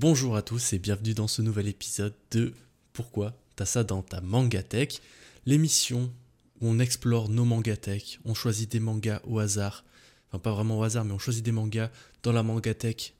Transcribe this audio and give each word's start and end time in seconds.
Bonjour 0.00 0.36
à 0.36 0.42
tous 0.42 0.74
et 0.74 0.78
bienvenue 0.78 1.12
dans 1.12 1.26
ce 1.26 1.42
nouvel 1.42 1.66
épisode 1.66 2.14
de 2.30 2.54
Pourquoi 2.92 3.36
t'as 3.56 3.64
ça 3.64 3.82
dans 3.82 4.00
ta 4.00 4.20
mangatech 4.20 5.02
L'émission 5.44 6.14
où 6.60 6.68
on 6.68 6.78
explore 6.78 7.28
nos 7.28 7.44
mangatech, 7.44 8.20
on 8.24 8.32
choisit 8.32 8.70
des 8.70 8.78
mangas 8.78 9.20
au 9.24 9.40
hasard, 9.40 9.84
enfin 10.28 10.38
pas 10.38 10.52
vraiment 10.52 10.78
au 10.78 10.84
hasard, 10.84 11.04
mais 11.04 11.14
on 11.14 11.18
choisit 11.18 11.44
des 11.44 11.50
mangas 11.50 11.90
dans 12.22 12.30
la 12.30 12.44
mangatech 12.44 13.16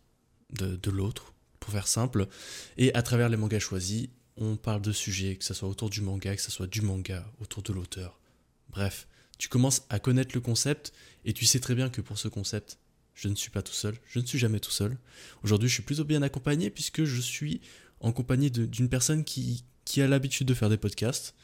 de, 0.53 0.77
de 0.77 0.91
l'autre, 0.93 1.35
pour 1.59 1.73
faire 1.73 1.89
simple, 1.89 2.29
et 2.77 2.95
à 2.95 3.03
travers 3.03 3.29
les 3.29 3.37
mangas 3.37 3.59
choisis, 3.59 4.07
on 4.37 4.55
parle 4.55 4.81
de 4.81 4.93
sujets, 4.93 5.35
que 5.35 5.45
ce 5.45 5.55
soit 5.55 5.69
autour 5.69 5.91
du 5.91 6.01
manga, 6.01 6.37
que 6.37 6.43
ce 6.43 6.53
soit 6.53 6.69
du 6.69 6.83
manga, 6.83 7.29
autour 7.41 7.65
de 7.65 7.73
l'auteur. 7.73 8.21
Bref, 8.69 9.09
tu 9.37 9.49
commences 9.49 9.83
à 9.91 9.99
connaître 9.99 10.31
le 10.33 10.41
concept 10.41 10.93
et 11.25 11.33
tu 11.33 11.45
sais 11.45 11.59
très 11.59 11.75
bien 11.75 11.91
que 11.91 12.01
pour 12.01 12.19
ce 12.19 12.29
concept, 12.29 12.79
je 13.19 13.27
ne 13.29 13.35
suis 13.35 13.51
pas 13.51 13.63
tout 13.63 13.73
seul, 13.73 13.97
je 14.07 14.21
ne 14.21 14.25
suis 14.25 14.39
jamais 14.39 14.61
tout 14.61 14.71
seul. 14.71 14.97
Aujourd'hui, 15.43 15.69
je 15.69 15.75
suis 15.75 15.83
plutôt 15.83 16.05
bien 16.05 16.23
accompagné 16.23 16.71
puisque 16.71 17.03
je 17.03 17.21
suis 17.21 17.61
en 17.99 18.13
compagnie 18.13 18.49
d'une 18.49 18.89
personne 18.89 19.25
qui, 19.25 19.65
qui 19.85 20.01
a 20.01 20.07
l'habitude 20.07 20.47
de 20.47 20.55
faire 20.55 20.69
des 20.69 20.77
podcasts, 20.77 21.35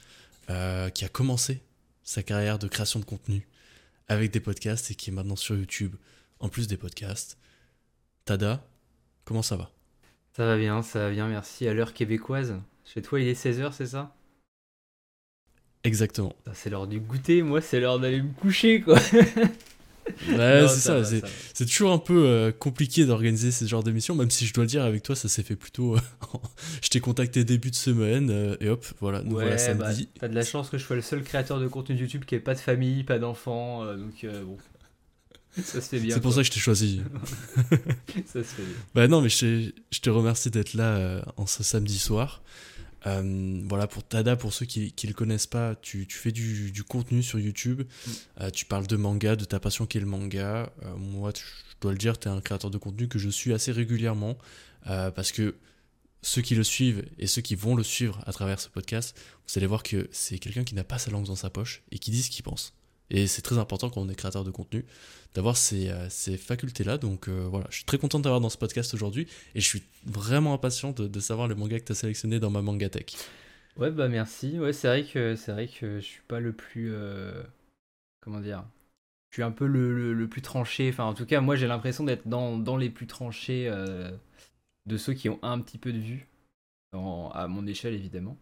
euh, 0.50 0.88
qui 0.90 1.04
a 1.04 1.08
commencé 1.08 1.62
sa 2.04 2.22
carrière 2.22 2.60
de 2.60 2.68
création 2.68 3.00
de 3.00 3.04
contenu 3.04 3.48
avec 4.06 4.30
des 4.30 4.38
podcasts 4.38 4.92
et 4.92 4.94
qui 4.94 5.10
est 5.10 5.12
maintenant 5.12 5.34
sur 5.34 5.56
YouTube 5.56 5.96
en 6.38 6.48
plus 6.48 6.68
des 6.68 6.76
podcasts. 6.76 7.38
Tada, 8.24 8.64
comment 9.24 9.42
ça 9.42 9.56
va? 9.56 9.72
Ça 10.36 10.46
va 10.46 10.56
bien, 10.56 10.80
ça 10.82 11.00
va 11.00 11.10
bien, 11.10 11.26
merci. 11.26 11.66
À 11.66 11.74
l'heure 11.74 11.92
québécoise, 11.92 12.54
chez 12.84 13.02
toi 13.02 13.18
il 13.18 13.26
est 13.26 13.44
16h, 13.44 13.72
c'est 13.72 13.86
ça? 13.86 14.14
Exactement. 15.82 16.36
C'est 16.52 16.70
l'heure 16.70 16.86
du 16.86 17.00
goûter, 17.00 17.42
moi 17.42 17.60
c'est 17.60 17.80
l'heure 17.80 17.98
d'aller 17.98 18.22
me 18.22 18.32
coucher 18.32 18.80
quoi. 18.80 18.96
Ouais, 20.28 20.66
c'est 20.68 20.80
ça. 20.80 21.02
c'est 21.54 21.66
toujours 21.66 21.92
un 21.92 21.98
peu 21.98 22.26
euh, 22.26 22.52
compliqué 22.52 23.06
d'organiser 23.06 23.50
ce 23.50 23.64
genre 23.64 23.82
d'émission, 23.82 24.14
même 24.14 24.30
si 24.30 24.46
je 24.46 24.52
dois 24.52 24.64
le 24.64 24.68
dire, 24.68 24.82
avec 24.82 25.02
toi, 25.02 25.16
ça 25.16 25.28
s'est 25.28 25.42
fait 25.42 25.56
plutôt. 25.56 25.96
Euh, 25.96 26.00
je 26.82 26.88
t'ai 26.88 27.00
contacté 27.00 27.44
début 27.44 27.70
de 27.70 27.76
semaine 27.76 28.30
euh, 28.30 28.56
et 28.60 28.68
hop, 28.68 28.84
voilà, 29.00 29.22
nous 29.22 29.32
voilà 29.32 29.58
samedi. 29.58 30.04
Bah, 30.04 30.18
t'as 30.20 30.28
de 30.28 30.34
la 30.34 30.44
chance 30.44 30.70
que 30.70 30.78
je 30.78 30.84
sois 30.84 30.96
le 30.96 31.02
seul 31.02 31.22
créateur 31.22 31.60
de 31.60 31.68
contenu 31.68 31.96
YouTube 31.96 32.24
qui 32.24 32.34
ait 32.34 32.40
pas 32.40 32.54
de 32.54 32.60
famille, 32.60 33.04
pas 33.04 33.18
d'enfants, 33.18 33.84
donc 33.96 34.26
bon. 34.44 34.56
Ça 35.62 35.80
se 35.80 35.88
fait 35.88 36.00
bien. 36.00 36.14
C'est 36.14 36.20
pour 36.20 36.32
ça 36.32 36.40
que 36.40 36.48
je 36.48 36.50
t'ai 36.50 36.58
choisi. 36.58 37.00
ça 38.26 38.42
se 38.42 38.42
fait 38.42 38.62
bien. 38.62 38.74
Bah 38.94 39.06
non, 39.06 39.20
mais 39.20 39.28
je, 39.28 39.70
je 39.92 40.00
te 40.00 40.10
remercie 40.10 40.50
d'être 40.50 40.74
là 40.74 41.24
en 41.36 41.46
ce 41.46 41.62
samedi 41.62 41.98
soir. 41.98 42.42
Euh, 43.06 43.60
voilà, 43.68 43.86
pour 43.86 44.02
Tada, 44.02 44.36
pour 44.36 44.52
ceux 44.52 44.66
qui 44.66 44.94
ne 45.02 45.08
le 45.08 45.14
connaissent 45.14 45.46
pas, 45.46 45.74
tu, 45.76 46.06
fais 46.08 46.32
du, 46.32 46.84
contenu 46.84 47.22
sur 47.22 47.38
YouTube, 47.38 47.82
mm. 47.82 48.10
euh, 48.40 48.50
tu 48.50 48.64
parles 48.64 48.86
de 48.86 48.96
manga, 48.96 49.36
de 49.36 49.44
ta 49.44 49.60
passion 49.60 49.86
qui 49.86 49.98
est 49.98 50.00
le 50.00 50.06
manga. 50.06 50.72
Euh, 50.84 50.96
moi, 50.96 51.32
je 51.36 51.42
dois 51.80 51.92
le 51.92 51.98
dire, 51.98 52.18
tu 52.18 52.28
es 52.28 52.30
un 52.30 52.40
créateur 52.40 52.70
de 52.70 52.78
contenu 52.78 53.08
que 53.08 53.18
je 53.18 53.28
suis 53.28 53.52
assez 53.52 53.72
régulièrement, 53.72 54.36
parce 54.84 55.32
que 55.32 55.54
ceux 56.20 56.42
qui 56.42 56.54
le 56.54 56.64
suivent 56.64 57.04
et 57.18 57.26
ceux 57.26 57.40
qui 57.40 57.54
vont 57.54 57.74
le 57.74 57.82
suivre 57.82 58.22
à 58.26 58.32
travers 58.32 58.60
ce 58.60 58.68
podcast, 58.68 59.18
vous 59.46 59.58
allez 59.58 59.66
voir 59.66 59.82
que 59.82 60.08
c'est 60.12 60.38
quelqu'un 60.38 60.64
qui 60.64 60.74
n'a 60.74 60.84
pas 60.84 60.98
sa 60.98 61.10
langue 61.10 61.26
dans 61.26 61.36
sa 61.36 61.50
poche 61.50 61.82
et 61.90 61.98
qui 61.98 62.10
dit 62.10 62.22
ce 62.22 62.30
qu'il 62.30 62.42
pense. 62.42 62.74
Et 63.14 63.28
c'est 63.28 63.42
très 63.42 63.58
important 63.58 63.90
quand 63.90 64.00
on 64.00 64.08
est 64.08 64.14
créateur 64.16 64.42
de 64.42 64.50
contenu 64.50 64.84
d'avoir 65.34 65.56
ces, 65.56 65.88
euh, 65.88 66.08
ces 66.10 66.36
facultés-là. 66.36 66.98
Donc 66.98 67.28
euh, 67.28 67.46
voilà, 67.48 67.66
je 67.70 67.76
suis 67.76 67.84
très 67.84 67.96
content 67.96 68.18
d'avoir 68.18 68.40
dans 68.40 68.50
ce 68.50 68.58
podcast 68.58 68.92
aujourd'hui 68.92 69.28
et 69.54 69.60
je 69.60 69.66
suis 69.66 69.84
vraiment 70.04 70.52
impatient 70.52 70.90
de, 70.90 71.20
savoir 71.20 71.46
les 71.46 71.54
mangas 71.54 71.78
que 71.78 71.84
tu 71.84 71.92
as 71.92 71.94
sélectionnés 71.94 72.40
dans 72.40 72.50
ma 72.50 72.60
mangatech. 72.60 73.16
Ouais, 73.76 73.92
bah 73.92 74.08
merci. 74.08 74.58
Ouais, 74.58 74.72
c'est 74.72 74.88
vrai 74.88 75.04
que 75.04 75.36
c'est 75.36 75.52
vrai 75.52 75.68
que 75.68 76.00
je 76.00 76.04
suis 76.04 76.22
pas 76.26 76.40
le 76.40 76.52
plus. 76.52 76.92
Euh, 76.92 77.40
comment 78.20 78.40
dire 78.40 78.64
Je 79.30 79.36
suis 79.36 79.42
un 79.44 79.52
peu 79.52 79.68
le, 79.68 80.12
le, 80.12 80.28
plus 80.28 80.42
tranché. 80.42 80.88
Enfin, 80.88 81.04
en 81.04 81.14
tout 81.14 81.26
cas, 81.26 81.40
moi 81.40 81.54
j'ai 81.54 81.68
l'impression 81.68 82.02
d'être 82.02 82.26
dans, 82.26 82.58
dans, 82.58 82.76
les 82.76 82.90
plus 82.90 83.06
tranchés 83.06 83.72
de 84.86 84.96
ceux 84.96 85.14
qui 85.14 85.28
ont 85.28 85.38
un 85.42 85.60
petit 85.60 85.78
peu 85.78 85.92
de 85.92 85.98
vue, 85.98 86.26
à 86.92 87.46
mon 87.48 87.64
échelle 87.68 87.94
évidemment. 87.94 88.36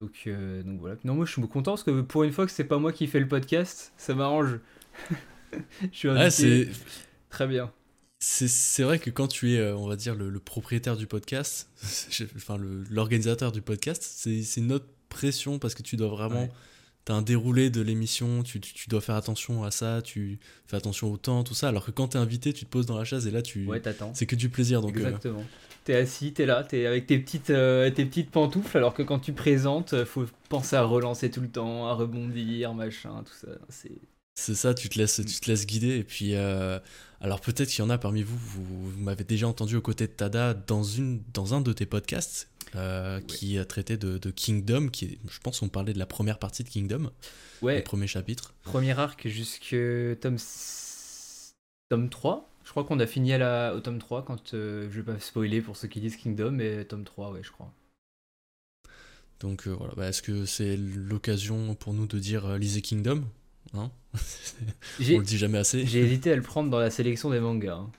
Donc, 0.00 0.24
euh, 0.26 0.62
donc 0.62 0.80
voilà. 0.80 0.96
Non, 1.04 1.14
moi 1.14 1.24
je 1.24 1.32
suis 1.32 1.42
content 1.42 1.72
parce 1.72 1.82
que 1.82 2.02
pour 2.02 2.24
une 2.24 2.32
fois 2.32 2.46
que 2.46 2.52
c'est 2.52 2.64
pas 2.64 2.78
moi 2.78 2.92
qui 2.92 3.06
fais 3.06 3.20
le 3.20 3.28
podcast, 3.28 3.92
ça 3.96 4.14
m'arrange. 4.14 4.58
je 5.92 5.96
suis 5.96 6.08
ah, 6.08 6.30
c'est 6.30 6.68
très 7.30 7.46
bien. 7.46 7.72
C'est 8.18 8.82
vrai 8.82 8.98
que 8.98 9.10
quand 9.10 9.28
tu 9.28 9.52
es, 9.52 9.58
euh, 9.58 9.76
on 9.76 9.86
va 9.86 9.96
dire, 9.96 10.14
le, 10.14 10.38
propriétaire 10.40 10.96
du 10.96 11.06
podcast, 11.06 11.70
enfin 12.36 12.58
l'organisateur 12.90 13.52
du 13.52 13.62
podcast, 13.62 14.02
c'est 14.02 14.56
une 14.56 14.72
autre 14.72 14.88
pression 15.08 15.58
parce 15.58 15.74
que 15.74 15.82
tu 15.82 15.96
dois 15.96 16.08
vraiment. 16.08 16.48
Tu 17.04 17.12
as 17.12 17.14
un 17.14 17.22
déroulé 17.22 17.70
de 17.70 17.80
l'émission, 17.80 18.42
tu, 18.42 18.60
tu, 18.60 18.88
dois 18.88 19.00
faire 19.00 19.14
attention 19.14 19.62
à 19.62 19.70
ça, 19.70 20.02
tu 20.02 20.40
fais 20.66 20.76
attention 20.76 21.12
au 21.12 21.16
temps, 21.16 21.44
tout 21.44 21.54
ça. 21.54 21.68
Alors 21.68 21.86
que 21.86 21.92
quand 21.92 22.08
tu 22.08 22.16
es 22.16 22.20
invité, 22.20 22.52
tu 22.52 22.64
te 22.64 22.70
poses 22.70 22.86
dans 22.86 22.98
la 22.98 23.04
chaise 23.04 23.28
et 23.28 23.30
là, 23.30 23.42
tu. 23.42 23.64
Ouais, 23.66 23.80
t'attends. 23.80 24.12
C'est 24.12 24.26
que 24.26 24.34
du 24.34 24.48
plaisir. 24.48 24.82
Donc, 24.82 24.96
euh, 24.96 25.04
Exactement 25.04 25.44
t'es 25.86 25.94
assis, 25.94 26.32
t'es 26.32 26.46
là, 26.46 26.64
t'es 26.64 26.84
avec 26.84 27.06
tes 27.06 27.16
petites, 27.18 27.50
euh, 27.50 27.88
tes 27.90 28.04
petites 28.04 28.30
pantoufles, 28.30 28.76
alors 28.76 28.92
que 28.92 29.04
quand 29.04 29.20
tu 29.20 29.32
présentes, 29.32 29.94
euh, 29.94 30.04
faut 30.04 30.26
penser 30.48 30.74
à 30.74 30.82
relancer 30.82 31.30
tout 31.30 31.40
le 31.40 31.48
temps, 31.48 31.86
à 31.86 31.94
rebondir, 31.94 32.74
machin, 32.74 33.22
tout 33.24 33.32
ça. 33.32 33.52
C'est 33.70 33.92
c'est 34.38 34.54
ça, 34.54 34.74
tu 34.74 34.90
te 34.90 34.98
laisses, 34.98 35.22
tu 35.24 35.40
te 35.40 35.50
laisses 35.50 35.64
guider. 35.64 35.96
Et 35.96 36.04
puis, 36.04 36.34
euh, 36.34 36.78
alors 37.22 37.40
peut-être 37.40 37.70
qu'il 37.70 37.78
y 37.78 37.86
en 37.86 37.88
a 37.88 37.96
parmi 37.96 38.22
vous, 38.22 38.36
vous, 38.36 38.92
m'avez 38.98 39.24
déjà 39.24 39.48
entendu 39.48 39.76
aux 39.76 39.80
côtés 39.80 40.06
de 40.06 40.12
Tada 40.12 40.52
dans, 40.52 40.82
une, 40.82 41.22
dans 41.32 41.54
un 41.54 41.62
de 41.62 41.72
tes 41.72 41.86
podcasts 41.86 42.50
qui 43.26 43.58
a 43.58 43.64
traité 43.64 43.96
de, 43.96 44.18
de, 44.18 44.30
Kingdom, 44.30 44.88
qui 44.88 45.18
je 45.30 45.38
pense 45.38 45.60
qu'on 45.60 45.70
parlait 45.70 45.94
de 45.94 45.98
la 45.98 46.04
première 46.04 46.38
partie 46.38 46.62
de 46.62 46.68
Kingdom, 46.68 47.10
ouais. 47.62 47.76
le 47.78 47.82
premier 47.82 48.06
chapitre. 48.06 48.52
Premier 48.64 48.98
arc 48.98 49.26
jusque 49.26 49.74
tome, 50.20 50.36
tome 51.88 52.10
3 52.10 52.50
je 52.66 52.72
crois 52.72 52.82
qu'on 52.82 52.98
a 52.98 53.06
fini 53.06 53.32
à 53.32 53.38
la, 53.38 53.74
au 53.76 53.80
tome 53.80 54.00
3 54.00 54.24
quand 54.24 54.52
euh, 54.52 54.88
je 54.90 55.00
vais 55.00 55.12
pas 55.14 55.20
spoiler 55.20 55.60
pour 55.60 55.76
ceux 55.76 55.86
qui 55.86 56.00
disent 56.00 56.16
Kingdom, 56.16 56.50
mais 56.50 56.84
tome 56.84 57.04
3, 57.04 57.30
ouais, 57.30 57.40
je 57.44 57.52
crois. 57.52 57.72
Donc 59.38 59.68
euh, 59.68 59.70
voilà, 59.70 59.94
bah, 59.96 60.08
est-ce 60.08 60.20
que 60.20 60.46
c'est 60.46 60.76
l'occasion 60.76 61.76
pour 61.76 61.94
nous 61.94 62.06
de 62.06 62.18
dire 62.18 62.44
euh, 62.44 62.58
lisez 62.58 62.82
Kingdom 62.82 63.22
hein 63.72 63.92
On 65.00 65.18
le 65.18 65.24
dit 65.24 65.38
jamais 65.38 65.58
assez. 65.58 65.86
J'ai 65.86 66.00
hésité 66.00 66.32
à 66.32 66.36
le 66.36 66.42
prendre 66.42 66.68
dans 66.68 66.80
la 66.80 66.90
sélection 66.90 67.30
des 67.30 67.38
mangas. 67.38 67.76
Hein. 67.76 67.92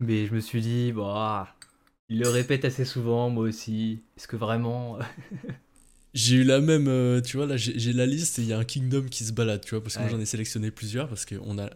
Mais 0.00 0.26
je 0.26 0.34
me 0.34 0.40
suis 0.40 0.60
dit, 0.60 0.92
bah, 0.92 1.56
il 2.10 2.18
le 2.18 2.28
répète 2.28 2.66
assez 2.66 2.84
souvent, 2.84 3.30
moi 3.30 3.44
aussi. 3.44 4.02
Est-ce 4.18 4.28
que 4.28 4.36
vraiment. 4.36 4.98
j'ai 6.14 6.36
eu 6.36 6.44
la 6.44 6.60
même, 6.60 7.22
tu 7.22 7.38
vois, 7.38 7.46
là 7.46 7.56
j'ai 7.56 7.92
la 7.94 8.04
liste 8.04 8.38
et 8.38 8.42
il 8.42 8.48
y 8.48 8.52
a 8.52 8.58
un 8.58 8.64
Kingdom 8.64 9.06
qui 9.06 9.24
se 9.24 9.32
balade, 9.32 9.64
tu 9.64 9.70
vois, 9.70 9.82
parce 9.82 9.94
que 9.94 10.00
moi 10.00 10.10
j'en 10.10 10.20
ai 10.20 10.26
sélectionné 10.26 10.70
plusieurs, 10.70 11.08
parce 11.08 11.24
qu'on 11.24 11.58
a 11.58 11.70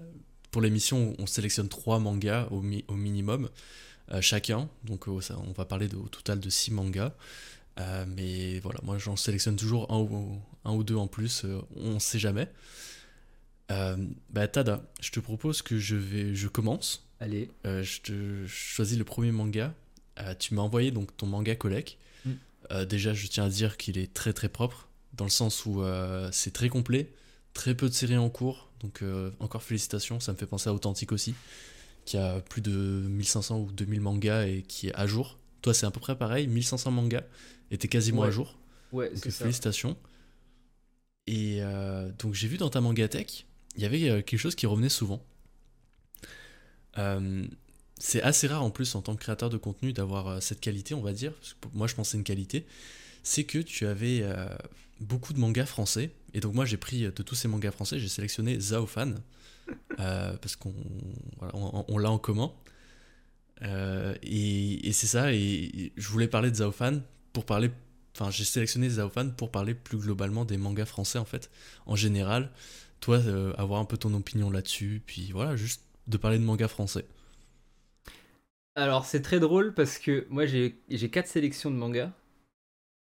pour 0.54 0.62
l'émission, 0.62 1.16
on 1.18 1.26
sélectionne 1.26 1.68
trois 1.68 1.98
mangas 1.98 2.46
au, 2.52 2.62
au 2.86 2.94
minimum, 2.94 3.50
euh, 4.12 4.20
chacun. 4.20 4.68
Donc 4.84 5.08
euh, 5.08 5.20
ça, 5.20 5.36
on 5.36 5.50
va 5.50 5.64
parler 5.64 5.88
de, 5.88 5.96
au 5.96 6.06
total 6.06 6.38
de 6.38 6.48
six 6.48 6.70
mangas. 6.70 7.12
Euh, 7.80 8.04
mais 8.06 8.60
voilà, 8.60 8.78
moi 8.84 8.96
j'en 8.96 9.16
sélectionne 9.16 9.56
toujours 9.56 9.90
un 9.90 9.98
ou, 9.98 10.40
un 10.64 10.72
ou 10.74 10.84
deux 10.84 10.94
en 10.94 11.08
plus, 11.08 11.44
on 11.74 11.94
ne 11.94 11.98
sait 11.98 12.20
jamais. 12.20 12.48
bah 13.68 14.46
Tada, 14.46 14.84
je 15.00 15.10
te 15.10 15.18
propose 15.18 15.60
que 15.60 15.76
je 15.76 15.96
vais, 15.96 16.36
je 16.36 16.46
commence. 16.46 17.04
Allez. 17.18 17.50
je 17.64 18.00
te 18.00 18.46
choisis 18.46 18.96
le 18.96 19.02
premier 19.02 19.32
manga. 19.32 19.74
tu 20.38 20.54
m'as 20.54 20.62
envoyé 20.62 20.92
donc 20.92 21.16
ton 21.16 21.26
manga 21.26 21.56
collègue. 21.56 21.96
Mm. 22.24 22.84
déjà, 22.84 23.12
je 23.12 23.26
tiens 23.26 23.46
à 23.46 23.48
dire 23.48 23.76
qu'il 23.76 23.98
est 23.98 24.14
très 24.14 24.32
très 24.32 24.48
propre, 24.48 24.88
dans 25.14 25.24
le 25.24 25.30
sens 25.30 25.66
où 25.66 25.82
c'est 26.30 26.52
très 26.52 26.68
complet, 26.68 27.10
très 27.54 27.74
peu 27.74 27.88
de 27.88 27.94
séries 27.94 28.16
en 28.16 28.30
cours, 28.30 28.70
donc 28.84 29.00
euh, 29.02 29.30
encore 29.40 29.62
félicitations, 29.62 30.20
ça 30.20 30.32
me 30.32 30.36
fait 30.36 30.46
penser 30.46 30.68
à 30.68 30.74
Authentique 30.74 31.10
aussi, 31.10 31.34
qui 32.04 32.18
a 32.18 32.40
plus 32.40 32.60
de 32.60 32.70
1500 32.70 33.58
ou 33.58 33.72
2000 33.72 34.00
mangas 34.02 34.46
et 34.46 34.62
qui 34.62 34.88
est 34.88 34.94
à 34.94 35.06
jour. 35.06 35.38
Toi 35.62 35.72
c'est 35.72 35.86
à 35.86 35.90
peu 35.90 36.00
près 36.00 36.16
pareil, 36.16 36.46
1500 36.46 36.90
mangas 36.90 37.22
et 37.70 37.78
t'es 37.78 37.88
quasiment 37.88 38.24
à 38.24 38.30
jour. 38.30 38.58
Ouais, 38.92 39.08
donc 39.08 39.30
félicitations. 39.30 39.96
Et 41.26 41.62
euh, 41.62 42.10
donc 42.18 42.34
j'ai 42.34 42.46
vu 42.46 42.58
dans 42.58 42.68
ta 42.68 42.82
mangatech, 42.82 43.46
il 43.76 43.82
y 43.82 43.86
avait 43.86 44.10
euh, 44.10 44.20
quelque 44.20 44.38
chose 44.38 44.54
qui 44.54 44.66
revenait 44.66 44.90
souvent. 44.90 45.24
c'est 47.98 48.20
assez 48.20 48.46
rare 48.46 48.62
en 48.62 48.70
plus 48.70 48.94
en 48.94 49.00
tant 49.00 49.16
que 49.16 49.22
créateur 49.22 49.48
de 49.48 49.56
contenu 49.56 49.94
d'avoir 49.94 50.42
cette 50.42 50.60
qualité, 50.60 50.92
on 50.92 51.00
va 51.00 51.14
dire. 51.14 51.32
moi 51.72 51.86
je 51.86 51.94
pensais 51.94 52.18
une 52.18 52.24
qualité. 52.24 52.66
C'est 53.22 53.44
que 53.44 53.58
tu 53.58 53.86
avais 53.86 54.22
beaucoup 55.00 55.32
de 55.32 55.38
mangas 55.38 55.64
français. 55.64 56.10
Et 56.34 56.40
donc 56.40 56.54
moi 56.54 56.64
j'ai 56.64 56.76
pris 56.76 57.04
euh, 57.04 57.12
de 57.12 57.22
tous 57.22 57.36
ces 57.36 57.48
mangas 57.48 57.70
français, 57.70 57.98
j'ai 57.98 58.08
sélectionné 58.08 58.58
Zaofan, 58.58 59.14
euh, 60.00 60.36
parce 60.36 60.56
qu'on 60.56 60.74
on, 61.88 61.98
l'a 61.98 62.10
en 62.10 62.18
commun. 62.18 62.52
Euh, 63.62 64.14
et, 64.22 64.92
c'est 64.92 65.06
ça, 65.06 65.32
et, 65.32 65.92
je 65.96 66.08
voulais 66.08 66.28
parler 66.28 66.50
de 66.50 66.56
Zaofan 66.56 67.00
pour 67.32 67.46
parler... 67.46 67.70
Enfin 68.16 68.30
j'ai 68.30 68.44
sélectionné 68.44 68.88
Zaofan 68.90 69.30
pour 69.30 69.50
parler 69.50 69.74
plus 69.74 69.98
globalement 69.98 70.44
des 70.44 70.56
mangas 70.56 70.86
français 70.86 71.18
en 71.18 71.24
fait, 71.24 71.50
en 71.86 71.96
général. 71.96 72.50
Toi, 73.00 73.20
avoir 73.58 73.80
un 73.80 73.84
peu 73.84 73.98
ton 73.98 74.14
opinion 74.14 74.50
là-dessus, 74.50 75.02
puis 75.04 75.30
voilà, 75.32 75.56
juste 75.56 75.82
de 76.06 76.16
parler 76.16 76.38
de 76.38 76.44
mangas 76.44 76.68
français. 76.68 77.04
Alors 78.76 79.04
c'est 79.04 79.20
très 79.20 79.40
drôle 79.40 79.74
parce 79.74 79.98
que 79.98 80.26
moi 80.30 80.46
j'ai 80.46 81.10
quatre 81.10 81.26
sélections 81.26 81.70
de 81.70 81.76
mangas. 81.76 82.12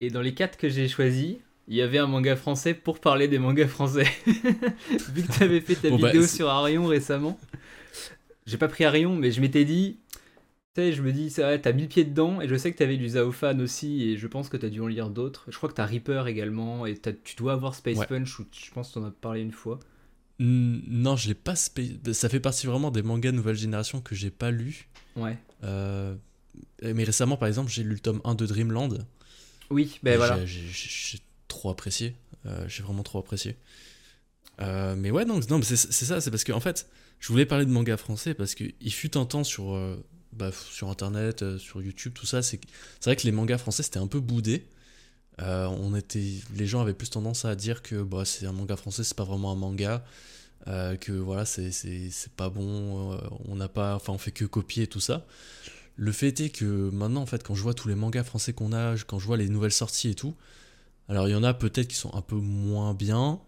Et 0.01 0.09
dans 0.09 0.21
les 0.21 0.33
quatre 0.33 0.57
que 0.57 0.69
j'ai 0.69 0.87
choisis, 0.87 1.37
il 1.69 1.75
y 1.75 1.81
avait 1.81 1.99
un 1.99 2.07
manga 2.07 2.35
français 2.35 2.73
pour 2.73 2.99
parler 2.99 3.27
des 3.27 3.37
mangas 3.37 3.67
français. 3.67 4.07
Vu 4.25 5.23
que 5.23 5.31
tu 5.31 5.43
avais 5.43 5.61
fait 5.61 5.75
ta 5.75 5.89
bah, 5.91 6.07
vidéo 6.07 6.25
sur 6.25 6.49
Arion 6.49 6.87
récemment, 6.87 7.39
j'ai 8.47 8.57
pas 8.57 8.67
pris 8.67 8.85
Arion, 8.85 9.15
mais 9.15 9.31
je 9.31 9.39
m'étais 9.39 9.65
dit, 9.65 9.99
sais, 10.75 10.91
je 10.93 11.03
me 11.03 11.11
dis, 11.11 11.29
ça, 11.29 11.57
t'as 11.59 11.71
mis 11.71 11.83
le 11.83 11.87
pied 11.87 12.03
dedans, 12.03 12.41
et 12.41 12.47
je 12.47 12.55
sais 12.55 12.71
que 12.73 12.77
t'avais 12.77 12.97
du 12.97 13.09
Zaofan 13.09 13.59
aussi, 13.59 14.03
et 14.03 14.17
je 14.17 14.27
pense 14.27 14.49
que 14.49 14.57
t'as 14.57 14.69
dû 14.69 14.81
en 14.81 14.87
lire 14.87 15.11
d'autres. 15.11 15.45
Je 15.49 15.57
crois 15.57 15.69
que 15.69 15.75
t'as 15.75 15.85
Reaper 15.85 16.27
également, 16.27 16.87
et 16.87 16.97
tu 16.97 17.35
dois 17.35 17.53
avoir 17.53 17.75
Space 17.75 18.03
Punch, 18.07 18.39
ou 18.39 18.45
je 18.51 18.71
pense 18.71 18.89
que 18.89 18.95
t'en 18.95 19.05
as 19.05 19.11
parlé 19.11 19.41
une 19.41 19.51
fois. 19.51 19.79
Non, 20.39 21.15
je 21.17 21.27
l'ai 21.27 21.33
pas. 21.35 21.55
Ça 21.55 22.29
fait 22.29 22.39
partie 22.39 22.65
vraiment 22.65 22.91
des 22.91 23.03
mangas 23.03 23.31
nouvelle 23.31 23.57
génération 23.57 24.01
que 24.01 24.15
j'ai 24.15 24.31
pas 24.31 24.51
lu. 24.51 24.87
Ouais. 25.17 25.37
Euh, 25.63 26.15
mais 26.81 27.03
récemment, 27.03 27.35
par 27.35 27.47
exemple, 27.49 27.69
j'ai 27.69 27.83
lu 27.83 27.91
le 27.91 27.99
tome 27.99 28.21
1 28.23 28.35
de 28.35 28.45
Dreamland. 28.45 29.05
Oui, 29.69 29.99
ben 30.01 30.17
voilà. 30.17 30.45
J'ai 30.45 31.19
trop 31.49 31.69
apprécié. 31.69 32.15
Euh, 32.45 32.65
j'ai 32.69 32.83
vraiment 32.83 33.03
trop 33.03 33.19
apprécié. 33.19 33.57
Euh, 34.61 34.95
mais 34.95 35.11
ouais, 35.11 35.25
non, 35.25 35.41
non 35.49 35.61
c'est 35.61 35.75
ça, 35.75 36.21
c'est 36.21 36.31
parce 36.31 36.45
que 36.45 36.53
en 36.53 36.61
fait, 36.61 36.87
je 37.19 37.27
voulais 37.27 37.45
parler 37.45 37.65
de 37.65 37.71
manga 37.71 37.97
français 37.97 38.33
parce 38.33 38.55
qu'il 38.55 38.93
fut 38.93 39.17
un 39.17 39.25
temps 39.25 39.43
sur, 39.43 39.77
bah, 40.31 40.51
sur 40.71 40.89
internet, 40.89 41.57
sur 41.57 41.81
YouTube, 41.81 42.13
tout 42.13 42.25
ça. 42.25 42.41
C'est 42.41 42.59
vrai 43.03 43.15
que 43.17 43.23
les 43.23 43.31
mangas 43.33 43.57
français 43.57 43.83
c'était 43.83 43.99
un 43.99 44.07
peu 44.07 44.19
boudé. 44.21 44.65
on 45.37 45.95
était, 45.95 46.35
les 46.55 46.65
gens 46.65 46.81
avaient 46.81 46.93
plus 46.93 47.09
tendance 47.09 47.45
à 47.45 47.55
dire 47.55 47.81
que 47.81 48.01
bah, 48.01 48.23
c'est 48.25 48.45
un 48.45 48.53
manga 48.53 48.77
français, 48.77 49.03
c'est 49.03 49.17
pas 49.17 49.25
vraiment 49.25 49.51
un 49.51 49.55
manga. 49.55 50.03
Euh, 50.67 50.97
que 50.97 51.11
voilà, 51.11 51.45
c'est 51.45 51.71
pas 52.35 52.49
bon, 52.49 53.13
euh, 53.13 53.17
on 53.47 53.55
n'a 53.55 53.69
pas, 53.69 53.95
enfin 53.95 54.13
on 54.13 54.17
fait 54.17 54.31
que 54.31 54.45
copier 54.45 54.87
tout 54.87 54.99
ça. 54.99 55.25
Le 55.95 56.11
fait 56.11 56.39
est 56.41 56.49
que 56.49 56.89
maintenant, 56.91 57.21
en 57.21 57.25
fait, 57.25 57.43
quand 57.43 57.55
je 57.55 57.61
vois 57.63 57.73
tous 57.73 57.87
les 57.87 57.95
mangas 57.95 58.23
français 58.23 58.53
qu'on 58.53 58.73
a, 58.73 58.95
quand 59.07 59.19
je 59.19 59.25
vois 59.25 59.37
les 59.37 59.49
nouvelles 59.49 59.71
sorties 59.73 60.09
et 60.09 60.15
tout, 60.15 60.35
alors 61.09 61.27
il 61.27 61.31
y 61.31 61.35
en 61.35 61.43
a 61.43 61.53
peut-être 61.53 61.87
qui 61.87 61.95
sont 61.95 62.13
un 62.13 62.21
peu 62.21 62.35
moins 62.35 62.93
bien, 62.93 63.39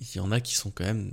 il 0.00 0.16
y 0.16 0.20
en 0.20 0.30
a 0.32 0.40
qui 0.40 0.54
sont 0.54 0.70
quand 0.70 0.84
même 0.84 1.12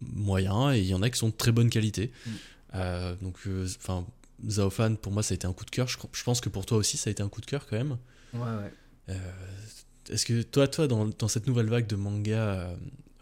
moyens 0.00 0.74
et 0.74 0.80
il 0.80 0.86
y 0.86 0.94
en 0.94 1.02
a 1.02 1.08
qui 1.08 1.18
sont 1.18 1.28
de 1.28 1.34
très 1.34 1.52
bonne 1.52 1.70
qualité. 1.70 2.12
Mm. 2.26 2.30
Euh, 2.74 3.16
donc, 3.22 3.38
enfin, 3.78 4.04
Zaofan, 4.46 4.96
pour 4.96 5.12
moi, 5.12 5.22
ça 5.22 5.32
a 5.32 5.36
été 5.36 5.46
un 5.46 5.52
coup 5.52 5.64
de 5.64 5.70
cœur. 5.70 5.88
Je, 5.88 6.24
pense 6.24 6.40
que 6.40 6.48
pour 6.48 6.66
toi 6.66 6.76
aussi, 6.76 6.96
ça 6.96 7.08
a 7.08 7.12
été 7.12 7.22
un 7.22 7.28
coup 7.28 7.40
de 7.40 7.46
cœur 7.46 7.66
quand 7.66 7.76
même. 7.76 7.96
Ouais, 8.34 8.40
ouais. 8.40 9.16
Est-ce 10.10 10.26
que 10.26 10.42
toi, 10.42 10.68
toi 10.68 10.86
dans, 10.88 11.06
dans, 11.06 11.28
cette 11.28 11.46
nouvelle 11.46 11.68
vague 11.68 11.86
de 11.86 11.96
mangas 11.96 12.74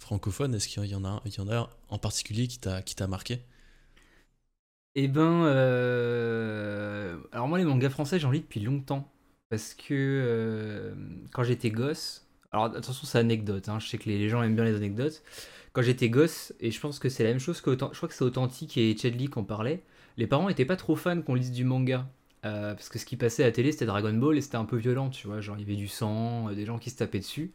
francophone, 0.02 0.54
est-ce 0.54 0.68
qu'il 0.68 0.84
y 0.84 0.94
en 0.94 1.04
a, 1.04 1.22
il 1.24 1.34
y 1.34 1.40
en 1.40 1.50
a 1.50 1.70
en 1.88 1.98
particulier 1.98 2.46
qui 2.48 2.58
t'a, 2.58 2.82
qui 2.82 2.94
t'a 2.94 3.06
marqué? 3.06 3.40
Eh 4.94 5.08
ben, 5.08 5.44
euh, 5.46 7.16
alors 7.32 7.48
moi 7.48 7.56
les 7.56 7.64
mangas 7.64 7.88
français 7.88 8.18
j'en 8.18 8.30
lis 8.30 8.40
depuis 8.40 8.60
longtemps 8.60 9.10
parce 9.52 9.74
que 9.74 9.92
euh, 9.92 10.94
quand 11.32 11.42
j'étais 11.44 11.70
gosse, 11.70 12.26
alors 12.52 12.66
attention 12.66 13.06
c'est 13.06 13.18
anecdote, 13.18 13.68
hein, 13.68 13.78
je 13.80 13.88
sais 13.88 13.98
que 13.98 14.08
les 14.08 14.28
gens 14.30 14.42
aiment 14.42 14.54
bien 14.54 14.64
les 14.64 14.76
anecdotes. 14.76 15.22
Quand 15.74 15.82
j'étais 15.82 16.08
gosse 16.10 16.54
et 16.60 16.70
je 16.70 16.80
pense 16.80 16.98
que 16.98 17.08
c'est 17.10 17.24
la 17.24 17.30
même 17.30 17.40
chose 17.40 17.60
que 17.60 17.72
je 17.72 17.76
crois 17.76 18.08
que 18.08 18.14
c'est 18.14 18.24
authentique 18.24 18.78
et 18.78 18.96
Chadley 18.96 19.28
qui 19.28 19.38
en 19.38 19.44
parlait. 19.44 19.82
Les 20.16 20.26
parents 20.26 20.48
étaient 20.48 20.64
pas 20.64 20.76
trop 20.76 20.96
fans 20.96 21.20
qu'on 21.22 21.34
lise 21.34 21.52
du 21.52 21.64
manga. 21.64 22.08
Euh, 22.44 22.74
parce 22.74 22.88
que 22.88 22.98
ce 22.98 23.06
qui 23.06 23.16
passait 23.16 23.44
à 23.44 23.46
la 23.46 23.52
télé 23.52 23.72
c'était 23.72 23.86
Dragon 23.86 24.14
Ball 24.14 24.36
et 24.38 24.40
c'était 24.40 24.56
un 24.56 24.64
peu 24.64 24.76
violent, 24.76 25.10
tu 25.10 25.26
vois, 25.28 25.40
genre 25.40 25.56
il 25.58 25.60
y 25.60 25.64
avait 25.64 25.76
du 25.76 25.88
sang, 25.88 26.50
des 26.52 26.64
gens 26.66 26.78
qui 26.78 26.90
se 26.90 26.96
tapaient 26.96 27.20
dessus. 27.20 27.52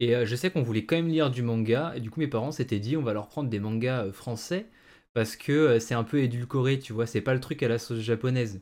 Et 0.00 0.14
euh, 0.14 0.26
je 0.26 0.36
sais 0.36 0.50
qu'on 0.50 0.62
voulait 0.62 0.84
quand 0.84 0.96
même 0.96 1.08
lire 1.08 1.30
du 1.30 1.42
manga, 1.42 1.92
et 1.96 2.00
du 2.00 2.10
coup 2.10 2.20
mes 2.20 2.26
parents 2.28 2.52
s'étaient 2.52 2.80
dit 2.80 2.96
on 2.96 3.02
va 3.02 3.12
leur 3.12 3.28
prendre 3.28 3.48
des 3.48 3.60
mangas 3.60 4.06
euh, 4.06 4.12
français, 4.12 4.66
parce 5.12 5.36
que 5.36 5.52
euh, 5.52 5.80
c'est 5.80 5.94
un 5.94 6.04
peu 6.04 6.20
édulcoré, 6.22 6.78
tu 6.78 6.92
vois, 6.92 7.06
c'est 7.06 7.20
pas 7.20 7.34
le 7.34 7.40
truc 7.40 7.62
à 7.62 7.68
la 7.68 7.78
sauce 7.78 8.00
japonaise. 8.00 8.60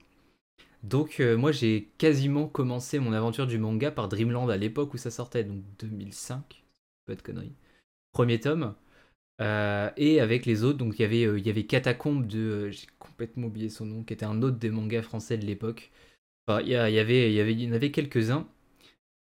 Donc 0.83 1.21
moi 1.21 1.53
j'ai 1.53 1.93
quasiment 1.99 2.49
commencé 2.49 2.99
mon 2.99 3.13
aventure 3.13 3.47
du 3.47 3.59
manga 3.59 3.91
par 3.91 4.09
Dreamland 4.09 4.51
à 4.51 4.57
l'époque 4.57 4.95
où 4.95 4.99
ça 4.99 5.11
sortait, 5.11 5.45
donc 5.45 5.63
2005, 5.79 6.65
pas 7.07 7.15
de 7.15 7.23
conneries. 7.23 7.55
Premier 8.13 8.41
tome. 8.41 8.75
et 9.41 10.21
avec 10.21 10.47
les 10.47 10.65
autres, 10.65 10.79
donc 10.79 10.99
il 10.99 11.03
y 11.03 11.05
avait, 11.05 11.51
avait 11.51 11.67
Catacombe 11.67 12.27
de, 12.27 12.71
j'ai 12.71 12.87
complètement 12.99 13.49
oublié 13.49 13.69
son 13.69 13.87
nom, 13.87 14.05
qui 14.05 14.15
était 14.15 14.25
un 14.27 14.43
autre 14.43 14.59
des 14.59 14.71
mangas 14.71 15.03
français 15.03 15.39
de 15.39 15.47
l'époque. 15.47 15.91
Enfin, 16.47 16.61
il 16.63 16.69
y, 16.71 16.77
avait, 16.77 17.31
il 17.31 17.35
y 17.35 17.41
avait, 17.41 17.55
y 17.55 17.69
en 17.69 17.73
avait 17.73 17.91
quelques-uns. 17.93 18.49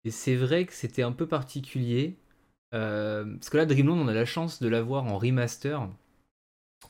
Et 0.06 0.12
c'est 0.12 0.36
vrai 0.36 0.66
que 0.66 0.74
c'était 0.74 1.04
un 1.04 1.12
peu 1.12 1.28
particulier. 1.28 2.18
Euh, 2.74 3.26
parce 3.36 3.50
que 3.50 3.58
là, 3.58 3.66
Dreamland, 3.66 4.00
on 4.00 4.08
a 4.08 4.14
la 4.14 4.26
chance 4.26 4.62
de 4.62 4.68
l'avoir 4.70 5.06
en 5.06 5.18
remaster. 5.20 5.90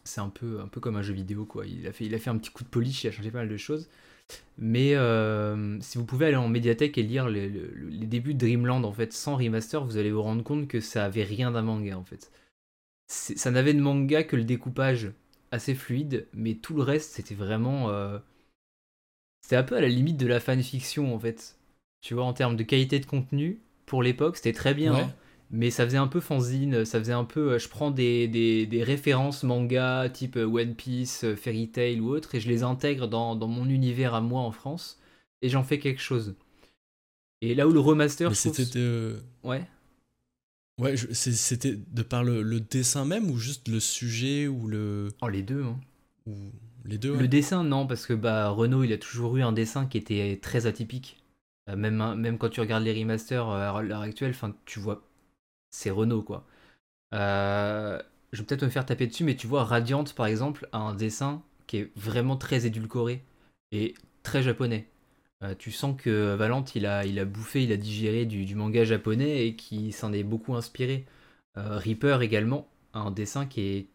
C'est 0.03 0.21
un 0.21 0.29
peu, 0.29 0.59
un 0.59 0.67
peu 0.67 0.79
comme 0.81 0.95
un 0.95 1.01
jeu 1.01 1.13
vidéo, 1.13 1.45
quoi. 1.45 1.65
Il 1.65 1.87
a, 1.87 1.93
fait, 1.93 2.05
il 2.05 2.15
a 2.15 2.19
fait 2.19 2.29
un 2.29 2.37
petit 2.37 2.51
coup 2.51 2.63
de 2.63 2.69
polish, 2.69 3.03
il 3.03 3.07
a 3.07 3.11
changé 3.11 3.31
pas 3.31 3.39
mal 3.39 3.49
de 3.49 3.57
choses. 3.57 3.89
Mais 4.57 4.95
euh, 4.95 5.79
si 5.81 5.97
vous 5.97 6.05
pouvez 6.05 6.27
aller 6.27 6.35
en 6.35 6.47
médiathèque 6.47 6.97
et 6.97 7.03
lire 7.03 7.27
les, 7.27 7.49
débuts 8.05 8.33
de 8.33 8.39
Dreamland, 8.39 8.83
en 8.83 8.91
fait, 8.91 9.13
sans 9.13 9.35
remaster, 9.35 9.83
vous 9.83 9.97
allez 9.97 10.11
vous 10.11 10.21
rendre 10.21 10.43
compte 10.43 10.67
que 10.67 10.79
ça 10.79 11.05
avait 11.05 11.23
rien 11.23 11.51
d'un 11.51 11.63
manga, 11.63 11.97
en 11.97 12.03
fait. 12.03 12.31
Ça 13.07 13.51
n'avait 13.51 13.73
de 13.73 13.81
manga 13.81 14.23
que 14.23 14.35
le 14.35 14.43
découpage 14.43 15.11
assez 15.51 15.75
fluide, 15.75 16.27
mais 16.33 16.55
tout 16.55 16.75
le 16.75 16.83
reste, 16.83 17.13
c'était 17.13 17.35
vraiment... 17.35 17.89
Euh, 17.89 18.19
c'était 19.41 19.55
un 19.55 19.63
peu 19.63 19.75
à 19.75 19.81
la 19.81 19.89
limite 19.89 20.17
de 20.17 20.27
la 20.27 20.39
fanfiction, 20.39 21.13
en 21.13 21.19
fait. 21.19 21.57
Tu 22.01 22.13
vois, 22.13 22.23
en 22.23 22.33
termes 22.33 22.55
de 22.55 22.63
qualité 22.63 22.99
de 22.99 23.05
contenu, 23.05 23.59
pour 23.85 24.03
l'époque, 24.03 24.37
c'était 24.37 24.53
très 24.53 24.73
bien. 24.73 24.95
Hein. 24.95 25.13
Mais 25.53 25.69
ça 25.69 25.85
faisait 25.85 25.97
un 25.97 26.07
peu 26.07 26.19
fanzine, 26.19 26.83
ça 26.83 26.97
faisait 26.99 27.13
un 27.13 27.25
peu. 27.25 27.53
Euh, 27.53 27.59
je 27.59 27.69
prends 27.69 27.91
des, 27.91 28.27
des, 28.27 28.83
références 28.83 29.43
manga 29.43 30.09
type 30.09 30.35
euh, 30.35 30.45
One 30.45 30.73
Piece, 30.73 31.23
euh, 31.23 31.35
Fairy 31.35 31.69
Tail 31.69 32.01
ou 32.01 32.09
autre, 32.09 32.33
et 32.33 32.39
je 32.39 32.49
les 32.49 32.63
intègre 32.63 33.07
dans, 33.07 33.35
dans 33.35 33.47
mon 33.47 33.69
univers 33.69 34.15
à 34.15 34.21
moi 34.21 34.41
en 34.41 34.51
France, 34.51 34.99
et 35.43 35.49
j'en 35.49 35.63
fais 35.63 35.77
quelque 35.77 36.01
chose. 36.01 36.35
Et 37.41 37.53
là 37.53 37.67
où 37.67 37.71
le 37.71 37.79
remaster. 37.79 38.35
c'était. 38.35 39.15
Ouais. 39.43 39.63
Ouais, 40.81 40.95
c'était 40.97 41.75
de 41.75 42.01
par 42.01 42.23
le, 42.23 42.59
dessin 42.59 43.05
même 43.05 43.29
ou 43.29 43.37
juste 43.37 43.67
le 43.67 43.79
sujet 43.79 44.47
ou 44.47 44.67
le. 44.67 45.09
Oh, 45.21 45.27
les 45.27 45.43
deux. 45.43 45.63
Hein. 45.63 45.79
Ou 46.25 46.35
les 46.83 46.97
deux. 46.97 47.15
Le 47.15 47.27
dessin, 47.27 47.63
non, 47.63 47.85
parce 47.85 48.07
que 48.07 48.13
bah 48.13 48.49
Renault, 48.49 48.83
il 48.83 48.91
a 48.91 48.97
toujours 48.97 49.37
eu 49.37 49.43
un 49.43 49.51
dessin 49.51 49.85
qui 49.85 49.99
était 49.99 50.39
très 50.41 50.65
atypique. 50.65 51.23
Même, 51.67 52.01
hein, 52.01 52.15
même 52.15 52.39
quand 52.39 52.49
tu 52.49 52.59
regardes 52.59 52.83
les 52.83 52.99
remasters 52.99 53.47
à 53.47 53.83
l'heure 53.83 54.01
actuelle, 54.01 54.33
tu 54.65 54.79
vois, 54.79 55.07
c'est 55.73 55.89
Renault 55.89 56.23
quoi. 56.23 56.45
Euh, 57.13 58.01
je 58.31 58.39
vais 58.39 58.45
peut-être 58.45 58.63
me 58.63 58.69
faire 58.69 58.85
taper 58.85 59.07
dessus, 59.07 59.23
mais 59.23 59.35
tu 59.35 59.47
vois, 59.47 59.63
Radiant 59.63 60.03
par 60.15 60.27
exemple 60.27 60.67
a 60.71 60.77
un 60.79 60.95
dessin 60.95 61.43
qui 61.67 61.77
est 61.77 61.91
vraiment 61.95 62.37
très 62.37 62.65
édulcoré 62.65 63.23
et 63.71 63.95
très 64.23 64.43
japonais. 64.43 64.87
tu 65.59 65.71
sens 65.71 65.95
que 65.99 66.35
Valente 66.35 66.75
il 66.75 66.87
a, 66.87 67.25
bouffé, 67.25 67.63
il 67.63 67.71
a 67.71 67.77
digéré 67.77 68.25
du, 68.25 68.55
manga 68.55 68.85
japonais 68.85 69.47
et 69.47 69.55
qui 69.55 69.91
s'en 69.91 70.13
est 70.13 70.23
beaucoup 70.23 70.55
inspiré. 70.55 71.05
Reaper 71.55 72.21
également 72.21 72.67
a 72.93 72.99
un 72.99 73.11
dessin 73.11 73.45
qui 73.45 73.89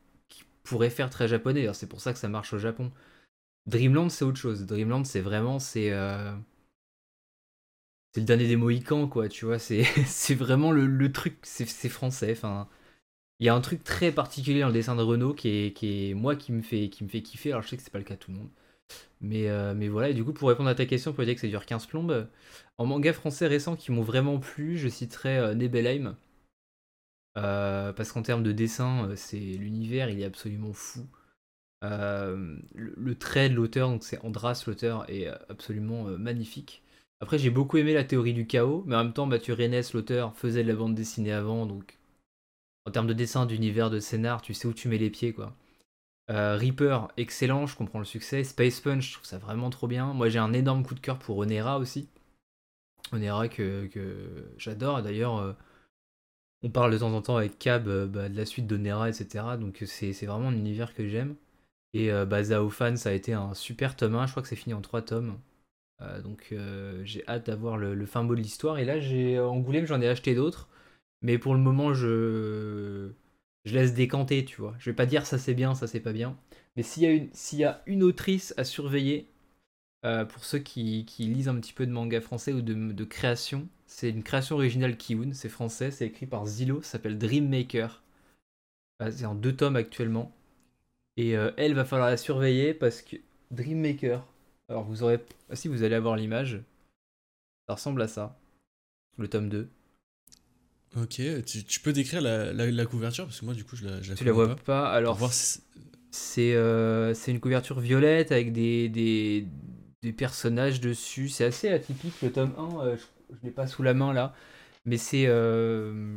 pourrait 0.65 0.91
faire 0.91 1.11
très 1.11 1.29
japonais, 1.29 1.69
c'est 1.75 1.89
pour 1.89 2.01
ça 2.01 2.13
que 2.13 2.19
ça 2.19 2.29
marche 2.29 2.53
au 2.53 2.59
Japon. 2.59 2.93
Dreamland 3.67 4.11
c'est 4.11 4.25
autre 4.25 4.39
chose. 4.39 4.67
Dreamland 4.67 5.05
c'est 5.05 5.21
vraiment 5.21 5.59
c'est 5.59 5.91
c'est 8.19 8.23
le 8.23 8.27
dernier 8.27 8.49
des 8.49 8.57
Mohicans, 8.57 9.09
quoi, 9.09 9.29
tu 9.29 9.45
vois. 9.45 9.61
C'est, 9.61 9.85
vraiment 10.35 10.73
le, 10.73 11.13
truc, 11.13 11.39
c'est, 11.43 11.89
français. 11.89 12.33
Enfin, 12.33 12.69
il 13.41 13.47
y 13.47 13.49
a 13.49 13.55
un 13.55 13.61
truc 13.61 13.85
très 13.85 14.13
particulier 14.13 14.61
dans 14.61 14.69
le 14.69 14.73
dessin 14.73 14.97
de 14.97 15.03
Renault 15.03 15.35
qui 15.35 15.73
est, 15.83 16.15
moi, 16.15 16.35
qui 16.37 16.53
me, 16.53 16.63
fait, 16.63 16.89
qui 16.89 17.05
me 17.05 17.09
fait 17.09 17.23
kiffer. 17.23 17.53
Alors, 17.53 17.63
je 17.63 17.69
sais 17.69 17.77
que 17.77 17.83
c'est 17.85 17.93
pas 17.93 17.99
le 17.99 18.05
cas 18.05 18.15
de 18.15 18.21
tout 18.21 18.33
le 18.33 18.39
monde. 18.39 18.51
Mais, 19.21 19.49
euh, 19.49 19.75
voilà, 19.91 20.09
et 20.11 20.15
du 20.15 20.25
coup, 20.25 20.33
pour 20.33 20.49
répondre 20.49 20.69
à 20.69 20.75
ta 20.75 20.87
question, 20.87 21.13
pour 21.13 21.25
dire 21.25 21.35
que 21.35 21.41
ça 21.41 21.47
dure 21.47 21.65
15 21.65 21.87
plombes, 21.87 22.29
en 22.79 22.87
manga 22.87 23.13
français 23.13 23.47
récent 23.47 23.77
qui 23.77 23.93
m'ont 23.93 24.03
vraiment 24.03 24.41
plu, 24.41 24.79
je 24.79 24.89
citerai 24.89 25.39
euh, 25.39 25.55
Nebelheim. 25.55 26.17
Euh, 27.39 27.93
parce 27.93 28.11
qu'en 28.11 28.23
termes 28.23 28.43
de 28.43 28.53
dessin, 28.53 29.11
c'est 29.15 29.39
l'univers, 29.39 30.11
il 30.11 30.21
est 30.21 30.25
absolument 30.25 30.73
fou. 30.73 31.07
le, 31.83 33.15
trait 33.15 33.49
de 33.49 33.55
l'auteur, 33.55 33.89
donc 33.91 34.03
c'est 34.03 34.19
Andras 34.25 34.65
l'auteur, 34.67 35.09
est 35.09 35.29
absolument 35.49 36.05
magnifique. 36.19 36.83
Après, 37.21 37.39
j'ai 37.39 37.51
beaucoup 37.51 37.77
aimé 37.79 37.95
la 37.95 38.05
théorie 38.05 38.33
du 38.35 38.47
chaos, 38.47 38.85
mais 38.87 38.95
en 38.97 39.05
même 39.05 39.13
temps, 39.13 39.27
Mathieu 39.27 39.55
Rennes, 39.55 39.83
l'auteur, 39.93 40.37
faisait 40.37 40.63
de 40.63 40.69
la 40.69 40.77
bande 40.77 40.95
dessinée 40.95 41.33
avant, 41.33 41.67
donc 41.67 41.99
en 42.87 42.91
termes 42.91 43.07
de 43.07 43.13
dessin, 43.13 43.45
d'univers, 43.47 43.91
de 43.91 44.01
scénar, 44.01 44.41
tu 44.41 44.55
sais 44.55 44.67
où 44.67 44.73
tu 44.73 44.89
mets 44.89 44.99
les 44.99 45.11
pieds, 45.11 45.33
quoi. 45.33 45.55
Euh, 46.31 46.57
Reaper, 46.57 47.09
excellent, 47.17 47.67
je 47.67 47.77
comprends 47.77 47.99
le 47.99 48.05
succès. 48.05 48.45
Space 48.45 48.81
Punch, 48.81 49.09
je 49.09 49.13
trouve 49.15 49.27
ça 49.27 49.39
vraiment 49.39 49.71
trop 49.71 49.87
bien. 49.87 50.13
Moi, 50.13 50.29
j'ai 50.29 50.39
un 50.39 50.53
énorme 50.53 50.85
coup 50.85 50.95
de 50.95 51.01
cœur 51.01 51.19
pour 51.19 51.39
Onera 51.39 51.79
aussi. 51.79 52.09
Onera 53.13 53.49
que, 53.49 53.89
j'adore. 54.59 55.03
D'ailleurs, 55.03 55.39
euh, 55.39 55.53
on 56.63 56.71
parle 56.71 56.93
de 56.93 56.99
temps 56.99 57.13
en 57.15 57.23
temps 57.23 57.37
avec 57.37 57.59
Cab 57.59 57.89
euh, 57.89 58.07
bah, 58.07 58.29
de 58.29 58.37
la 58.37 58.45
suite 58.47 58.67
d'Onera, 58.67 59.09
etc. 59.09 59.57
Donc, 59.59 59.83
c'est 59.87 60.13
vraiment 60.27 60.49
un 60.49 60.57
univers 60.57 60.95
que 60.95 61.09
j'aime. 61.09 61.37
Et 61.95 62.11
bah, 62.27 62.45
ça 62.45 63.09
a 63.09 63.13
été 63.13 63.33
un 63.33 63.55
super 63.55 63.97
tome 63.97 64.15
1. 64.15 64.27
Je 64.27 64.33
crois 64.33 64.43
que 64.43 64.49
c'est 64.49 64.57
fini 64.57 64.75
en 64.75 64.83
3 64.83 65.03
tomes. 65.03 65.39
Euh, 66.01 66.21
donc 66.23 66.49
euh, 66.53 67.05
j'ai 67.05 67.27
hâte 67.27 67.47
d'avoir 67.47 67.77
le, 67.77 68.07
fin 68.07 68.23
mot 68.23 68.35
de 68.35 68.41
l'histoire. 68.41 68.79
Et 68.79 68.85
là, 68.85 69.01
j'ai 69.01 69.39
Angoulême, 69.39 69.87
j'en 69.87 70.01
ai 70.01 70.09
acheté 70.09 70.35
d'autres. 70.35 70.69
Mais 71.23 71.39
pour 71.39 71.55
le 71.55 71.61
moment, 71.61 71.95
je, 71.95 73.11
laisse 73.65 73.95
décanter, 73.95 74.45
tu 74.45 74.61
vois. 74.61 74.75
Je 74.79 74.91
vais 74.91 74.97
pas 74.97 75.07
dire 75.07 75.27
ça 75.27 75.39
c'est 75.39 75.55
bien, 75.55 75.75
ça 75.75 75.87
c'est 75.87 76.01
pas 76.01 76.13
bien. 76.13 76.37
Mais 76.77 76.83
s'il 76.83 77.03
y, 77.03 77.07
a 77.07 77.11
une, 77.13 77.31
y 77.53 77.65
a 77.65 77.83
une 77.87 78.03
autrice 78.05 78.55
à 78.57 78.65
surveiller, 78.65 79.29
euh, 80.05 80.25
pour 80.25 80.45
ceux 80.45 80.61
qui, 80.61 81.05
lisent 81.19 81.49
un 81.49 81.57
petit 81.61 81.73
peu 81.73 81.87
de 81.87 81.93
manga 81.93 82.21
français 82.21 82.53
ou 82.53 82.63
de, 82.63 83.05
création, 83.05 83.69
c'est 83.87 84.11
une 84.11 84.23
création 84.23 84.57
originale 84.57 84.97
Kiun, 84.97 85.33
c'est 85.35 85.49
français, 85.49 85.91
c'est 85.91 86.07
écrit 86.07 86.27
par 86.27 86.47
Zilo, 86.47 86.83
ça 86.83 86.93
s'appelle 86.93 87.19
Dream 87.19 87.49
Maker. 87.49 88.03
c'est 89.11 89.27
en 89.27 89.35
deux 89.35 89.57
tomes 89.57 89.77
actuellement. 89.77 90.33
Et 91.17 91.31
elle 91.33 91.75
va 91.75 91.85
falloir 91.85 92.11
la 92.11 92.17
surveiller 92.17 92.75
parce 92.75 93.03
que 93.03 93.17
Dream 93.51 93.81
Maker, 93.81 94.25
Alors 94.69 94.85
vous 94.85 95.03
aurez. 95.03 95.19
Ah, 95.51 95.57
si 95.57 95.69
vous 95.69 95.83
allez 95.83 95.95
avoir 95.95 96.17
l'image, 96.17 96.61
ça 97.67 97.75
ressemble 97.75 98.03
à 98.03 98.09
ça. 98.09 98.39
Le 99.17 99.29
tome 99.29 99.49
2. 99.49 99.69
Ok, 100.97 101.21
tu, 101.45 101.81
peux 101.81 101.93
décrire 101.93 102.23
la, 102.23 102.87
couverture 102.87 103.27
parce 103.27 103.41
que 103.41 103.45
moi 103.45 103.55
du 103.55 103.63
coup 103.65 103.77
je 103.77 103.85
la, 103.85 104.01
je 104.01 104.15
Tu 104.15 104.25
la 104.25 104.33
vois 104.33 104.57
pas, 104.57 104.91
Alors 104.91 105.19
c'est 106.11 106.55
euh, 106.55 107.13
c'est 107.13 107.31
une 107.31 107.41
couverture 107.41 107.79
violette 107.79 108.33
avec 108.33 108.53
des, 108.53 108.89
des, 108.89 109.47
des 110.03 110.13
personnages 110.13 110.81
dessus. 110.81 111.29
C'est 111.29 111.45
assez 111.45 111.69
atypique 111.69 112.15
le 112.23 112.33
tome 112.33 112.55
1. 112.57 112.81
Euh, 112.81 112.97
je, 112.97 113.35
ne 113.35 113.39
l'ai 113.45 113.51
pas 113.51 113.67
sous 113.67 113.83
la 113.83 113.93
main 113.93 114.15
là, 114.15 114.35
mais 114.87 114.97
c'est 114.97 115.25
euh, 115.27 116.17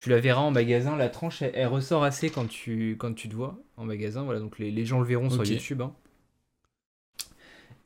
tu 0.00 0.10
la 0.10 0.20
verras 0.20 0.42
en 0.42 0.50
magasin. 0.50 0.96
La 0.96 1.08
tranche 1.08 1.40
elle, 1.40 1.66
ressort 1.68 2.04
assez 2.04 2.28
quand 2.28 2.46
tu 2.46 2.96
quand 2.98 3.14
tu 3.14 3.28
te 3.28 3.34
vois 3.34 3.58
en 3.78 3.84
magasin. 3.84 4.22
Voilà 4.22 4.40
donc 4.40 4.58
les, 4.58 4.70
les 4.70 4.84
gens 4.84 5.00
le 5.00 5.06
verront 5.06 5.30
sur 5.30 5.44
YouTube. 5.46 5.80
Hein. 5.80 5.94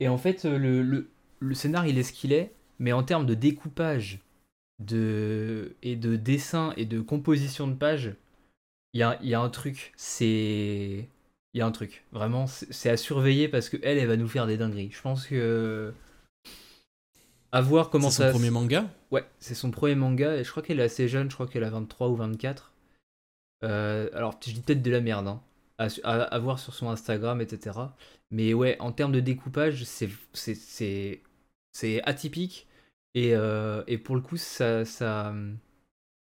Et 0.00 0.08
en 0.08 0.18
fait 0.18 0.44
le, 0.44 0.82
le, 0.82 1.10
le 1.40 1.54
scénar 1.54 1.86
il 1.86 1.98
est 1.98 2.02
ce 2.02 2.12
qu'il 2.12 2.32
est, 2.32 2.52
mais 2.78 2.92
en 2.92 3.02
termes 3.02 3.26
de 3.26 3.34
découpage 3.34 4.20
de, 4.78 5.74
et 5.82 5.96
de 5.96 6.16
dessin 6.16 6.72
et 6.76 6.84
de 6.84 7.00
composition 7.00 7.66
de 7.66 7.74
page, 7.74 8.14
il 8.94 9.00
y 9.00 9.02
a, 9.02 9.18
y 9.22 9.34
a, 9.34 9.40
un 9.40 9.50
truc. 9.50 9.92
C'est. 9.96 11.08
Il 11.54 11.58
y 11.58 11.60
a 11.60 11.66
un 11.66 11.72
truc. 11.72 12.04
Vraiment, 12.12 12.46
c'est 12.46 12.90
à 12.90 12.96
surveiller 12.96 13.48
parce 13.48 13.68
que 13.68 13.76
elle, 13.82 13.98
elle 13.98 14.06
va 14.06 14.16
nous 14.16 14.28
faire 14.28 14.46
des 14.46 14.56
dingueries. 14.56 14.90
Je 14.92 15.02
pense 15.02 15.26
que. 15.26 15.92
À 17.52 17.60
voir 17.60 17.90
comment 17.90 18.10
ça. 18.10 18.26
C'est 18.26 18.32
son 18.32 18.38
premier 18.38 18.50
manga 18.50 18.86
Ouais, 19.10 19.24
c'est 19.40 19.54
son 19.54 19.70
premier 19.70 19.94
manga. 19.94 20.36
Et 20.36 20.44
je 20.44 20.50
crois 20.50 20.62
qu'elle 20.62 20.80
est 20.80 20.84
assez 20.84 21.08
jeune. 21.08 21.30
Je 21.30 21.34
crois 21.34 21.46
qu'elle 21.46 21.64
a 21.64 21.70
23 21.70 22.08
ou 22.08 22.16
24. 22.16 22.72
Euh, 23.64 24.08
alors, 24.12 24.38
je 24.44 24.52
dis 24.52 24.60
peut-être 24.60 24.82
de 24.82 24.90
la 24.90 25.00
merde. 25.00 25.28
Hein, 25.28 25.42
à, 25.78 26.10
à, 26.12 26.38
voir 26.38 26.58
sur 26.58 26.74
son 26.74 26.88
Instagram, 26.88 27.40
etc. 27.40 27.78
Mais 28.30 28.54
ouais, 28.54 28.76
en 28.80 28.92
termes 28.92 29.12
de 29.12 29.20
découpage, 29.20 29.84
c'est 29.84 31.22
atypique. 32.04 32.66
Euh, 33.16 33.82
et, 33.86 33.98
pour 33.98 34.16
le 34.16 34.20
coup, 34.20 34.36
ça. 34.36 34.84
ça... 34.84 35.34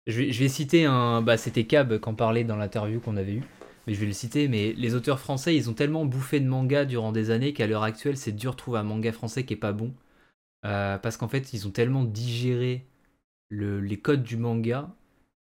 Je, 0.06 0.23
vais, 0.23 0.49
citer 0.49 0.87
un. 0.87 1.23
Bah, 1.23 1.37
C'était 1.37 1.64
Cab 1.64 1.99
qu'en 1.99 2.14
parlait 2.14 2.44
dans 2.44 2.56
l'interview 2.56 3.00
qu'on 3.00 3.16
avait 3.16 3.35
eue. 3.35 3.44
Mais 3.87 3.94
je 3.94 4.00
vais 4.00 4.06
le 4.06 4.12
citer. 4.12 4.49
Mais 4.49 4.73
les 4.73 4.94
auteurs 4.94 5.20
français, 5.20 5.54
ils 5.56 5.68
ont 5.68 5.75
tellement 5.75 6.04
bouffé 6.04 6.40
de 6.40 6.49
manga 6.49 6.85
durant 6.85 7.12
des 7.12 7.30
années 7.30 7.52
qu'à 7.52 7.66
l'heure 7.66 7.82
actuelle, 7.82 8.16
c'est 8.16 8.32
dur 8.32 8.52
de 8.52 8.56
trouver 8.56 8.78
un 8.78 8.85
manga 8.85 9.12
français 9.12 9.44
qui 9.44 9.54
est 9.54 9.56
pas 9.56 9.73
bon. 9.73 9.92
Euh, 10.66 10.99
parce 10.99 11.16
qu'en 11.16 11.28
fait, 11.28 11.52
ils 11.52 11.66
ont 11.66 11.70
tellement 11.70 12.04
digéré 12.04 12.87
le, 13.49 13.80
les 13.80 13.99
codes 13.99 14.23
du 14.23 14.37
manga 14.37 14.90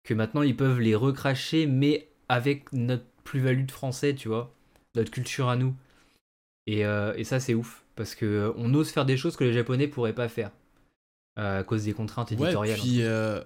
que 0.03 0.13
maintenant 0.13 0.41
ils 0.41 0.55
peuvent 0.55 0.79
les 0.79 0.95
recracher, 0.95 1.67
mais 1.67 2.07
avec 2.29 2.71
notre 2.74 3.05
plus-value 3.24 3.65
de 3.65 3.71
français, 3.71 4.15
tu 4.15 4.29
vois, 4.29 4.53
notre 4.95 5.12
culture 5.12 5.50
à 5.50 5.55
nous. 5.55 5.75
Et, 6.68 6.86
euh, 6.86 7.13
et 7.15 7.24
ça, 7.24 7.39
c'est 7.39 7.53
ouf. 7.53 7.84
Parce 7.96 8.15
que 8.15 8.53
on 8.56 8.74
ose 8.74 8.89
faire 8.89 9.06
des 9.06 9.18
choses 9.18 9.36
que 9.36 9.44
les 9.44 9.53
Japonais 9.53 9.88
pourraient 9.88 10.15
pas 10.15 10.30
faire. 10.30 10.51
Euh, 11.39 11.62
à 11.62 11.63
cause 11.63 11.86
des 11.86 11.94
contraintes 11.94 12.32
éditoriales. 12.34 12.77
Ouais, 12.77 12.84
puis 12.84 13.03
euh, 13.03 13.41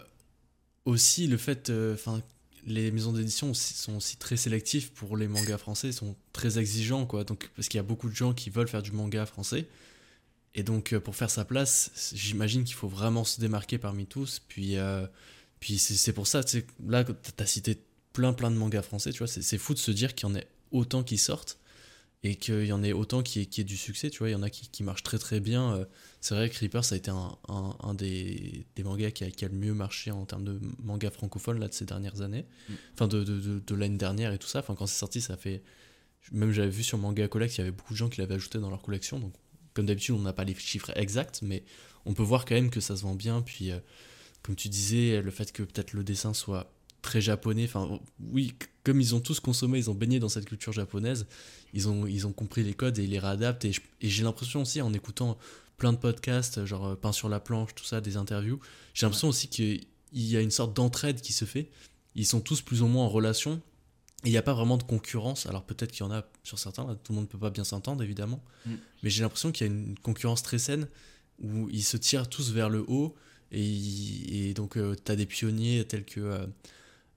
aussi 0.85 1.27
le 1.27 1.37
fait, 1.37 1.69
euh, 1.69 1.93
enfin, 1.93 2.21
les 2.65 2.89
maisons 2.91 3.13
d'édition 3.13 3.53
sont 3.53 3.97
aussi 3.97 4.17
très 4.17 4.37
sélectives 4.37 4.91
pour 4.91 5.17
les 5.17 5.27
mangas 5.27 5.59
français, 5.59 5.91
sont 5.91 6.15
très 6.33 6.57
exigeants, 6.57 7.05
quoi. 7.05 7.23
Donc, 7.23 7.51
parce 7.55 7.67
qu'il 7.67 7.77
y 7.77 7.79
a 7.79 7.83
beaucoup 7.83 8.09
de 8.09 8.15
gens 8.15 8.33
qui 8.33 8.49
veulent 8.49 8.67
faire 8.67 8.81
du 8.81 8.91
manga 8.91 9.25
français. 9.27 9.67
Et 10.55 10.63
donc, 10.63 10.97
pour 10.97 11.15
faire 11.15 11.29
sa 11.29 11.45
place, 11.45 12.11
j'imagine 12.15 12.63
qu'il 12.63 12.75
faut 12.75 12.87
vraiment 12.87 13.23
se 13.23 13.39
démarquer 13.39 13.77
parmi 13.77 14.07
tous. 14.07 14.41
Puis, 14.47 14.77
puis 15.59 15.77
c'est 15.77 16.13
pour 16.13 16.25
ça, 16.25 16.41
là, 16.87 17.03
tu 17.03 17.13
as 17.37 17.45
cité 17.45 17.77
plein, 18.13 18.33
plein 18.33 18.49
de 18.49 18.55
mangas 18.55 18.81
français, 18.81 19.11
tu 19.11 19.19
vois. 19.19 19.27
C'est 19.27 19.57
fou 19.57 19.73
de 19.73 19.79
se 19.79 19.91
dire 19.91 20.15
qu'il 20.15 20.27
y 20.27 20.31
en 20.31 20.35
ait 20.35 20.47
autant 20.71 21.03
qui 21.03 21.17
sortent 21.17 21.59
et 22.25 22.35
qu'il 22.37 22.65
y 22.65 22.71
en 22.71 22.83
ait 22.83 22.91
autant 22.91 23.21
qui 23.21 23.41
ait, 23.41 23.45
qui 23.45 23.63
du 23.63 23.77
succès, 23.77 24.09
tu 24.09 24.17
vois. 24.17 24.29
Il 24.29 24.31
y 24.31 24.35
en 24.35 24.41
a 24.41 24.49
qui, 24.49 24.67
qui 24.67 24.81
marchent 24.81 25.03
très, 25.03 25.19
très 25.19 25.39
bien. 25.39 25.85
C'est 26.21 26.33
vrai 26.33 26.49
que 26.49 26.57
Reaper, 26.57 26.83
ça 26.83 26.95
a 26.95 26.97
été 26.97 27.11
un, 27.11 27.37
un, 27.47 27.93
des, 27.93 28.65
des, 28.75 28.83
mangas 28.83 29.11
qui 29.11 29.25
a, 29.25 29.29
qui 29.29 29.45
a, 29.45 29.47
le 29.47 29.53
mieux 29.53 29.75
marché 29.75 30.09
en 30.09 30.25
termes 30.25 30.43
de 30.43 30.59
manga 30.81 31.11
francophone 31.11 31.59
là, 31.59 31.67
de 31.67 31.73
ces 31.73 31.85
dernières 31.85 32.21
années. 32.21 32.47
Mm. 32.67 32.73
Enfin, 32.95 33.07
de, 33.07 33.23
de, 33.23 33.59
de, 33.59 33.75
l'année 33.75 33.99
dernière 33.99 34.33
et 34.33 34.39
tout 34.39 34.47
ça. 34.47 34.57
Enfin, 34.57 34.73
quand 34.73 34.87
c'est 34.87 34.97
sorti, 34.97 35.21
ça 35.21 35.37
fait. 35.37 35.61
Même 36.31 36.51
j'avais 36.51 36.69
vu 36.69 36.81
sur 36.81 36.97
Manga 36.97 37.27
Collect, 37.27 37.55
il 37.55 37.57
y 37.59 37.61
avait 37.61 37.69
beaucoup 37.69 37.93
de 37.93 37.97
gens 37.97 38.09
qui 38.09 38.21
l'avaient 38.21 38.33
ajouté 38.33 38.57
dans 38.57 38.71
leur 38.71 38.81
collection. 38.81 39.19
Donc, 39.19 39.33
comme 39.75 39.85
d'habitude, 39.85 40.15
on 40.15 40.21
n'a 40.21 40.33
pas 40.33 40.45
les 40.45 40.55
chiffres 40.55 40.91
exacts, 40.95 41.43
mais 41.43 41.63
on 42.05 42.15
peut 42.15 42.23
voir 42.23 42.45
quand 42.45 42.55
même 42.55 42.71
que 42.71 42.79
ça 42.79 42.95
se 42.95 43.03
vend 43.03 43.13
bien. 43.13 43.43
Puis, 43.43 43.69
euh, 43.69 43.77
comme 44.41 44.55
tu 44.55 44.67
disais, 44.67 45.21
le 45.21 45.29
fait 45.29 45.51
que 45.51 45.61
peut-être 45.61 45.93
le 45.93 46.03
dessin 46.03 46.33
soit 46.33 46.74
très 47.05 47.21
japonais. 47.21 47.65
Enfin, 47.65 47.99
oui, 48.31 48.53
comme 48.83 48.99
ils 48.99 49.13
ont 49.15 49.19
tous 49.19 49.39
consommé, 49.39 49.77
ils 49.77 49.89
ont 49.89 49.93
baigné 49.93 50.19
dans 50.19 50.27
cette 50.27 50.45
culture 50.45 50.73
japonaise, 50.73 51.27
ils 51.73 51.87
ont, 51.87 52.07
ils 52.07 52.25
ont 52.25 52.33
compris 52.33 52.63
les 52.63 52.73
codes 52.73 52.97
et 52.97 53.03
ils 53.03 53.11
les 53.11 53.19
réadaptent. 53.19 53.65
Et 53.65 53.73
j'ai 54.01 54.23
l'impression 54.23 54.63
aussi, 54.63 54.81
en 54.81 54.91
écoutant 54.91 55.37
plein 55.77 55.93
de 55.93 55.97
podcasts, 55.97 56.65
genre 56.65 56.87
euh, 56.87 56.95
Pain 56.95 57.11
sur 57.11 57.29
la 57.29 57.39
planche, 57.39 57.75
tout 57.75 57.83
ça, 57.83 58.01
des 58.01 58.17
interviews. 58.17 58.59
J'ai 58.93 59.05
l'impression 59.05 59.29
aussi 59.29 59.47
qu'il 59.47 59.85
y 60.13 60.35
a 60.35 60.41
une 60.41 60.51
sorte 60.51 60.75
d'entraide 60.75 61.21
qui 61.21 61.31
se 61.31 61.45
fait. 61.45 61.69
Ils 62.15 62.25
sont 62.25 62.41
tous 62.41 62.61
plus 62.61 62.81
ou 62.81 62.87
moins 62.87 63.05
en 63.05 63.09
relation. 63.09 63.61
Il 64.23 64.31
n'y 64.31 64.37
a 64.37 64.41
pas 64.41 64.53
vraiment 64.53 64.77
de 64.77 64.83
concurrence. 64.83 65.45
Alors 65.45 65.63
peut-être 65.63 65.91
qu'il 65.91 66.01
y 66.01 66.07
en 66.07 66.11
a 66.11 66.25
sur 66.43 66.57
certains, 66.57 66.85
tout 67.03 67.11
le 67.11 67.15
monde 67.15 67.25
ne 67.25 67.29
peut 67.29 67.37
pas 67.37 67.51
bien 67.51 67.63
s'entendre 67.63 68.01
évidemment. 68.01 68.43
Mm. 68.65 68.73
Mais 69.03 69.09
j'ai 69.09 69.21
l'impression 69.21 69.51
qu'il 69.51 69.67
y 69.67 69.69
a 69.69 69.73
une 69.73 69.99
concurrence 69.99 70.41
très 70.41 70.57
saine 70.57 70.87
où 71.39 71.69
ils 71.69 71.83
se 71.83 71.97
tirent 71.97 72.29
tous 72.29 72.51
vers 72.51 72.69
le 72.69 72.83
haut. 72.87 73.15
Et, 73.51 74.53
donc 74.55 74.77
euh, 74.77 74.95
tu 75.05 75.11
as 75.11 75.15
des 75.15 75.25
pionniers 75.25 75.85
tels 75.85 76.05
que 76.05 76.19
euh, 76.19 76.45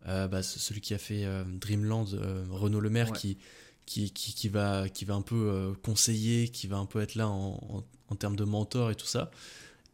bah, 0.09 0.43
celui 0.43 0.81
qui 0.81 0.95
a 0.95 0.99
fait 0.99 1.27
Dreamland, 1.47 2.07
Renaud 2.51 2.81
Lemaire, 2.81 3.13
qui, 3.13 3.39
qui, 3.87 4.11
qui, 4.13 4.49
va, 4.49 4.89
qui 4.89 5.05
va 5.05 5.15
un 5.15 5.23
peu 5.23 5.75
conseiller, 5.83 6.49
qui 6.49 6.67
va 6.67 6.79
un 6.79 6.87
peu 6.87 7.01
être 7.01 7.15
là 7.15 7.29
en, 7.29 7.85
en 8.09 8.17
termes 8.17 8.37
de 8.37 8.45
mentor 8.45 8.91
et 8.91 8.95
tout 8.95 9.07
ça. 9.07 9.31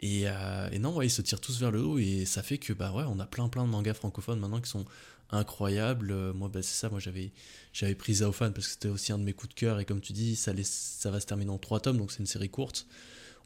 Et, 0.00 0.24
euh, 0.26 0.68
et, 0.70 0.78
non, 0.78 0.94
ouais, 0.94 1.06
ils 1.06 1.10
se 1.10 1.22
tirent 1.22 1.40
tous 1.40 1.58
vers 1.60 1.70
le 1.70 1.82
haut 1.82 1.98
et 1.98 2.24
ça 2.24 2.42
fait 2.42 2.58
que 2.58 2.72
bah 2.72 2.92
ouais, 2.92 3.04
on 3.06 3.18
a 3.20 3.26
plein 3.26 3.48
plein 3.48 3.64
de 3.64 3.70
mangas 3.70 3.94
francophones 3.94 4.38
maintenant 4.38 4.60
qui 4.60 4.68
sont 4.68 4.84
incroyables. 5.30 6.10
Euh, 6.10 6.32
moi, 6.32 6.48
bah, 6.48 6.62
c'est 6.62 6.74
ça, 6.74 6.90
moi 6.90 7.00
j'avais 7.00 7.32
j'avais 7.72 7.94
pris 7.94 8.16
Zaofan 8.16 8.52
parce 8.52 8.66
que 8.66 8.72
c'était 8.72 8.88
aussi 8.88 9.12
un 9.12 9.18
de 9.18 9.24
mes 9.24 9.32
coups 9.32 9.54
de 9.54 9.58
cœur 9.58 9.80
et 9.80 9.84
comme 9.84 10.00
tu 10.00 10.12
dis, 10.12 10.36
ça, 10.36 10.52
ça 10.62 11.10
va 11.10 11.20
se 11.20 11.26
terminer 11.26 11.50
en 11.50 11.58
trois 11.58 11.80
tomes, 11.80 11.96
donc 11.96 12.12
c'est 12.12 12.18
une 12.18 12.26
série 12.26 12.50
courte. 12.50 12.86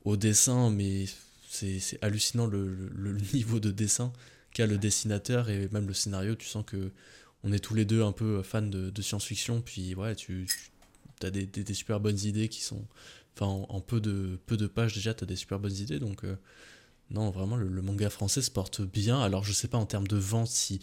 Au 0.05 0.17
dessin, 0.17 0.71
mais 0.71 1.07
c'est 1.49 1.99
hallucinant 2.03 2.47
le, 2.47 2.75
le, 2.75 3.17
niveau 3.33 3.61
de 3.61 3.71
dessin 3.71 4.13
le 4.67 4.79
dessinateur 4.79 5.51
et 5.51 5.69
même 5.73 5.87
le 5.87 5.95
scénario. 5.95 6.35
Tu 6.35 6.47
sens 6.47 6.65
que 6.67 6.91
on 7.45 7.53
est 7.53 7.61
tous 7.61 7.75
les 7.75 7.85
deux 7.85 8.03
un 8.03 8.13
peu 8.13 8.43
fans 8.43 8.63
de, 8.63 9.03
science-fiction, 9.03 9.61
puis 9.61 9.95
ouais, 9.95 10.17
tu, 10.17 10.49
as 11.23 11.31
des, 11.31 11.75
super 11.75 12.01
bonnes 12.01 12.19
idées 12.19 12.49
qui 12.49 12.63
sont 12.63 12.85
Enfin, 13.41 13.67
en, 13.69 13.81
peu, 13.81 14.01
de, 14.01 14.41
peu 14.47 14.57
de 14.57 14.67
pages 14.67 14.95
déjà, 14.95 15.15
tu 15.15 15.23
as 15.23 15.27
des 15.27 15.37
super 15.37 15.61
bonnes 15.61 15.77
idées. 15.77 16.01
Donc, 16.01 16.25
euh, 16.25 16.37
non, 17.11 17.31
vraiment, 17.31 17.57
le, 17.57 17.83
manga 17.83 18.11
français 18.11 18.43
se 18.43 18.51
porte 18.51 18.81
bien. 18.81 19.21
Alors, 19.21 19.45
je 19.45 19.53
sais 19.53 19.69
pas 19.69 19.79
en 19.79 19.87
termes 19.87 20.09
de 20.09 20.17
vente 20.17 20.49
si 20.49 20.81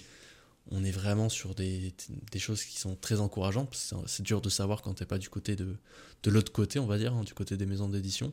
on 0.71 0.83
est 0.83 0.91
vraiment 0.91 1.27
sur 1.27 1.53
des, 1.53 1.93
choses 2.37 2.63
qui 2.63 2.79
sont 2.79 2.95
très 2.95 3.19
encourageantes. 3.19 3.75
C'est 4.07 4.23
dur 4.23 4.39
de 4.41 4.49
savoir 4.49 4.81
quand 4.81 4.93
t'es 4.93 5.05
pas 5.05 5.17
du 5.17 5.29
côté 5.29 5.55
de, 5.57 5.75
l'autre 6.25 6.51
côté, 6.53 6.79
on 6.79 6.85
va 6.85 6.97
dire, 6.97 7.13
hein, 7.13 7.23
du 7.23 7.33
côté 7.33 7.57
des 7.57 7.65
maisons 7.65 7.89
d'édition. 7.89 8.31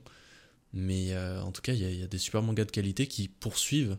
Mais 0.72 1.12
euh, 1.12 1.42
en 1.42 1.50
tout 1.50 1.61
cas, 1.61 1.72
il 1.72 1.82
y, 1.82 1.96
y, 1.99 2.02
a 2.02 2.06
des 2.06 2.18
super 2.18 2.42
mangas 2.42 2.64
de 2.64 2.70
qualité 2.70 3.06
qui 3.06 3.28
poursuivent 3.28 3.92
euh, 3.92 3.96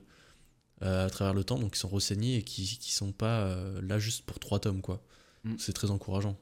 à 0.83 1.09
travers 1.09 1.33
le 1.33 1.43
temps, 1.43 1.57
donc 1.57 1.73
qui 1.73 1.79
sont 1.79 1.87
renseignés 1.87 2.37
et 2.37 2.43
qui, 2.43 2.77
qui 2.79 2.91
sont 2.93 3.11
pas 3.11 3.55
là 3.81 3.99
juste 3.99 4.25
pour 4.25 4.39
trois 4.39 4.59
tomes, 4.59 4.81
quoi. 4.81 5.01
Mm. 5.43 5.55
C'est 5.57 5.73
très 5.73 5.91
encourageant. 5.91 6.37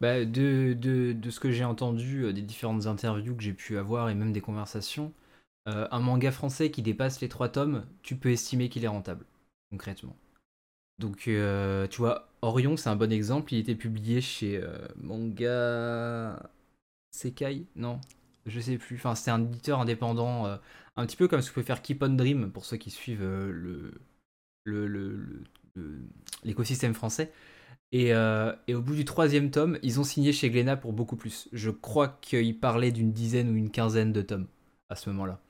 Bah, 0.00 0.24
de, 0.24 0.74
de, 0.74 1.12
de, 1.12 1.30
ce 1.30 1.40
que 1.40 1.50
j'ai 1.50 1.64
entendu, 1.64 2.24
euh, 2.24 2.32
des 2.32 2.42
différentes 2.42 2.86
interviews 2.86 3.34
que 3.36 3.42
j'ai 3.42 3.52
pu 3.54 3.78
avoir 3.78 4.10
et 4.10 4.14
même 4.14 4.32
des 4.32 4.40
conversations, 4.40 5.12
euh, 5.68 5.88
un 5.90 6.00
manga 6.00 6.30
français 6.30 6.70
qui 6.70 6.82
dépasse 6.82 7.20
les 7.20 7.28
trois 7.28 7.48
tomes, 7.48 7.86
tu 8.02 8.16
peux 8.16 8.30
estimer 8.30 8.68
qu'il 8.68 8.84
est 8.84 8.88
rentable, 8.88 9.24
concrètement. 9.70 10.16
Donc, 10.98 11.26
euh, 11.28 11.86
tu 11.88 11.98
vois, 11.98 12.28
Orion, 12.42 12.76
c'est 12.76 12.88
un 12.90 12.96
bon 12.96 13.12
exemple. 13.12 13.54
Il 13.54 13.58
était 13.58 13.74
publié 13.74 14.20
chez 14.20 14.62
Manga 14.96 16.38
Sekai 17.10 17.66
Non, 17.76 18.00
je 18.46 18.60
sais 18.60 18.78
plus. 18.78 18.96
Enfin, 18.96 19.14
c'est 19.14 19.30
un 19.30 19.42
éditeur 19.42 19.80
indépendant, 19.80 20.46
un 20.96 21.06
petit 21.06 21.16
peu 21.16 21.28
comme 21.28 21.40
ce 21.40 21.50
que 21.50 21.56
peut 21.56 21.62
faire 21.62 21.82
Keep 21.82 22.02
on 22.02 22.10
Dream 22.10 22.50
pour 22.52 22.64
ceux 22.64 22.76
qui 22.76 22.90
suivent 22.90 23.24
le 23.24 23.94
l'écosystème 26.44 26.90
le, 26.90 26.94
le, 26.94 26.98
français. 26.98 27.32
Euh, 27.94 28.54
et, 28.66 28.74
au 28.74 28.82
bout 28.82 28.94
du 28.94 29.04
troisième 29.04 29.50
tome, 29.50 29.78
ils 29.82 30.00
ont 30.00 30.04
signé 30.04 30.32
chez 30.32 30.50
Glénat 30.50 30.76
pour 30.76 30.92
beaucoup 30.92 31.16
plus. 31.16 31.48
Je 31.52 31.70
crois 31.70 32.08
qu'ils 32.20 32.58
parlaient 32.58 32.92
d'une 32.92 33.12
dizaine 33.12 33.50
ou 33.50 33.56
une 33.56 33.70
quinzaine 33.70 34.12
de 34.12 34.22
tomes 34.22 34.48
à 34.88 34.96
ce 34.96 35.10
moment-là. 35.10 35.40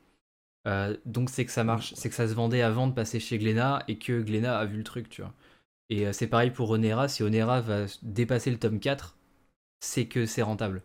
Euh, 0.67 0.97
donc 1.07 1.31
c'est 1.31 1.45
que 1.45 1.53
ça 1.53 1.65
marche, 1.65 1.93
c'est 1.95 2.09
que 2.09 2.15
ça 2.15 2.29
se 2.29 2.35
vendait 2.35 2.63
avant 2.63 2.87
de 2.87 2.95
passer 2.95 3.21
chez 3.21 3.39
Glénat 3.39 3.83
et 3.89 3.99
que 3.99 4.21
Glénat 4.23 4.59
a 4.59 4.65
vu 4.67 4.79
le 4.79 4.85
truc, 4.85 5.09
tu 5.09 5.23
vois. 5.23 5.35
Et 5.91 6.07
euh, 6.07 6.13
c'est 6.13 6.27
pareil 6.27 6.51
pour 6.51 6.71
Onera, 6.71 7.09
si 7.09 7.23
Onera 7.23 7.61
va 7.61 7.87
dépasser 8.03 8.51
le 8.51 8.59
tome 8.59 8.81
4, 8.81 9.17
c'est 9.81 10.07
que 10.07 10.27
c'est 10.27 10.43
rentable. 10.43 10.83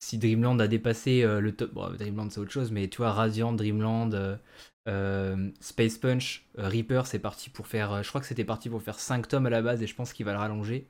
Si 0.00 0.18
Dreamland 0.18 0.60
a 0.60 0.68
dépassé 0.68 1.22
le 1.22 1.52
tome... 1.52 1.70
Bon, 1.72 1.90
Dreamland 1.90 2.30
c'est 2.30 2.40
autre 2.40 2.52
chose, 2.52 2.70
mais 2.70 2.88
tu 2.88 2.98
vois, 2.98 3.12
Radiant, 3.12 3.52
Dreamland, 3.52 4.38
Space 5.60 5.98
Punch, 5.98 6.46
Reaper, 6.56 7.06
c'est 7.06 7.18
parti 7.18 7.50
pour 7.50 7.66
faire. 7.66 8.02
je 8.02 8.08
crois 8.08 8.20
que 8.20 8.26
c'était 8.26 8.44
parti 8.44 8.68
pour 8.68 8.82
faire 8.82 8.98
5 8.98 9.28
tomes 9.28 9.46
à 9.46 9.50
la 9.50 9.62
base 9.62 9.82
et 9.82 9.86
je 9.86 9.94
pense 9.94 10.12
qu'il 10.12 10.24
va 10.24 10.32
le 10.32 10.38
rallonger. 10.38 10.86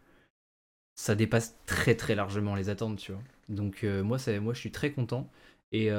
Ça 0.95 1.15
dépasse 1.15 1.57
très 1.67 1.95
très 1.95 2.15
largement 2.15 2.55
les 2.55 2.69
attentes, 2.69 2.99
tu 2.99 3.13
vois. 3.13 3.23
Donc 3.49 3.83
moi, 3.85 4.19
moi 4.41 4.55
je 4.55 4.59
suis 4.59 4.73
très 4.73 4.93
content. 4.93 5.31
Et 5.73 5.91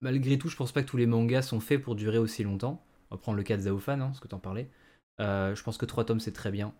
malgré 0.00 0.38
tout, 0.38 0.48
je 0.48 0.56
pense 0.56 0.72
pas 0.72 0.82
que 0.82 0.88
tous 0.88 0.96
les 0.96 1.06
mangas 1.06 1.42
sont 1.42 1.60
faits 1.60 1.82
pour 1.82 1.96
durer 1.96 2.18
aussi 2.18 2.44
longtemps. 2.44 2.84
On 3.10 3.16
va 3.16 3.20
prendre 3.20 3.36
le 3.36 3.42
cas 3.44 3.56
de 3.56 3.62
Zaofan, 3.62 4.00
hein, 4.00 4.12
ce 4.14 4.20
que 4.20 4.28
tu 4.28 4.34
en 4.34 4.38
parlais. 4.38 4.70
je 5.18 5.62
pense 5.62 5.76
que 5.76 5.86
3 5.86 6.04
tomes, 6.04 6.20
c'est 6.20 6.32
très 6.32 6.50
bien. 6.50 6.72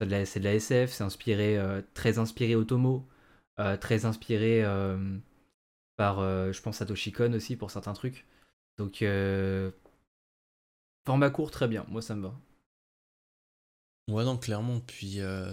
C'est 0.00 0.06
de, 0.06 0.40
de, 0.40 0.44
la 0.44 0.54
SF, 0.54 0.92
c'est 0.92 1.04
inspiré, 1.04 1.58
très 1.92 2.18
inspiré 2.18 2.54
Otomo, 2.54 3.06
très 3.80 4.04
inspiré 4.04 4.62
par, 5.96 6.20
je 6.20 6.60
pense, 6.62 6.76
Satoshi 6.76 7.12
Kon 7.12 7.32
aussi 7.32 7.56
pour 7.56 7.70
certains 7.70 7.92
trucs. 7.92 8.26
Donc, 8.78 9.04
format 11.06 11.30
court, 11.30 11.50
très 11.50 11.68
bien. 11.68 11.84
Moi, 11.88 12.02
ça 12.02 12.14
me 12.14 12.22
va. 12.22 12.34
Ouais, 14.08 14.24
non, 14.24 14.36
clairement. 14.36 14.80
Puis, 14.80 15.20
euh, 15.20 15.52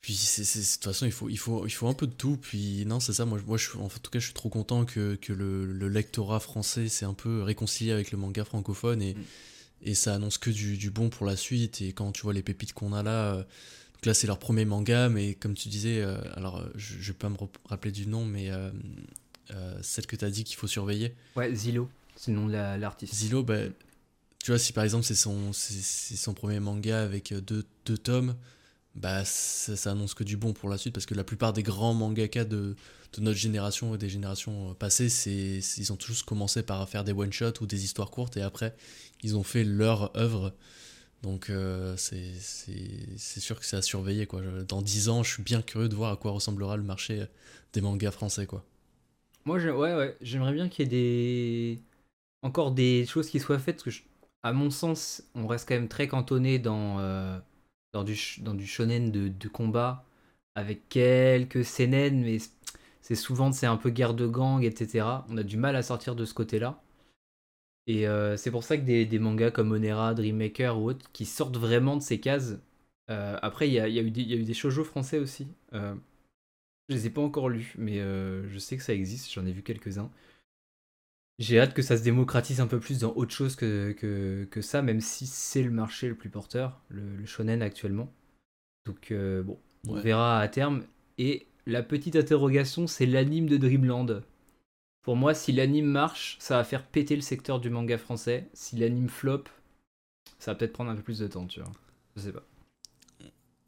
puis 0.00 0.14
c'est, 0.14 0.42
de 0.42 0.74
toute 0.74 0.84
façon, 0.84 1.06
il 1.06 1.12
faut, 1.12 1.28
il, 1.28 1.38
faut, 1.38 1.66
il 1.66 1.70
faut 1.70 1.88
un 1.88 1.94
peu 1.94 2.06
de 2.06 2.12
tout. 2.12 2.36
Puis, 2.36 2.84
non, 2.86 3.00
c'est 3.00 3.14
ça. 3.14 3.24
Moi, 3.24 3.40
moi 3.46 3.56
je, 3.56 3.76
en 3.76 3.88
tout 3.88 4.10
cas, 4.10 4.18
je 4.18 4.26
suis 4.26 4.34
trop 4.34 4.50
content 4.50 4.84
que, 4.84 5.16
que 5.16 5.32
le, 5.32 5.66
le, 5.66 5.88
lectorat 5.88 6.40
français 6.40 6.88
s'est 6.88 7.06
un 7.06 7.14
peu 7.14 7.42
réconcilié 7.42 7.92
avec 7.92 8.12
le 8.12 8.18
manga 8.18 8.44
francophone 8.44 9.02
et, 9.02 9.14
mm. 9.14 9.24
et 9.82 9.94
ça 9.94 10.14
annonce 10.14 10.38
que 10.38 10.50
du, 10.50 10.76
du, 10.76 10.90
bon 10.90 11.08
pour 11.08 11.26
la 11.26 11.36
suite. 11.36 11.80
Et 11.80 11.92
quand 11.92 12.12
tu 12.12 12.22
vois 12.22 12.34
les 12.34 12.42
pépites 12.42 12.74
qu'on 12.74 12.92
a 12.92 13.02
là, 13.02 13.34
euh, 13.34 13.44
donc 13.98 14.06
là, 14.06 14.14
c'est 14.14 14.26
leur 14.26 14.38
premier 14.38 14.64
manga, 14.64 15.08
mais 15.08 15.34
comme 15.34 15.54
tu 15.54 15.68
disais, 15.68 16.00
euh, 16.00 16.16
alors 16.34 16.64
je, 16.74 16.94
je 17.00 17.12
vais 17.12 17.18
pas 17.18 17.28
me 17.28 17.36
rappeler 17.66 17.92
du 17.92 18.06
nom, 18.06 18.24
mais 18.24 18.50
celle 19.82 20.06
que 20.06 20.16
tu 20.16 20.24
as 20.24 20.30
dit 20.30 20.44
qu'il 20.44 20.56
faut 20.56 20.66
surveiller. 20.66 21.14
Ouais, 21.36 21.54
Zilo, 21.54 21.88
c'est 22.16 22.30
le 22.30 22.38
nom 22.38 22.46
de 22.46 22.52
l'artiste. 22.52 23.14
Zilo, 23.14 23.42
bah, 23.42 23.58
tu 24.42 24.52
vois, 24.52 24.58
si 24.58 24.72
par 24.72 24.84
exemple 24.84 25.04
c'est 25.04 25.14
son, 25.14 25.52
c'est, 25.52 26.16
son 26.16 26.32
premier 26.32 26.60
manga 26.60 27.02
avec 27.02 27.32
euh, 27.32 27.40
deux, 27.40 27.64
deux 27.84 27.98
tomes, 27.98 28.36
bah 28.94 29.24
ça, 29.24 29.90
annonce 29.90 30.14
que 30.14 30.24
du 30.24 30.36
bon 30.36 30.52
pour 30.52 30.68
la 30.68 30.78
suite 30.78 30.94
parce 30.94 31.06
que 31.06 31.14
la 31.14 31.24
plupart 31.24 31.52
des 31.52 31.62
grands 31.62 31.94
mangaka 31.94 32.44
de, 32.44 32.74
de 33.12 33.20
notre 33.20 33.38
génération 33.38 33.94
et 33.94 33.98
des 33.98 34.08
générations 34.08 34.70
euh, 34.70 34.74
passées, 34.74 35.08
c'est, 35.08 35.60
ils 35.76 35.92
ont 35.92 35.96
tous 35.96 36.22
commencé 36.22 36.62
par 36.62 36.88
faire 36.88 37.04
des 37.04 37.12
one-shots 37.12 37.60
ou 37.60 37.66
des 37.66 37.84
histoires 37.84 38.10
courtes 38.10 38.36
et 38.36 38.42
après 38.42 38.74
ils 39.22 39.36
ont 39.36 39.42
fait 39.42 39.64
leur 39.64 40.16
œuvre. 40.16 40.54
Donc 41.22 41.50
euh, 41.50 41.96
c'est, 41.96 42.38
sûr 43.18 43.58
que 43.58 43.66
c'est 43.66 43.76
à 43.76 43.82
surveiller. 43.82 44.26
Quoi. 44.26 44.42
Dans 44.68 44.82
10 44.82 45.08
ans, 45.08 45.22
je 45.22 45.34
suis 45.34 45.42
bien 45.42 45.62
curieux 45.62 45.88
de 45.88 45.94
voir 45.94 46.12
à 46.12 46.16
quoi 46.16 46.30
ressemblera 46.30 46.76
le 46.76 46.82
marché 46.82 47.26
des 47.72 47.80
mangas 47.80 48.12
français. 48.12 48.46
Quoi. 48.46 48.64
Moi, 49.44 49.58
ouais, 49.58 49.94
ouais, 49.94 50.16
j'aimerais 50.20 50.52
bien 50.52 50.68
qu'il 50.68 50.84
y 50.84 50.86
ait 50.86 50.90
des... 50.90 51.82
encore 52.42 52.72
des 52.72 53.06
choses 53.06 53.28
qui 53.28 53.40
soient 53.40 53.58
faites 53.58 53.82
parce 53.82 53.96
que 53.96 54.02
à 54.42 54.52
mon 54.52 54.70
sens, 54.70 55.22
on 55.34 55.46
reste 55.46 55.68
quand 55.68 55.74
même 55.74 55.88
très 55.88 56.08
cantonné 56.08 56.58
dans, 56.58 56.98
euh, 57.00 57.38
dans, 57.92 58.04
du, 58.04 58.16
dans 58.40 58.58
shonen 58.60 59.10
de, 59.10 59.48
combat, 59.48 60.04
avec 60.54 60.88
quelques 60.88 61.64
seinen, 61.64 62.22
mais 62.22 62.38
c'est 63.02 63.14
souvent 63.14 63.50
un 63.62 63.76
peu 63.76 63.90
guerre 63.90 64.14
de 64.14 64.26
gang, 64.26 64.62
etc. 64.62 65.06
On 65.28 65.36
a 65.36 65.42
du 65.42 65.56
mal 65.56 65.76
à 65.76 65.82
sortir 65.82 66.14
de 66.14 66.24
ce 66.24 66.34
côté-là. 66.34 66.80
Et 67.88 68.06
euh, 68.06 68.36
c'est 68.36 68.52
pour 68.52 68.62
ça 68.62 68.76
que 68.76 68.82
des, 68.82 69.18
mangas 69.18 69.50
comme 69.50 69.72
Onera, 69.72 70.14
Dreammaker 70.14 70.78
ou 70.78 70.90
autres, 70.90 71.10
qui 71.12 71.24
sortent 71.24 71.56
vraiment 71.56 71.96
de 71.96 72.02
ces 72.02 72.20
cases. 72.20 72.60
Euh, 73.10 73.36
après, 73.42 73.68
il 73.68 73.74
y 73.74 73.80
a, 73.80 73.88
y, 73.88 73.98
a 73.98 74.02
eu 74.02 74.10
des, 74.12 74.22
y 74.22 74.34
a 74.34 74.36
eu 74.36 74.44
des 74.44 74.54
shoujo 74.54 74.84
français 74.84 75.18
aussi. 75.18 75.48
je 75.72 75.96
les 76.90 77.06
ai 77.06 77.10
pas 77.10 77.22
encore 77.22 77.48
lus, 77.48 77.74
mais 77.76 77.98
je 77.98 78.58
sais 78.58 78.76
que 78.76 78.84
ça 78.84 78.94
existe, 78.94 79.32
j'en 79.32 79.44
ai 79.46 79.52
vu 79.52 79.62
quelques-uns. 79.62 80.10
J'ai 81.38 81.60
hâte 81.60 81.72
que 81.72 81.82
ça 81.82 81.96
se 81.96 82.02
démocratise 82.02 82.60
un 82.60 82.66
peu 82.66 82.80
plus 82.80 82.98
dans 82.98 83.14
autre 83.14 83.32
chose 83.32 83.54
que, 83.54 83.92
que, 83.92 84.60
ça, 84.60 84.82
même 84.82 85.00
si 85.00 85.26
c'est 85.26 85.62
le 85.62 85.70
marché 85.70 86.08
le 86.08 86.16
plus 86.16 86.30
porteur, 86.30 86.80
le, 86.88 87.24
shonen 87.26 87.62
actuellement. 87.62 88.12
Donc 88.86 89.12
euh, 89.12 89.42
bon, 89.44 89.58
on 89.86 89.94
verra 89.94 90.40
à 90.40 90.48
terme. 90.48 90.82
Et 91.16 91.46
la 91.66 91.84
petite 91.84 92.16
interrogation, 92.16 92.88
c'est 92.88 93.06
l'anime 93.06 93.48
de 93.48 93.56
Dreamland. 93.56 94.24
Pour 95.08 95.16
moi, 95.16 95.32
si 95.32 95.52
l'anime 95.52 95.86
marche, 95.86 96.36
ça 96.38 96.58
va 96.58 96.64
faire 96.64 96.84
péter 96.84 97.16
le 97.16 97.22
secteur 97.22 97.60
du 97.60 97.70
manga 97.70 97.96
français. 97.96 98.50
Si 98.52 98.76
l'anime 98.76 99.08
flop, 99.08 99.44
ça 100.38 100.50
va 100.50 100.54
peut-être 100.54 100.74
prendre 100.74 100.90
un 100.90 100.96
peu 100.96 101.02
plus 101.02 101.20
de 101.20 101.26
temps, 101.26 101.46
tu 101.46 101.60
vois. 101.60 101.72
Je 102.14 102.20
sais 102.20 102.32
pas. 102.32 102.42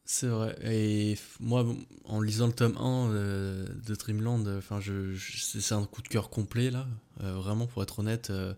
C'est 0.05 0.27
vrai. 0.27 0.55
Et 0.63 1.17
moi, 1.41 1.65
en 2.05 2.21
lisant 2.21 2.47
le 2.47 2.53
tome 2.53 2.77
1 2.77 3.09
euh, 3.09 3.67
de 3.87 3.95
Dreamland, 3.95 4.47
enfin, 4.49 4.81
je, 4.81 5.17
c'est 5.17 5.75
un 5.75 5.87
coup 5.87 6.03
de 6.03 6.09
cœur 6.09 6.29
complet, 6.29 6.71
là. 6.71 6.87
Euh, 7.23 7.33
vraiment, 7.37 7.67
pour 7.67 7.83
être 7.83 8.01
honnête. 8.01 8.29
Euh, 8.29 8.53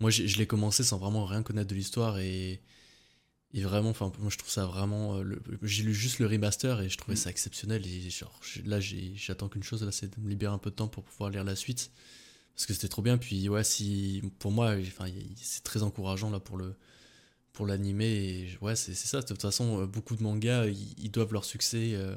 moi, 0.00 0.10
je 0.10 0.36
l'ai 0.36 0.48
commencé 0.48 0.82
sans 0.82 0.98
vraiment 0.98 1.24
rien 1.26 1.44
connaître 1.44 1.70
de 1.70 1.76
l'histoire. 1.76 2.18
Et, 2.18 2.60
et 3.52 3.62
vraiment, 3.62 3.90
enfin, 3.90 4.12
moi, 4.20 4.30
je 4.30 4.38
trouve 4.38 4.50
ça 4.50 4.66
vraiment. 4.66 5.22
j'ai 5.62 5.82
lu 5.82 5.92
juste 5.92 6.20
le 6.20 6.26
remaster 6.26 6.80
et 6.82 6.88
je 6.88 6.96
trouvais 6.96 7.14
mm. 7.14 7.24
ça 7.24 7.30
exceptionnel. 7.30 7.84
Et 7.86 8.10
genre, 8.10 8.38
là, 8.64 8.78
j'attends 8.80 9.48
qu'une 9.48 9.64
chose, 9.64 9.82
là, 9.82 9.90
c'est 9.90 10.16
de 10.16 10.20
me 10.22 10.28
libérer 10.28 10.54
un 10.54 10.58
peu 10.58 10.70
de 10.70 10.76
temps 10.76 10.88
pour 10.88 11.02
pouvoir 11.04 11.30
lire 11.30 11.44
la 11.44 11.56
suite. 11.56 11.90
Parce 12.54 12.66
que 12.66 12.74
c'était 12.74 12.88
trop 12.88 13.02
bien. 13.02 13.18
Puis, 13.18 13.48
ouais, 13.48 13.64
si. 13.64 14.22
Pour 14.38 14.52
moi, 14.52 14.76
enfin, 14.78 15.06
c'est 15.36 15.64
très 15.64 15.82
encourageant, 15.82 16.30
là, 16.30 16.38
pour 16.38 16.56
le 16.58 16.76
pour. 17.52 17.68
Et 17.70 18.58
ouais, 18.60 18.76
c'est 18.76 18.94
ça. 18.94 19.20
De 19.20 19.26
toute 19.26 19.42
façon, 19.42 19.82
euh, 19.82 19.86
beaucoup 19.86 20.16
de 20.16 20.22
mangas, 20.22 20.66
ils, 20.66 21.10
doivent 21.10 21.32
leur 21.32 21.44
succès. 21.44 21.92
Euh. 21.94 22.16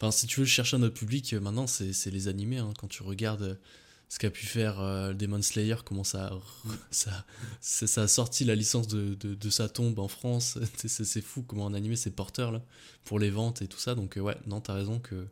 Enfin, 0.00 0.10
si 0.10 0.26
tu 0.26 0.40
veux 0.40 0.46
chercher 0.46 0.76
un 0.76 0.82
autre 0.82 0.94
public, 0.94 1.32
euh, 1.32 1.40
maintenant, 1.40 1.66
c'est 1.66 2.10
les 2.10 2.28
animés. 2.28 2.58
Hein. 2.58 2.72
Quand 2.78 2.88
tu 2.88 3.02
regardes 3.02 3.58
ce 4.08 4.18
qu'a 4.18 4.30
pu 4.30 4.46
faire 4.46 4.76
Demon 5.14 5.42
Slayer, 5.42 5.76
comment 5.84 6.04
ça, 6.04 6.30
ça, 6.90 7.24
ça 7.60 8.02
a 8.02 8.08
sorti 8.08 8.44
la 8.44 8.54
licence 8.54 8.88
de, 8.88 9.14
de, 9.14 9.50
sa 9.50 9.68
tombe 9.68 9.98
en 9.98 10.08
France. 10.08 10.58
c'est 10.76 11.20
fou 11.20 11.42
comment 11.42 11.66
un 11.66 11.74
animé 11.74 11.96
c'est 11.96 12.10
porteur 12.10 12.52
là, 12.52 12.62
pour 13.04 13.18
les 13.18 13.30
ventes 13.30 13.62
et 13.62 13.68
tout 13.68 13.78
ça. 13.78 13.94
Donc, 13.94 14.16
ouais, 14.16 14.36
non, 14.46 14.60
t'as 14.60 14.74
raison 14.74 15.00
que. 15.00 15.26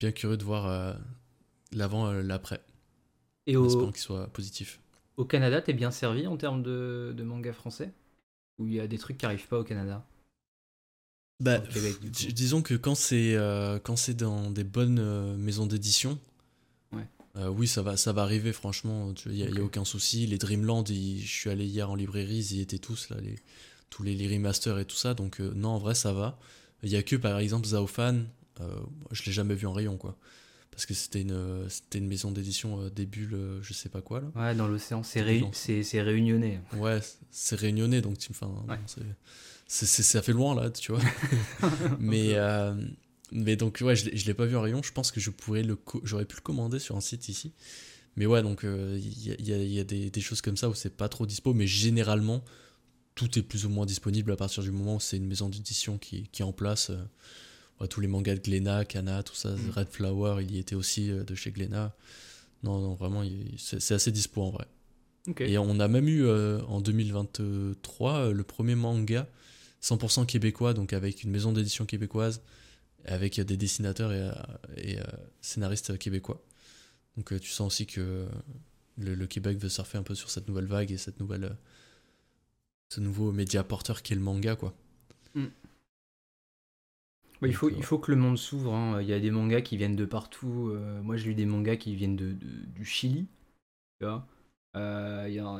Bien 0.00 0.12
curieux 0.12 0.36
de 0.36 0.44
voir 0.44 0.96
l'avant, 1.72 2.10
l'après. 2.12 2.60
Et 3.46 3.56
au... 3.56 3.90
qu'il 3.92 4.00
soit 4.00 4.26
positif. 4.28 4.80
Au 5.16 5.24
Canada, 5.24 5.62
t'es 5.62 5.72
bien 5.72 5.90
servi 5.90 6.26
en 6.26 6.36
termes 6.36 6.62
de, 6.62 7.14
de 7.16 7.22
manga 7.22 7.52
français? 7.52 7.92
Ou 8.58 8.66
il 8.66 8.74
y 8.74 8.80
a 8.80 8.86
des 8.86 8.98
trucs 8.98 9.18
qui 9.18 9.26
arrivent 9.26 9.48
pas 9.48 9.58
au 9.58 9.64
Canada? 9.64 10.04
Bah, 11.40 11.58
disons 12.10 12.62
que 12.62 12.74
quand 12.74 12.94
c'est 12.94 13.34
euh, 13.34 13.78
quand 13.78 13.96
c'est 13.96 14.14
dans 14.14 14.50
des 14.50 14.64
bonnes 14.64 14.98
euh, 14.98 15.36
maisons 15.36 15.66
d'édition, 15.66 16.18
euh, 17.36 17.48
oui, 17.48 17.66
ça 17.66 17.82
va, 17.82 17.96
ça 17.96 18.12
va 18.12 18.22
arriver, 18.22 18.52
franchement. 18.52 19.12
Il 19.26 19.32
n'y 19.32 19.58
a, 19.58 19.62
aucun 19.62 19.84
souci. 19.84 20.26
Les 20.26 20.38
Dreamland, 20.38 20.84
je 20.86 21.26
suis 21.26 21.50
allé 21.50 21.66
hier 21.66 21.90
en 21.90 21.94
librairie, 21.94 22.38
ils 22.38 22.56
y 22.56 22.60
étaient 22.60 22.78
tous, 22.78 23.10
là, 23.10 23.16
les, 23.20 23.36
tous 23.90 24.02
les, 24.02 24.14
les 24.14 24.28
remasters 24.28 24.78
et 24.78 24.84
tout 24.84 24.96
ça. 24.96 25.14
Donc, 25.14 25.40
non, 25.40 25.70
en 25.70 25.78
vrai, 25.78 25.94
ça 25.94 26.12
va. 26.12 26.38
Il 26.82 26.90
n'y 26.90 26.96
a 26.96 27.02
que, 27.02 27.16
par 27.16 27.38
exemple, 27.38 27.66
Zaofan, 27.66 28.24
je 29.10 29.22
l'ai 29.24 29.32
jamais 29.32 29.54
vu 29.54 29.66
en 29.66 29.72
rayon, 29.72 29.96
quoi 29.96 30.16
parce 30.76 30.84
que 30.84 30.92
c'était 30.92 31.22
une, 31.22 31.64
c'était 31.70 31.96
une 31.96 32.06
maison 32.06 32.30
d'édition 32.30 32.82
euh, 32.82 32.90
des 32.90 33.06
bulles, 33.06 33.32
euh, 33.32 33.62
je 33.62 33.72
sais 33.72 33.88
pas 33.88 34.02
quoi 34.02 34.20
là. 34.20 34.26
Ouais, 34.36 34.54
dans 34.54 34.68
l'océan, 34.68 35.02
c'est, 35.02 35.24
c'est, 35.82 36.02
réunionnais. 36.02 36.60
Ouais, 36.74 37.00
c'est 37.30 37.58
réunionnais, 37.58 38.02
donc 38.02 38.18
c'est, 39.66 39.86
ça 39.86 40.20
fait 40.20 40.32
loin 40.32 40.54
là, 40.54 40.68
tu 40.68 40.92
vois. 40.92 41.00
mais, 41.98 42.34
euh, 42.34 42.74
mais 43.32 43.56
donc, 43.56 43.78
ouais, 43.82 43.96
je, 43.96 44.10
je 44.12 44.26
l'ai 44.26 44.34
pas 44.34 44.46
vu 44.46 44.56
en 44.56 44.62
rayon, 44.62 44.82
je 44.82 44.92
pense 44.92 45.10
que 45.10 45.20
je 45.20 45.30
pourrais 45.30 45.62
le 45.62 45.78
j'aurais 46.04 46.24
pu 46.24 46.36
le 46.36 46.42
commander 46.42 46.78
sur 46.78 46.96
un 46.96 47.00
site 47.00 47.28
ici. 47.28 47.52
Mais 48.16 48.24
ouais, 48.24 48.42
donc 48.42 48.62
il 48.64 49.26
y, 49.26 49.52
a, 49.52 49.58
y 49.58 49.78
a 49.78 49.84
des, 49.84 50.08
des, 50.08 50.20
choses 50.22 50.40
comme 50.40 50.56
ça 50.56 50.70
où 50.70 50.74
c'est 50.74 50.96
pas 50.96 51.08
trop 51.08 51.26
dispo, 51.26 51.52
mais 51.52 51.66
généralement, 51.66 52.42
tout 53.14 53.38
est 53.38 53.42
plus 53.42 53.66
ou 53.66 53.68
moins 53.68 53.84
disponible 53.84 54.32
à 54.32 54.36
partir 54.36 54.62
du 54.62 54.70
moment 54.70 54.96
où 54.96 55.00
c'est 55.00 55.18
une 55.18 55.26
maison 55.26 55.50
d'édition 55.50 55.98
qui, 55.98 56.28
qui 56.32 56.40
est 56.40 56.44
en 56.44 56.52
place 56.52 56.90
tous 57.86 58.00
les 58.00 58.08
mangas 58.08 58.36
de 58.36 58.40
Glénat, 58.40 58.86
Kana, 58.86 59.22
tout 59.22 59.34
ça, 59.34 59.50
mm. 59.50 59.70
Red 59.76 59.88
Flower, 59.90 60.42
il 60.42 60.52
y 60.52 60.58
était 60.58 60.74
aussi 60.74 61.10
euh, 61.10 61.24
de 61.24 61.34
chez 61.34 61.50
Glénat. 61.50 61.94
Non, 62.62 62.80
non, 62.80 62.94
vraiment, 62.94 63.22
c'est 63.58 63.92
assez 63.92 64.10
dispo 64.10 64.42
en 64.42 64.50
vrai. 64.50 64.66
Et 65.40 65.58
on 65.58 65.78
a 65.78 65.88
même 65.88 66.08
eu 66.08 66.24
euh, 66.24 66.62
en 66.68 66.80
2023 66.80 68.14
euh, 68.14 68.32
le 68.32 68.44
premier 68.44 68.76
manga 68.76 69.28
100% 69.82 70.24
québécois, 70.24 70.72
donc 70.72 70.92
avec 70.92 71.22
une 71.22 71.30
maison 71.30 71.52
d'édition 71.52 71.84
québécoise, 71.84 72.40
avec 73.06 73.40
des 73.40 73.56
dessinateurs 73.56 74.12
et, 74.76 74.98
scénaristes 75.40 75.98
québécois. 75.98 76.42
Donc 77.16 77.38
tu 77.40 77.48
sens 77.48 77.66
aussi 77.66 77.86
que 77.86 78.26
le, 78.98 79.26
Québec 79.26 79.58
veut 79.58 79.68
surfer 79.68 79.98
un 79.98 80.02
peu 80.02 80.14
sur 80.14 80.30
cette 80.30 80.48
nouvelle 80.48 80.66
vague 80.66 80.90
et 80.90 80.96
cette 80.96 81.20
nouvelle, 81.20 81.56
ce 82.88 83.00
nouveau 83.00 83.32
média 83.32 83.62
porteur 83.64 84.02
qui 84.02 84.12
est 84.12 84.16
le 84.16 84.22
manga, 84.22 84.56
quoi. 84.56 84.74
Mm. 85.34 85.46
Il, 87.42 87.54
faut, 87.54 87.68
il 87.68 87.82
faut 87.82 87.98
que 87.98 88.10
le 88.10 88.16
monde 88.16 88.38
s'ouvre. 88.38 88.72
Hein. 88.74 89.02
Il 89.02 89.08
y 89.08 89.12
a 89.12 89.20
des 89.20 89.30
mangas 89.30 89.60
qui 89.60 89.76
viennent 89.76 89.96
de 89.96 90.06
partout. 90.06 90.70
Euh, 90.70 91.02
moi, 91.02 91.16
j'ai 91.16 91.26
lu 91.26 91.34
des 91.34 91.44
mangas 91.44 91.76
qui 91.76 91.94
viennent 91.94 92.16
de, 92.16 92.32
du 92.32 92.84
Chili. 92.84 93.26
J'en 94.00 94.20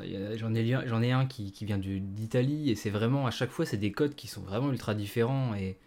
ai, 0.01 1.07
ai 1.07 1.11
un 1.11 1.25
qui, 1.27 1.51
qui 1.51 1.65
vient 1.65 1.77
d'Italie. 1.77 2.71
Et 2.71 2.75
c'est 2.75 2.89
vraiment, 2.89 3.27
à 3.27 3.31
chaque 3.31 3.51
fois, 3.51 3.65
c'est 3.65 3.77
des 3.77 3.91
codes 3.91 4.15
qui 4.15 4.27
sont 4.27 4.41
vraiment 4.41 4.71
ultra 4.71 4.95
différents. 4.95 5.53
Et, 5.53 5.77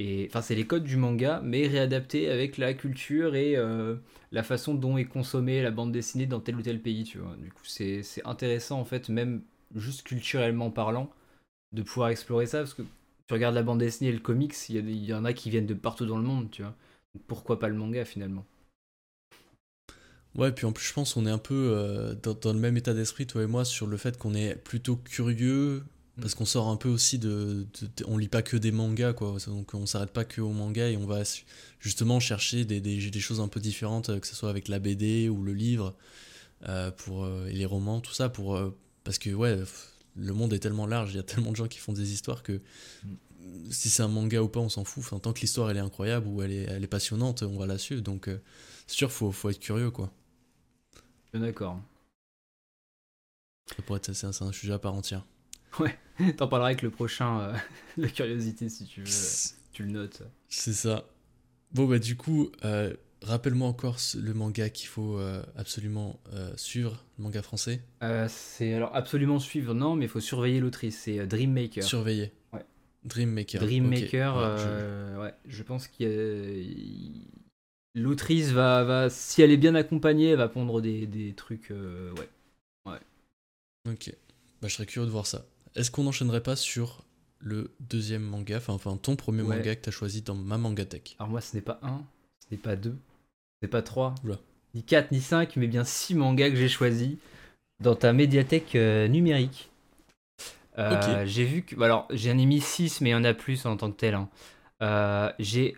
enfin, 0.00 0.42
c'est 0.42 0.54
les 0.54 0.66
codes 0.66 0.84
du 0.84 0.96
manga, 0.96 1.40
mais 1.44 1.66
réadaptés 1.66 2.28
avec 2.28 2.58
la 2.58 2.74
culture 2.74 3.36
et 3.36 3.56
euh, 3.56 3.96
la 4.32 4.42
façon 4.42 4.74
dont 4.74 4.96
est 4.96 5.04
consommée 5.04 5.62
la 5.62 5.70
bande 5.70 5.92
dessinée 5.92 6.26
dans 6.26 6.40
tel 6.40 6.56
ou 6.56 6.62
tel 6.62 6.80
pays. 6.80 7.04
Tu 7.04 7.18
vois. 7.18 7.36
Du 7.36 7.52
coup, 7.52 7.64
c'est 7.64 8.02
intéressant, 8.24 8.80
en 8.80 8.84
fait, 8.84 9.08
même 9.08 9.42
juste 9.74 10.02
culturellement 10.02 10.70
parlant, 10.70 11.10
de 11.72 11.82
pouvoir 11.82 12.08
explorer 12.08 12.46
ça. 12.46 12.58
Parce 12.58 12.74
que 12.74 12.82
tu 12.82 13.34
regardes 13.34 13.54
la 13.54 13.62
bande 13.62 13.78
dessinée 13.78 14.10
et 14.10 14.12
le 14.12 14.18
comics, 14.18 14.54
il 14.68 15.04
y, 15.04 15.14
en 15.14 15.24
a 15.24 15.32
qui 15.32 15.50
viennent 15.50 15.66
de 15.66 15.74
partout 15.74 16.06
dans 16.06 16.18
le 16.18 16.24
monde, 16.24 16.50
tu 16.50 16.62
vois. 16.62 16.74
Pourquoi 17.28 17.60
pas 17.60 17.68
le 17.68 17.74
manga 17.74 18.04
finalement? 18.04 18.44
Ouais, 20.34 20.50
puis 20.50 20.66
en 20.66 20.72
plus, 20.72 20.84
je 20.84 20.92
pense 20.92 21.14
qu'on 21.14 21.26
est 21.26 21.30
un 21.30 21.38
peu 21.38 21.70
euh, 21.72 22.14
dans 22.16 22.52
le 22.52 22.58
même 22.58 22.76
état 22.76 22.92
d'esprit, 22.92 23.24
toi 23.28 23.44
et 23.44 23.46
moi, 23.46 23.64
sur 23.64 23.86
le 23.86 23.96
fait 23.96 24.18
qu'on 24.18 24.34
est 24.34 24.56
plutôt 24.56 24.96
curieux, 24.96 25.84
parce 26.20 26.34
qu'on 26.34 26.44
sort 26.44 26.68
un 26.68 26.76
peu 26.76 26.88
aussi 26.88 27.18
de, 27.18 27.66
de- 27.80 27.86
de- 27.96 28.04
On 28.06 28.18
lit 28.18 28.28
pas 28.28 28.42
que 28.42 28.56
des 28.56 28.72
mangas, 28.72 29.12
quoi. 29.14 29.36
Donc 29.46 29.74
on 29.74 29.86
s'arrête 29.86 30.10
pas 30.12 30.24
que 30.24 30.40
aux 30.40 30.52
mangas 30.52 30.88
et 30.90 30.96
on 30.96 31.06
va 31.06 31.22
justement 31.80 32.20
chercher 32.20 32.64
des, 32.64 32.80
des, 32.80 33.10
des 33.10 33.20
choses 33.20 33.40
un 33.40 33.48
peu 33.48 33.60
différentes, 33.60 34.10
euh, 34.10 34.20
que 34.20 34.26
ce 34.26 34.34
soit 34.36 34.50
avec 34.50 34.68
la 34.68 34.78
BD 34.78 35.28
ou 35.28 35.42
le 35.42 35.52
livre, 35.54 35.94
euh, 36.68 36.90
pour, 36.92 37.24
euh, 37.24 37.46
et 37.48 37.52
les 37.54 37.66
romans, 37.66 38.00
tout 38.00 38.14
ça, 38.14 38.28
pour, 38.28 38.60
parce 39.04 39.18
que, 39.18 39.30
ouais, 39.30 39.58
le 40.16 40.32
monde 40.34 40.52
est 40.54 40.60
tellement 40.60 40.86
large, 40.86 41.12
il 41.12 41.16
y 41.16 41.20
a 41.20 41.24
tellement 41.24 41.50
de 41.52 41.56
gens 41.56 41.68
qui 41.68 41.78
font 41.80 41.92
des 41.92 42.12
histoires 42.12 42.42
que 42.42 42.60
si 43.70 43.90
c'est 43.90 44.02
un 44.02 44.08
manga 44.08 44.42
ou 44.42 44.48
pas, 44.48 44.60
on 44.60 44.68
s'en 44.68 44.84
fout. 44.84 45.02
Enfin, 45.04 45.18
tant 45.18 45.32
que 45.32 45.40
l'histoire 45.40 45.70
elle 45.70 45.76
est 45.76 45.80
incroyable 45.80 46.26
ou 46.28 46.42
elle 46.42 46.52
est, 46.52 46.64
elle 46.64 46.84
est 46.84 46.88
passionnante, 46.88 47.42
on 47.42 47.58
va 47.58 47.66
la 47.66 47.78
suivre. 47.78 48.02
Donc, 48.02 48.28
euh, 48.28 48.40
c'est 48.86 48.96
sûr, 48.96 49.12
faut, 49.12 49.32
faut 49.32 49.50
être 49.50 49.60
curieux, 49.60 49.90
quoi. 49.90 50.12
D'accord. 51.34 51.82
Ça 53.76 53.82
pourrait 53.82 53.98
être, 53.98 54.14
c'est 54.14 54.26
un 54.26 54.52
sujet 54.52 54.72
à 54.72 54.78
part 54.78 54.94
entière. 54.94 55.22
T'en 56.36 56.48
parleras 56.48 56.68
avec 56.68 56.82
le 56.82 56.90
prochain, 56.90 57.40
euh, 57.40 57.52
la 57.96 58.08
curiosité, 58.08 58.68
si 58.68 58.84
tu 58.86 59.00
veux. 59.02 59.06
Tu 59.72 59.82
le 59.82 59.90
notes. 59.90 60.22
C'est 60.48 60.72
ça. 60.72 61.08
Bon, 61.72 61.86
bah, 61.86 61.98
du 61.98 62.16
coup, 62.16 62.50
euh, 62.64 62.94
rappelle-moi 63.22 63.66
encore 63.66 63.98
le 64.16 64.34
manga 64.34 64.70
qu'il 64.70 64.88
faut 64.88 65.18
euh, 65.18 65.42
absolument 65.56 66.20
euh, 66.32 66.52
suivre, 66.56 67.04
le 67.18 67.24
manga 67.24 67.42
français. 67.42 67.80
C'est 68.28 68.74
alors 68.74 68.94
absolument 68.94 69.40
suivre, 69.40 69.74
non, 69.74 69.96
mais 69.96 70.04
il 70.04 70.08
faut 70.08 70.20
surveiller 70.20 70.60
l'autrice. 70.60 71.00
C'est 71.00 71.18
euh, 71.18 71.26
Dreammaker. 71.26 71.82
Surveiller. 71.84 72.32
Ouais. 72.52 72.64
Dreammaker. 73.04 73.60
Dreammaker, 73.60 74.36
Ok. 74.36 74.42
Ouais, 74.42 74.50
je- 74.58 74.64
euh, 74.68 75.22
ouais, 75.22 75.34
je 75.46 75.62
pense 75.62 75.88
qu'il 75.88 76.08
y 76.08 76.10
a- 76.10 77.44
L'autrice 77.96 78.50
va, 78.50 78.82
va, 78.82 79.08
si 79.10 79.40
elle 79.42 79.52
est 79.52 79.56
bien 79.56 79.74
accompagnée, 79.76 80.30
elle 80.30 80.38
va 80.38 80.48
pondre 80.48 80.80
des, 80.80 81.06
des 81.06 81.32
trucs. 81.32 81.70
euh, 81.70 82.12
ouais. 82.18 82.28
Ok. 83.88 84.12
Bah, 84.62 84.68
je 84.68 84.74
serais 84.74 84.86
curieux 84.86 85.06
de 85.06 85.12
voir 85.12 85.26
ça. 85.26 85.44
Est-ce 85.76 85.90
qu'on 85.90 86.04
n'enchaînerait 86.04 86.42
pas 86.42 86.56
sur 86.56 87.04
le 87.40 87.72
deuxième 87.80 88.22
manga, 88.22 88.56
enfin, 88.56 88.72
enfin 88.72 88.96
ton 88.96 89.16
premier 89.16 89.42
Ouais. 89.42 89.56
manga 89.56 89.74
que 89.76 89.82
tu 89.82 89.88
as 89.88 89.92
choisi 89.92 90.22
dans 90.22 90.34
ma 90.34 90.56
mangatech 90.56 91.16
Alors 91.18 91.30
moi, 91.30 91.40
ce 91.40 91.54
n'est 91.56 91.62
pas 91.62 91.78
un, 91.82 92.02
ce 92.40 92.46
n'est 92.54 92.60
pas 92.60 92.76
deux, 92.76 92.96
ce 93.60 93.66
n'est 93.66 93.70
pas 93.70 93.82
trois, 93.82 94.14
ni 94.74 94.82
quatre, 94.82 95.10
ni 95.12 95.20
cinq, 95.20 95.56
mais 95.56 95.66
bien 95.66 95.84
six 95.84 96.14
mangas 96.14 96.50
que 96.50 96.56
j'ai 96.56 96.68
choisis 96.68 97.16
dans 97.80 97.94
ta 97.96 98.12
médiathèque 98.12 98.74
euh, 98.76 99.08
numérique. 99.08 99.70
Euh, 100.78 101.22
Ok. 101.22 101.28
J'ai 101.28 101.44
vu 101.44 101.62
que. 101.62 101.80
Alors, 101.82 102.08
j'en 102.10 102.36
ai 102.38 102.46
mis 102.46 102.60
six, 102.60 103.00
mais 103.00 103.10
il 103.10 103.12
y 103.12 103.16
en 103.16 103.22
a 103.24 103.34
plus 103.34 103.64
en 103.66 103.76
tant 103.76 103.90
que 103.92 103.96
tel. 103.96 104.14
hein. 104.14 104.28
Euh, 104.82 105.30
j'ai 105.38 105.76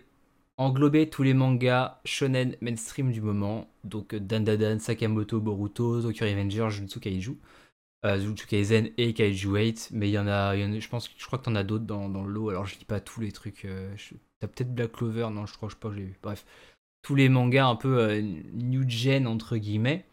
englobé 0.57 1.07
tous 1.09 1.21
les 1.21 1.35
mangas 1.35 1.99
shonen 2.03 2.55
mainstream 2.61 3.11
du 3.11 3.21
moment. 3.21 3.67
Donc, 3.83 4.13
euh, 4.15 4.19
Dandadan, 4.19 4.79
Sakamoto, 4.79 5.39
Boruto, 5.39 6.01
Tokyo 6.01 6.25
Revenger, 6.25 6.69
Jujutsu 6.71 6.99
Kaiju. 6.99 7.37
Euh, 8.05 8.19
Jujutsu 8.19 8.45
Kaisen 8.45 8.89
et 8.97 9.13
Kaiju 9.13 9.49
8. 9.55 9.89
Mais 9.93 10.09
il 10.09 10.13
y 10.13 10.19
en 10.19 10.27
a. 10.27 10.55
en 10.55 10.79
je, 10.79 10.89
pense, 10.89 11.09
je 11.17 11.25
crois 11.25 11.39
que 11.39 11.45
t'en 11.45 11.55
as 11.55 11.63
d'autres 11.63 11.85
dans, 11.85 12.09
dans 12.09 12.23
le 12.23 12.31
lot. 12.31 12.49
Alors, 12.49 12.65
je 12.65 12.77
lis 12.77 12.85
pas 12.85 12.99
tous 12.99 13.21
les 13.21 13.31
trucs. 13.31 13.65
euh, 13.65 13.95
T'as 14.39 14.47
peut-être 14.47 14.73
Black 14.73 14.91
Clover. 14.91 15.29
Non, 15.31 15.45
je 15.45 15.53
crois, 15.53 15.69
je 15.69 15.73
sais 15.73 15.79
pas, 15.79 15.91
je 15.91 15.97
l'ai 15.97 16.05
vu. 16.05 16.19
Bref. 16.21 16.45
Tous 17.01 17.15
les 17.15 17.29
mangas 17.29 17.67
un 17.67 17.75
peu 17.75 17.99
euh, 17.99 18.21
new 18.53 18.87
gen, 18.87 19.27
entre 19.27 19.57
guillemets. 19.57 20.05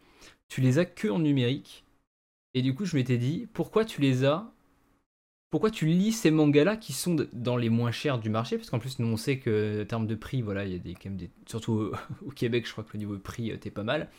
Tu 0.47 0.61
les 0.61 0.79
as 0.79 0.85
que 0.85 1.07
en 1.07 1.19
numérique. 1.19 1.83
Et 2.53 2.61
du 2.61 2.73
coup, 2.73 2.85
je 2.85 2.95
m'étais 2.95 3.17
dit, 3.17 3.47
pourquoi 3.53 3.83
tu 3.85 4.01
les 4.01 4.23
as 4.23 4.51
pourquoi 5.55 5.71
tu 5.71 5.85
lis 5.85 6.11
ces 6.11 6.31
mangas-là 6.31 6.75
qui 6.75 6.91
sont 6.91 7.15
dans 7.31 7.55
les 7.55 7.69
moins 7.69 7.91
chers 7.91 8.19
du 8.19 8.29
marché? 8.29 8.57
Parce 8.57 8.69
qu'en 8.69 8.77
plus, 8.77 8.99
nous, 8.99 9.07
on 9.07 9.15
sait 9.15 9.39
que 9.39 9.83
en 9.83 9.85
termes 9.85 10.05
de 10.05 10.15
prix, 10.15 10.41
voilà, 10.41 10.65
il 10.65 10.73
y 10.73 10.75
a 10.75 10.79
des, 10.79 10.95
quand. 10.95 11.15
Surtout 11.45 11.93
au, 12.25 12.29
Québec, 12.31 12.67
je 12.67 12.73
crois 12.73 12.83
que 12.83 12.89
le 12.91 12.99
niveau 12.99 13.17
prix, 13.17 13.51
euh, 13.51 13.55
t'es 13.55 13.71
pas 13.71 13.83
mal. 13.83 14.09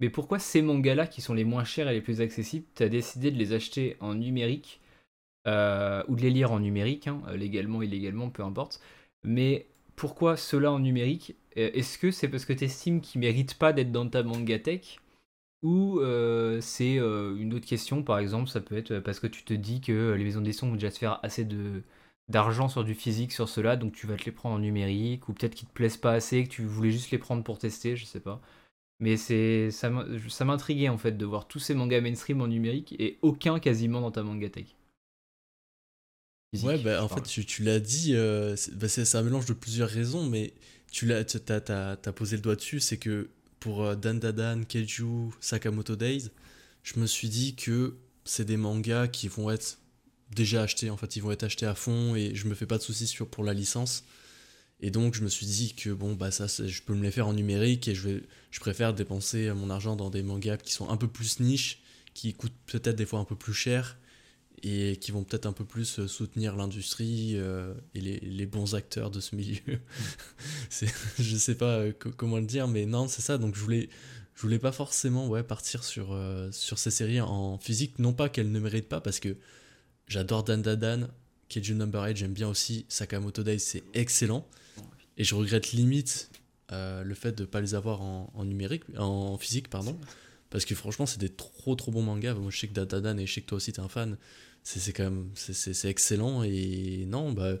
Mais 0.00 0.10
pourquoi 0.10 0.40
ces 0.40 0.62
mangas-là, 0.62 1.06
qui 1.06 1.20
sont 1.20 1.32
les 1.32 1.44
moins 1.44 1.62
chers 1.62 1.88
et 1.88 1.92
les 1.92 2.00
plus 2.00 2.20
accessibles, 2.20 2.66
t'as 2.74 2.88
décidé 2.88 3.30
de 3.30 3.38
les 3.38 3.52
acheter 3.52 3.98
en 4.00 4.16
numérique 4.16 4.80
euh, 5.46 6.02
ou 6.08 6.16
de 6.16 6.22
les 6.22 6.30
lire 6.30 6.50
en 6.50 6.58
numérique, 6.58 7.06
hein, 7.06 7.22
euh, 7.28 7.36
légalement, 7.36 7.82
illégalement, 7.82 8.28
peu 8.28 8.42
importe. 8.42 8.80
Mais 9.22 9.68
pourquoi 9.94 10.36
ceux-là 10.36 10.72
en 10.72 10.80
numérique? 10.80 11.36
Euh, 11.56 11.70
Est-ce 11.72 11.98
que 11.98 12.10
c'est 12.10 12.26
parce 12.26 12.44
que 12.44 12.52
t'estimes 12.52 13.00
qu'ils 13.00 13.20
méritent 13.20 13.58
pas 13.58 13.72
d'être 13.72 13.92
dans 13.92 14.08
ta 14.08 14.24
mangatech 14.24 14.98
ou 15.62 16.00
euh, 16.00 16.60
c'est 16.60 16.98
euh, 16.98 17.36
une 17.36 17.52
autre 17.54 17.66
question, 17.66 18.02
par 18.02 18.18
exemple, 18.18 18.48
ça 18.48 18.60
peut 18.60 18.76
être 18.76 18.98
parce 19.00 19.20
que 19.20 19.26
tu 19.26 19.44
te 19.44 19.52
dis 19.52 19.80
que 19.80 19.92
euh, 19.92 20.16
les 20.16 20.24
maisons 20.24 20.40
d'édition 20.40 20.68
vont 20.68 20.74
déjà 20.74 20.90
se 20.90 20.98
faire 20.98 21.20
assez 21.22 21.44
de 21.44 21.82
d'argent 22.28 22.68
sur 22.68 22.84
du 22.84 22.94
physique 22.94 23.32
sur 23.32 23.48
cela, 23.48 23.76
donc 23.76 23.92
tu 23.92 24.06
vas 24.06 24.16
te 24.16 24.24
les 24.24 24.30
prendre 24.32 24.54
en 24.54 24.58
numérique, 24.60 25.28
ou 25.28 25.32
peut-être 25.32 25.54
qu'ils 25.56 25.68
te 25.68 25.72
plaisent 25.74 25.96
pas 25.96 26.12
assez, 26.12 26.44
que 26.44 26.48
tu 26.48 26.64
voulais 26.64 26.92
juste 26.92 27.10
les 27.10 27.18
prendre 27.18 27.42
pour 27.42 27.58
tester, 27.58 27.96
je 27.96 28.04
sais 28.04 28.20
pas. 28.20 28.40
Mais 29.00 29.16
c'est 29.16 29.70
ça 29.72 29.90
m'intriguait 30.44 30.88
en 30.90 30.98
fait 30.98 31.12
de 31.18 31.26
voir 31.26 31.48
tous 31.48 31.58
ces 31.60 31.74
mangas 31.74 32.00
mainstream 32.02 32.40
en 32.42 32.48
numérique 32.48 32.94
et 33.00 33.18
aucun 33.22 33.60
quasiment 33.60 34.00
dans 34.00 34.12
ta 34.12 34.22
mangatech. 34.22 34.76
Physique, 36.52 36.68
Ouais, 36.68 36.78
bah, 36.78 37.02
en 37.02 37.08
fait, 37.08 37.22
tu, 37.22 37.46
tu 37.46 37.62
l'as 37.62 37.80
dit, 37.80 38.14
euh, 38.14 38.54
c'est 38.56 38.74
bah, 38.76 38.86
un 39.18 39.22
mélange 39.22 39.46
de 39.46 39.52
plusieurs 39.54 39.88
raisons, 39.88 40.28
mais 40.28 40.52
tu 40.90 41.06
l'as, 41.06 41.24
t'as 41.24 42.12
posé 42.12 42.36
le 42.36 42.42
doigt 42.42 42.56
dessus, 42.56 42.80
c'est 42.80 42.98
que 42.98 43.30
pour 43.60 43.84
euh, 43.84 43.94
Dandadan, 43.94 44.64
Keiju, 44.64 45.30
Sakamoto 45.40 45.96
Days, 45.96 46.30
je 46.82 46.98
me 46.98 47.06
suis 47.06 47.28
dit 47.28 47.54
que 47.54 47.96
c'est 48.24 48.44
des 48.44 48.56
mangas 48.56 49.08
qui 49.08 49.28
vont 49.28 49.50
être 49.50 49.78
déjà 50.34 50.62
achetés, 50.62 50.90
en 50.90 50.96
fait, 50.96 51.16
ils 51.16 51.22
vont 51.22 51.30
être 51.30 51.44
achetés 51.44 51.66
à 51.66 51.74
fond 51.74 52.14
et 52.14 52.34
je 52.34 52.48
me 52.48 52.54
fais 52.54 52.66
pas 52.66 52.78
de 52.78 52.82
soucis 52.82 53.06
sur, 53.06 53.28
pour 53.28 53.44
la 53.44 53.54
licence. 53.54 54.04
Et 54.80 54.90
donc, 54.90 55.14
je 55.14 55.22
me 55.22 55.28
suis 55.28 55.46
dit 55.46 55.74
que 55.74 55.90
bon, 55.90 56.14
bah 56.14 56.30
ça, 56.30 56.46
je 56.46 56.82
peux 56.82 56.94
me 56.94 57.02
les 57.02 57.10
faire 57.10 57.28
en 57.28 57.34
numérique 57.34 57.86
et 57.86 57.94
je, 57.94 58.08
vais, 58.08 58.22
je 58.50 58.60
préfère 58.60 58.94
dépenser 58.94 59.52
mon 59.52 59.68
argent 59.68 59.94
dans 59.94 60.08
des 60.08 60.22
mangas 60.22 60.56
qui 60.56 60.72
sont 60.72 60.88
un 60.88 60.96
peu 60.96 61.08
plus 61.08 61.40
niche, 61.40 61.82
qui 62.14 62.32
coûtent 62.32 62.56
peut-être 62.66 62.96
des 62.96 63.04
fois 63.06 63.18
un 63.18 63.24
peu 63.24 63.36
plus 63.36 63.52
cher 63.52 63.98
et 64.62 64.96
qui 64.96 65.10
vont 65.10 65.24
peut-être 65.24 65.46
un 65.46 65.52
peu 65.52 65.64
plus 65.64 65.98
euh, 66.00 66.06
soutenir 66.08 66.56
l'industrie 66.56 67.32
euh, 67.36 67.72
et 67.94 68.00
les, 68.00 68.20
les 68.20 68.46
bons 68.46 68.74
acteurs 68.74 69.10
de 69.10 69.20
ce 69.20 69.34
milieu. 69.34 69.60
c'est, 70.70 70.92
je 71.18 71.36
sais 71.36 71.54
pas 71.54 71.78
euh, 71.78 71.92
co- 71.92 72.10
comment 72.16 72.36
le 72.38 72.46
dire, 72.46 72.68
mais 72.68 72.86
non, 72.86 73.08
c'est 73.08 73.22
ça. 73.22 73.38
Donc 73.38 73.54
je 73.54 73.60
voulais, 73.60 73.88
je 74.34 74.42
voulais 74.42 74.58
pas 74.58 74.72
forcément 74.72 75.28
ouais, 75.28 75.42
partir 75.42 75.84
sur, 75.84 76.12
euh, 76.12 76.50
sur 76.52 76.78
ces 76.78 76.90
séries 76.90 77.20
en 77.20 77.58
physique. 77.58 77.98
Non 77.98 78.12
pas 78.12 78.28
qu'elles 78.28 78.52
ne 78.52 78.60
méritent 78.60 78.88
pas, 78.88 79.00
parce 79.00 79.20
que 79.20 79.36
j'adore 80.06 80.44
Dan 80.44 80.62
Dan, 80.62 81.08
Keiju 81.48 81.74
Number 81.74 82.02
8, 82.04 82.16
j'aime 82.16 82.32
bien 82.32 82.48
aussi 82.48 82.86
Sakamoto 82.88 83.42
Days, 83.42 83.60
c'est 83.60 83.82
excellent. 83.94 84.46
Et 85.16 85.24
je 85.24 85.34
regrette 85.34 85.72
limite 85.72 86.30
euh, 86.72 87.02
le 87.02 87.14
fait 87.14 87.32
de 87.32 87.44
pas 87.44 87.60
les 87.60 87.74
avoir 87.74 88.00
en, 88.00 88.30
en 88.34 88.44
numérique, 88.44 88.84
en 88.96 89.36
physique, 89.38 89.68
pardon. 89.68 89.98
Parce 90.50 90.64
que 90.64 90.74
franchement, 90.74 91.06
c'est 91.06 91.18
des 91.20 91.28
trop 91.28 91.74
trop 91.76 91.92
bons 91.92 92.02
mangas. 92.02 92.34
Moi, 92.34 92.50
je 92.50 92.58
sais 92.58 92.66
que 92.68 92.72
Dadadan 92.72 93.18
et 93.18 93.26
je 93.26 93.32
sais 93.34 93.40
que 93.40 93.46
toi 93.46 93.56
aussi 93.56 93.72
t'es 93.72 93.80
un 93.80 93.88
fan. 93.88 94.16
C'est 94.62 94.92
quand 94.92 95.04
même 95.04 95.28
c'est- 95.34 95.84
excellent. 95.88 96.42
Et 96.42 97.04
non, 97.06 97.32
bah 97.32 97.54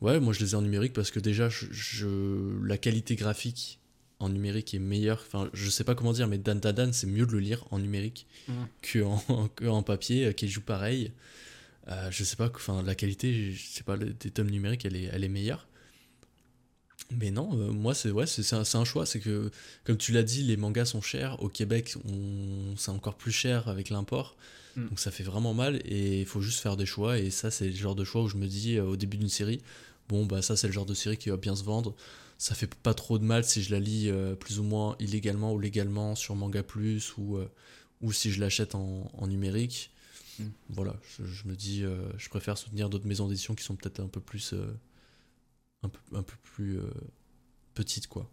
ouais, 0.00 0.18
moi 0.20 0.32
je 0.32 0.40
les 0.40 0.52
ai 0.52 0.54
en 0.54 0.62
numérique 0.62 0.92
parce 0.92 1.10
que 1.10 1.20
déjà, 1.20 1.48
je, 1.48 1.66
je- 1.70 2.64
la 2.64 2.78
qualité 2.78 3.14
graphique 3.16 3.78
en 4.18 4.28
numérique 4.28 4.72
est 4.74 4.78
meilleure. 4.78 5.22
Enfin, 5.26 5.50
je 5.52 5.68
sais 5.68 5.84
pas 5.84 5.94
comment 5.94 6.12
dire, 6.12 6.28
mais 6.28 6.38
Dan 6.38 6.58
Dadan, 6.60 6.92
c'est 6.92 7.06
mieux 7.06 7.26
de 7.26 7.32
le 7.32 7.40
lire 7.40 7.64
en 7.70 7.78
numérique 7.78 8.26
Mhm. 8.48 8.54
que, 8.82 8.98
en, 9.02 9.18
que 9.56 9.64
en 9.66 9.82
papier, 9.82 10.26
euh, 10.26 10.32
qui 10.32 10.48
joue 10.48 10.60
pareil. 10.62 11.12
Euh, 11.88 12.10
je 12.12 12.22
sais 12.22 12.36
pas, 12.36 12.50
enfin, 12.54 12.82
la 12.84 12.94
qualité, 12.94 13.52
je 13.52 13.60
sais 13.66 13.82
pas, 13.82 13.96
des 13.96 14.30
tomes 14.30 14.50
numériques, 14.50 14.84
elle 14.84 14.94
est, 14.96 15.10
elle 15.12 15.24
est 15.24 15.28
meilleure. 15.28 15.66
Mais 17.18 17.30
non, 17.30 17.50
euh, 17.58 17.70
moi, 17.72 17.94
c'est 17.94 18.10
ouais, 18.10 18.26
c'est 18.26 18.54
un, 18.54 18.62
un 18.62 18.84
choix. 18.84 19.04
C'est 19.04 19.20
que, 19.20 19.50
comme 19.84 19.98
tu 19.98 20.12
l'as 20.12 20.22
dit, 20.22 20.42
les 20.44 20.56
mangas 20.56 20.86
sont 20.86 21.02
chers. 21.02 21.42
Au 21.42 21.48
Québec, 21.48 21.94
on- 22.06 22.74
c'est 22.76 22.90
encore 22.90 23.16
plus 23.16 23.32
cher 23.32 23.68
avec 23.68 23.90
l'import. 23.90 24.36
Mm. 24.76 24.88
Donc 24.88 25.00
ça 25.00 25.10
fait 25.10 25.24
vraiment 25.24 25.54
mal 25.54 25.80
et 25.84 26.20
il 26.20 26.26
faut 26.26 26.40
juste 26.40 26.60
faire 26.60 26.76
des 26.76 26.86
choix. 26.86 27.18
Et 27.18 27.30
ça, 27.30 27.50
c'est 27.50 27.66
le 27.66 27.74
genre 27.74 27.94
de 27.94 28.04
choix 28.04 28.22
où 28.22 28.28
je 28.28 28.36
me 28.36 28.46
dis 28.46 28.76
euh, 28.78 28.84
au 28.84 28.96
début 28.96 29.16
d'une 29.18 29.28
série, 29.28 29.60
bon, 30.08 30.26
bah 30.26 30.42
ça, 30.42 30.56
c'est 30.56 30.66
le 30.66 30.72
genre 30.72 30.86
de 30.86 30.94
série 30.94 31.16
qui 31.16 31.30
va 31.30 31.36
bien 31.36 31.56
se 31.56 31.64
vendre. 31.64 31.94
Ça 32.38 32.54
fait 32.54 32.72
pas 32.74 32.94
trop 32.94 33.18
de 33.18 33.24
mal 33.24 33.44
si 33.44 33.62
je 33.62 33.70
la 33.70 33.80
lis 33.80 34.08
euh, 34.08 34.34
plus 34.34 34.58
ou 34.58 34.64
moins 34.64 34.96
illégalement 34.98 35.52
ou 35.52 35.58
légalement 35.58 36.14
sur 36.14 36.34
Manga 36.34 36.62
Plus 36.62 37.16
ou, 37.16 37.36
euh, 37.36 37.48
ou 38.00 38.12
si 38.12 38.32
je 38.32 38.40
l'achète 38.40 38.74
en, 38.74 39.10
en 39.14 39.26
numérique. 39.26 39.90
Mm. 40.38 40.46
Voilà, 40.70 40.96
je, 41.18 41.24
je 41.24 41.46
me 41.46 41.54
dis, 41.54 41.84
je 42.16 42.28
préfère 42.28 42.58
soutenir 42.58 42.88
d'autres 42.88 43.06
maisons 43.06 43.28
d'édition 43.28 43.54
qui 43.54 43.64
sont 43.64 43.76
peut-être 43.76 44.00
un 44.00 44.08
peu 44.08 44.20
plus, 44.20 44.54
un 45.82 45.88
peu, 45.88 46.16
un 46.16 46.22
peu 46.22 46.36
plus 46.42 46.78
petites, 47.74 48.06
quoi. 48.08 48.30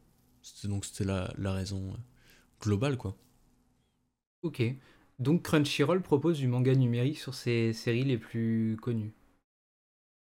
Donc 0.63 0.86
c'était 0.86 1.04
la, 1.04 1.32
la 1.38 1.54
raison 1.54 1.93
globale, 2.62 2.97
quoi. 2.97 3.15
Ok. 4.41 4.62
Donc 5.19 5.43
Crunchyroll 5.43 6.01
propose 6.01 6.38
du 6.38 6.47
manga 6.47 6.73
numérique 6.73 7.17
sur 7.19 7.34
ses 7.36 7.73
séries 7.73 8.03
les 8.05 8.17
plus 8.17 8.77
connues. 8.82 9.12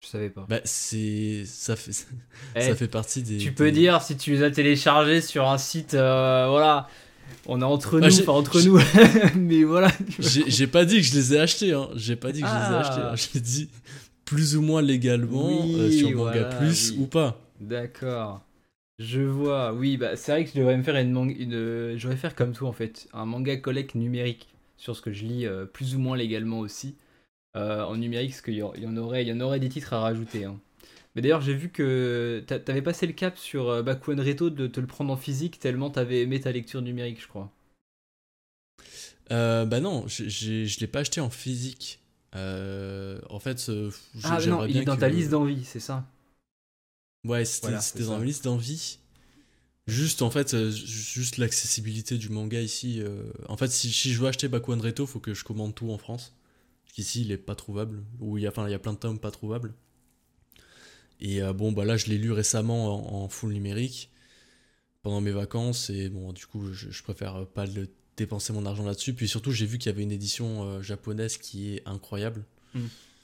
Je 0.02 0.08
savais 0.08 0.30
pas. 0.30 0.46
Bah, 0.48 0.60
c'est 0.64 1.44
ça 1.46 1.76
fait 1.76 1.90
Eh, 2.56 2.60
ça 2.60 2.74
fait 2.76 2.88
partie 2.88 3.22
des. 3.22 3.38
tu 3.38 3.52
peux 3.52 3.72
des- 3.72 3.80
dire 3.80 4.02
si 4.02 4.16
tu 4.16 4.32
les 4.32 4.42
as 4.42 4.50
téléchargés 4.50 5.20
sur 5.20 5.48
un 5.48 5.58
site, 5.58 5.94
euh, 5.94 6.46
voilà. 6.48 6.88
On 7.46 7.60
est 7.60 7.64
entre 7.64 8.00
Ah, 8.02 8.08
nous, 8.08 8.20
enfin 8.20 8.32
entre 8.32 8.60
nous. 8.62 8.78
Mais 9.40 9.64
voilà. 9.64 9.90
J'ai 10.18 10.66
pas 10.66 10.84
dit 10.84 10.96
que 10.96 11.02
je 11.06 11.14
les 11.14 11.34
ai 11.34 11.40
achetés, 11.40 11.72
hein. 11.72 11.88
J'ai 11.94 12.16
pas 12.16 12.32
dit 12.32 12.42
que 12.42 12.46
je 12.46 12.52
les 12.52 12.58
ai 12.58 12.64
Ah. 12.64 12.80
achetés. 12.80 13.00
hein. 13.00 13.14
J'ai 13.32 13.40
dit 13.40 13.70
plus 14.26 14.56
ou 14.56 14.62
moins 14.62 14.82
légalement 14.82 15.48
Oui, 15.64 15.74
euh, 15.78 15.90
sur 15.90 16.10
Manga 16.10 16.30
voilà, 16.32 16.44
Plus 16.56 16.90
oui. 16.92 16.98
ou 17.00 17.06
pas. 17.06 17.40
D'accord. 17.60 18.42
Je 18.98 19.22
vois, 19.22 19.72
oui, 19.72 19.96
bah 19.96 20.16
c'est 20.16 20.32
vrai 20.32 20.44
que 20.44 20.50
je 20.54 20.58
devrais 20.58 20.76
me 20.76 20.82
faire 20.82 20.96
une 20.96 21.10
manga, 21.10 21.34
une, 21.36 21.52
je 21.96 22.02
devrais 22.02 22.16
faire 22.16 22.34
comme 22.36 22.52
toi 22.52 22.68
en 22.68 22.72
fait, 22.72 23.08
un 23.12 23.24
manga 23.24 23.56
collect 23.56 23.94
numérique 23.96 24.53
sur 24.84 24.96
ce 24.96 25.02
que 25.02 25.12
je 25.12 25.24
lis 25.24 25.46
euh, 25.46 25.66
plus 25.66 25.96
ou 25.96 25.98
moins 25.98 26.16
légalement 26.16 26.60
aussi 26.60 26.96
euh, 27.56 27.84
en 27.84 27.96
numérique, 27.96 28.30
parce 28.32 28.42
qu'il 28.42 28.54
y, 28.56 28.62
en 28.62 28.96
aurait, 28.98 29.24
il 29.24 29.28
y 29.28 29.32
en 29.32 29.40
aurait 29.40 29.60
des 29.60 29.68
titres 29.70 29.92
à 29.94 30.00
rajouter. 30.00 30.44
hein. 30.44 30.60
Mais 31.16 31.22
d'ailleurs, 31.22 31.42
j'ai 31.42 31.54
vu 31.54 31.70
que 31.70 32.44
t'a- 32.46 32.60
t'avais 32.60 32.82
passé 32.82 33.06
le 33.06 33.14
cap 33.14 33.38
sur 33.38 33.68
euh, 33.70 33.82
Bakuan 33.82 34.20
Reto 34.20 34.50
de 34.50 34.66
te 34.68 34.80
le 34.80 34.86
prendre 34.88 35.12
en 35.12 35.16
physique 35.18 35.58
tellement 35.60 35.90
t'avais 35.90 36.22
aimé 36.22 36.40
ta 36.40 36.52
lecture 36.52 36.82
numérique, 36.82 37.22
je 37.22 37.28
crois. 37.28 37.52
Bah 39.30 39.80
non, 39.80 40.06
je 40.08 40.80
l'ai 40.80 40.86
pas 40.86 41.00
acheté 41.00 41.20
en 41.20 41.30
physique. 41.30 42.00
En 42.34 43.38
fait, 43.40 43.70
Ah 44.24 44.40
non, 44.40 44.66
il 44.66 44.78
est 44.78 44.84
dans 44.84 44.96
ta 44.96 45.08
liste 45.08 45.30
d'envie, 45.30 45.64
c'est 45.64 45.80
ça? 45.80 46.04
Ouais, 47.24 47.44
c'était 47.44 47.68
Voilà, 47.68 47.80
dans 48.04 48.18
ma 48.18 48.24
liste 48.24 48.44
d'envie. 48.44 48.98
Juste 49.86 50.22
en 50.22 50.30
fait, 50.30 50.54
euh, 50.54 50.70
ju- 50.70 50.86
juste 50.86 51.36
l'accessibilité 51.36 52.16
du 52.18 52.30
manga 52.30 52.60
ici. 52.60 53.00
euh, 53.02 53.22
En 53.48 53.56
fait, 53.56 53.70
si, 53.70 53.92
si 53.92 54.12
je 54.12 54.20
veux 54.20 54.28
acheter 54.28 54.48
Bakuan 54.48 54.80
Reto, 54.80 55.06
faut 55.06 55.20
que 55.20 55.34
je 55.34 55.44
commande 55.44 55.74
tout 55.74 55.90
en 55.90 55.98
France. 55.98 56.34
Parce 56.84 56.94
qu'ici, 56.94 57.22
il 57.22 57.32
est 57.32 57.36
pas 57.38 57.54
trouvable. 57.54 58.02
Ou 58.20 58.38
il 58.38 58.42
y 58.44 58.46
a, 58.46 58.50
enfin, 58.50 58.66
il 58.66 58.70
y 58.70 58.74
a 58.74 58.78
plein 58.78 58.92
de 58.94 58.98
tomes 58.98 59.18
pas 59.18 59.30
trouvables. 59.30 59.74
Et 61.20 61.42
euh, 61.42 61.52
bon, 61.52 61.72
bah 61.72 61.84
là, 61.84 61.96
je 61.96 62.06
l'ai 62.06 62.18
lu 62.18 62.32
récemment 62.32 63.20
en, 63.20 63.24
en 63.24 63.28
full 63.28 63.52
numérique 63.52 64.10
pendant 65.02 65.20
mes 65.20 65.32
vacances. 65.32 65.90
Et 65.90 66.08
bon, 66.08 66.32
du 66.32 66.46
coup, 66.46 66.72
je, 66.72 66.90
je 66.90 67.02
préfère 67.02 67.46
pas 67.46 67.66
le 67.66 67.88
dépenser 68.16 68.52
mon 68.52 68.66
argent 68.66 68.84
là-dessus. 68.84 69.14
Puis 69.14 69.28
surtout, 69.28 69.52
j'ai 69.52 69.66
vu 69.66 69.78
qu'il 69.78 69.90
y 69.90 69.94
avait 69.94 70.02
une 70.02 70.12
édition 70.12 70.64
euh, 70.64 70.82
japonaise 70.82 71.36
qui 71.38 71.74
est 71.74 71.82
incroyable. 71.86 72.44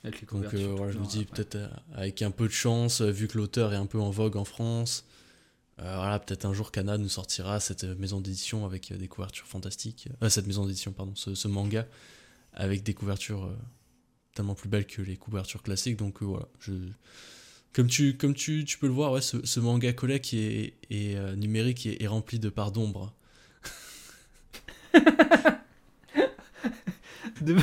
Avec 0.05 0.21
les 0.23 0.27
Donc 0.27 0.77
voilà, 0.77 0.93
je 0.93 0.99
me 0.99 1.07
dis 1.07 1.25
peut-être 1.27 1.57
avec 1.95 2.23
un 2.23 2.31
peu 2.31 2.47
de 2.47 2.53
chance, 2.53 3.03
vu 3.03 3.29
que 3.29 3.37
l'auteur 3.39 3.73
est 3.73 3.77
un 3.77 3.87
peu 3.87 4.01
en 4.01 4.11
vogue 4.11 4.37
en 4.37 4.45
France, 4.45 5.05
voilà, 5.83 6.19
peut-être 6.19 6.45
un 6.45 6.53
jour 6.53 6.73
Kana 6.73 6.99
nous 6.99 7.09
sortira 7.09 7.61
cette 7.61 7.85
euh, 7.85 7.95
maison 7.97 8.21
d'édition 8.21 8.65
avec 8.67 8.91
euh, 8.93 8.97
des 8.97 9.09
couvertures 9.09 9.47
fantastiques. 9.47 10.09
Euh, 10.23 10.29
cette 10.29 10.47
maison 10.47 10.67
d'édition, 10.67 10.93
pardon, 10.93 11.15
ce, 11.15 11.49
manga 11.49 11.87
avec 12.53 12.83
des 12.83 12.95
couvertures 12.95 13.45
euh, 13.45 13.57
tellement 14.35 14.55
plus 14.55 14.69
belles 14.69 14.87
que 14.87 15.03
les 15.03 15.17
couvertures 15.17 15.63
classiques. 15.63 15.97
Donc 15.97 16.23
euh, 16.23 16.27
voilà, 16.27 16.49
je... 16.61 16.73
comme, 17.73 17.87
tu, 17.89 18.17
comme 18.17 18.35
tu, 18.35 18.65
tu 18.65 18.79
peux 18.79 18.87
le 18.89 18.93
voir, 18.93 19.13
ouais, 19.13 19.21
ce, 19.23 19.61
manga 19.61 19.93
collet 19.93 20.21
qui 20.21 20.39
est, 20.39 20.75
euh, 21.17 21.35
numérique 21.37 21.87
est, 21.87 22.03
est 22.03 22.07
rempli 22.09 22.39
de 22.39 22.49
parts 22.49 22.73
d'ombre. 22.73 23.15
De- 27.41 27.57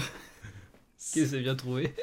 c'est 0.97 1.39
bien 1.41 1.56
trouvé. 1.56 1.93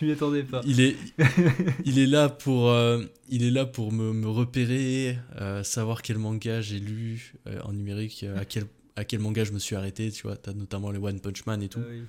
Je 0.00 0.04
m'y 0.06 0.12
attendais 0.12 0.42
pas. 0.42 0.60
Il 0.66 0.80
est, 0.80 0.96
il 1.84 1.98
est 1.98 2.06
là 2.06 2.28
pour, 2.28 2.68
euh, 2.70 3.02
il 3.28 3.42
est 3.42 3.50
là 3.50 3.66
pour 3.66 3.92
me, 3.92 4.12
me 4.12 4.28
repérer, 4.28 5.18
euh, 5.40 5.62
savoir 5.64 6.02
quel 6.02 6.18
manga 6.18 6.60
j'ai 6.60 6.78
lu 6.78 7.34
euh, 7.46 7.58
en 7.64 7.72
numérique, 7.72 8.24
euh, 8.24 8.38
à 8.38 8.44
quel, 8.44 8.64
à 8.96 9.04
quel 9.04 9.20
manga 9.20 9.44
je 9.44 9.52
me 9.52 9.58
suis 9.58 9.76
arrêté. 9.76 10.10
Tu 10.10 10.22
vois, 10.22 10.36
t'as 10.36 10.52
notamment 10.52 10.90
les 10.90 10.98
One 10.98 11.20
Punch 11.20 11.44
Man 11.46 11.62
et 11.62 11.68
tout. 11.68 11.80
Ah 11.82 11.88
oui. 11.90 12.02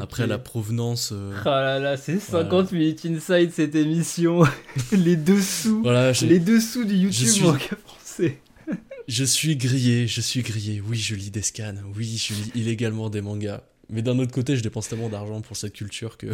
Après 0.00 0.26
la 0.26 0.38
provenance, 0.38 1.14
Ah 1.46 1.60
là 1.62 1.78
là, 1.78 1.96
c'est 1.96 2.18
50 2.18 2.72
minutes 2.72 3.06
inside 3.06 3.50
cette 3.52 3.74
émission. 3.74 4.42
les 4.92 5.16
dessous. 5.16 5.80
voilà, 5.82 6.12
Les 6.22 6.38
dessous 6.40 6.84
du 6.84 6.94
YouTube 6.96 7.28
suis- 7.28 7.42
manga 7.42 7.60
français. 7.86 8.40
je 9.08 9.24
suis 9.24 9.56
grillé, 9.56 10.06
je 10.06 10.20
suis 10.20 10.42
grillé. 10.42 10.82
Oui, 10.86 10.98
je 10.98 11.14
lis 11.14 11.30
des 11.30 11.40
scans. 11.40 11.72
Oui, 11.96 12.18
je 12.18 12.34
lis 12.34 12.50
illégalement 12.56 13.08
des 13.08 13.22
mangas. 13.22 13.62
Mais 13.90 14.02
d'un 14.02 14.18
autre 14.18 14.32
côté, 14.32 14.56
je 14.56 14.62
dépense 14.62 14.88
tellement 14.88 15.08
d'argent 15.08 15.40
pour 15.40 15.56
cette 15.56 15.72
culture 15.72 16.16
que 16.18 16.26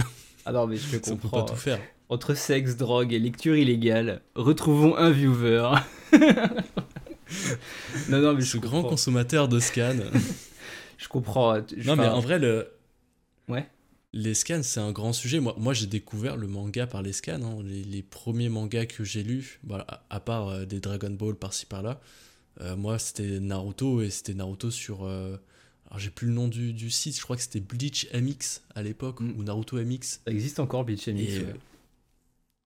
Ah 0.45 0.53
non, 0.53 0.67
mais 0.67 0.77
je 0.77 0.97
te 0.99 1.07
ça 1.07 1.13
peut 1.13 1.17
pas 1.17 1.29
comprends. 1.29 1.45
tout 1.45 1.57
faire. 1.57 1.81
Entre 2.09 2.35
sexe, 2.35 2.77
drogue 2.77 3.13
et 3.13 3.19
lecture 3.19 3.57
illégale, 3.57 4.21
retrouvons 4.35 4.97
un 4.97 5.11
viewer. 5.11 5.71
non, 8.09 8.21
non, 8.21 8.35
mais 8.35 8.41
je 8.43 8.47
Ce 8.53 8.57
grand 8.59 8.77
comprends. 8.79 8.91
consommateur 8.91 9.49
de 9.49 9.59
scans. 9.61 9.97
Je 10.99 11.09
comprends. 11.09 11.57
Je- 11.77 11.89
Non, 11.89 11.97
mais 11.97 12.07
en 12.07 12.21
vrai, 12.21 12.39
le... 12.39 12.69
Ouais. 13.49 13.67
les 14.13 14.35
scans, 14.35 14.63
c'est 14.63 14.79
un 14.79 14.93
grand 14.93 15.13
sujet. 15.13 15.41
Moi, 15.41 15.53
moi 15.59 15.73
j'ai 15.75 15.87
découvert 15.89 16.37
le 16.37 16.47
manga 16.47 16.87
par 16.87 17.03
les 17.03 17.13
scans. 17.13 17.43
hein. 17.43 17.59
Les, 17.65 17.83
les 17.83 18.03
premiers 18.05 18.49
mangas 18.49 18.87
que 18.87 19.03
j'ai 19.03 19.25
lus, 19.25 19.59
voilà, 19.65 19.85
à, 19.89 20.03
à 20.11 20.21
part 20.21 20.49
euh, 20.49 20.65
des 20.65 20.79
Dragon 20.79 21.11
Ball 21.11 21.35
par-ci 21.35 21.67
par-là, 21.67 22.01
euh, 22.61 22.77
moi, 22.77 23.01
c'était 23.01 23.41
Naruto 23.41 24.01
et 24.01 24.11
c'était 24.11 24.35
Naruto 24.35 24.71
sur. 24.71 25.05
euh, 25.05 25.37
alors, 25.93 26.01
j'ai 26.01 26.11
plus 26.11 26.27
le 26.29 26.35
nom 26.35 26.49
du, 26.49 26.73
du 26.75 26.91
site, 26.91 27.17
je 27.19 27.23
crois 27.23 27.37
que 27.37 27.43
c'était 27.43 27.61
Bleach 27.61 28.09
MX 28.15 28.63
à 28.75 28.83
l'époque, 28.83 29.21
Mm. 29.21 29.35
ou 29.37 29.45
Naruto 29.45 29.79
MX. 29.79 30.23
Ça 30.27 30.33
existe 30.33 30.59
encore, 30.59 30.85
Beach 30.85 31.07
MX. 31.09 31.39
Et, 31.39 31.39
ouais. 31.45 31.47
euh, 31.47 31.55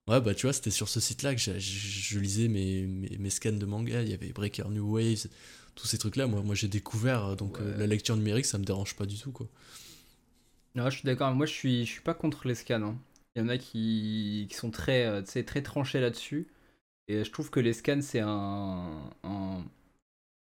Ouais, 0.08 0.20
bah 0.20 0.34
tu 0.34 0.46
vois, 0.46 0.52
c'était 0.52 0.70
sur 0.70 0.88
ce 0.88 1.00
site-là 1.00 1.34
que 1.34 1.40
je, 1.40 1.58
je 1.58 2.18
lisais 2.20 2.46
mes, 2.48 2.82
mes, 2.86 3.18
mes 3.18 3.30
scans 3.30 3.52
de 3.52 3.66
manga. 3.66 4.02
Il 4.02 4.08
y 4.08 4.14
avait 4.14 4.28
Breaker 4.32 4.64
New 4.70 4.94
Waves, 4.94 5.26
tous 5.74 5.86
ces 5.88 5.98
trucs-là. 5.98 6.26
Moi, 6.28 6.42
moi 6.42 6.54
j'ai 6.54 6.68
découvert, 6.68 7.24
euh, 7.26 7.34
donc 7.36 7.60
euh, 7.60 7.76
la 7.76 7.86
lecture 7.88 8.16
numérique, 8.16 8.46
ça 8.46 8.58
me 8.58 8.64
dérange 8.64 8.94
pas 8.94 9.06
du 9.06 9.16
tout, 9.18 9.32
quoi. 9.32 9.48
Non, 10.74 10.90
je 10.90 10.98
suis 10.98 11.06
d'accord. 11.06 11.34
Moi, 11.34 11.46
je 11.46 11.52
suis, 11.52 11.86
je 11.86 11.90
suis 11.92 12.00
pas 12.02 12.14
contre 12.14 12.46
les 12.48 12.54
scans. 12.54 12.82
hein. 12.82 12.98
Il 13.34 13.42
y 13.42 13.44
en 13.44 13.48
a 13.48 13.58
qui, 13.58 14.46
qui 14.50 14.54
sont 14.56 14.70
très, 14.70 15.04
euh, 15.06 15.22
très 15.22 15.62
tranchés 15.62 16.00
là-dessus. 16.00 16.46
Et 17.08 17.24
je 17.24 17.32
trouve 17.32 17.50
que 17.50 17.60
les 17.60 17.72
scans, 17.74 18.02
c'est 18.02 18.20
un, 18.20 19.10
un, 19.24 19.64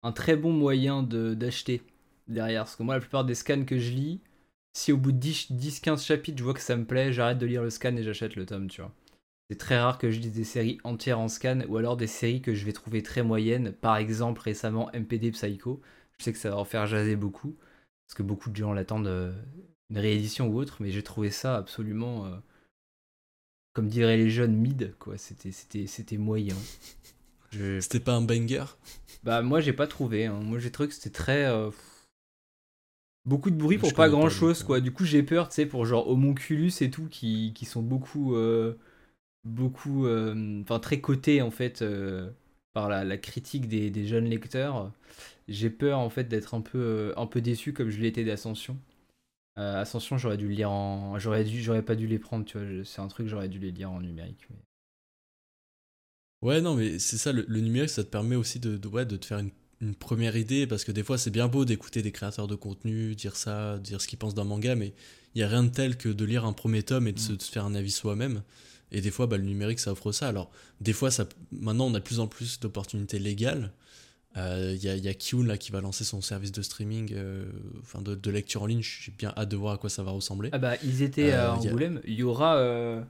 un 0.04 0.12
très 0.14 0.36
bon 0.38 0.54
moyen 0.54 1.04
d'acheter 1.04 1.84
derrière. 2.28 2.64
Parce 2.64 2.76
que 2.76 2.84
moi, 2.84 2.96
la 2.96 3.02
plupart 3.02 3.26
des 3.26 3.36
scans 3.36 3.66
que 3.66 3.80
je 3.80 3.92
lis, 3.92 4.22
si 4.74 4.92
au 4.92 4.98
bout 4.98 5.12
de 5.12 5.18
10-15 5.18 6.04
chapitres, 6.06 6.38
je 6.40 6.44
vois 6.44 6.54
que 6.54 6.62
ça 6.62 6.76
me 6.76 6.86
plaît, 6.86 7.14
j'arrête 7.14 7.38
de 7.38 7.46
lire 7.46 7.64
le 7.64 7.70
scan 7.70 7.96
et 7.98 8.04
j'achète 8.04 8.36
le 8.36 8.46
tome, 8.46 8.70
tu 8.70 8.82
vois. 8.82 8.94
C'est 9.50 9.58
très 9.58 9.80
rare 9.80 9.98
que 10.00 10.12
je 10.12 10.20
lise 10.20 10.34
des 10.34 10.44
séries 10.46 10.80
entières 10.84 11.20
en 11.20 11.28
scan 11.30 11.62
ou 11.70 11.78
alors 11.78 11.98
des 11.98 12.08
séries 12.08 12.42
que 12.42 12.56
je 12.56 12.66
vais 12.66 12.74
trouver 12.74 13.04
très 13.04 13.24
moyennes. 13.24 13.74
Par 13.74 13.98
exemple, 13.98 14.42
récemment, 14.42 14.92
MPD 14.94 15.32
Psycho. 15.32 15.82
Je 16.20 16.24
sais 16.26 16.34
que 16.34 16.40
ça 16.40 16.50
va 16.52 16.58
en 16.58 16.66
faire 16.66 16.88
jaser 16.88 17.16
beaucoup. 17.16 17.56
Parce 18.08 18.16
que 18.16 18.24
beaucoup 18.24 18.50
de 18.52 18.56
gens 18.58 18.74
l'attendent 18.74 19.08
euh, 19.08 19.34
une 19.90 20.00
réédition 20.00 20.48
ou 20.50 20.58
autre, 20.60 20.78
mais 20.82 20.92
j'ai 20.92 21.04
trouvé 21.04 21.32
ça 21.32 21.58
absolument, 21.58 22.26
euh, 22.28 22.32
comme 23.74 23.88
diraient 23.88 24.18
les 24.18 24.30
jeunes, 24.30 24.56
mid, 24.56 24.96
quoi. 25.00 25.18
C'était, 25.18 25.52
c'était, 25.52 25.88
c'était 25.88 26.18
moyen. 26.18 26.56
Je- 27.52 27.80
C'était 27.80 28.00
pas 28.00 28.14
un 28.14 28.22
banger? 28.22 28.66
Bah 29.24 29.42
moi 29.42 29.62
j'ai 29.62 29.74
pas 29.74 29.88
trouvé. 29.88 30.26
hein. 30.26 30.40
Moi 30.44 30.60
j'ai 30.60 30.72
trouvé 30.72 30.90
que 30.90 30.96
c'était 30.96 31.10
très 31.10 31.46
euh, 31.46 31.72
beaucoup 33.26 33.50
de 33.52 33.56
bruit 33.56 33.78
Je 33.78 33.82
pour 33.82 33.94
pas 33.96 34.10
grand 34.10 34.30
chose 34.30 34.64
quoi. 34.64 34.80
Du 34.82 34.92
coup 34.92 35.06
j'ai 35.06 35.24
peur, 35.24 35.50
tu 35.50 35.56
sais, 35.56 35.66
pour 35.66 35.86
genre 35.86 36.08
Homunculus 36.10 36.72
et 36.82 36.90
tout 36.92 37.08
qui, 37.10 37.54
qui 37.56 37.66
sont 37.66 37.82
beaucoup 37.82 38.36
euh, 38.36 38.78
beaucoup 39.46 40.06
euh, 40.08 40.62
enfin 40.64 40.80
très 40.80 41.02
cotés 41.02 41.42
en 41.42 41.52
fait 41.52 41.82
euh, 41.84 42.32
par 42.74 42.90
la, 42.90 43.04
la 43.06 43.18
critique 43.18 43.68
des, 43.70 43.90
des 43.92 44.06
jeunes 44.08 44.26
lecteurs. 44.26 44.92
J'ai 45.50 45.70
peur 45.72 46.00
en 46.00 46.10
fait 46.10 46.26
d'être 46.26 46.54
un 46.56 46.62
peu 46.62 46.80
euh, 46.80 47.14
un 47.18 47.28
peu 47.28 47.42
déçu 47.42 47.74
comme 47.74 47.90
je 47.92 48.00
l'étais 48.02 48.26
d'Ascension. 48.26 48.78
Euh, 49.60 49.82
Ascension 49.82 50.18
j'aurais 50.18 50.38
dû 50.38 50.48
le 50.50 50.56
lire 50.56 50.72
en 50.72 51.20
j'aurais 51.20 51.44
dû 51.46 51.62
j'aurais 51.64 51.84
pas 51.84 51.96
dû 51.96 52.08
les 52.08 52.20
prendre 52.20 52.46
tu 52.46 52.58
vois 52.60 52.68
je- 52.68 52.84
c'est 52.84 53.02
un 53.02 53.08
truc 53.10 53.28
j'aurais 53.28 53.50
dû 53.50 53.60
les 53.60 53.72
lire 53.72 53.92
en 53.92 54.02
numérique 54.02 54.48
mais- 54.52 54.58
Ouais, 56.44 56.62
non, 56.62 56.76
mais 56.76 57.00
c'est 57.00 57.18
ça, 57.18 57.32
le, 57.32 57.44
le 57.48 57.60
numérique, 57.62 57.90
ça 57.90 58.04
te 58.04 58.10
permet 58.10 58.36
aussi 58.36 58.60
de, 58.60 58.78
de, 58.78 58.88
ouais, 58.88 59.06
de 59.06 59.16
te 59.18 59.26
faire 59.26 59.40
une, 59.40 59.50
une 59.84 59.96
première 59.96 60.36
idée, 60.38 60.66
parce 60.68 60.84
que 60.84 60.92
des 60.92 61.04
fois, 61.04 61.18
c'est 61.18 61.30
bien 61.32 61.48
beau 61.48 61.66
d'écouter 61.66 62.02
des 62.02 62.12
créateurs 62.12 62.48
de 62.48 62.56
contenu, 62.56 63.16
dire 63.16 63.36
ça, 63.36 63.78
dire 63.80 64.02
ce 64.02 64.08
qu'ils 64.08 64.18
pensent 64.20 64.36
d'un 64.36 64.44
manga, 64.44 64.76
mais 64.76 64.94
il 65.36 65.40
n'y 65.40 65.44
a 65.44 65.48
rien 65.48 65.64
de 65.64 65.70
tel 65.70 65.98
que 65.98 66.10
de 66.10 66.26
lire 66.26 66.46
un 66.46 66.54
premier 66.54 66.84
tome 66.84 67.08
et 67.08 67.12
de, 67.14 67.20
se, 67.20 67.34
Mm. 67.34 67.38
de 67.38 67.42
se 67.42 67.52
faire 67.52 67.66
un 67.66 67.76
avis 67.76 67.92
soi-même. 67.92 68.42
Et 68.92 69.02
des 69.02 69.12
fois, 69.12 69.26
bah, 69.28 69.38
le 69.38 69.44
numérique, 69.44 69.80
ça 69.80 69.92
offre 69.92 70.12
ça. 70.12 70.28
Alors, 70.28 70.52
des 70.80 70.94
fois, 70.94 71.10
ça, 71.12 71.28
maintenant, 71.52 71.88
on 71.88 71.94
a 71.96 72.00
de 72.00 72.04
plus 72.04 72.20
en 72.20 72.28
plus 72.28 72.60
d'opportunités 72.60 73.18
légales. 73.20 73.72
Euh, 74.38 74.74
Il 74.76 74.84
y, 74.84 74.90
a, 74.90 74.96
y 74.96 75.08
a 75.08 75.14
Kiun, 75.14 75.46
là, 75.46 75.58
qui 75.58 75.72
va 75.72 75.82
lancer 75.82 76.04
son 76.04 76.22
service 76.22 76.52
de 76.52 76.62
streaming, 76.62 77.12
euh, 77.14 77.46
enfin, 77.82 78.02
de, 78.02 78.16
de 78.16 78.32
lecture 78.32 78.62
en 78.64 78.66
ligne. 78.68 78.82
J'ai 78.84 79.12
bien 79.12 79.34
hâte 79.38 79.50
de 79.50 79.56
voir 79.58 79.74
à 79.74 79.78
quoi 79.78 79.90
ça 79.90 80.02
va 80.04 80.12
ressembler. 80.12 80.50
Ah 80.54 80.58
bah 80.60 80.76
ils 80.84 81.02
étaient 81.04 81.32
Euh, 81.34 81.50
à 81.50 81.54
a- 81.54 81.56
Angoulême. 81.56 82.02
Il 82.06 82.14
y 82.16 82.24
aura, 82.24 82.56
euh, 82.58 83.02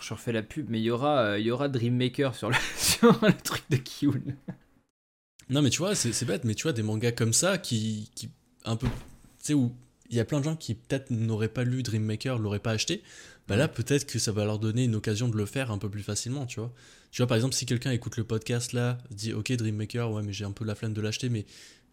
je 0.00 0.12
refais 0.14 0.32
la 0.32 0.42
pub, 0.42 0.66
mais 0.68 0.78
il 0.80 0.84
y 0.84 0.90
aura, 0.90 1.20
euh, 1.20 1.38
il 1.38 1.46
y 1.46 1.50
aura 1.50 1.68
Dream 1.68 1.96
Maker 1.96 2.34
sur 2.34 2.50
le, 2.50 2.56
sur 2.78 3.18
le 3.22 3.32
truc 3.34 3.62
de 3.70 3.76
Kiun. 3.76 4.20
Non, 5.48 5.62
mais 5.62 5.70
tu 5.70 5.78
vois, 5.78 5.94
c'est 5.94 6.24
bête, 6.24 6.44
mais 6.44 6.54
tu 6.54 6.64
vois, 6.64 6.72
des 6.72 6.82
mangas 6.82 7.12
comme 7.12 7.32
ça 7.32 7.58
qui, 7.58 8.10
qui 8.14 8.28
un 8.64 8.76
peu. 8.76 8.88
Tu 8.88 8.92
sais, 9.38 9.54
où 9.54 9.72
il 10.10 10.16
y 10.16 10.20
a 10.20 10.24
plein 10.24 10.38
de 10.38 10.44
gens 10.44 10.56
qui 10.56 10.74
peut-être 10.74 11.10
n'auraient 11.10 11.48
pas 11.48 11.64
lu 11.64 11.82
Dream 11.82 12.02
Maker, 12.04 12.38
l'auraient 12.38 12.58
pas 12.58 12.72
acheté. 12.72 13.02
Bah 13.48 13.56
là, 13.56 13.68
peut-être 13.68 14.06
que 14.06 14.18
ça 14.18 14.32
va 14.32 14.44
leur 14.44 14.58
donner 14.58 14.84
une 14.84 14.96
occasion 14.96 15.28
de 15.28 15.36
le 15.36 15.46
faire 15.46 15.70
un 15.70 15.78
peu 15.78 15.88
plus 15.88 16.02
facilement, 16.02 16.46
tu 16.46 16.58
vois. 16.58 16.72
Tu 17.12 17.22
vois, 17.22 17.28
par 17.28 17.36
exemple, 17.36 17.54
si 17.54 17.64
quelqu'un 17.64 17.92
écoute 17.92 18.16
le 18.16 18.24
podcast 18.24 18.72
là, 18.72 18.98
dit 19.10 19.32
Ok, 19.32 19.52
Dream 19.52 19.76
Maker, 19.76 20.10
ouais, 20.10 20.22
mais 20.22 20.32
j'ai 20.32 20.44
un 20.44 20.52
peu 20.52 20.64
la 20.64 20.74
flemme 20.74 20.92
de 20.92 21.00
l'acheter, 21.00 21.28
mais 21.28 21.46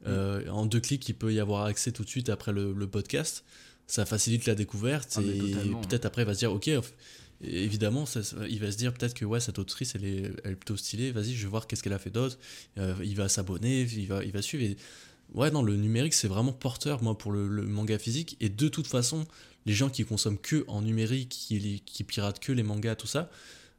euh, 0.07 0.47
en 0.49 0.65
deux 0.65 0.79
clics, 0.79 1.07
il 1.07 1.13
peut 1.13 1.31
y 1.31 1.39
avoir 1.39 1.65
accès 1.65 1.91
tout 1.91 2.03
de 2.03 2.09
suite 2.09 2.29
après 2.29 2.51
le, 2.51 2.73
le 2.73 2.87
podcast. 2.87 3.43
Ça 3.85 4.05
facilite 4.05 4.45
la 4.47 4.55
découverte 4.55 5.17
Ah, 5.17 5.21
et 5.21 5.69
peut-être 5.87 6.05
après, 6.05 6.23
il 6.23 6.25
va 6.25 6.33
se 6.33 6.39
dire 6.39 6.51
Ok, 6.51 6.69
évidemment, 7.43 8.05
il 8.49 8.59
va 8.59 8.71
se 8.71 8.77
dire 8.77 8.93
peut-être 8.93 9.13
que 9.13 9.25
ouais, 9.25 9.39
cette 9.39 9.59
autrice, 9.59 9.95
elle 9.95 10.05
est, 10.05 10.55
plutôt 10.55 10.77
stylée, 10.77 11.11
vas-y, 11.11 11.33
je 11.33 11.43
vais 11.43 11.49
voir 11.49 11.67
qu'est-ce 11.67 11.83
qu'elle 11.83 11.93
a 11.93 11.99
fait 11.99 12.09
d'autre. 12.09 12.37
Euh, 12.77 12.95
il 13.03 13.15
va 13.15 13.29
s'abonner, 13.29 13.81
il 13.81 14.07
va, 14.07 14.23
il 14.23 14.31
va 14.31 14.41
suivre. 14.41 14.75
Ouais, 15.33 15.51
non, 15.51 15.63
le 15.63 15.75
numérique, 15.75 16.13
c'est 16.13 16.27
vraiment 16.27 16.53
porteur, 16.53 17.01
moi, 17.01 17.17
pour 17.17 17.31
le, 17.31 17.47
manga 17.63 17.97
physique. 17.97 18.37
Et 18.39 18.49
de 18.49 18.67
toute 18.67 18.87
façon, 18.87 19.25
les 19.65 19.73
gens 19.73 19.89
qui 19.89 20.05
consomment 20.05 20.37
que 20.37 20.63
en 20.67 20.81
numérique, 20.81 21.29
qui, 21.29 21.81
qui 21.85 22.03
piratent 22.03 22.39
que 22.39 22.51
les 22.51 22.63
mangas, 22.63 22.95
tout 22.95 23.07
ça, 23.07 23.29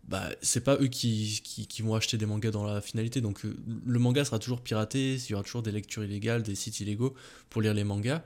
bah, 0.08 0.28
c'est 0.42 0.62
pas 0.62 0.76
eux 0.80 0.88
qui, 0.88 1.40
qui, 1.42 1.82
vont 1.82 1.94
acheter 1.94 2.18
des 2.18 2.26
mangas 2.26 2.50
dans 2.50 2.64
la 2.64 2.80
finalité. 2.80 3.20
Donc 3.20 3.42
le 3.44 3.98
manga 3.98 4.24
sera 4.24 4.38
toujours 4.38 4.60
piraté, 4.60 5.14
il 5.14 5.30
y 5.30 5.34
aura 5.34 5.42
toujours 5.42 5.62
des 5.62 5.72
lectures 5.72 6.04
illégales, 6.04 6.42
des 6.42 6.54
sites 6.54 6.80
illégaux 6.80 7.14
pour 7.48 7.62
lire 7.62 7.74
les 7.74 7.84
mangas. 7.84 8.22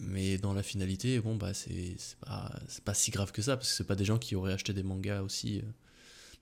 Mais 0.00 0.38
dans 0.38 0.52
la 0.52 0.62
finalité, 0.62 1.20
bon, 1.20 1.36
bah, 1.36 1.54
c'est 1.54 1.96
pas, 2.20 2.50
pas 2.84 2.94
si 2.94 3.10
grave 3.10 3.32
que 3.32 3.42
ça, 3.42 3.56
parce 3.56 3.70
que 3.70 3.76
c'est 3.76 3.86
pas 3.86 3.94
des 3.94 4.04
gens 4.04 4.18
qui 4.18 4.34
auraient 4.34 4.52
acheté 4.52 4.72
des 4.72 4.82
mangas 4.82 5.22
aussi. 5.22 5.62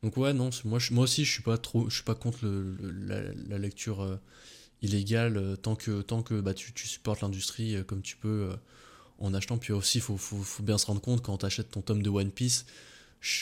Donc 0.03 0.17
ouais, 0.17 0.33
non, 0.33 0.51
moi, 0.65 0.79
moi 0.91 1.05
aussi, 1.05 1.25
je 1.25 1.33
suis 1.33 1.43
pas 1.43 1.59
trop, 1.59 1.89
je 1.89 1.95
suis 1.97 2.05
pas 2.05 2.15
contre 2.15 2.39
le, 2.43 2.77
la, 3.49 3.59
lecture 3.59 4.19
illégale 4.81 5.57
tant 5.63 5.77
que, 5.77 6.03
tant 6.03 6.23
que 6.23 6.41
bah, 6.41 6.55
tu, 6.55 6.73
tu 6.73 6.89
supportes 6.89 7.21
l'industrie 7.21 7.77
comme 7.87 8.03
tu 8.03 8.17
peux 8.17 8.51
en 9.19 9.35
achetant. 9.35 9.59
Puis 9.59 9.73
aussi, 9.73 9.99
il 9.99 10.01
faut, 10.01 10.17
faut, 10.17 10.63
bien 10.63 10.79
se 10.79 10.87
rendre 10.87 11.01
compte 11.01 11.23
quand 11.23 11.39
tu 11.39 11.47
achètes 11.47 11.71
ton 11.71 11.83
tome 11.83 12.03
de 12.03 12.11
One 12.11 12.31
Piece, 12.31 12.67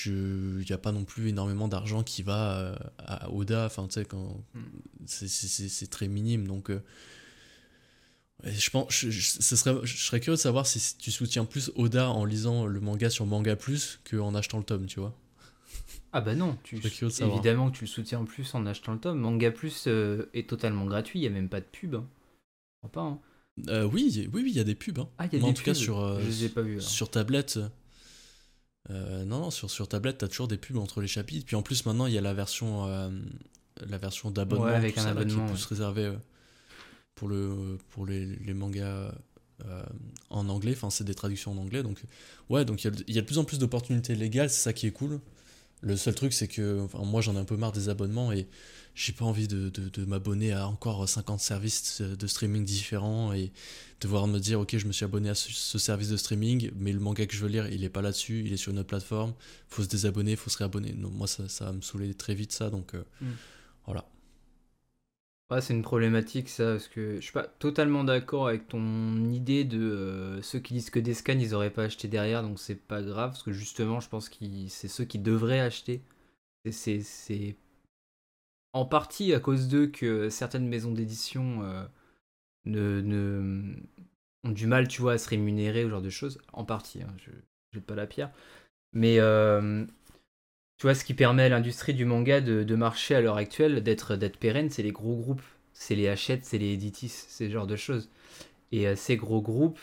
il 0.06 0.64
n'y 0.66 0.72
a 0.72 0.78
pas 0.78 0.92
non 0.92 1.04
plus 1.04 1.28
énormément 1.28 1.66
d'argent 1.66 2.02
qui 2.02 2.22
va 2.22 2.58
euh, 2.58 2.76
à 2.98 3.30
Oda. 3.30 3.64
Enfin, 3.64 3.86
tu 3.86 3.94
sais, 3.94 4.04
quand 4.04 4.44
hmm. 4.54 4.60
c'est 5.06 5.90
très 5.90 6.08
minime. 6.08 6.46
Donc, 6.46 6.70
je 8.44 8.70
pense, 8.70 8.90
je, 8.90 9.10
ce 9.10 9.56
serait, 9.56 9.74
je 9.84 9.96
serais 9.96 10.20
curieux 10.20 10.36
de 10.36 10.40
savoir 10.40 10.66
si 10.66 10.96
tu 10.96 11.10
soutiens 11.10 11.44
plus 11.44 11.70
Oda 11.76 12.08
en 12.08 12.24
lisant 12.24 12.66
le 12.66 12.80
manga 12.80 13.10
sur 13.10 13.26
Manga 13.26 13.56
Plus 13.56 14.00
qu'en 14.08 14.34
achetant 14.34 14.58
le 14.58 14.64
tome, 14.64 14.86
tu 14.86 15.00
vois. 15.00 15.14
Ah 16.12 16.20
bah 16.20 16.34
non, 16.34 16.56
tu, 16.64 16.76
évidemment 16.76 17.70
que 17.70 17.76
tu 17.76 17.84
le 17.84 17.90
soutiens 17.90 18.24
plus 18.24 18.54
en 18.54 18.66
achetant 18.66 18.92
le 18.92 18.98
tome. 18.98 19.20
Manga 19.20 19.50
Plus 19.50 19.84
euh, 19.86 20.28
est 20.34 20.48
totalement 20.48 20.84
gratuit, 20.86 21.20
il 21.20 21.22
n'y 21.22 21.28
a 21.28 21.30
même 21.30 21.48
pas 21.48 21.60
de 21.60 21.66
pub. 21.66 21.94
Hein. 21.94 22.06
Pas, 22.92 23.02
hein. 23.02 23.20
Euh, 23.68 23.84
oui, 23.84 24.28
oui, 24.32 24.42
oui, 24.42 24.50
il 24.50 24.56
y 24.56 24.60
a 24.60 24.64
des 24.64 24.74
pubs. 24.74 24.98
Hein. 24.98 25.08
Ah, 25.18 25.24
y 25.24 25.36
a 25.36 25.38
des 25.38 25.42
en 25.42 25.52
tout 25.52 25.62
cas 25.62 25.74
sur, 25.74 26.00
euh, 26.00 26.20
pas 26.54 26.62
sur 26.80 27.10
tablette. 27.10 27.60
Euh, 28.88 29.24
non, 29.24 29.40
non, 29.40 29.50
sur, 29.50 29.70
sur 29.70 29.86
tablette, 29.86 30.18
t'as 30.18 30.28
toujours 30.28 30.48
des 30.48 30.56
pubs 30.56 30.78
entre 30.78 31.00
les 31.00 31.06
chapitres. 31.06 31.46
Puis 31.46 31.56
en 31.56 31.62
plus, 31.62 31.84
maintenant, 31.86 32.06
il 32.06 32.14
y 32.14 32.18
a 32.18 32.22
la 32.22 32.34
version, 32.34 32.86
la 33.86 33.98
version 33.98 34.30
d'abonnement 34.30 34.64
avec 34.64 34.96
un 34.98 35.06
abonnement, 35.06 35.46
qui 35.46 35.52
peut 35.52 35.58
se 35.58 35.68
réserver 35.68 36.12
pour, 37.14 37.28
le, 37.28 37.78
pour 37.90 38.06
les, 38.06 38.26
les 38.26 38.54
mangas 38.54 39.12
en 40.30 40.48
anglais. 40.48 40.72
Enfin, 40.72 40.90
c'est 40.90 41.04
des 41.04 41.14
traductions 41.14 41.52
en 41.52 41.58
anglais. 41.58 41.82
Donc, 41.82 42.02
ouais, 42.48 42.64
donc 42.64 42.82
il 42.84 42.92
y, 43.08 43.12
y, 43.12 43.18
a 43.18 43.20
de 43.20 43.26
plus 43.26 43.38
en 43.38 43.44
plus 43.44 43.58
d'opportunités 43.58 44.14
légales. 44.14 44.50
C'est 44.50 44.62
ça 44.62 44.72
qui 44.72 44.86
est 44.86 44.90
cool. 44.90 45.20
Le 45.82 45.96
seul 45.96 46.14
truc, 46.14 46.32
c'est 46.32 46.48
que 46.48 46.80
enfin, 46.80 47.02
moi, 47.04 47.20
j'en 47.20 47.36
ai 47.36 47.38
un 47.38 47.44
peu 47.44 47.56
marre 47.56 47.72
des 47.72 47.88
abonnements 47.88 48.32
et 48.32 48.46
j'ai 48.94 49.12
pas 49.12 49.24
envie 49.24 49.48
de, 49.48 49.70
de, 49.70 50.04
m'abonner 50.04 50.52
à 50.52 50.66
encore 50.68 51.08
50 51.08 51.40
services 51.40 52.00
de 52.02 52.26
streaming 52.26 52.64
différents 52.64 53.32
et 53.32 53.52
devoir 54.00 54.26
me 54.26 54.38
dire 54.38 54.60
ok 54.60 54.76
je 54.76 54.86
me 54.86 54.92
suis 54.92 55.04
abonné 55.04 55.30
à 55.30 55.34
ce, 55.34 55.78
service 55.78 56.08
de 56.08 56.16
streaming 56.16 56.70
mais 56.76 56.92
le 56.92 57.00
manga 57.00 57.24
que 57.26 57.34
je 57.34 57.40
veux 57.40 57.48
lire 57.48 57.68
il 57.68 57.84
est 57.84 57.88
pas 57.88 58.02
là-dessus 58.02 58.42
il 58.44 58.52
est 58.52 58.56
sur 58.56 58.72
une 58.72 58.78
autre 58.78 58.88
plateforme 58.88 59.32
faut 59.68 59.82
se 59.82 59.88
désabonner 59.88 60.36
faut 60.36 60.50
se 60.50 60.58
réabonner 60.58 60.92
non, 60.92 61.08
moi 61.10 61.26
ça, 61.26 61.48
ça 61.48 61.66
va 61.66 61.72
me 61.72 61.80
saouler 61.80 62.12
très 62.14 62.34
vite 62.34 62.52
ça 62.52 62.68
donc 62.68 62.94
euh, 62.94 63.02
mm. 63.20 63.26
voilà 63.86 64.06
ouais, 65.50 65.60
c'est 65.60 65.74
une 65.74 65.82
problématique 65.82 66.48
ça 66.48 66.72
parce 66.72 66.88
que 66.88 67.16
je 67.16 67.20
suis 67.20 67.32
pas 67.32 67.44
totalement 67.44 68.04
d'accord 68.04 68.48
avec 68.48 68.68
ton 68.68 69.24
idée 69.24 69.64
de 69.64 69.80
euh, 69.80 70.42
ceux 70.42 70.58
qui 70.60 70.74
disent 70.74 70.90
que 70.90 71.00
des 71.00 71.14
scans 71.14 71.38
ils 71.38 71.54
auraient 71.54 71.70
pas 71.70 71.84
acheté 71.84 72.08
derrière 72.08 72.42
donc 72.42 72.58
c'est 72.58 72.76
pas 72.76 73.02
grave 73.02 73.30
parce 73.30 73.42
que 73.42 73.52
justement 73.52 74.00
je 74.00 74.08
pense 74.08 74.28
que 74.28 74.36
c'est 74.68 74.88
ceux 74.88 75.04
qui 75.04 75.18
devraient 75.18 75.60
acheter 75.60 76.02
c'est 76.70 77.56
en 78.72 78.84
partie 78.84 79.34
à 79.34 79.40
cause 79.40 79.68
d'eux 79.68 79.88
que 79.88 80.28
certaines 80.28 80.68
maisons 80.68 80.92
d'édition 80.92 81.62
euh, 81.62 81.84
ne, 82.66 83.74
ont 84.44 84.50
du 84.50 84.66
mal, 84.66 84.88
tu 84.88 85.02
vois, 85.02 85.14
à 85.14 85.18
se 85.18 85.28
rémunérer, 85.28 85.84
ou 85.84 85.90
genre 85.90 86.02
de 86.02 86.10
choses. 86.10 86.40
En 86.52 86.64
partie, 86.64 87.02
hein, 87.02 87.14
je 87.18 87.30
n'ai 87.78 87.82
pas 87.82 87.94
la 87.94 88.06
pierre. 88.06 88.30
Mais 88.92 89.18
euh, 89.20 89.84
tu 90.80 90.86
vois, 90.86 90.94
ce 90.94 91.04
qui 91.04 91.12
permet 91.14 91.44
à 91.44 91.48
l'industrie 91.50 91.92
du 91.94 92.06
manga 92.06 92.40
de, 92.40 92.74
marcher 92.74 93.14
à 93.14 93.20
l'heure 93.20 93.36
actuelle, 93.36 93.82
d'être 93.82 94.16
pérenne, 94.38 94.70
c'est 94.70 94.82
les 94.82 94.92
gros 94.92 95.14
groupes. 95.14 95.42
C'est 95.72 95.94
les 95.94 96.08
Hachette, 96.08 96.44
c'est 96.44 96.58
les 96.58 96.72
Editis, 96.72 97.08
ce 97.08 97.48
genre 97.48 97.66
de 97.66 97.76
choses. 97.76 98.10
Et 98.72 98.86
euh, 98.88 98.96
ces 98.96 99.16
gros 99.16 99.42
groupes, 99.42 99.78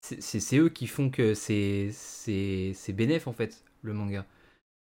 c'est 0.00 0.58
eux 0.58 0.68
qui 0.68 0.86
font 0.86 1.10
que 1.10 1.34
c'est 1.34 1.90
bénéf 2.88 3.26
en 3.26 3.32
fait, 3.32 3.64
le 3.82 3.94
manga. 3.94 4.26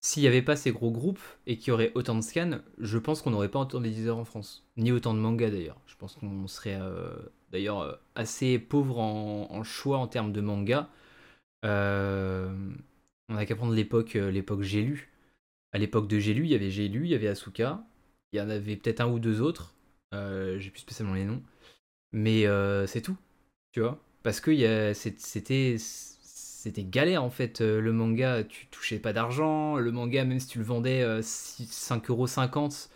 S'il 0.05 0.21
n'y 0.21 0.27
avait 0.27 0.43
pas 0.43 0.55
ces 0.55 0.71
gros 0.71 0.91
groupes 0.91 1.23
et 1.47 1.58
qu'il 1.58 1.69
y 1.69 1.71
aurait 1.71 1.91
autant 1.95 2.13
de 2.13 2.21
scans, 2.21 2.60
je 2.77 2.99
pense 2.99 3.23
qu'on 3.23 3.31
n'aurait 3.31 3.49
pas 3.49 3.58
autant 3.58 3.81
d'éditeurs 3.81 4.19
en 4.19 4.23
France. 4.23 4.63
Ni 4.77 4.91
autant 4.91 5.15
de 5.15 5.19
mangas 5.19 5.49
d'ailleurs. 5.49 5.81
Je 5.88 5.95
pense 5.95 6.13
qu'on 6.13 6.47
serait 6.47 6.77
euh, 6.79 7.15
d'ailleurs 7.51 7.79
euh, 7.79 7.93
assez 8.13 8.60
pauvre 8.60 8.99
en, 8.99 9.63
choix 9.63 9.97
en 9.97 10.05
termes 10.08 10.31
de 10.31 10.41
mangas. 10.41 10.88
Euh, 11.65 12.55
on 13.29 13.35
n'a 13.35 13.45
qu'à 13.45 13.55
prendre 13.55 13.73
l'époque 13.73 14.13
l'époque 14.13 14.61
J'ai 14.61 14.81
lu. 14.81 15.11
À 15.73 15.77
l'époque 15.77 16.07
de 16.07 16.19
J'ai 16.19 16.33
lu, 16.33 16.43
il 16.45 16.51
y 16.51 16.55
avait 16.55 16.71
J'ai 16.71 16.88
lu, 16.88 17.05
il 17.05 17.11
y 17.11 17.15
avait 17.15 17.27
Asuka. 17.27 17.83
Il 18.33 18.39
y 18.39 18.41
en 18.41 18.49
avait 18.49 18.75
peut-être 18.75 19.01
un 19.01 19.07
ou 19.07 19.19
deux 19.19 19.41
autres. 19.41 19.75
J'ai 20.13 20.69
plus 20.71 20.81
spécialement 20.81 21.13
les 21.13 21.25
noms. 21.25 21.43
Mais 22.13 22.45
c'est 22.88 23.01
tout. 23.01 23.17
Tu 23.73 23.81
vois 23.81 23.99
Parce 24.23 24.39
que 24.39 24.93
c'était 24.93 25.77
c'était 26.65 26.83
galère 26.83 27.23
en 27.23 27.29
fait. 27.29 27.61
Euh, 27.61 27.79
le 27.79 27.93
manga, 27.93 28.43
tu 28.43 28.65
touchais 28.67 28.97
pas 28.99 29.13
d'argent. 29.13 29.77
Le 29.77 29.91
manga, 29.91 30.25
même 30.25 30.39
si 30.39 30.47
tu 30.47 30.57
le 30.57 30.65
vendais 30.65 31.03
5,50€ 31.21 32.89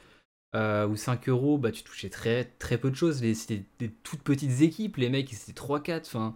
euh, 0.55 0.87
ou 0.87 0.95
5 0.95 1.29
euros, 1.29 1.59
bah 1.59 1.71
tu 1.71 1.83
touchais 1.83 2.09
très, 2.09 2.45
très 2.45 2.79
peu 2.79 2.89
de 2.89 2.95
choses. 2.95 3.21
C'était 3.33 3.63
des 3.77 3.89
toutes 3.89 4.23
petites 4.23 4.61
équipes, 4.61 4.97
les 4.97 5.09
mecs, 5.09 5.29
c'était 5.33 5.59
3-4. 5.59 6.07
Enfin, 6.07 6.35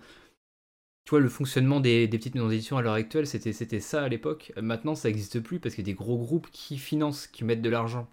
tu 1.05 1.09
vois, 1.11 1.19
le 1.19 1.29
fonctionnement 1.29 1.79
des, 1.79 2.07
petites 2.07 2.35
maisons 2.35 2.47
d'édition 2.49 2.77
à 2.77 2.81
l'heure 2.81 2.93
actuelle, 2.93 3.27
c'était 3.27 3.79
ça 3.79 4.03
à 4.03 4.09
l'époque. 4.09 4.53
Maintenant, 4.61 4.95
ça 4.95 5.09
n'existe 5.09 5.39
plus 5.41 5.59
parce 5.59 5.75
qu'il 5.75 5.85
y 5.87 5.89
a 5.89 5.93
des 5.93 5.97
gros 5.97 6.17
groupes 6.17 6.47
qui 6.51 6.77
financent, 6.77 7.27
qui 7.27 7.43
mettent 7.43 7.61
de 7.61 7.69
l'argent. 7.69 8.07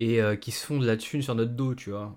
Et 0.00 0.22
euh, 0.22 0.36
qui 0.36 0.50
se 0.50 0.64
font 0.66 0.78
de 0.78 0.86
la 0.86 0.96
thune 0.96 1.22
sur 1.22 1.34
notre 1.34 1.52
dos, 1.52 1.74
tu 1.74 1.90
vois. 1.90 2.16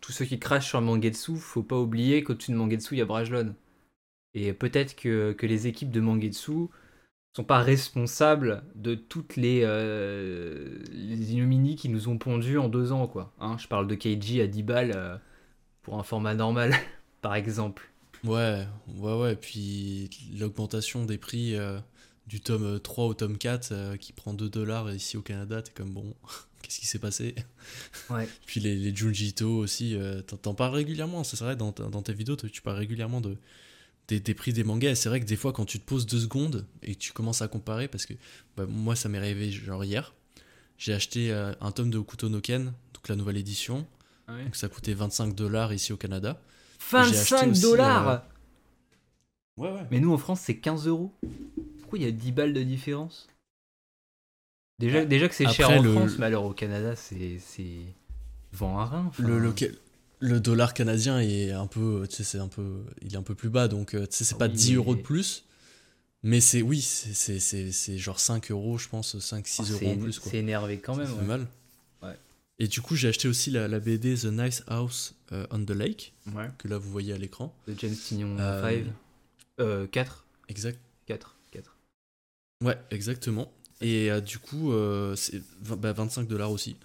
tous 0.00 0.12
ceux 0.12 0.24
qui 0.24 0.38
crachent 0.38 0.68
sur 0.68 0.80
Mangetsu, 0.80 1.36
faut 1.36 1.62
pas 1.62 1.78
oublier 1.78 2.22
qu'au-dessus 2.24 2.52
de 2.52 2.56
Mangetsu, 2.56 2.94
il 2.94 2.98
y 2.98 3.02
a 3.02 3.06
Brajlon. 3.06 3.54
Et 4.34 4.52
peut-être 4.52 4.96
que, 4.96 5.36
les 5.40 5.66
équipes 5.66 5.90
de 5.90 6.00
Mangetsu 6.00 6.68
sont 7.34 7.44
pas 7.44 7.60
responsables 7.60 8.62
de 8.74 8.94
toutes 8.94 9.36
les, 9.36 9.62
euh, 9.64 10.78
les 10.92 11.74
qui 11.76 11.88
nous 11.88 12.08
ont 12.08 12.18
pondus 12.18 12.58
en 12.58 12.68
deux 12.68 12.92
ans. 12.92 13.06
quoi. 13.06 13.32
Hein, 13.40 13.56
je 13.58 13.68
parle 13.68 13.86
de 13.86 13.94
Keiji 13.94 14.40
à 14.40 14.46
10 14.46 14.62
balles 14.62 14.92
euh, 14.94 15.16
pour 15.82 15.98
un 15.98 16.02
format 16.02 16.34
normal, 16.34 16.74
par 17.22 17.34
exemple. 17.34 17.90
Ouais, 18.24 18.66
ouais, 18.96 19.20
ouais. 19.20 19.36
Puis 19.36 20.10
l'augmentation 20.38 21.04
des 21.04 21.18
prix 21.18 21.56
euh, 21.56 21.78
du 22.26 22.40
tome 22.40 22.80
3 22.80 23.04
au 23.04 23.14
tome 23.14 23.38
4 23.38 23.96
qui 23.96 24.12
prend 24.12 24.34
2 24.34 24.48
dollars 24.48 24.92
ici 24.92 25.16
au 25.16 25.22
Canada, 25.22 25.62
t'es 25.62 25.72
comme 25.72 25.92
bon, 25.92 26.14
qu'est-ce 26.62 26.80
qui 26.80 26.86
s'est 26.86 26.98
passé? 26.98 27.34
Ouais. 28.10 28.28
Puis 28.46 28.60
les, 28.60 28.76
les 28.76 28.94
Junjito 28.94 29.58
aussi, 29.58 29.96
t'en 30.42 30.54
parles 30.54 30.74
régulièrement, 30.74 31.24
c'est 31.24 31.38
vrai, 31.38 31.56
dans, 31.56 31.72
dans 31.72 32.02
tes 32.02 32.14
vidéos, 32.14 32.36
tu 32.36 32.62
parles 32.62 32.78
régulièrement 32.78 33.20
de, 33.20 33.36
des, 34.08 34.34
prix 34.34 34.52
des 34.52 34.64
mangas. 34.64 34.94
C'est 34.96 35.08
vrai 35.08 35.20
que 35.20 35.26
des 35.26 35.36
fois, 35.36 35.52
quand 35.52 35.64
tu 35.64 35.78
te 35.78 35.84
poses 35.84 36.06
deux 36.06 36.20
secondes 36.20 36.66
et 36.82 36.94
que 36.94 37.00
tu 37.00 37.12
commences 37.12 37.42
à 37.42 37.48
comparer, 37.48 37.88
parce 37.88 38.06
que 38.06 38.14
bah, 38.56 38.66
moi, 38.68 38.96
ça 38.96 39.08
m'est 39.08 39.18
arrivé 39.18 39.50
genre 39.50 39.84
hier, 39.84 40.14
j'ai 40.78 40.92
acheté 40.92 41.32
euh, 41.32 41.52
un 41.60 41.70
tome 41.70 41.90
de 41.90 41.98
Okuto 41.98 42.28
no 42.28 42.40
Ken, 42.40 42.72
donc 42.92 43.08
la 43.08 43.16
nouvelle 43.16 43.36
édition. 43.36 43.86
Ah 44.26 44.42
donc 44.42 44.56
ça 44.56 44.68
coûtait 44.68 44.94
25 44.94 45.34
dollars 45.34 45.72
ici 45.72 45.92
au 45.92 45.96
Canada. 45.96 46.40
25 46.90 47.60
dollars 47.60 48.08
euh, 48.08 48.18
Ouais, 49.56 49.70
ouais. 49.70 49.86
Mais 49.90 50.00
nous 50.00 50.12
en 50.12 50.18
France, 50.18 50.40
c'est 50.40 50.56
15 50.56 50.88
euros. 50.88 51.12
Pourquoi 51.80 51.98
il 51.98 52.04
y 52.04 52.08
a 52.08 52.10
10 52.10 52.32
balles 52.32 52.52
de 52.52 52.62
différence? 52.62 53.28
Déjà, 54.80 55.04
déjà 55.04 55.28
que 55.28 55.34
c'est 55.34 55.48
cher 55.48 55.70
en 55.70 55.82
France, 55.82 56.18
mais 56.18 56.26
alors 56.26 56.44
au 56.44 56.52
Canada, 56.52 56.96
c'est. 56.96 57.38
Vent 58.52 58.78
à 58.78 58.84
rein. 58.84 59.10
Le, 59.18 59.52
le 60.20 60.40
dollar 60.40 60.74
canadien 60.74 61.20
est 61.20 61.50
un 61.50 61.66
peu, 61.66 62.06
tu 62.08 62.16
sais, 62.16 62.24
c'est 62.24 62.38
un 62.38 62.48
peu, 62.48 62.84
il 63.02 63.14
est 63.14 63.16
un 63.16 63.22
peu 63.22 63.34
plus 63.34 63.50
bas, 63.50 63.68
donc 63.68 63.94
euh, 63.94 64.06
tu 64.06 64.16
sais, 64.16 64.24
c'est 64.24 64.38
pas 64.38 64.48
10 64.48 64.76
euros 64.76 64.94
de 64.94 65.02
plus, 65.02 65.44
mais 66.22 66.40
c'est, 66.40 66.62
oui, 66.62 66.80
c'est 66.80 67.98
genre 67.98 68.20
5 68.20 68.50
euros, 68.50 68.78
je 68.78 68.88
pense, 68.88 69.16
5-6 69.16 69.72
euros 69.72 69.92
en 69.92 69.96
plus. 69.98 70.20
C'est 70.24 70.38
énervé 70.38 70.78
quand 70.78 70.96
même. 70.96 71.08
C'est 71.08 71.26
mal. 71.26 71.40
Ouais. 71.40 71.46
Et 72.58 72.68
du 72.68 72.80
coup, 72.80 72.94
j'ai 72.94 73.08
acheté 73.08 73.26
aussi 73.26 73.50
la, 73.50 73.66
la, 73.66 73.80
BD 73.80 74.14
The 74.14 74.26
Nice 74.26 74.62
House 74.68 75.16
euh, 75.32 75.46
on 75.50 75.64
the 75.64 75.70
Lake, 75.70 76.14
que 76.58 76.68
là 76.68 76.78
vous 76.78 76.90
voyez 76.90 77.12
à 77.12 77.18
l'écran. 77.18 77.54
De 77.66 77.74
James 77.78 77.94
Tignon 77.94 78.36
5. 78.38 78.84
Euh, 79.60 79.86
4. 79.86 80.26
Exact. 80.48 80.78
4. 81.06 81.36
4. 81.50 81.76
Ouais, 82.62 82.78
exactement. 82.90 83.52
Et 83.80 84.10
euh, 84.10 84.20
du 84.20 84.38
coup, 84.38 84.72
c'est 85.16 85.42
25 85.62 86.22
bah, 86.22 86.28
dollars 86.28 86.52
aussi. 86.52 86.76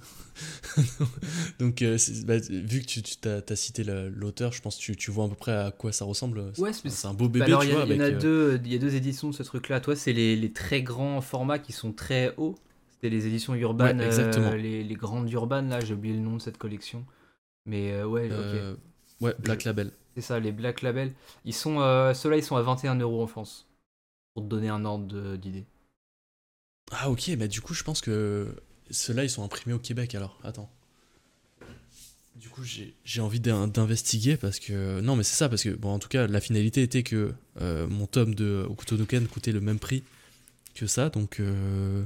Donc, 1.59 1.81
euh, 1.81 1.97
bah, 2.25 2.37
vu 2.37 2.81
que 2.81 2.85
tu, 2.85 3.01
tu 3.01 3.27
as, 3.27 3.55
cité 3.55 3.83
l'auteur, 3.83 4.51
je 4.51 4.61
pense 4.61 4.77
que 4.77 4.81
tu, 4.81 4.95
tu, 4.95 5.11
vois 5.11 5.25
à 5.25 5.29
peu 5.29 5.35
près 5.35 5.51
à 5.51 5.71
quoi 5.71 5.91
ça 5.91 6.05
ressemble. 6.05 6.51
Ouais, 6.57 6.71
c'est 6.73 7.07
un 7.07 7.13
beau 7.13 7.29
bébé, 7.29 7.51
bah, 7.51 7.59
tu 7.61 7.71
vois. 7.71 7.85
Il 7.85 7.95
y, 7.95 8.01
a 8.01 8.05
euh, 8.05 8.19
deux, 8.19 8.61
il 8.63 8.71
y 8.71 8.75
a 8.75 8.79
deux 8.79 8.95
éditions 8.95 9.29
de 9.29 9.35
ce 9.35 9.43
truc-là. 9.43 9.79
Toi, 9.79 9.95
c'est 9.95 10.13
les, 10.13 10.35
les, 10.35 10.51
très 10.51 10.81
grands 10.81 11.21
formats 11.21 11.59
qui 11.59 11.71
sont 11.71 11.91
très 11.91 12.33
hauts. 12.37 12.55
C'était 13.01 13.15
les 13.15 13.27
éditions 13.27 13.55
urbaines, 13.55 14.01
euh, 14.01 14.55
les, 14.55 14.83
les, 14.83 14.95
grandes 14.95 15.31
urbaines, 15.31 15.69
là, 15.69 15.79
j'ai 15.79 15.93
oublié 15.93 16.13
le 16.13 16.19
nom 16.19 16.35
de 16.35 16.41
cette 16.41 16.57
collection. 16.57 17.05
Mais 17.65 18.03
ouais, 18.03 18.29
ok. 18.29 18.77
Ouais, 19.21 19.35
Black 19.39 19.63
Label. 19.63 19.91
C'est 20.15 20.21
ça, 20.21 20.39
les 20.39 20.51
Black 20.51 20.81
Label. 20.81 21.13
Ils 21.45 21.53
sont, 21.53 21.77
ceux-là, 22.13 22.37
ils 22.37 22.43
sont 22.43 22.57
à 22.57 22.61
21 22.61 22.95
euros 22.95 23.23
en 23.23 23.27
France. 23.27 23.67
pour 24.33 24.43
te 24.43 24.49
donner 24.49 24.69
un 24.69 24.83
ordre 24.83 25.37
d'idée. 25.37 25.65
Ah 26.91 27.09
ok, 27.09 27.35
bah 27.37 27.47
du 27.47 27.61
coup 27.61 27.73
je 27.73 27.83
pense 27.83 28.01
que 28.01 28.55
ceux-là 28.89 29.23
ils 29.23 29.29
sont 29.29 29.43
imprimés 29.43 29.73
au 29.73 29.79
Québec 29.79 30.15
alors. 30.15 30.39
Attends. 30.43 30.69
Du 32.35 32.49
coup 32.49 32.63
j'ai 32.63 33.21
envie 33.21 33.39
d'investiguer 33.39 34.37
parce 34.37 34.59
que... 34.59 35.01
Non 35.01 35.15
mais 35.15 35.23
c'est 35.23 35.35
ça 35.35 35.49
parce 35.49 35.63
que 35.63 35.69
bon 35.69 35.89
en 35.89 35.99
tout 35.99 36.07
cas 36.07 36.25
la 36.25 36.39
finalité 36.39 36.81
était 36.81 37.03
que 37.03 37.33
euh, 37.61 37.87
mon 37.87 38.07
tome 38.07 38.33
de 38.33 38.65
Okutonoken 38.69 39.27
coûtait 39.27 39.51
le 39.51 39.61
même 39.61 39.79
prix 39.79 40.03
que 40.73 40.87
ça 40.87 41.09
donc... 41.09 41.39
Euh... 41.39 42.03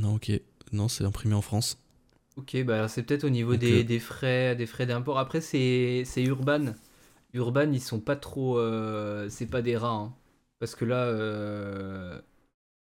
Non 0.00 0.14
ok, 0.16 0.32
non 0.72 0.88
c'est 0.88 1.04
imprimé 1.04 1.34
en 1.34 1.42
France. 1.42 1.78
Ok 2.36 2.62
bah 2.64 2.88
c'est 2.88 3.02
peut-être 3.02 3.24
au 3.24 3.30
niveau 3.30 3.56
des, 3.56 3.80
euh, 3.80 3.84
des, 3.84 3.98
frais 3.98 4.54
des 4.56 4.66
frais 4.66 4.86
d'import. 4.86 5.18
Après 5.18 5.40
c'est 5.40 6.04
Urban. 6.16 6.74
Urban 7.34 7.72
ils 7.72 7.82
sont 7.82 8.00
pas 8.00 8.16
trop... 8.16 8.58
Euh, 8.58 9.28
c'est 9.28 9.46
pas 9.46 9.62
des 9.62 9.76
rats. 9.76 9.90
Hein. 9.90 10.14
Parce 10.60 10.74
que 10.74 10.84
là 10.84 12.22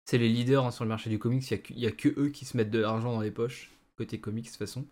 c'est 0.07 0.17
les 0.17 0.29
leaders 0.29 0.65
hein, 0.65 0.71
sur 0.71 0.85
le 0.85 0.89
marché 0.89 1.09
du 1.09 1.19
comics. 1.19 1.49
Il 1.51 1.75
n'y 1.75 1.85
a, 1.85 1.91
que 1.91 2.07
eux 2.17 2.29
qui 2.29 2.45
se 2.45 2.55
mettent 2.55 2.71
de 2.71 2.79
l'argent 2.79 3.13
dans 3.13 3.21
les 3.21 3.31
poches, 3.31 3.71
côté 3.97 4.19
comics 4.19 4.45
de 4.45 4.49
toute 4.49 4.57
façon. 4.57 4.85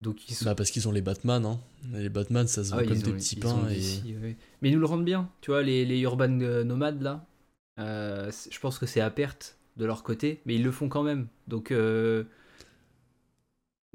Donc 0.00 0.30
ils 0.30 0.34
sont... 0.34 0.44
Bah 0.44 0.54
parce 0.54 0.70
qu'ils 0.70 0.86
ont 0.86 0.92
les 0.92 1.02
Batman, 1.02 1.44
hein. 1.44 1.58
Les 1.92 2.08
Batman, 2.08 2.46
ça 2.46 2.62
se 2.62 2.70
voit 2.70 2.82
ah 2.82 2.86
comme 2.86 3.02
des 3.02 3.12
petits 3.12 3.34
pains. 3.34 3.66
Mais 4.62 4.70
ils 4.70 4.74
nous 4.74 4.80
le 4.80 4.86
rendent 4.86 5.04
bien, 5.04 5.28
tu 5.40 5.50
vois, 5.50 5.62
les, 5.62 5.84
les 5.84 5.98
urban 6.00 6.40
euh, 6.40 6.62
nomades 6.62 7.02
là. 7.02 7.26
Euh, 7.80 8.30
je 8.50 8.58
pense 8.60 8.78
que 8.78 8.86
c'est 8.86 9.00
à 9.00 9.10
perte 9.10 9.57
de 9.78 9.84
leur 9.86 10.02
côté, 10.02 10.42
mais 10.44 10.56
ils 10.56 10.62
le 10.62 10.72
font 10.72 10.88
quand 10.88 11.02
même. 11.02 11.28
Donc 11.46 11.70
euh... 11.70 12.24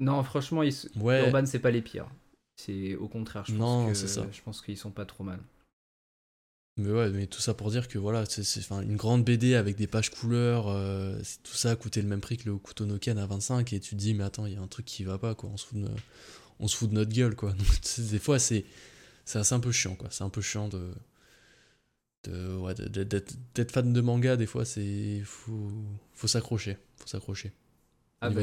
non, 0.00 0.22
franchement, 0.24 0.62
ils... 0.62 0.74
urban 0.96 1.46
c'est 1.46 1.60
pas 1.60 1.70
les 1.70 1.82
pires. 1.82 2.08
C'est 2.56 2.94
au 2.96 3.08
contraire, 3.08 3.44
je 3.46 3.54
pense 3.54 4.02
que 4.02 4.06
ça. 4.06 4.26
je 4.32 4.40
pense 4.42 4.62
qu'ils 4.62 4.76
sont 4.76 4.90
pas 4.90 5.04
trop 5.04 5.24
mal. 5.24 5.40
Mais 6.76 6.90
ouais, 6.90 7.10
mais 7.10 7.26
tout 7.28 7.40
ça 7.40 7.54
pour 7.54 7.70
dire 7.70 7.86
que 7.86 7.98
voilà, 7.98 8.24
c'est 8.26 8.68
une 8.70 8.96
grande 8.96 9.24
BD 9.24 9.54
avec 9.54 9.76
des 9.76 9.86
pages 9.86 10.10
couleurs, 10.10 10.66
euh, 10.68 11.16
tout 11.44 11.54
ça 11.54 11.70
a 11.70 11.76
coûté 11.76 12.02
le 12.02 12.08
même 12.08 12.20
prix 12.20 12.36
que 12.36 12.48
le 12.48 12.56
couteau 12.56 12.84
Noken 12.84 13.16
à 13.18 13.26
25 13.26 13.72
et 13.72 13.78
tu 13.78 13.90
te 13.90 13.94
dis 13.94 14.12
mais 14.12 14.24
attends, 14.24 14.46
il 14.46 14.54
y 14.54 14.56
a 14.56 14.60
un 14.60 14.66
truc 14.66 14.84
qui 14.84 15.04
va 15.04 15.16
pas 15.16 15.36
quoi, 15.36 15.50
on 15.52 15.56
se 15.56 15.66
fout 15.66 15.80
de, 15.80 15.88
on 16.58 16.66
se 16.66 16.76
fout 16.76 16.90
de 16.90 16.94
notre 16.94 17.12
gueule 17.12 17.36
quoi. 17.36 17.52
Donc 17.58 17.68
des 17.98 18.18
fois 18.18 18.40
c'est 18.40 18.64
c'est 19.24 19.52
un 19.52 19.60
peu 19.60 19.70
chiant 19.70 19.94
quoi, 19.94 20.08
c'est 20.10 20.24
un 20.24 20.30
peu 20.30 20.40
chiant 20.40 20.68
de 20.68 20.90
de 22.28 22.56
ouais, 22.56 22.74
d'être 22.74 23.72
fan 23.72 23.92
de 23.92 24.00
manga 24.00 24.36
des 24.36 24.46
fois 24.46 24.64
c'est 24.64 25.20
faut 25.24 25.70
faut 26.12 26.26
s'accrocher, 26.26 26.78
faut 26.96 27.06
s'accrocher. 27.06 27.52
Ah 28.20 28.30
bah, 28.30 28.42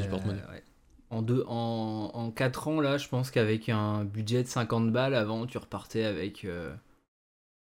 En, 1.10 1.22
deux, 1.22 1.44
en, 1.48 2.12
en 2.14 2.32
4 2.32 2.68
ans 2.68 2.82
là, 2.82 2.98
je 2.98 3.08
pense 3.08 3.32
qu'avec 3.32 3.68
un 3.70 4.06
budget 4.06 4.44
de 4.44 4.48
50 4.48 4.92
balles 4.92 5.16
avant, 5.16 5.48
tu 5.48 5.58
repartais 5.58 6.04
avec 6.04 6.46
euh, 6.46 6.74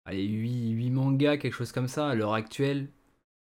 allez, 0.05 0.23
8, 0.23 0.69
8 0.71 0.89
mangas, 0.89 1.37
quelque 1.37 1.53
chose 1.53 1.71
comme 1.71 1.87
ça, 1.87 2.09
à 2.09 2.15
l'heure 2.15 2.33
actuelle, 2.33 2.87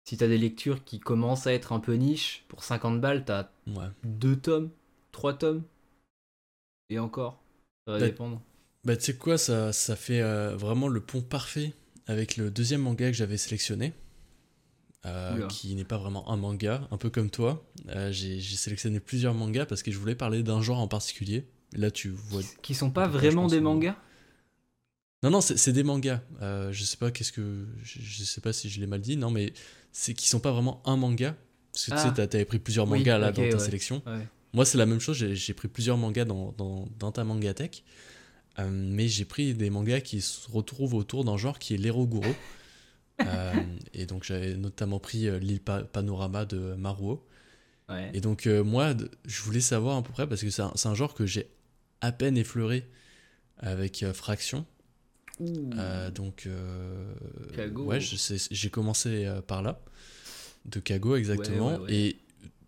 si 0.05 0.17
t'as 0.17 0.29
des 0.29 0.39
lectures 0.39 0.85
qui 0.85 1.01
commencent 1.01 1.47
à 1.47 1.53
être 1.53 1.73
un 1.73 1.81
peu 1.81 1.95
niche, 1.95 2.45
pour 2.49 2.63
50 2.63 3.01
balles, 3.01 3.25
t'as 3.25 3.51
ouais. 3.67 3.89
2 4.05 4.37
tomes, 4.37 4.71
3 5.11 5.35
tomes, 5.35 5.63
et 6.89 6.99
encore, 6.99 7.43
ça 7.87 7.95
va 7.95 7.99
bah, 7.99 8.07
dépendre. 8.07 8.41
Bah 8.85 8.97
tu 8.97 9.05
sais 9.05 9.17
quoi, 9.17 9.39
ça, 9.39 9.73
ça 9.73 9.97
fait 9.97 10.21
euh, 10.21 10.57
vraiment 10.57 10.89
le 10.89 11.01
pont 11.01 11.23
parfait 11.23 11.73
avec 12.07 12.37
le 12.37 12.51
deuxième 12.51 12.83
manga 12.83 13.11
que 13.11 13.17
j'avais 13.17 13.37
sélectionné. 13.37 13.93
Euh, 15.05 15.49
qui 15.49 15.75
n'est 15.75 15.85
pas 15.85 15.99
vraiment 15.99 16.31
un 16.31 16.37
manga, 16.37 16.87
un 16.93 16.97
peu 16.97 17.11
comme 17.11 17.29
toi. 17.29 17.69
Euh, 17.89 18.13
j'ai 18.13 18.41
sélectionné 18.41 19.01
plusieurs 19.01 19.35
mangas 19.35 19.67
parce 19.67 19.83
que 19.83 19.91
je 19.91 19.99
voulais 19.99 20.15
parler 20.15 20.45
d'un 20.45 20.63
genre 20.63 20.79
en 20.79 20.87
particulier. 20.87 21.45
Là, 21.73 21.91
tu 21.91 22.11
vois. 22.11 22.43
Qui 22.63 22.75
sont 22.75 22.91
pas 22.91 23.09
vraiment 23.09 23.49
des 23.49 23.61
mangas? 23.61 23.97
Non, 25.25 25.31
non, 25.31 25.41
c'est 25.41 25.73
des 25.73 25.83
mangas. 25.83 26.21
Euh, 26.41 26.71
je 26.71 26.85
sais 26.85 26.97
pas 26.97 27.11
qu'est-ce 27.11 27.33
que. 27.33 27.67
Je, 27.83 28.23
sais 28.23 28.41
pas 28.41 28.53
si 28.53 28.71
je 28.71 28.79
l'ai 28.79 28.87
mal 28.87 29.01
dit, 29.01 29.17
non, 29.17 29.31
mais 29.31 29.53
c'est 29.91 30.15
qui 30.15 30.29
sont 30.29 30.41
pas 30.41 30.53
vraiment 30.53 30.81
un 30.85 30.97
manga. 30.97 31.35
Parce 31.73 31.87
que 31.87 31.91
tu 31.91 31.97
sais, 31.97 32.21
ah. 32.21 32.27
t'avais 32.29 32.45
pris 32.45 32.61
plusieurs 32.61 32.87
mangas 32.87 33.19
là 33.19 33.33
dans 33.33 33.49
ta 33.49 33.59
sélection. 33.59 34.03
Moi, 34.53 34.65
c'est 34.65 34.79
la 34.79 34.87
même 34.87 35.01
chose. 35.01 35.17
J'ai 35.17 35.55
pris 35.55 35.67
plusieurs 35.67 35.97
mangas 35.97 36.27
dans, 36.27 36.53
dans, 36.53 36.87
dans 37.01 37.11
ta 37.11 37.25
mangatech. 37.25 37.83
Euh, 38.59 38.69
mais 38.71 39.09
j'ai 39.09 39.25
pris 39.25 39.55
des 39.55 39.71
mangas 39.71 40.01
qui 40.01 40.21
se 40.21 40.51
retrouvent 40.51 40.95
autour 40.95 41.25
d'un 41.25 41.37
genre 41.37 41.59
qui 41.59 41.75
est 41.75 41.79
l'Eroguro. 41.79 42.35
euh, 43.27 43.53
et 43.95 44.07
donc, 44.07 44.25
j'avais 44.25 44.55
notamment 44.55 44.99
pris 44.99 45.29
euh, 45.29 45.39
l'île 45.39 45.61
Panorama 45.61 46.45
de 46.45 46.75
Maruo. 46.75 47.27
Et 48.15 48.23
donc, 48.23 48.47
euh, 48.47 48.65
moi, 48.65 48.95
je 49.27 49.43
voulais 49.43 49.61
savoir 49.61 49.99
à 49.99 50.03
peu 50.03 50.13
près, 50.13 50.27
parce 50.27 50.41
que 50.41 50.49
c'est 50.49 50.63
un, 50.63 50.73
un, 50.83 50.95
genre 50.95 51.13
que 51.13 51.27
j'ai 51.27 51.51
à 52.01 52.11
peine 52.11 52.39
effleuré 52.39 52.89
avec 53.59 54.03
Fraction. 54.15 54.65
Donc, 55.39 56.49
ouais, 57.77 57.99
j'ai 58.01 58.71
commencé 58.71 59.31
par 59.47 59.61
là, 59.61 59.79
de 60.65 60.81
Kago 60.81 61.17
exactement. 61.17 61.87
Et 61.87 62.17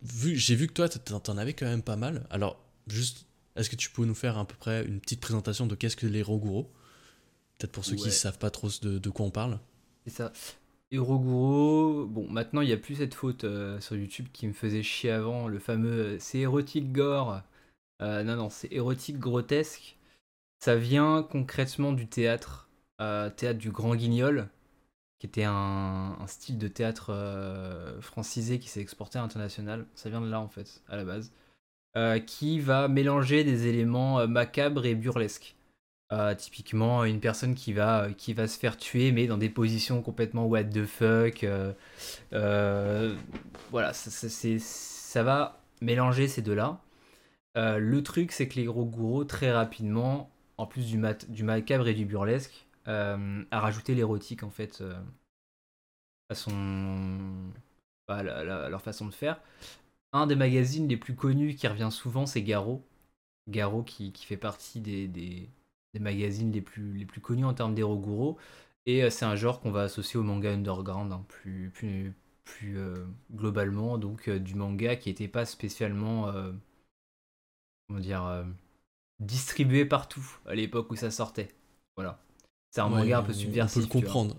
vu, 0.02 0.36
j'ai 0.36 0.56
vu 0.56 0.66
que 0.66 0.74
toi, 0.74 0.90
t'en 0.90 1.38
avais 1.38 1.54
quand 1.54 1.66
même 1.66 1.82
pas 1.82 1.96
mal. 1.96 2.26
Alors, 2.28 2.62
juste, 2.86 3.24
est-ce 3.56 3.70
que 3.70 3.76
tu 3.76 3.90
peux 3.90 4.04
nous 4.04 4.14
faire 4.14 4.38
à 4.38 4.46
peu 4.46 4.54
près 4.54 4.84
une 4.84 5.00
petite 5.00 5.20
présentation 5.20 5.66
de 5.66 5.74
qu'est-ce 5.74 5.96
que 5.96 6.06
les 6.06 6.22
Roguro? 6.22 6.70
Peut-être 7.58 7.72
pour 7.72 7.84
ceux 7.84 7.96
qui 7.96 8.06
ne 8.06 8.10
savent 8.10 8.38
pas 8.38 8.50
trop 8.50 8.68
de, 8.82 8.98
de 8.98 9.10
quoi 9.10 9.26
on 9.26 9.30
parle. 9.30 9.60
C'est 10.04 10.12
ça. 10.12 10.32
Bon, 10.92 12.28
maintenant 12.30 12.60
il 12.60 12.68
n'y 12.68 12.72
a 12.72 12.76
plus 12.76 12.96
cette 12.96 13.14
faute 13.14 13.44
sur 13.80 13.96
YouTube 13.96 14.26
qui 14.32 14.46
me 14.46 14.52
faisait 14.52 14.82
chier 14.82 15.10
avant, 15.10 15.48
le 15.48 15.58
fameux 15.58 16.18
c'est 16.20 16.38
érotique 16.38 16.92
gore. 16.92 17.42
non, 18.00 18.24
non, 18.24 18.50
c'est 18.50 18.72
érotique 18.72 19.18
grotesque. 19.18 19.96
Ça 20.64 20.76
vient 20.76 21.22
concrètement 21.22 21.92
du 21.92 22.06
théâtre, 22.06 22.70
euh, 22.98 23.28
théâtre 23.28 23.58
du 23.58 23.70
Grand 23.70 23.94
Guignol, 23.96 24.48
qui 25.18 25.26
était 25.26 25.44
un, 25.44 26.16
style 26.26 26.56
de 26.56 26.68
théâtre 26.68 27.10
euh, 27.10 28.00
francisé 28.00 28.58
qui 28.58 28.70
s'est 28.70 28.80
exporté 28.80 29.18
à 29.18 29.20
l'international. 29.20 29.86
Ça 29.94 30.08
vient 30.08 30.22
de 30.22 30.26
là 30.26 30.40
en 30.40 30.48
fait, 30.48 30.82
à 30.88 30.96
la 30.96 31.04
base. 31.04 31.32
Euh, 31.96 32.18
qui 32.18 32.58
va 32.58 32.88
mélanger 32.88 33.44
des 33.44 33.68
éléments 33.68 34.26
macabres 34.26 34.84
et 34.84 34.94
burlesques. 34.94 35.54
typiquement, 36.38 37.04
une 37.04 37.20
personne 37.20 37.54
qui 37.54 37.72
va, 37.72 38.08
se 38.18 38.58
faire 38.58 38.76
tuer, 38.76 39.12
mais 39.12 39.26
dans 39.26 39.38
des 39.38 39.48
positions 39.48 40.02
complètement 40.02 40.46
what 40.46 40.64
the 40.64 40.86
fuck. 40.86 41.44
voilà, 43.70 43.92
ça, 43.92 44.28
ça 44.58 45.22
va 45.22 45.60
mélanger 45.80 46.28
ces 46.28 46.42
deux-là. 46.42 46.80
le 47.56 48.00
truc, 48.02 48.32
c'est 48.32 48.48
que 48.48 48.56
les 48.56 48.64
gros 48.64 48.84
gourous, 48.84 49.24
très 49.24 49.52
rapidement, 49.52 50.30
en 50.56 50.66
plus 50.66 50.86
du, 50.86 50.98
macabre 51.44 51.88
et 51.88 51.94
du 51.94 52.04
burlesque, 52.04 52.66
euh, 52.88 53.44
a 53.50 53.60
rajouté 53.60 53.94
l'érotique 53.94 54.42
en 54.42 54.50
fait 54.50 54.80
euh, 54.80 54.94
à 56.28 56.34
son 56.34 57.52
à, 58.08 58.22
leur 58.22 58.82
façon 58.82 59.06
de 59.06 59.12
faire. 59.12 59.40
Un 60.14 60.26
des 60.26 60.36
magazines 60.36 60.88
les 60.88 60.96
plus 60.96 61.14
connus 61.14 61.54
qui 61.54 61.68
revient 61.68 61.90
souvent, 61.90 62.24
c'est 62.24 62.42
Garo. 62.42 62.82
Garo 63.48 63.82
qui, 63.82 64.12
qui 64.12 64.24
fait 64.24 64.38
partie 64.38 64.80
des, 64.80 65.06
des, 65.06 65.50
des, 65.92 66.00
magazines 66.00 66.50
les 66.50 66.62
plus, 66.62 66.96
les 66.96 67.04
plus 67.04 67.20
connus 67.20 67.44
en 67.44 67.52
termes 67.52 67.74
d'Eroguro. 67.74 68.38
Et 68.86 69.04
euh, 69.04 69.10
c'est 69.10 69.26
un 69.26 69.36
genre 69.36 69.60
qu'on 69.60 69.70
va 69.70 69.82
associer 69.82 70.18
au 70.18 70.22
manga 70.22 70.50
underground 70.50 71.12
hein, 71.12 71.22
plus, 71.28 71.70
plus, 71.74 72.14
plus 72.44 72.78
globalement. 73.34 73.98
Donc 73.98 74.30
du 74.30 74.54
manga 74.54 74.96
qui 74.96 75.10
n'était 75.10 75.28
pas 75.28 75.44
spécialement. 75.44 76.32
comment 77.86 78.00
dire 78.00 78.46
distribué 79.20 79.84
partout 79.84 80.24
à 80.46 80.54
l'époque 80.54 80.90
où 80.90 80.96
ça 80.96 81.10
sortait. 81.10 81.54
Voilà. 81.96 82.20
C'est 82.70 82.80
un 82.80 82.88
manga 82.88 83.18
un 83.18 83.22
peu 83.22 83.32
subversif. 83.32 83.76
On 83.76 83.80
peut 83.80 83.86
le 83.86 83.92
comprendre. 83.92 84.36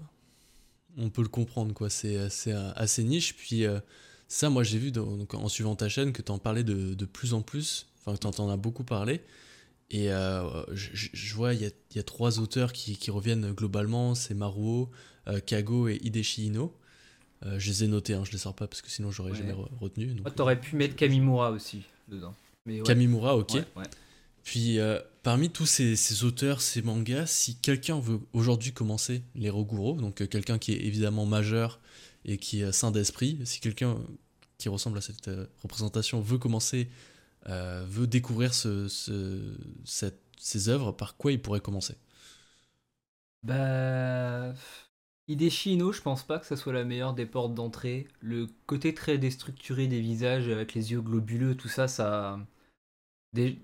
On 0.98 1.10
peut 1.10 1.22
le 1.22 1.30
comprendre, 1.30 1.74
quoi. 1.74 1.90
C'est 1.90 2.18
assez, 2.18 2.52
assez 2.52 3.04
niche. 3.04 3.36
Puis 3.36 3.66
euh, 3.66 3.80
ça, 4.28 4.50
moi, 4.50 4.64
j'ai 4.64 4.78
vu 4.78 4.92
en 5.34 5.50
suivant 5.50 5.76
ta 5.76 5.90
chaîne 5.90 6.14
que 6.14 6.22
tu 6.22 6.32
en 6.32 6.40
parlais 6.40 6.64
de, 6.64 6.94
de, 6.94 7.06
plus 7.06 7.34
en 7.34 7.42
plus. 7.42 7.88
Enfin, 8.00 8.16
que 8.16 8.36
tu 8.36 8.42
en 8.42 8.50
as 8.50 8.58
beaucoup 8.58 8.84
parlé. 8.84 9.22
Et 9.92 10.12
euh, 10.12 10.64
je, 10.74 11.36
vois, 11.36 11.54
il 11.54 11.62
y 11.62 11.66
a, 11.66 11.70
y 11.96 12.00
a, 12.00 12.04
trois 12.04 12.40
auteurs 12.40 12.74
qui, 12.74 12.98
qui 12.98 13.12
reviennent 13.12 13.52
globalement. 13.52 14.16
C'est 14.16 14.34
Maruo, 14.34 14.90
euh, 15.28 15.40
Kago 15.40 15.88
et 15.88 16.00
Hideshi 16.04 16.48
Ino. 16.48 16.74
je 17.44 17.70
les 17.70 17.84
ai 17.84 17.88
notés, 17.88 18.14
hein, 18.14 18.24
je 18.26 18.32
les 18.32 18.38
sors 18.38 18.56
pas 18.56 18.68
parce 18.68 18.82
que 18.82 18.90
sinon 18.90 19.12
j'aurais 19.12 19.36
jamais 19.36 19.56
retenu. 19.80 20.16
Tu 20.16 20.32
T'aurais 20.32 20.60
pu 20.60 20.76
mettre 20.76 20.96
Kamimura 20.96 21.52
aussi 21.52 21.84
dedans. 22.08 22.34
Mais 22.66 22.82
Kamimura, 22.82 23.38
ok. 23.38 23.58
Puis 24.46 24.78
euh, 24.78 25.00
parmi 25.24 25.50
tous 25.50 25.66
ces, 25.66 26.24
auteurs, 26.24 26.62
ces 26.62 26.84
mangas, 26.84 27.26
si 27.26 27.56
quelqu'un 27.56 28.00
veut 28.00 28.20
aujourd'hui 28.32 28.72
commencer 28.72 29.24
les 29.34 29.50
Roguro, 29.50 29.94
donc 30.00 30.22
euh, 30.22 30.28
quelqu'un 30.28 30.60
qui 30.60 30.72
est 30.72 30.86
évidemment 30.86 31.26
majeur 31.26 31.82
et 32.26 32.38
qui 32.38 32.62
est 32.62 32.72
sain 32.72 32.92
d'esprit, 32.92 33.40
si 33.46 33.60
quelqu'un 33.60 33.98
qui 34.58 34.70
ressemble 34.70 34.98
à 34.98 35.02
cette 35.02 35.28
euh, 35.28 35.46
représentation 35.62 36.22
veut 36.22 36.38
commencer, 36.38 36.90
veut 37.48 38.08
découvrir 38.08 38.56
ce, 38.56 38.88
ces 40.38 40.70
œuvres, 40.70 40.92
par 40.92 41.16
quoi 41.16 41.32
il 41.32 41.40
pourrait 41.40 41.60
commencer? 41.60 41.96
Bah. 43.44 44.56
Hideshi 45.28 45.74
Ino, 45.74 45.92
je 45.92 46.02
pense 46.02 46.24
pas 46.24 46.40
que 46.40 46.46
ça 46.46 46.56
soit 46.56 46.74
la 46.74 46.84
meilleure 46.84 47.14
des 47.14 47.26
portes 47.26 47.54
d'entrée. 47.54 48.08
Le 48.20 48.48
côté 48.68 48.94
très 48.94 49.18
déstructuré 49.18 49.88
des 49.88 50.00
visages 50.00 50.50
avec 50.50 50.74
les 50.74 50.92
yeux 50.92 51.02
globuleux, 51.02 51.56
tout 51.56 51.68
ça, 51.68 51.88
ça 51.88 52.40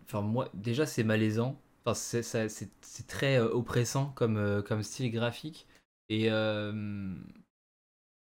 enfin, 0.05 0.21
moi, 0.21 0.49
déjà, 0.53 0.85
c'est 0.85 1.03
malaisant. 1.03 1.59
Enfin, 1.85 1.93
c'est 1.95 3.07
très 3.07 3.37
euh, 3.39 3.49
oppressant 3.49 4.11
comme, 4.15 4.37
euh, 4.37 4.83
style 4.83 5.11
graphique. 5.11 5.67
Et 6.09 6.31
euh, 6.31 7.15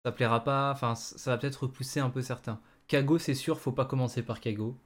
ça 0.04 0.12
plaira 0.12 0.44
pas. 0.44 0.70
Enfin, 0.72 0.94
ça 0.94 1.30
va 1.32 1.38
peut-être 1.38 1.64
repousser 1.64 2.00
un 2.00 2.10
peu 2.10 2.22
certains. 2.22 2.60
Kago, 2.88 3.18
c'est 3.18 3.34
sûr, 3.34 3.60
faut 3.60 3.72
pas 3.72 3.84
commencer 3.84 4.22
par 4.22 4.40
Kago. 4.40 4.76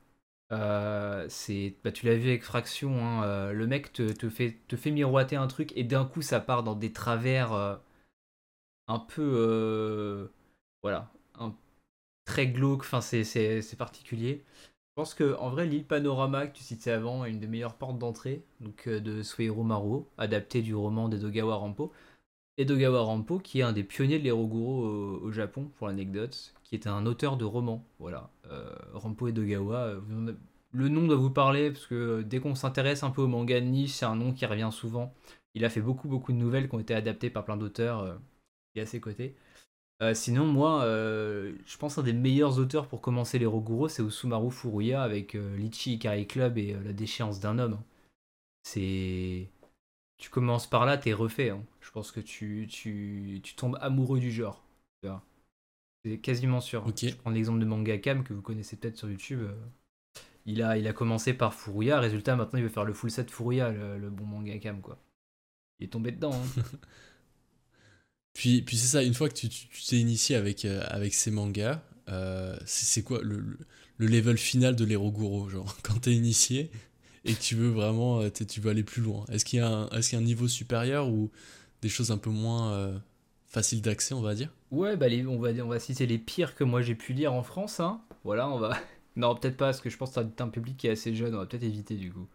Euh, 0.53 1.27
c'est, 1.29 1.75
bah, 1.83 1.91
tu 1.93 2.07
l'as 2.07 2.17
vu 2.17 2.29
avec 2.29 2.45
Fraction, 2.45 3.05
hein, 3.05 3.25
euh, 3.25 3.53
le 3.53 3.67
mec 3.67 3.93
te, 3.93 4.13
te, 4.13 4.29
fait, 4.29 4.57
te 4.69 4.77
fait 4.77 4.93
miroiter 4.93 5.35
un 5.35 5.49
truc 5.49 5.73
et 5.77 5.83
d'un 5.83 6.05
coup 6.05 6.23
ça 6.23 6.39
part 6.39 6.63
dans 6.63 6.77
des 6.77 6.93
travers 6.93 7.53
euh, 7.53 7.77
un 8.89 8.99
peu, 9.01 10.31
voilà, 10.83 11.11
un, 11.39 11.55
très 12.25 12.49
glauque. 12.49 12.83
Enfin, 12.83 13.01
c'est, 13.01 13.77
particulier. 13.79 14.45
Je 14.97 15.03
pense 15.03 15.15
que 15.15 15.37
en 15.39 15.51
vrai, 15.51 15.67
l'île 15.67 15.87
Panorama 15.87 16.47
que 16.47 16.57
tu 16.57 16.65
citais 16.65 16.91
avant 16.93 17.25
est 17.25 17.31
une 17.31 17.41
des 17.41 17.47
meilleures 17.49 17.77
portes 17.77 17.99
d'entrée, 17.99 18.45
donc 18.61 18.89
de 18.89 19.23
Sueiro 19.23 19.63
Maruo, 19.65 20.09
adapté 20.19 20.63
du 20.63 20.75
roman 20.75 21.09
d'Edogawa 21.09 21.57
Rampo. 21.57 21.93
Edogawa 22.59 23.03
Rampo, 23.03 23.39
qui 23.39 23.61
est 23.61 23.63
un 23.63 23.73
des 23.73 23.85
pionniers 23.85 24.19
de 24.19 24.25
l'Eroguro 24.25 24.85
au, 24.87 25.21
au, 25.23 25.33
Japon, 25.33 25.71
pour 25.77 25.87
l'anecdote, 25.87 26.55
qui 26.65 26.75
est 26.75 26.87
un 26.87 27.07
auteur 27.07 27.37
de 27.37 27.45
romans. 27.45 27.85
Voilà, 27.99 28.31
euh, 28.51 28.75
Rampo 28.95 29.29
Edogawa. 29.29 29.79
Euh, 29.79 30.35
le 30.73 30.89
nom 30.89 31.07
doit 31.07 31.17
vous 31.17 31.31
parler 31.31 31.71
parce 31.71 31.87
que 31.87 31.95
euh, 31.95 32.23
dès 32.23 32.41
qu'on 32.41 32.55
s'intéresse 32.55 33.03
un 33.03 33.11
peu 33.11 33.23
au 33.23 33.29
manga 33.29 33.61
de 33.61 33.67
niche, 33.67 33.93
c'est 33.93 34.07
un 34.07 34.17
nom 34.17 34.33
qui 34.33 34.47
revient 34.47 34.71
souvent. 34.73 35.15
Il 35.55 35.65
a 35.65 35.71
fait 35.71 35.81
beaucoup 35.81 36.09
beaucoup 36.09 36.33
de 36.33 36.39
nouvelles 36.39 36.69
qui 36.69 36.75
ont 36.75 36.81
été 36.81 36.95
adaptées 36.95 37.31
par 37.31 37.45
plein 37.45 37.57
d'auteurs 37.57 38.01
euh, 38.01 38.15
et 38.75 38.81
à 38.83 38.87
ses 38.87 39.01
côtés. 39.01 39.35
Euh, 40.03 40.13
sinon, 40.15 40.45
moi, 40.47 40.83
euh, 40.85 41.55
je 41.67 41.77
pense 41.79 41.97
un 41.97 42.03
des 42.03 42.13
meilleurs 42.13 42.59
auteurs 42.59 42.87
pour 42.87 43.01
commencer 43.01 43.39
les 43.39 43.47
Roguro, 43.47 43.89
c'est 43.89 44.03
Osumaru 44.03 44.51
Furuya 44.51 45.03
avec 45.03 45.35
euh, 45.35 45.57
Lichi 45.57 45.95
Ikari 45.95 46.27
Club 46.27 46.59
et 46.59 46.77
La 46.85 46.93
déchéance 46.93 47.41
d'un 47.41 47.59
homme. 47.59 47.79
C'est. 48.63 49.49
Tu 50.19 50.31
commences 50.31 50.67
par 50.67 50.87
là, 50.87 50.97
t'es 50.97 51.13
refait. 51.13 51.51
Hein. 51.51 51.65
Je 51.81 51.91
pense 51.91 52.11
que 52.11 52.21
tu, 52.21 52.67
tu, 52.71 53.41
tu, 53.43 53.55
tombes 53.55 53.79
amoureux 53.81 54.21
du 54.21 54.31
genre. 54.31 54.63
C'est 56.05 56.19
quasiment 56.19 56.61
sûr. 56.61 56.87
Okay. 56.87 57.11
Je 57.11 57.17
prends 57.17 57.31
l'exemple 57.31 57.59
de 57.59 57.65
Mangakam 57.65 58.23
que 58.25 58.33
vous 58.33 58.43
connaissez 58.43 58.77
peut-être 58.77 58.97
sur 58.97 59.11
YouTube. 59.11 59.43
Il 60.47 60.63
a, 60.63 60.79
il 60.79 60.87
a 60.87 60.93
commencé 60.93 61.35
par 61.35 61.55
Furuya, 61.55 61.99
résultat, 61.99 62.37
maintenant 62.37 62.59
il 62.59 62.63
veut 62.63 62.69
faire 62.71 62.85
le 62.85 62.93
full 62.93 63.11
set 63.11 63.31
Furuya, 63.31 63.73
le, 63.73 63.99
le 63.99 64.11
bon 64.11 64.25
Mangakam, 64.25 64.81
quoi. 64.81 64.99
Il 65.81 65.87
est 65.87 65.91
tombé 65.91 66.13
dedans. 66.13 66.33
Hein. 66.33 66.63
Puis, 68.37 68.61
puis 68.61 68.77
c'est 68.77 68.89
ça, 68.89 69.03
une 69.03 69.15
fois 69.15 69.31
que 69.31 69.35
tu 69.35 69.49
t'es 69.49 69.97
initié 69.97 70.37
avec, 70.37 70.67
euh, 70.67 70.85
avec 70.89 71.15
ces 71.15 71.31
mangas, 71.31 71.83
euh, 72.11 72.55
c'est 72.67 73.03
quoi 73.03 73.23
le, 73.23 73.59
le, 73.97 74.07
level 74.07 74.37
final 74.37 74.77
de 74.77 74.85
l'Eroguro 74.85 75.49
Genre, 75.49 75.75
quand 75.83 76.01
t'es 76.01 76.13
initié? 76.13 76.71
Et 77.27 77.35
que 77.35 77.41
tu 77.41 77.55
veux 77.55 77.69
vraiment 77.69 78.21
euh, 78.21 78.31
tu 78.31 78.61
veux 78.61 78.71
aller 78.71 78.83
plus 78.83 79.03
loin, 79.03 79.25
est-ce 79.31 79.45
qu'il 79.45 79.59
y, 79.59 79.63
est 79.63 80.01
qu 80.01 80.13
y, 80.13 80.17
a 80.17 80.19
un 80.19 80.23
niveau 80.23 80.49
supérieur 80.49 81.09
ou 81.09 81.31
des 81.83 81.89
choses 81.89 82.11
un 82.11 82.19
peu 82.19 82.31
moins 82.31 82.73
euh, 82.73 82.99
faciles 83.47 83.83
d'accès, 83.83 84.15
on 84.15 84.23
va 84.23 84.35
dire? 84.35 84.51
Ouais, 84.71 84.97
bah 84.97 85.09
les, 85.09 85.27
on, 85.27 85.39
va, 85.39 85.51
on 85.51 85.69
va 85.69 85.79
citer 85.79 86.07
les 86.07 86.19
pires 86.19 86.55
que 86.55 86.65
moi 86.65 86.83
j'ai 86.83 86.95
pu 86.95 87.13
lire 87.13 87.33
en 87.33 87.43
France. 87.43 87.81
Hein. 87.81 88.01
Voilà, 88.25 88.49
on 88.49 88.59
va. 88.59 88.77
Non, 89.17 89.35
peut-être 89.35 89.57
pas, 89.57 89.69
parce 89.69 89.81
que 89.81 89.89
je 89.89 89.97
pense 89.97 90.11
que 90.11 90.21
c'est 90.21 90.43
un 90.43 90.49
public 90.49 90.77
qui 90.77 90.89
est 90.89 90.91
assez 90.91 91.15
jeune, 91.15 91.35
on 91.35 91.39
va 91.39 91.47
peut-être 91.47 91.63
éviter 91.63 91.95
du 91.95 92.13
coup. 92.13 92.29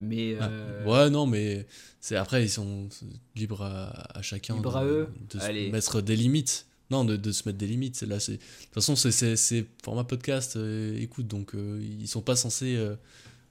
Mais 0.00 0.38
euh... 0.40 0.84
ah, 0.86 0.88
ouais, 0.88 1.10
non, 1.10 1.26
mais 1.26 1.66
c'est 2.00 2.16
après 2.16 2.42
ils 2.44 2.48
sont 2.48 2.88
libres 3.36 3.62
à, 3.62 4.16
à 4.16 4.22
chacun 4.22 4.54
Libre 4.54 4.72
de, 4.72 4.78
à 4.78 4.84
eux. 4.84 5.08
de 5.28 5.40
Allez. 5.40 5.66
se 5.66 5.72
mettre 5.72 6.00
des 6.00 6.16
limites. 6.16 6.66
Non, 6.90 7.04
de, 7.04 7.16
de, 7.16 7.32
se 7.32 7.46
mettre 7.46 7.58
des 7.58 7.66
limites. 7.66 8.00
Là, 8.02 8.18
c'est 8.18 8.32
de 8.32 8.38
toute 8.38 8.74
façon 8.74 8.96
c'est 8.96 9.66
format 9.82 10.04
podcast. 10.04 10.56
Euh, 10.56 10.96
écoute, 10.98 11.26
donc 11.26 11.54
euh, 11.54 11.78
ils 11.82 12.08
sont 12.08 12.22
pas 12.22 12.36
censés 12.36 12.76
euh, 12.76 12.96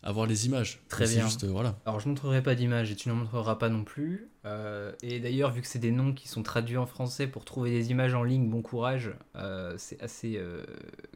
avoir 0.07 0.25
les 0.25 0.45
images. 0.45 0.81
Très 0.89 1.07
bien. 1.07 1.25
Juste, 1.25 1.45
voilà. 1.45 1.77
Alors 1.85 1.99
je 1.99 2.07
montrerai 2.09 2.41
pas 2.41 2.55
d'image 2.55 2.91
et 2.91 2.95
tu 2.95 3.09
n'en 3.09 3.15
montreras 3.15 3.55
pas 3.55 3.69
non 3.69 3.83
plus. 3.83 4.29
Euh, 4.45 4.93
et 5.01 5.19
d'ailleurs, 5.19 5.51
vu 5.51 5.61
que 5.61 5.67
c'est 5.67 5.79
des 5.79 5.91
noms 5.91 6.13
qui 6.13 6.27
sont 6.27 6.43
traduits 6.43 6.77
en 6.77 6.85
français 6.85 7.27
pour 7.27 7.45
trouver 7.45 7.71
des 7.71 7.91
images 7.91 8.13
en 8.13 8.23
ligne, 8.23 8.49
bon 8.49 8.61
courage. 8.61 9.13
c'est 9.77 10.01
assez 10.01 10.41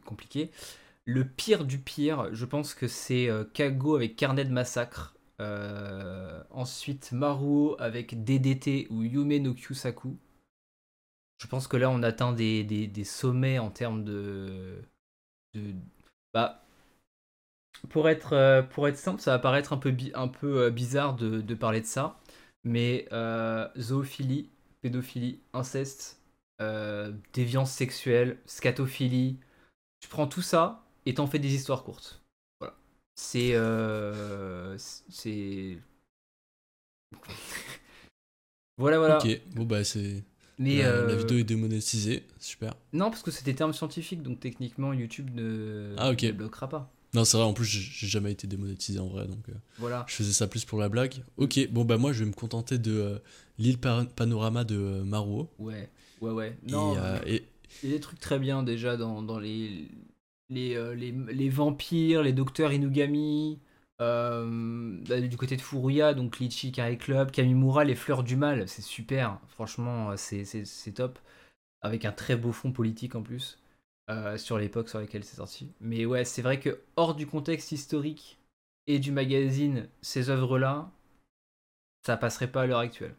compliqué. 0.04 0.50
Le 1.04 1.26
pire 1.26 1.64
du 1.64 1.78
pire, 1.78 2.28
je 2.32 2.44
pense 2.44 2.74
que 2.74 2.86
c'est 2.86 3.28
Kago 3.54 3.96
avec 3.96 4.16
Carnet 4.16 4.44
de 4.44 4.52
massacre. 4.52 5.14
Euh, 5.42 6.42
ensuite, 6.50 7.10
Maruo 7.12 7.76
avec 7.80 8.22
DDT 8.24 8.86
ou 8.90 9.02
Yume 9.02 9.38
no 9.38 9.54
Kyusaku. 9.54 10.16
Je 11.38 11.46
pense 11.48 11.66
que 11.66 11.76
là, 11.76 11.90
on 11.90 12.02
atteint 12.02 12.32
des, 12.32 12.62
des, 12.62 12.86
des 12.86 13.04
sommets 13.04 13.58
en 13.58 13.70
termes 13.70 14.04
de. 14.04 14.82
de 15.54 15.74
bah, 16.32 16.61
pour, 17.88 18.08
être, 18.08 18.32
euh, 18.34 18.62
pour 18.62 18.88
être 18.88 18.96
simple, 18.96 19.20
ça 19.20 19.32
va 19.32 19.38
paraître 19.38 19.72
un 19.72 19.78
peu, 19.78 19.90
bi 19.90 20.12
un 20.14 20.28
peu 20.28 20.62
euh, 20.62 20.70
bizarre 20.70 21.14
de, 21.14 21.40
de, 21.40 21.54
parler 21.54 21.80
de 21.80 21.86
ça, 21.86 22.20
mais 22.64 23.06
euh, 23.12 23.68
zoophilie, 23.78 24.50
pédophilie, 24.80 25.40
inceste, 25.52 26.18
déviance 27.32 27.72
sexuelle, 27.72 28.38
scatophilie, 28.46 29.40
tu 29.98 30.08
prends 30.08 30.28
tout 30.28 30.42
ça 30.42 30.84
et 31.06 31.14
t'en 31.14 31.26
fais 31.26 31.40
des 31.40 31.54
histoires 31.54 31.82
courtes. 31.82 32.22
C'est 33.14 33.50
euh, 33.54 34.76
c'est 34.78 35.78
voilà 38.78 38.98
voilà. 38.98 39.18
Ok. 39.18 39.40
Bon 39.54 39.64
bah 39.64 39.84
c'est 39.84 40.24
mais 40.58 40.78
la, 40.78 40.88
euh... 40.88 41.06
la, 41.08 41.16
vidéo 41.16 41.38
est 41.38 41.44
démonétisée. 41.44 42.26
Super. 42.38 42.74
Non 42.92 43.10
parce 43.10 43.22
que 43.22 43.30
c'est 43.30 43.44
des 43.44 43.54
termes 43.54 43.74
scientifiques 43.74 44.22
donc 44.22 44.40
techniquement 44.40 44.92
YouTube 44.92 45.30
ne, 45.34 45.94
ah, 45.98 46.10
okay. 46.10 46.28
ne 46.28 46.32
bloquera 46.32 46.68
pas 46.68 46.90
non 47.14 47.24
c'est 47.24 47.36
vrai 47.36 47.44
en 47.44 47.52
plus 47.52 47.64
j'ai 47.64 48.06
jamais 48.06 48.32
été 48.32 48.46
démonétisé 48.46 48.98
en 48.98 49.08
vrai 49.08 49.26
donc 49.26 49.48
euh, 49.48 49.52
voilà. 49.78 50.06
je 50.08 50.14
faisais 50.14 50.32
ça 50.32 50.46
plus 50.46 50.64
pour 50.64 50.78
la 50.78 50.88
blague. 50.88 51.14
Ok 51.36 51.68
bon 51.70 51.84
bah 51.84 51.98
moi 51.98 52.12
je 52.12 52.20
vais 52.24 52.30
me 52.30 52.34
contenter 52.34 52.78
de 52.78 52.92
euh, 52.92 53.18
l'île 53.58 53.78
panorama 53.78 54.64
de 54.64 54.76
euh, 54.76 55.04
Maruo. 55.04 55.50
Ouais 55.58 55.90
ouais 56.20 56.30
ouais. 56.30 56.56
Non 56.66 56.96
et, 57.26 57.36
et... 57.36 57.48
il 57.82 57.90
y 57.90 57.92
a 57.92 57.96
des 57.96 58.00
trucs 58.00 58.20
très 58.20 58.38
bien 58.38 58.62
déjà 58.62 58.96
dans, 58.96 59.22
dans 59.22 59.38
les 59.38 59.88
les, 60.48 60.74
les, 60.94 61.12
les, 61.12 61.48
vampires, 61.48 62.22
les 62.22 62.34
docteurs 62.34 62.72
Inugami, 62.72 63.58
bah, 63.98 64.44
du 65.20 65.36
côté 65.38 65.56
de 65.56 65.62
Furuya, 65.62 66.12
donc 66.12 66.40
Lichi, 66.40 66.72
Carré 66.72 66.98
Club, 66.98 67.30
Kamimura, 67.30 67.84
les 67.84 67.94
fleurs 67.94 68.22
du 68.22 68.36
mal, 68.36 68.68
c'est 68.68 68.82
super, 68.82 69.38
franchement, 69.48 70.14
c'est 70.16 70.92
top, 70.94 71.18
avec 71.80 72.04
un 72.04 72.12
très 72.12 72.36
beau 72.36 72.52
fond 72.52 72.70
politique 72.70 73.14
en 73.14 73.22
plus, 73.22 73.61
euh, 74.10 74.36
sur 74.36 74.58
l'époque 74.58 74.88
sur 74.88 74.98
laquelle 74.98 75.24
c'est 75.24 75.36
sorti. 75.36 75.68
Mais 75.80 76.04
ouais, 76.06 76.24
c'est 76.24 76.42
vrai 76.42 76.60
que 76.60 76.80
hors 76.96 77.14
du 77.14 77.26
contexte 77.26 77.72
historique 77.72 78.38
et 78.86 78.98
du 78.98 79.12
magazine, 79.12 79.88
ces 80.00 80.30
œuvres-là, 80.30 80.90
ça 82.04 82.16
passerait 82.16 82.50
pas 82.50 82.62
à 82.62 82.66
l'heure 82.66 82.80
actuelle. 82.80 83.14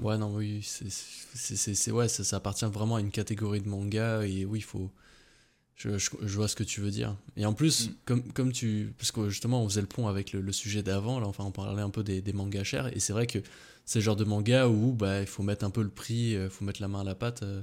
Ouais, 0.00 0.18
non, 0.18 0.34
oui, 0.34 0.62
c'est 0.64 1.92
ouais, 1.92 2.08
ça, 2.08 2.24
ça 2.24 2.36
appartient 2.36 2.64
vraiment 2.64 2.96
à 2.96 3.00
une 3.00 3.12
catégorie 3.12 3.60
de 3.60 3.68
manga, 3.68 4.22
et 4.26 4.44
oui, 4.44 4.58
il 4.58 4.64
faut 4.64 4.90
je, 5.76 5.98
je, 5.98 6.10
je, 6.22 6.36
vois 6.36 6.48
ce 6.48 6.56
que 6.56 6.64
tu 6.64 6.80
veux 6.80 6.90
dire. 6.90 7.16
Et 7.36 7.46
en 7.46 7.52
plus, 7.52 7.88
mm. 7.88 7.94
comme, 8.04 8.32
comme 8.32 8.52
tu. 8.52 8.94
Parce 8.98 9.12
que 9.12 9.28
justement, 9.28 9.62
on 9.62 9.68
faisait 9.68 9.82
le 9.82 9.86
pont 9.86 10.08
avec 10.08 10.32
le, 10.32 10.40
le 10.40 10.52
sujet 10.52 10.82
d'avant, 10.82 11.20
là, 11.20 11.28
enfin, 11.28 11.44
on 11.44 11.52
parlait 11.52 11.82
un 11.82 11.90
peu 11.90 12.02
des, 12.02 12.20
des 12.20 12.32
mangas 12.32 12.64
chers, 12.64 12.94
et 12.96 12.98
c'est 12.98 13.12
vrai 13.12 13.26
que 13.28 13.38
c'est 13.84 14.00
le 14.00 14.04
genre 14.04 14.16
de 14.16 14.24
manga 14.24 14.66
où 14.68 14.92
bah, 14.92 15.20
il 15.20 15.26
faut 15.28 15.44
mettre 15.44 15.64
un 15.64 15.70
peu 15.70 15.82
le 15.82 15.90
prix, 15.90 16.32
il 16.32 16.50
faut 16.50 16.64
mettre 16.64 16.82
la 16.82 16.88
main 16.88 17.02
à 17.02 17.04
la 17.04 17.14
pâte. 17.14 17.44
Euh... 17.44 17.62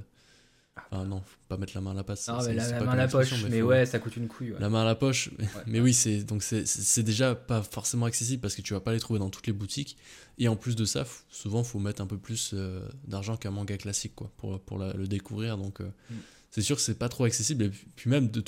Enfin, 0.90 1.04
non, 1.04 1.20
faut 1.20 1.36
pas 1.48 1.56
mettre 1.56 1.72
la 1.74 1.80
main 1.80 1.92
à 1.92 1.94
la 1.94 2.04
pâte. 2.04 2.20
Non, 2.28 2.42
mais 2.44 2.54
la, 2.54 2.68
la 2.68 2.84
main 2.84 2.92
à 2.92 2.96
la 2.96 3.08
poche, 3.08 3.32
mais, 3.44 3.48
mais 3.48 3.60
faut... 3.60 3.66
ouais, 3.66 3.86
ça 3.86 3.98
coûte 3.98 4.16
une 4.16 4.26
couille. 4.28 4.52
Ouais. 4.52 4.60
La 4.60 4.68
main 4.68 4.82
à 4.82 4.84
la 4.84 4.94
poche, 4.94 5.30
mais, 5.38 5.44
ouais, 5.44 5.50
mais 5.66 5.80
oui, 5.80 5.94
c'est 5.94 6.24
donc 6.24 6.42
c'est 6.42 7.02
déjà 7.02 7.34
pas 7.34 7.62
forcément 7.62 8.06
accessible 8.06 8.42
parce 8.42 8.54
que 8.54 8.62
tu 8.62 8.74
vas 8.74 8.80
pas 8.80 8.92
les 8.92 9.00
trouver 9.00 9.20
dans 9.20 9.30
toutes 9.30 9.46
les 9.46 9.52
boutiques. 9.52 9.96
Et 10.38 10.48
en 10.48 10.56
plus 10.56 10.74
de 10.74 10.84
ça, 10.84 11.04
souvent, 11.30 11.62
faut 11.62 11.78
mettre 11.78 12.02
un 12.02 12.06
peu 12.06 12.18
plus 12.18 12.50
euh, 12.54 12.88
d'argent 13.06 13.36
qu'un 13.36 13.52
manga 13.52 13.76
classique, 13.76 14.14
quoi, 14.16 14.32
pour, 14.36 14.60
pour 14.60 14.78
la, 14.78 14.92
le 14.92 15.06
découvrir. 15.06 15.56
Donc. 15.56 15.80
Euh, 15.80 15.90
mm 16.10 16.14
c'est 16.54 16.62
sûr 16.62 16.76
que 16.76 16.82
c'est 16.82 16.98
pas 16.98 17.08
trop 17.08 17.24
accessible. 17.24 17.64
Et 17.64 17.70
puis 17.96 18.08
même 18.08 18.30
de 18.30 18.40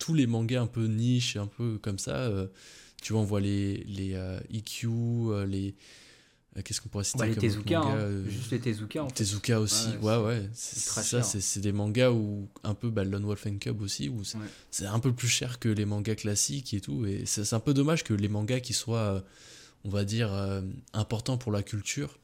tous 0.00 0.14
les 0.14 0.26
mangas 0.26 0.62
un 0.62 0.66
peu 0.66 0.86
niche, 0.86 1.36
un 1.36 1.46
peu 1.46 1.76
comme 1.76 1.98
ça, 1.98 2.16
euh, 2.16 2.46
tu 3.02 3.12
vois, 3.12 3.20
on 3.20 3.26
voit 3.26 3.40
les, 3.42 3.84
les 3.84 4.16
EQ, 4.50 4.88
euh, 4.88 5.44
les. 5.44 5.74
Qu'est-ce 6.64 6.82
qu'on 6.82 6.90
pourrait 6.90 7.04
citer 7.04 7.26
Les 7.26 7.34
Tezuka, 7.34 7.80
hein. 7.80 8.24
juste 8.28 8.50
les 8.50 8.60
Tezuka. 8.60 9.04
En 9.04 9.08
fait. 9.08 9.14
Tezuka 9.14 9.58
aussi, 9.58 9.88
ouais, 10.02 10.16
ouais. 10.16 10.22
ouais. 10.22 10.50
Ça, 10.52 11.22
c'est 11.22 11.60
des 11.60 11.72
mangas 11.72 12.10
où 12.10 12.48
un 12.62 12.74
peu 12.74 12.90
bah, 12.90 13.04
Lone 13.04 13.24
Wolf 13.24 13.46
and 13.46 13.58
Cub 13.58 13.80
aussi, 13.80 14.08
où 14.08 14.22
c'est 14.24 14.36
ouais. 14.38 14.86
un 14.86 14.98
peu 14.98 15.12
plus 15.14 15.28
cher 15.28 15.58
que 15.58 15.68
les 15.68 15.86
mangas 15.86 16.16
classiques 16.16 16.74
et 16.74 16.80
tout. 16.80 17.06
Et 17.06 17.22
c'est 17.24 17.54
un 17.54 17.60
peu 17.60 17.72
dommage 17.72 18.04
que 18.04 18.12
les 18.12 18.28
mangas 18.28 18.60
qui 18.60 18.74
soient, 18.74 19.24
on 19.84 19.88
va 19.88 20.04
dire, 20.04 20.30
importants 20.92 21.38
pour 21.38 21.52
la 21.52 21.62
culture, 21.62 22.18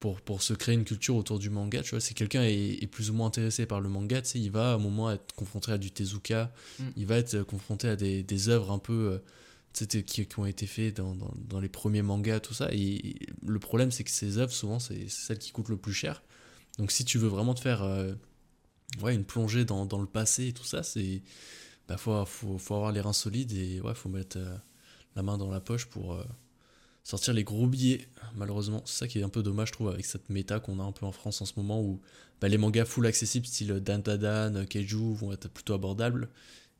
pour, 0.00 0.20
pour 0.20 0.42
se 0.42 0.54
créer 0.54 0.74
une 0.74 0.84
culture 0.84 1.16
autour 1.16 1.38
du 1.38 1.50
manga, 1.50 1.82
tu 1.82 1.90
vois, 1.90 2.00
si 2.00 2.14
quelqu'un 2.14 2.44
est, 2.44 2.82
est, 2.82 2.86
plus 2.86 3.10
ou 3.10 3.14
moins 3.14 3.26
intéressé 3.26 3.66
par 3.66 3.80
le 3.80 3.88
manga, 3.88 4.22
tu 4.22 4.28
sais, 4.28 4.38
il 4.38 4.50
va 4.50 4.72
à 4.72 4.74
un 4.74 4.78
moment 4.78 5.10
être 5.10 5.34
confronté 5.34 5.72
à 5.72 5.78
du 5.78 5.90
Tezuka, 5.90 6.52
mm. 6.78 6.84
il 6.96 7.06
va 7.06 7.16
être 7.16 7.42
confronté 7.42 7.88
à 7.88 7.96
des, 7.96 8.22
des 8.22 8.48
œuvres 8.48 8.70
un 8.70 8.78
peu, 8.78 9.20
qui, 9.86 10.26
qui, 10.26 10.38
ont 10.38 10.46
été 10.46 10.66
faites 10.66 10.96
dans, 10.96 11.16
dans, 11.36 11.60
les 11.60 11.68
premiers 11.68 12.02
mangas, 12.02 12.40
tout 12.40 12.54
ça, 12.54 12.68
et, 12.72 13.08
et 13.08 13.26
le 13.46 13.58
problème, 13.58 13.90
c'est 13.90 14.04
que 14.04 14.10
ces 14.10 14.38
œuvres, 14.38 14.52
souvent, 14.52 14.78
c'est 14.78 15.08
celles 15.08 15.38
qui 15.38 15.52
coûtent 15.52 15.68
le 15.68 15.76
plus 15.76 15.92
cher, 15.92 16.22
donc 16.78 16.90
si 16.90 17.04
tu 17.04 17.18
veux 17.18 17.28
vraiment 17.28 17.54
te 17.54 17.60
faire, 17.60 17.82
euh, 17.82 18.14
ouais, 19.02 19.14
une 19.14 19.24
plongée 19.24 19.64
dans, 19.64 19.86
dans 19.86 20.00
le 20.00 20.06
passé 20.06 20.48
et 20.48 20.52
tout 20.52 20.64
ça, 20.64 20.82
c'est, 20.82 21.22
bah, 21.88 21.96
faut, 21.96 22.24
faut, 22.24 22.58
faut 22.58 22.74
avoir 22.74 22.92
les 22.92 23.00
reins 23.00 23.12
solides, 23.12 23.52
et 23.52 23.80
ouais, 23.80 23.94
faut 23.94 24.08
mettre 24.08 24.38
euh, 24.38 24.56
la 25.16 25.22
main 25.22 25.38
dans 25.38 25.50
la 25.50 25.60
poche 25.60 25.86
pour... 25.86 26.14
Euh, 26.14 26.24
sortir 27.08 27.32
les 27.32 27.42
gros 27.42 27.66
billets, 27.66 28.06
malheureusement. 28.36 28.82
C'est 28.84 28.98
ça 28.98 29.08
qui 29.08 29.18
est 29.18 29.22
un 29.22 29.30
peu 29.30 29.42
dommage, 29.42 29.68
je 29.68 29.72
trouve, 29.72 29.88
avec 29.88 30.04
cette 30.04 30.28
méta 30.28 30.60
qu'on 30.60 30.78
a 30.78 30.82
un 30.82 30.92
peu 30.92 31.06
en 31.06 31.12
France 31.12 31.40
en 31.40 31.46
ce 31.46 31.54
moment 31.56 31.80
où 31.80 32.02
bah, 32.38 32.48
les 32.48 32.58
mangas 32.58 32.84
full 32.84 33.06
accessibles, 33.06 33.46
style 33.46 33.80
Dan 33.80 34.02
Dan, 34.02 34.66
Keiju, 34.66 35.14
vont 35.14 35.32
être 35.32 35.48
plutôt 35.48 35.72
abordables. 35.72 36.28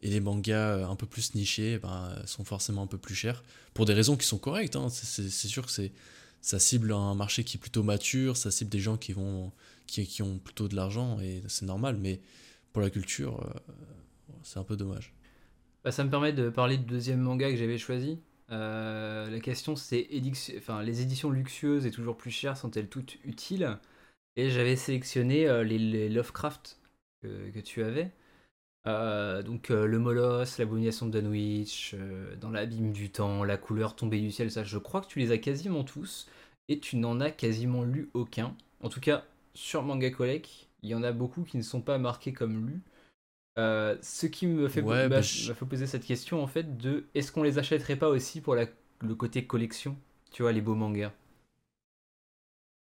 Et 0.03 0.11
les 0.11 0.21
mangas 0.21 0.77
euh, 0.77 0.87
un 0.87 0.97
peu 0.97 1.07
plus 1.07 1.35
nichés 1.35 1.79
bah, 1.79 2.15
sont 2.27 2.45
forcément 2.45 2.83
un 2.83 2.87
peu 2.87 2.99
plus 2.99 3.15
chers. 3.15 3.43
Pour 3.75 3.85
des 3.85 3.95
raisons 3.95 4.17
qui 4.17 4.27
sont 4.27 4.39
correctes. 4.39 4.77
Hein. 4.77 4.89
C'est 4.91 5.31
sûr 5.31 5.67
que 5.67 5.73
c'est 5.73 5.93
ça 6.41 6.59
cible 6.59 6.93
un 6.93 7.15
marché 7.15 7.45
qui 7.45 7.57
est 7.57 7.61
plutôt 7.61 7.83
mature, 7.83 8.37
ça 8.37 8.51
cible 8.51 8.71
des 8.71 8.79
gens 8.79 8.97
qui, 8.97 9.13
vont, 9.13 9.53
qui, 9.87 10.07
qui 10.07 10.23
ont 10.23 10.39
plutôt 10.39 10.69
de 10.69 10.77
l'argent, 10.77 11.21
et 11.21 11.43
c'est 11.49 11.67
normal. 11.67 11.97
Mais 11.99 12.21
pour 12.73 12.83
la 12.83 12.91
culture, 12.91 13.43
euh, 13.43 13.75
c'est 14.43 14.59
un 14.59 14.65
peu 14.65 14.77
dommage. 14.77 15.15
Bah, 15.85 15.93
ça 15.93 16.05
me 16.05 16.11
permet 16.11 16.33
de 16.33 16.49
parler 16.49 16.77
du 16.77 16.85
deuxième 16.85 17.21
manga 17.21 17.51
que 17.51 17.57
j'avais 17.57 17.79
choisi. 17.79 18.19
Euh, 18.51 19.29
la 19.29 19.41
question 19.41 19.77
c'est 19.77 20.09
enfin, 20.57 20.83
les 20.83 21.03
éditions 21.03 21.31
luxueuses 21.31 21.85
et 21.85 21.91
toujours 21.91 22.17
plus 22.17 22.31
chères 22.31 22.57
sont-elles 22.57 22.89
toutes 22.89 23.19
utiles? 23.25 23.79
Et 24.37 24.51
j'avais 24.51 24.77
sélectionné 24.77 25.49
euh, 25.49 25.65
les, 25.65 26.09
Lovecraft 26.09 26.79
que, 27.23 27.61
tu 27.61 27.83
avais. 27.83 28.13
Euh, 28.89 29.43
donc 29.43 29.69
le 29.69 29.99
Molosse, 29.99 30.59
l'abomination 30.59 31.07
de 31.07 31.21
Dunwich, 31.21 31.95
dans 32.41 32.51
l'abîme 32.51 32.93
du 32.93 33.11
temps, 33.11 33.45
la 33.45 33.57
couleur 33.57 33.95
tombée 33.95 34.21
du 34.21 34.33
ciel, 34.33 34.51
ça 34.51 34.65
je 34.65 34.79
crois 34.79 35.01
que 35.03 35.07
tu 35.07 35.19
les 35.19 35.31
as 35.31 35.39
quasiment 35.39 35.85
tous 35.85 36.27
et 36.69 36.81
tu 36.81 36.97
n'en 36.97 37.21
as 37.21 37.31
quasiment 37.31 37.85
lu 37.85 38.09
aucun. 38.15 38.57
En 38.83 38.89
tout 38.89 39.01
cas 39.01 39.25
sur 39.55 39.83
Manga 39.83 40.11
Collect, 40.11 40.69
il 40.83 40.91
y 40.91 40.95
en 40.95 41.03
a 41.03 41.13
beaucoup 41.13 41.43
qui 41.43 41.57
ne 41.57 41.63
sont 41.63 41.81
pas 41.81 41.99
marqués 41.99 42.33
comme 42.33 42.67
lus. 42.67 42.81
Euh, 43.59 43.97
ce 44.03 44.27
qui 44.27 44.47
me 44.47 44.69
fait, 44.69 44.83
bah, 44.83 45.09
bah, 45.09 45.21
poser 45.69 45.89
cette 45.89 46.05
question 46.05 46.43
en 46.43 46.47
fait 46.47 46.79
de 46.79 47.07
est-ce 47.15 47.33
qu'on 47.33 47.43
les 47.43 47.59
achèterait 47.59 47.97
pas 47.97 48.09
aussi 48.09 48.41
pour 48.41 48.55
le 48.55 49.15
côté 49.17 49.45
collection, 49.45 49.97
tu 50.31 50.43
vois, 50.43 50.53
les 50.53 50.61
beaux 50.61 50.77
mangas? 50.77 51.13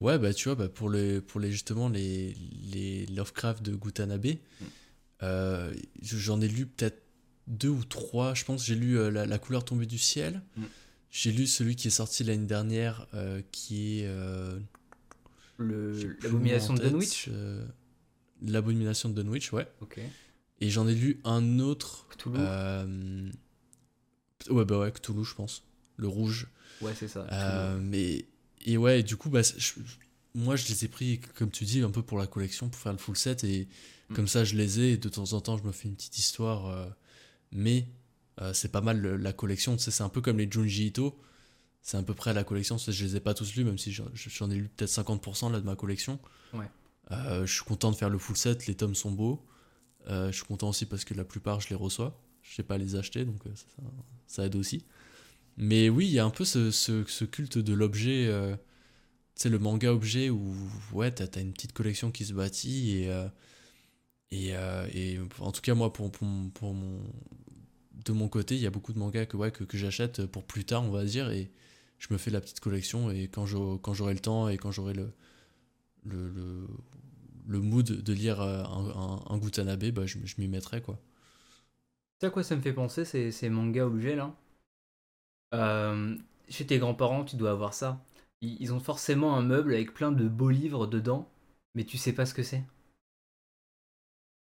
Ouais, 0.00 0.18
bah 0.18 0.34
tu 0.34 0.48
vois, 0.48 0.56
bah, 0.56 0.68
pour, 0.68 0.90
les, 0.90 1.20
pour 1.20 1.40
les, 1.40 1.52
justement 1.52 1.88
les, 1.88 2.34
les 2.72 3.06
Lovecraft 3.06 3.62
de 3.62 3.76
Gutanabe, 3.76 4.26
mm. 4.26 4.64
Euh, 5.22 5.72
j'en 6.02 6.40
ai 6.40 6.48
lu 6.48 6.66
peut-être 6.66 7.02
deux 7.46 7.68
ou 7.68 7.84
trois, 7.84 8.34
je 8.34 8.44
pense. 8.44 8.64
J'ai 8.64 8.74
lu 8.74 8.98
euh, 8.98 9.10
la, 9.10 9.38
couleur 9.38 9.64
tombée 9.64 9.86
du 9.86 9.98
ciel. 9.98 10.42
Mm. 10.56 10.62
J'ai 11.10 11.32
lu 11.32 11.46
celui 11.46 11.76
qui 11.76 11.88
est 11.88 11.90
sorti 11.92 12.24
l'année 12.24 12.46
dernière, 12.46 13.06
qui 13.52 14.00
est. 14.00 14.10
L'abomination 15.58 16.74
de 16.74 16.82
Dunwich 16.82 17.30
L'abomination 18.42 19.08
de 19.08 19.22
Dunwich, 19.22 19.52
ouais. 19.52 19.66
Ok. 19.80 19.98
Et 20.60 20.70
j'en 20.70 20.86
ai 20.88 20.94
lu 20.94 21.20
un 21.24 21.58
autre. 21.58 22.06
Cthulhu 22.10 22.36
euh... 22.38 23.30
Ouais, 24.50 24.64
bah 24.64 24.78
ouais, 24.78 24.92
Cthulhu, 24.92 25.24
je 25.24 25.34
pense. 25.34 25.64
Le 25.96 26.08
rouge. 26.08 26.48
Ouais, 26.80 26.92
c'est 26.94 27.08
ça. 27.08 27.26
Euh, 27.32 27.78
mais. 27.80 28.26
Et 28.64 28.76
ouais, 28.76 29.02
du 29.02 29.16
coup, 29.16 29.30
bah, 29.30 29.42
moi, 30.34 30.56
je 30.56 30.66
les 30.68 30.84
ai 30.84 30.88
pris, 30.88 31.20
comme 31.36 31.50
tu 31.50 31.64
dis, 31.64 31.80
un 31.80 31.90
peu 31.90 32.02
pour 32.02 32.18
la 32.18 32.26
collection, 32.26 32.68
pour 32.68 32.80
faire 32.80 32.92
le 32.92 32.98
full 32.98 33.16
set. 33.16 33.44
Et. 33.44 33.68
Comme 34.14 34.28
ça, 34.28 34.44
je 34.44 34.56
les 34.56 34.80
ai. 34.80 34.92
Et 34.92 34.96
de 34.96 35.08
temps 35.08 35.32
en 35.32 35.40
temps, 35.40 35.56
je 35.56 35.64
me 35.64 35.72
fais 35.72 35.88
une 35.88 35.96
petite 35.96 36.18
histoire. 36.18 36.66
Euh, 36.66 36.86
mais 37.52 37.88
euh, 38.40 38.52
c'est 38.52 38.70
pas 38.70 38.80
mal 38.80 39.00
la 39.02 39.32
collection. 39.32 39.76
Tu 39.76 39.84
sais, 39.84 39.90
c'est 39.90 40.02
un 40.02 40.08
peu 40.08 40.20
comme 40.20 40.38
les 40.38 40.50
Junji 40.50 40.86
Ito. 40.86 41.18
C'est 41.82 41.96
à 41.96 42.02
peu 42.02 42.14
près 42.14 42.34
la 42.34 42.44
collection. 42.44 42.78
Je 42.78 43.04
les 43.04 43.16
ai 43.16 43.20
pas 43.20 43.34
tous 43.34 43.54
lus, 43.54 43.64
même 43.64 43.78
si 43.78 43.92
j'en 43.92 44.50
ai 44.50 44.54
lu 44.56 44.68
peut-être 44.68 44.90
50% 44.90 45.52
là, 45.52 45.60
de 45.60 45.64
ma 45.64 45.76
collection. 45.76 46.18
Ouais. 46.52 46.68
je 47.10 47.52
suis 47.52 47.64
content 47.64 47.90
de 47.90 47.96
faire 47.96 48.10
le 48.10 48.18
full 48.18 48.36
set. 48.36 48.66
Les 48.66 48.74
tomes 48.74 48.94
sont 48.94 49.12
beaux. 49.12 49.46
Euh, 50.08 50.30
je 50.30 50.36
suis 50.36 50.44
content 50.44 50.68
aussi 50.68 50.86
parce 50.86 51.04
que 51.04 51.14
la 51.14 51.24
plupart, 51.24 51.60
je 51.60 51.68
les 51.68 51.74
reçois. 51.74 52.20
Je 52.42 52.54
sais 52.54 52.62
pas 52.62 52.78
les 52.78 52.94
acheter, 52.94 53.24
donc 53.24 53.44
euh, 53.46 53.50
ça, 54.26 54.46
aide 54.46 54.54
aussi. 54.54 54.84
Mais 55.56 55.88
oui, 55.88 56.06
il 56.06 56.12
y 56.12 56.18
a 56.18 56.24
un 56.24 56.30
peu 56.30 56.44
ce, 56.44 56.70
ce, 56.70 57.24
culte 57.24 57.58
de 57.58 57.72
l'objet, 57.72 58.26
euh, 58.28 58.54
tu 59.34 59.42
sais, 59.42 59.48
le 59.48 59.58
manga 59.58 59.92
objet 59.92 60.30
où, 60.30 60.54
ouais, 60.92 61.10
t'as 61.10 61.24
as 61.34 61.40
une 61.40 61.52
petite 61.52 61.72
collection 61.72 62.12
qui 62.12 62.24
se 62.24 62.34
bâtit 62.34 62.98
et, 62.98 63.10
et, 64.30 64.50
et, 64.94 65.18
en 65.40 65.52
tout 65.52 65.60
cas, 65.62 65.74
moi, 65.74 65.92
pour, 65.92 66.10
pour, 66.10 66.74
mon, 66.74 67.00
de 68.04 68.12
mon 68.12 68.28
côté, 68.28 68.54
il 68.56 68.60
y 68.60 68.66
a 68.66 68.70
beaucoup 68.70 68.92
de 68.92 68.98
mangas 68.98 69.26
que, 69.26 69.36
ouais, 69.36 69.50
que, 69.50 69.64
que 69.64 69.78
j'achète 69.78 70.26
pour 70.26 70.44
plus 70.44 70.64
tard, 70.64 70.84
on 70.84 70.90
va 70.90 71.04
dire, 71.04 71.30
et 71.30 71.50
je 71.98 72.08
me 72.12 72.18
fais 72.18 72.30
la 72.30 72.40
petite 72.40 72.60
collection 72.60 73.10
et 73.10 73.28
quand 73.28 73.46
j'aurai 73.46 74.14
le 74.14 74.20
temps 74.20 74.48
et 74.48 74.56
quand 74.58 74.70
j'aurai 74.70 74.94
le, 74.94 75.12
le, 76.04 76.66
le, 77.46 77.60
mood 77.60 77.84
de 77.86 78.12
lire 78.12 78.40
euh, 78.40 78.62
un, 78.64 79.22
un, 79.28 79.38
Gutanabe, 79.38 79.90
bah, 79.90 80.06
je, 80.06 80.18
m'y 80.38 80.48
mettrais 80.48 80.80
quoi. 80.82 81.00
Tu 82.18 82.20
sais 82.20 82.26
à 82.26 82.30
quoi 82.30 82.42
ça 82.42 82.56
me 82.56 82.60
fait 82.60 82.72
penser 82.72 83.04
ces, 83.04 83.30
ces 83.32 83.48
mangas 83.48 83.84
objets 83.86 84.16
là? 84.16 84.34
Euh, 85.54 86.16
Chez 86.48 86.66
tes 86.66 86.78
grands-parents, 86.78 87.24
tu 87.24 87.36
dois 87.36 87.50
avoir 87.50 87.74
ça. 87.74 88.00
Ils, 88.42 88.72
ont 88.72 88.80
forcément 88.80 89.36
un 89.36 89.42
meuble 89.42 89.74
avec 89.74 89.92
plein 89.94 90.12
de 90.12 90.28
beaux 90.28 90.50
livres 90.50 90.86
dedans, 90.86 91.28
mais 91.74 91.84
tu 91.84 91.98
sais 91.98 92.12
pas 92.12 92.26
ce 92.26 92.34
que 92.34 92.42
c'est. 92.42 92.62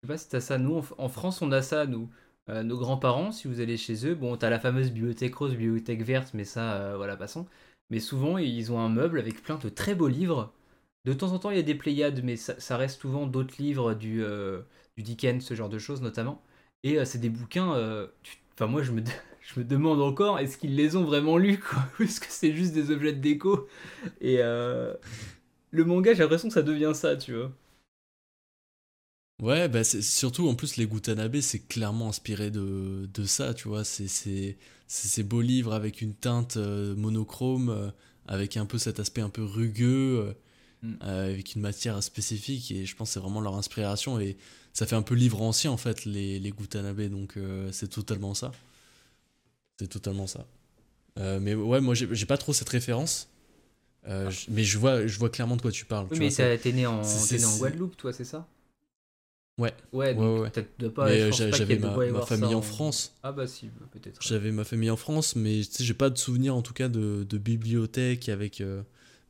Je 0.03 0.07
sais 0.07 0.13
pas 0.13 0.19
si 0.19 0.29
t'as 0.29 0.41
ça. 0.41 0.59
Nous, 0.59 0.85
en, 0.99 1.09
France, 1.09 1.43
on 1.43 1.53
a 1.53 1.63
ça, 1.63 1.87
nous. 1.87 2.09
Euh, 2.49 2.63
nos 2.63 2.79
grands-parents, 2.79 3.33
si 3.33 3.49
vous 3.49 3.61
allez 3.61 3.77
chez 3.77 4.07
eux, 4.07 4.15
bon, 4.15 4.37
t'as 4.37 4.51
la 4.51 4.61
fameuse 4.61 4.91
bibliothèque 4.93 5.35
rose, 5.35 5.53
bibliothèque 5.57 6.03
verte, 6.03 6.33
mais 6.35 6.45
ça, 6.45 6.97
voilà, 6.97 7.17
passons. 7.17 7.47
Mais 7.91 8.01
souvent, 8.01 8.39
ils 8.39 8.73
ont 8.73 8.81
un 8.81 8.89
meuble 8.89 9.19
avec 9.19 9.43
plein 9.43 9.57
de 9.57 9.69
très 9.69 9.95
beaux 9.95 10.09
livres 10.09 10.53
de 11.07 11.13
temps 11.13 11.33
en 11.33 11.39
temps, 11.39 11.51
il 11.51 11.57
y 11.57 11.61
a 11.61 11.63
des 11.63 11.77
Pléiades, 11.77 12.23
mais 12.25 12.37
ça, 12.37 12.77
reste 12.77 13.01
souvent 13.01 13.27
d'autres 13.29 13.55
livres 13.59 13.95
du, 13.95 14.25
euh, 14.25 14.63
du 14.97 15.05
Dickens, 15.05 15.43
ce 15.43 15.55
genre 15.55 15.69
de 15.69 15.79
choses 15.79 16.03
notamment. 16.03 16.43
Et 16.83 16.99
euh, 16.99 17.05
c'est 17.05 17.19
des 17.19 17.29
bouquins. 17.31 17.75
Euh, 17.75 18.09
enfin, 18.55 18.67
moi, 18.67 18.83
je 18.83 18.91
me, 18.91 19.03
je 19.41 19.61
me 19.61 19.65
demande 19.65 20.03
encore, 20.03 20.41
est-ce 20.41 20.59
qu'ils 20.59 20.75
les 20.75 20.97
ont 20.97 21.05
vraiment 21.05 21.39
lus, 21.39 21.61
quoi? 21.61 21.79
Ou 22.01 22.03
est-ce 22.03 22.21
que 22.21 22.27
c'est 22.29 22.53
juste 22.53 22.75
des 22.75 22.91
objets 22.91 23.13
de 23.13 23.21
déco? 23.21 23.69
Et 24.21 24.39
le 24.39 25.85
manga, 25.85 26.13
j'ai 26.13 26.23
l'impression 26.23 26.49
que 26.49 26.55
ça 26.55 26.63
devient 26.63 26.93
ça, 26.95 27.17
tu 27.17 27.35
vois. 27.35 27.53
Ouais, 29.41 29.69
bah 29.69 29.85
c'est 29.85 30.03
surtout 30.03 30.49
en 30.49 30.55
plus 30.55 30.77
les 30.77 30.87
Gutanabe, 30.87 31.41
c'est 31.41 31.59
clairement 31.61 32.09
inspiré 32.09 32.51
de, 32.51 33.09
de 33.13 33.25
ça, 33.25 33.53
tu 33.53 33.69
vois. 33.69 33.85
C'est 33.85 34.09
ces 34.89 35.23
beaux 35.23 35.43
livres 35.43 35.75
avec 35.75 36.01
une 36.01 36.15
teinte 36.15 36.57
monochrome, 36.57 37.93
avec 38.27 38.57
un 38.57 38.67
peu 38.67 38.79
cet 38.79 38.99
aspect 39.01 39.21
un 39.21 39.29
peu 39.29 39.45
rugueux. 39.45 40.35
Mm. 40.83 40.95
Euh, 41.03 41.33
avec 41.33 41.55
une 41.55 41.63
matière 41.63 42.03
spécifique 42.03 42.71
et 42.71 42.85
je 42.85 42.95
pense 42.95 43.09
que 43.09 43.15
c'est 43.15 43.21
vraiment 43.21 43.41
leur 43.41 43.57
inspiration 43.57 44.21
et 44.21 44.37
ça 44.75 44.87
fait 44.87 44.95
un 44.95 45.03
peu 45.03 45.15
livre 45.15 45.41
ancien 45.41 45.71
en 45.71 45.79
fait 45.79 46.05
les, 46.05 46.39
les 46.39 46.51
Gutanabe 46.51 47.01
donc 47.09 47.39
euh, 47.39 47.73
c'est 47.73 47.89
totalement 47.89 48.35
ça 48.35 48.53
c'est 49.79 49.89
totalement 49.89 50.27
ça 50.27 50.47
euh, 51.19 51.41
mais 51.41 51.55
ouais 51.55 51.81
moi 51.81 51.95
j'ai 51.95 52.27
pas 52.27 52.37
trop 52.37 52.53
cette 52.53 52.69
référence 52.69 53.29
mais 54.49 54.63
je 54.63 54.79
vois, 54.79 55.07
je 55.07 55.19
vois 55.19 55.31
clairement 55.31 55.57
de 55.57 55.63
quoi 55.63 55.73
tu 55.73 55.85
parles. 55.85 56.07
Oui, 56.13 56.19
mais 56.21 56.31
t'es 56.31 56.73
né, 56.73 56.87
en, 56.87 57.03
né 57.03 57.45
en 57.45 57.57
Guadeloupe, 57.57 57.97
toi, 57.97 58.13
c'est 58.13 58.25
ça? 58.25 58.47
Ouais. 59.59 59.73
Ouais, 59.93 60.15
donc 60.15 60.41
ouais, 60.41 60.51
ouais. 60.83 60.91
pas. 60.91 61.31
J'avais 61.31 61.79
ma, 61.79 61.97
ma 61.97 62.27
famille 62.27 62.55
en... 62.55 62.63
France. 62.63 63.17
Ah 63.23 63.33
bah 63.33 63.47
si, 63.47 63.71
peut-être. 63.93 64.21
J'avais 64.23 64.53
ma 64.53 64.65
famille 64.65 64.91
en 64.91 64.97
France, 64.97 65.35
mais 65.35 65.63
j'ai 65.63 65.95
pas 65.95 66.11
de 66.11 66.19
souvenir 66.19 66.55
en 66.55 66.63
tout 66.63 66.75
cas 66.75 66.89
de, 66.89 67.25
de 67.25 67.39
bibliothèque 67.39 68.29
avec. 68.29 68.63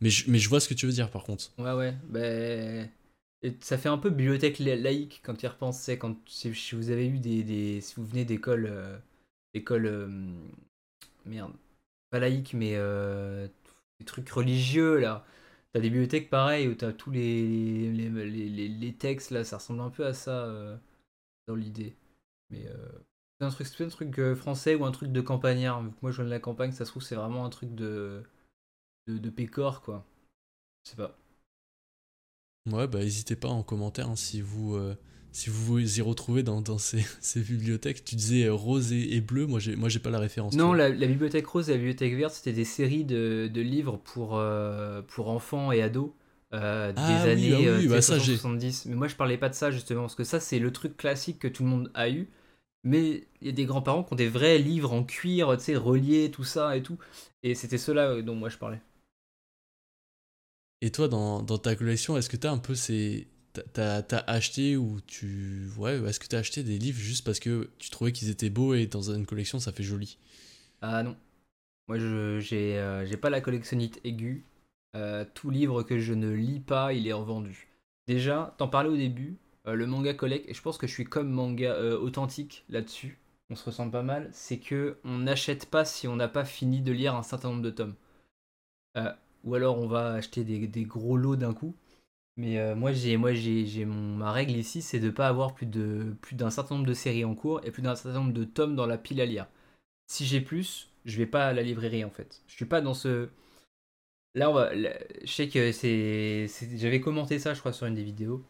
Mais 0.00 0.10
je, 0.10 0.30
mais 0.30 0.38
je 0.38 0.48
vois 0.48 0.60
ce 0.60 0.68
que 0.68 0.74
tu 0.74 0.86
veux 0.86 0.92
dire 0.92 1.10
par 1.10 1.24
contre. 1.24 1.52
Ouais, 1.58 1.72
ouais. 1.72 1.94
Ben. 2.08 2.88
ça 3.60 3.78
fait 3.78 3.88
un 3.88 3.98
peu 3.98 4.10
bibliothèque 4.10 4.58
laïque 4.58 5.20
quand 5.22 5.34
tu 5.34 5.46
y 5.46 5.48
repenses. 5.48 5.90
Quand 5.98 6.16
si, 6.28 6.50
vous 6.72 6.90
avez 6.90 7.06
eu 7.06 7.18
des, 7.18 7.42
des 7.42 7.80
si 7.80 7.94
vous 7.96 8.04
venez 8.04 8.24
d'école, 8.24 8.66
euh, 8.70 8.98
école, 9.54 9.86
euh, 9.86 10.08
merde, 11.24 11.52
pas 12.10 12.18
laïque 12.18 12.52
mais 12.54 12.72
euh, 12.74 13.48
des 13.98 14.04
trucs 14.04 14.28
religieux 14.28 14.98
là. 14.98 15.24
T'as 15.76 15.82
des 15.82 15.90
bibliothèques 15.90 16.30
pareilles 16.30 16.68
où 16.68 16.74
t'as 16.74 16.94
tous 16.94 17.10
les 17.10 17.92
les, 17.92 18.08
les, 18.68 18.94
textes 18.94 19.30
là, 19.30 19.44
ça 19.44 19.58
ressemble 19.58 19.80
un 19.80 19.90
peu 19.90 20.06
à 20.06 20.14
ça 20.14 20.80
dans 21.46 21.54
l'idée. 21.54 21.94
Mais 22.48 22.66
c'est 23.38 23.44
un 23.44 23.50
truc, 23.50 23.80
un 23.82 23.88
truc 23.88 24.34
français 24.36 24.74
ou 24.74 24.86
un 24.86 24.90
truc 24.90 25.12
de 25.12 25.20
campagnard. 25.20 25.82
Moi 26.00 26.12
je 26.12 26.16
viens 26.16 26.24
de 26.24 26.30
la 26.30 26.40
campagne, 26.40 26.72
ça 26.72 26.86
se 26.86 26.92
trouve 26.92 27.02
c'est 27.02 27.14
vraiment 27.14 27.44
un 27.44 27.50
truc 27.50 27.74
de 27.74 28.22
de, 29.06 29.28
pécor, 29.28 29.82
quoi. 29.82 30.02
Je 30.84 30.92
sais 30.92 30.96
pas. 30.96 31.14
Ouais, 32.70 32.88
bah 32.88 33.00
n'hésitez 33.00 33.36
pas 33.36 33.48
en 33.48 33.62
commentaire 33.62 34.08
hein, 34.08 34.16
si 34.16 34.40
vous 34.40 34.76
euh, 34.76 34.96
si 35.36 35.50
vous 35.50 35.64
vous 35.66 35.98
y 35.98 36.00
retrouvez 36.00 36.42
dans, 36.42 36.62
dans 36.62 36.78
ces, 36.78 37.04
ces, 37.20 37.40
bibliothèques. 37.40 38.02
Tu 38.04 38.16
disais 38.16 38.44
euh, 38.44 38.54
rose 38.54 38.92
et, 38.92 39.20
bleu, 39.20 39.46
moi 39.46 39.60
j'ai 39.60 39.76
moi 39.76 39.90
j'ai 39.90 39.98
pas 39.98 40.08
la 40.08 40.18
référence. 40.18 40.54
Non, 40.54 40.72
la, 40.72 40.90
bibliothèque 40.90 41.46
rose 41.46 41.68
et 41.68 41.72
la 41.72 41.78
bibliothèque 41.78 42.14
verte, 42.14 42.32
c'était 42.32 42.54
des 42.54 42.64
séries 42.64 43.04
de, 43.04 43.50
de 43.52 43.60
livres 43.60 43.98
pour 43.98 44.38
euh, 44.38 45.02
pour 45.02 45.28
enfants 45.28 45.72
et 45.72 45.82
ados. 45.82 46.08
des 46.52 46.58
ah 46.58 47.22
années 47.22 47.86
bah 47.86 48.00
70. 48.00 48.86
Mais 48.86 48.94
moi 48.94 49.08
je 49.08 49.14
parlais 49.14 49.36
pas 49.36 49.50
de 49.50 49.54
ça 49.54 49.70
justement, 49.70 50.02
parce 50.02 50.14
que 50.14 50.24
ça 50.24 50.40
c'est 50.40 50.58
le 50.58 50.72
truc 50.72 50.96
classique 50.96 51.38
que 51.38 51.48
tout 51.48 51.64
le 51.64 51.68
monde 51.68 51.90
a 51.92 52.08
eu. 52.08 52.30
Mais 52.82 53.26
il 53.42 53.48
y 53.48 53.50
a 53.50 53.52
des 53.52 53.66
grands-parents 53.66 54.04
qui 54.04 54.14
ont 54.14 54.16
des 54.16 54.28
vrais 54.28 54.58
livres 54.58 54.92
en 54.92 55.04
cuir, 55.04 55.54
tu 55.58 55.64
sais, 55.64 55.76
reliés, 55.76 56.30
tout 56.30 56.44
ça 56.44 56.76
et 56.76 56.82
tout. 56.82 56.98
Et 57.42 57.54
c'était 57.54 57.78
ceux-là 57.78 58.22
dont 58.22 58.36
moi 58.36 58.48
je 58.48 58.56
parlais. 58.56 58.80
Et 60.80 60.90
toi, 60.90 61.08
dans, 61.08 61.42
dans 61.42 61.58
ta 61.58 61.74
collection, 61.74 62.16
est-ce 62.16 62.30
que 62.30 62.36
tu 62.36 62.46
as 62.46 62.52
un 62.52 62.58
peu 62.58 62.74
ces. 62.74 63.26
T'as 63.72 63.98
as 64.10 64.30
acheté 64.30 64.76
ou 64.76 65.00
tu. 65.06 65.68
Ouais, 65.78 65.96
est-ce 66.08 66.20
que 66.20 66.26
tu 66.26 66.36
as 66.36 66.40
acheté 66.40 66.62
des 66.62 66.78
livres 66.78 66.98
juste 66.98 67.24
parce 67.24 67.40
que 67.40 67.70
tu 67.78 67.90
trouvais 67.90 68.12
qu'ils 68.12 68.30
étaient 68.30 68.50
beaux 68.50 68.74
et 68.74 68.86
dans 68.86 69.10
une 69.12 69.26
collection 69.26 69.58
ça 69.58 69.72
fait 69.72 69.82
joli? 69.82 70.18
Ah 70.82 71.02
non. 71.02 71.16
Moi, 71.88 71.98
je 71.98 72.40
j'ai 72.40 72.78
euh, 72.78 73.16
pas 73.16 73.30
la 73.30 73.40
collectionnite 73.40 74.00
aiguë. 74.04 74.44
Euh, 74.96 75.24
tout 75.34 75.50
livre 75.50 75.82
que 75.82 75.98
je 75.98 76.14
ne 76.14 76.30
lis 76.30 76.60
pas, 76.60 76.92
il 76.92 77.06
est 77.06 77.12
revendu. 77.12 77.68
Déjà, 78.06 78.54
t'en 78.58 78.68
parlais 78.68 78.88
au 78.88 78.96
début, 78.96 79.36
euh, 79.66 79.74
le 79.74 79.86
manga 79.86 80.14
collect, 80.14 80.48
et 80.48 80.54
je 80.54 80.62
pense 80.62 80.78
que 80.78 80.86
je 80.86 80.92
suis 80.92 81.04
comme 81.04 81.30
manga 81.30 81.78
authentique 81.96 82.64
là-dessus, 82.70 83.18
on 83.50 83.56
se 83.56 83.64
ressemble 83.64 83.92
pas 83.92 84.02
mal, 84.02 84.30
c'est 84.32 84.58
que 84.58 84.98
on 85.04 85.18
n'achète 85.18 85.66
pas 85.66 85.84
si 85.84 86.08
on 86.08 86.16
n'a 86.16 86.28
pas 86.28 86.44
fini 86.44 86.80
de 86.80 86.92
lire 86.92 87.14
un 87.14 87.22
certain 87.22 87.50
nombre 87.50 87.62
de 87.62 87.70
tomes. 87.70 87.94
ou 89.44 89.54
alors 89.54 89.78
on 89.78 89.86
va 89.86 90.12
acheter 90.14 90.44
des 90.44 90.84
gros 90.84 91.16
lots 91.16 91.36
d'un 91.36 91.54
coup. 91.54 91.74
Mais 92.36 92.74
moi, 92.74 92.92
j'ai, 92.92 93.16
moi 93.16 93.32
j'ai, 93.32 93.84
mon, 93.86 94.16
ma 94.16 94.30
règle 94.30 94.52
ici, 94.52 94.82
c'est 94.82 95.00
de 95.00 95.06
ne 95.06 95.10
pas 95.10 95.28
avoir 95.28 95.54
plus, 95.54 95.66
de, 95.66 96.14
plus 96.20 96.36
d'un 96.36 96.50
certain 96.50 96.74
nombre 96.76 96.86
de 96.86 96.94
séries 96.94 97.24
en 97.24 97.34
cours 97.34 97.64
et 97.64 97.70
plus 97.70 97.82
d'un 97.82 97.96
certain 97.96 98.18
nombre 98.20 98.32
de 98.34 98.44
tomes 98.44 98.76
dans 98.76 98.86
la 98.86 98.98
pile 98.98 99.20
à 99.20 99.26
lire. 99.26 99.46
Si 100.06 100.26
j'ai 100.26 100.40
plus, 100.40 100.90
je 101.06 101.16
vais 101.16 101.26
pas 101.26 101.48
à 101.48 101.52
la 101.52 101.62
librairie 101.62 102.04
en 102.04 102.10
fait. 102.10 102.42
Je 102.46 102.54
suis 102.54 102.66
pas 102.66 102.80
dans 102.80 102.94
ce. 102.94 103.30
Là, 104.34 104.50
on 104.50 104.54
va... 104.54 104.74
je 104.74 105.32
sais 105.32 105.48
que 105.48 105.72
c'est. 105.72 106.46
J'avais 106.76 107.00
commenté 107.00 107.38
ça, 107.38 107.54
je 107.54 107.60
crois, 107.60 107.72
sur 107.72 107.86
une 107.86 107.94
des 107.94 108.04
vidéos. 108.04 108.44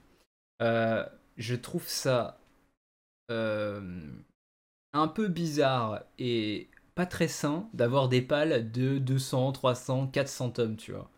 Euh, 0.62 1.04
je 1.36 1.54
trouve 1.54 1.86
ça 1.86 2.40
euh, 3.30 4.10
un 4.92 5.08
peu 5.08 5.28
bizarre 5.28 6.02
et 6.18 6.68
pas 6.94 7.06
très 7.06 7.28
sain 7.28 7.68
d'avoir 7.74 8.08
des 8.08 8.22
pales 8.22 8.70
de 8.72 8.98
200, 8.98 9.52
300, 9.52 10.08
400 10.08 10.50
tomes, 10.50 10.76
tu 10.76 10.92
vois. 10.92 11.10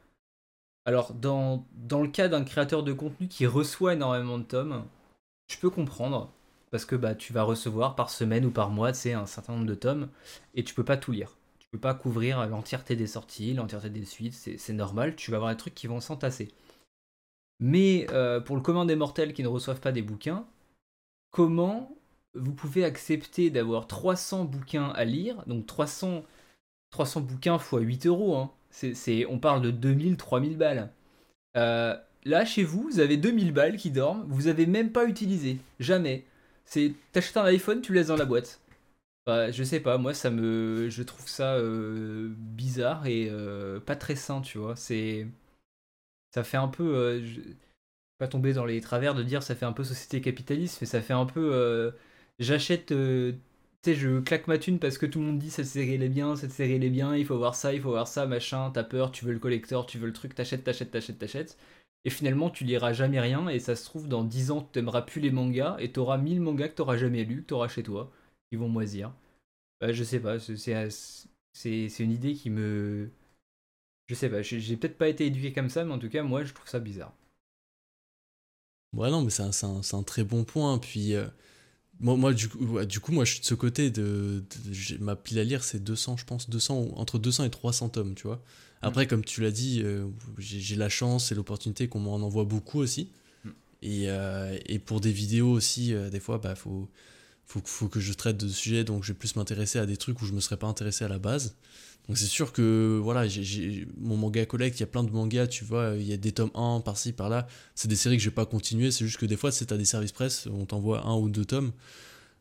Alors, 0.88 1.12
dans, 1.12 1.66
le 1.90 2.08
cas 2.08 2.28
d'un 2.28 2.44
créateur 2.44 2.82
de 2.82 2.94
contenu 2.94 3.28
qui 3.28 3.44
reçoit 3.44 3.92
énormément 3.92 4.38
de 4.38 4.44
tomes, 4.44 4.86
je 5.46 5.58
peux 5.58 5.68
comprendre 5.68 6.32
parce 6.70 6.86
que 6.86 6.96
bah, 6.96 7.14
tu 7.14 7.34
vas 7.34 7.42
recevoir 7.42 7.94
par 7.94 8.08
semaine 8.08 8.46
ou 8.46 8.50
par 8.50 8.70
mois 8.70 8.88
un 8.88 9.26
certain 9.26 9.52
nombre 9.52 9.66
de 9.66 9.74
tomes 9.74 10.08
et 10.54 10.64
tu 10.64 10.72
peux 10.72 10.86
pas 10.86 10.96
tout 10.96 11.12
lire. 11.12 11.36
Tu 11.58 11.68
peux 11.70 11.78
pas 11.78 11.92
couvrir 11.92 12.46
l'entièreté 12.46 12.96
des 12.96 13.06
sorties, 13.06 13.52
l'entièreté 13.52 13.90
des 13.90 14.06
suites, 14.06 14.32
c'est 14.32 14.72
normal, 14.72 15.14
tu 15.14 15.30
vas 15.30 15.36
avoir 15.36 15.50
des 15.50 15.58
trucs 15.58 15.74
qui 15.74 15.88
vont 15.88 16.00
s'entasser. 16.00 16.48
Mais 17.60 18.06
euh, 18.08 18.40
pour 18.40 18.56
le 18.56 18.62
commun 18.62 18.86
des 18.86 18.96
mortels 18.96 19.34
qui 19.34 19.42
ne 19.42 19.48
reçoivent 19.48 19.80
pas 19.80 19.92
des 19.92 20.00
bouquins, 20.00 20.46
comment 21.32 21.94
vous 22.32 22.54
pouvez 22.54 22.86
accepter 22.86 23.50
d'avoir 23.50 23.88
300 23.88 24.46
bouquins 24.46 24.88
à 24.88 25.04
lire, 25.04 25.44
donc 25.46 25.66
300, 25.66 26.24
300 26.92 27.20
bouquins 27.20 27.56
x 27.56 27.74
8 27.78 28.06
euros, 28.06 28.36
hein. 28.36 28.50
On 29.28 29.38
parle 29.38 29.62
de 29.62 29.70
2000, 29.70 30.16
3000 30.16 30.56
balles. 30.56 30.90
Euh, 31.56 31.96
là, 32.24 32.44
chez 32.44 32.64
vous, 32.64 32.82
vous 32.90 33.00
avez 33.00 33.16
2000 33.16 33.52
balles 33.52 33.76
qui 33.76 33.90
dorment, 33.90 34.24
vous 34.28 34.48
avez 34.48 34.66
même 34.66 34.92
pas 34.92 35.06
utilisé, 35.06 35.58
jamais. 35.80 36.24
C'est 36.64 36.94
t'achètes 37.12 37.36
un 37.38 37.44
iPhone, 37.44 37.80
tu 37.80 37.92
le 37.92 37.98
laisses 38.00 38.08
dans 38.08 38.16
la 38.16 38.24
boîte. 38.26 38.60
Bah, 39.26 39.50
je 39.50 39.64
sais 39.64 39.80
pas, 39.80 39.98
moi 39.98 40.14
ça 40.14 40.30
me, 40.30 40.88
je 40.90 41.02
trouve 41.02 41.28
ça 41.28 41.54
euh, 41.56 42.30
bizarre 42.38 43.06
et 43.06 43.28
euh, 43.30 43.80
pas 43.80 43.96
très 43.96 44.16
sain, 44.16 44.40
tu 44.42 44.58
vois. 44.58 44.76
C'est, 44.76 45.26
ça 46.34 46.44
fait 46.44 46.56
un 46.56 46.68
peu, 46.68 47.22
je... 47.24 47.40
pas 48.18 48.28
tomber 48.28 48.52
dans 48.52 48.64
les 48.66 48.80
travers 48.80 49.14
de 49.14 49.22
dire 49.22 49.42
ça 49.42 49.54
fait 49.54 49.66
un 49.66 49.72
peu 49.72 49.84
société 49.84 50.20
capitaliste, 50.20 50.80
mais 50.80 50.86
ça 50.86 51.02
fait 51.02 51.12
un 51.14 51.26
peu, 51.26 51.92
j'achète, 52.38 52.92
tu 53.82 53.90
sais, 53.90 53.96
je 53.96 54.20
claque 54.20 54.48
ma 54.48 54.58
thune 54.58 54.78
parce 54.78 54.98
que 54.98 55.06
tout 55.06 55.20
le 55.20 55.26
monde 55.26 55.38
dit 55.38 55.50
cette 55.50 55.66
série 55.66 55.94
elle 55.94 56.02
est 56.02 56.08
bien, 56.08 56.36
cette 56.36 56.50
série 56.52 56.74
elle 56.74 56.84
est 56.84 56.90
bien, 56.90 57.16
il 57.16 57.24
faut 57.24 57.38
voir 57.38 57.54
ça, 57.54 57.72
il 57.72 57.80
faut 57.80 57.90
voir 57.90 58.08
ça, 58.08 58.26
machin, 58.26 58.70
t'as 58.72 58.84
peur, 58.84 59.12
tu 59.12 59.24
veux 59.24 59.32
le 59.32 59.38
collector, 59.38 59.86
tu 59.86 59.98
veux 59.98 60.06
le 60.06 60.12
truc, 60.12 60.34
t'achètes, 60.34 60.64
t'achètes, 60.64 60.90
t'achètes, 60.90 61.18
t'achètes. 61.18 61.58
Et 62.04 62.10
finalement, 62.10 62.50
tu 62.50 62.64
liras 62.64 62.92
jamais 62.92 63.20
rien, 63.20 63.48
et 63.48 63.58
ça 63.58 63.76
se 63.76 63.84
trouve, 63.84 64.08
dans 64.08 64.24
10 64.24 64.50
ans, 64.50 64.62
t'aimeras 64.62 65.02
plus 65.02 65.20
les 65.20 65.30
mangas, 65.30 65.76
et 65.78 65.92
t'auras 65.92 66.18
1000 66.18 66.40
mangas 66.40 66.68
que 66.68 66.74
t'auras 66.76 66.96
jamais 66.96 67.24
lus, 67.24 67.42
que 67.42 67.48
t'auras 67.48 67.68
chez 67.68 67.82
toi, 67.82 68.10
qui 68.50 68.56
vont 68.56 68.68
moisir. 68.68 69.12
Bah, 69.80 69.92
je 69.92 70.04
sais 70.04 70.20
pas, 70.20 70.38
c'est 70.38 71.98
une 71.98 72.12
idée 72.12 72.34
qui 72.34 72.50
me. 72.50 73.10
Je 74.08 74.14
sais 74.14 74.30
pas, 74.30 74.42
j'ai 74.42 74.76
peut-être 74.76 74.98
pas 74.98 75.08
été 75.08 75.26
éduqué 75.26 75.52
comme 75.52 75.68
ça, 75.68 75.84
mais 75.84 75.92
en 75.92 75.98
tout 75.98 76.08
cas, 76.08 76.22
moi, 76.22 76.44
je 76.44 76.54
trouve 76.54 76.68
ça 76.68 76.80
bizarre. 76.80 77.14
Ouais, 78.94 79.10
non, 79.10 79.22
mais 79.22 79.30
c'est 79.30 79.42
un, 79.42 79.80
un, 79.92 80.02
très 80.02 80.24
bon 80.24 80.44
point. 80.44 80.78
Puis, 80.78 81.14
euh, 81.14 81.28
moi, 82.00 82.16
moi 82.16 82.32
du, 82.32 82.48
coup, 82.48 82.84
du 82.84 83.00
coup, 83.00 83.12
moi, 83.12 83.24
je 83.24 83.32
suis 83.32 83.40
de 83.40 83.46
ce 83.46 83.54
côté 83.54 83.90
de. 83.90 84.44
ma 85.00 85.16
pile 85.16 85.38
à 85.38 85.44
lire, 85.44 85.64
c'est 85.64 85.82
200, 85.82 86.16
je 86.16 86.24
pense, 86.24 86.48
200, 86.48 86.92
entre 86.96 87.18
200 87.18 87.44
et 87.44 87.50
300 87.50 87.90
tomes, 87.90 88.14
tu 88.14 88.26
vois. 88.26 88.42
Après, 88.80 89.06
comme 89.06 89.24
tu 89.24 89.40
l'as 89.40 89.50
dit, 89.50 89.82
euh, 89.82 90.06
j'ai 90.38 90.76
la 90.76 90.88
chance 90.88 91.32
et 91.32 91.34
l'opportunité 91.34 91.88
qu'on 91.88 91.98
m'en 91.98 92.14
envoie 92.14 92.44
beaucoup 92.44 92.78
aussi. 92.78 93.10
Mm. 93.44 93.50
Et, 93.82 94.04
euh, 94.06 94.56
et, 94.66 94.78
pour 94.78 95.00
des 95.00 95.10
vidéos 95.10 95.50
aussi, 95.50 95.92
euh, 95.92 96.10
des 96.10 96.20
fois, 96.20 96.38
bah, 96.38 96.54
faut, 96.54 96.88
faut, 97.44 97.60
faut, 97.64 97.88
que 97.88 97.98
je 97.98 98.12
traite 98.12 98.36
de 98.36 98.48
sujets, 98.48 98.84
donc 98.84 99.02
je 99.02 99.12
vais 99.12 99.18
plus 99.18 99.34
m'intéresser 99.34 99.80
à 99.80 99.86
des 99.86 99.96
trucs 99.96 100.22
où 100.22 100.26
je 100.26 100.32
me 100.32 100.40
serais 100.40 100.56
pas 100.56 100.68
intéressé 100.68 101.04
à 101.04 101.08
la 101.08 101.18
base. 101.18 101.56
Donc 102.08 102.16
c'est 102.16 102.26
sûr 102.26 102.52
que 102.52 102.98
voilà, 103.02 103.28
j'ai 103.28 103.86
mon 103.98 104.16
manga 104.16 104.44
collect, 104.46 104.78
il 104.78 104.80
y 104.80 104.84
a 104.84 104.86
plein 104.86 105.04
de 105.04 105.10
mangas, 105.10 105.46
tu 105.46 105.64
vois, 105.64 105.92
il 105.96 106.08
y 106.08 106.12
a 106.14 106.16
des 106.16 106.32
tomes 106.32 106.50
1 106.54 106.80
par-ci, 106.80 107.12
par-là. 107.12 107.46
C'est 107.74 107.88
des 107.88 107.96
séries 107.96 108.16
que 108.16 108.22
je 108.22 108.30
vais 108.30 108.34
pas 108.34 108.46
continuer, 108.46 108.90
c'est 108.90 109.04
juste 109.04 109.18
que 109.18 109.26
des 109.26 109.36
fois, 109.36 109.52
c'est 109.52 109.72
à 109.72 109.76
des 109.76 109.84
services 109.84 110.12
presse, 110.12 110.48
on 110.50 110.64
t'envoie 110.64 111.06
un 111.06 111.16
ou 111.16 111.28
deux 111.28 111.44
tomes. 111.44 111.72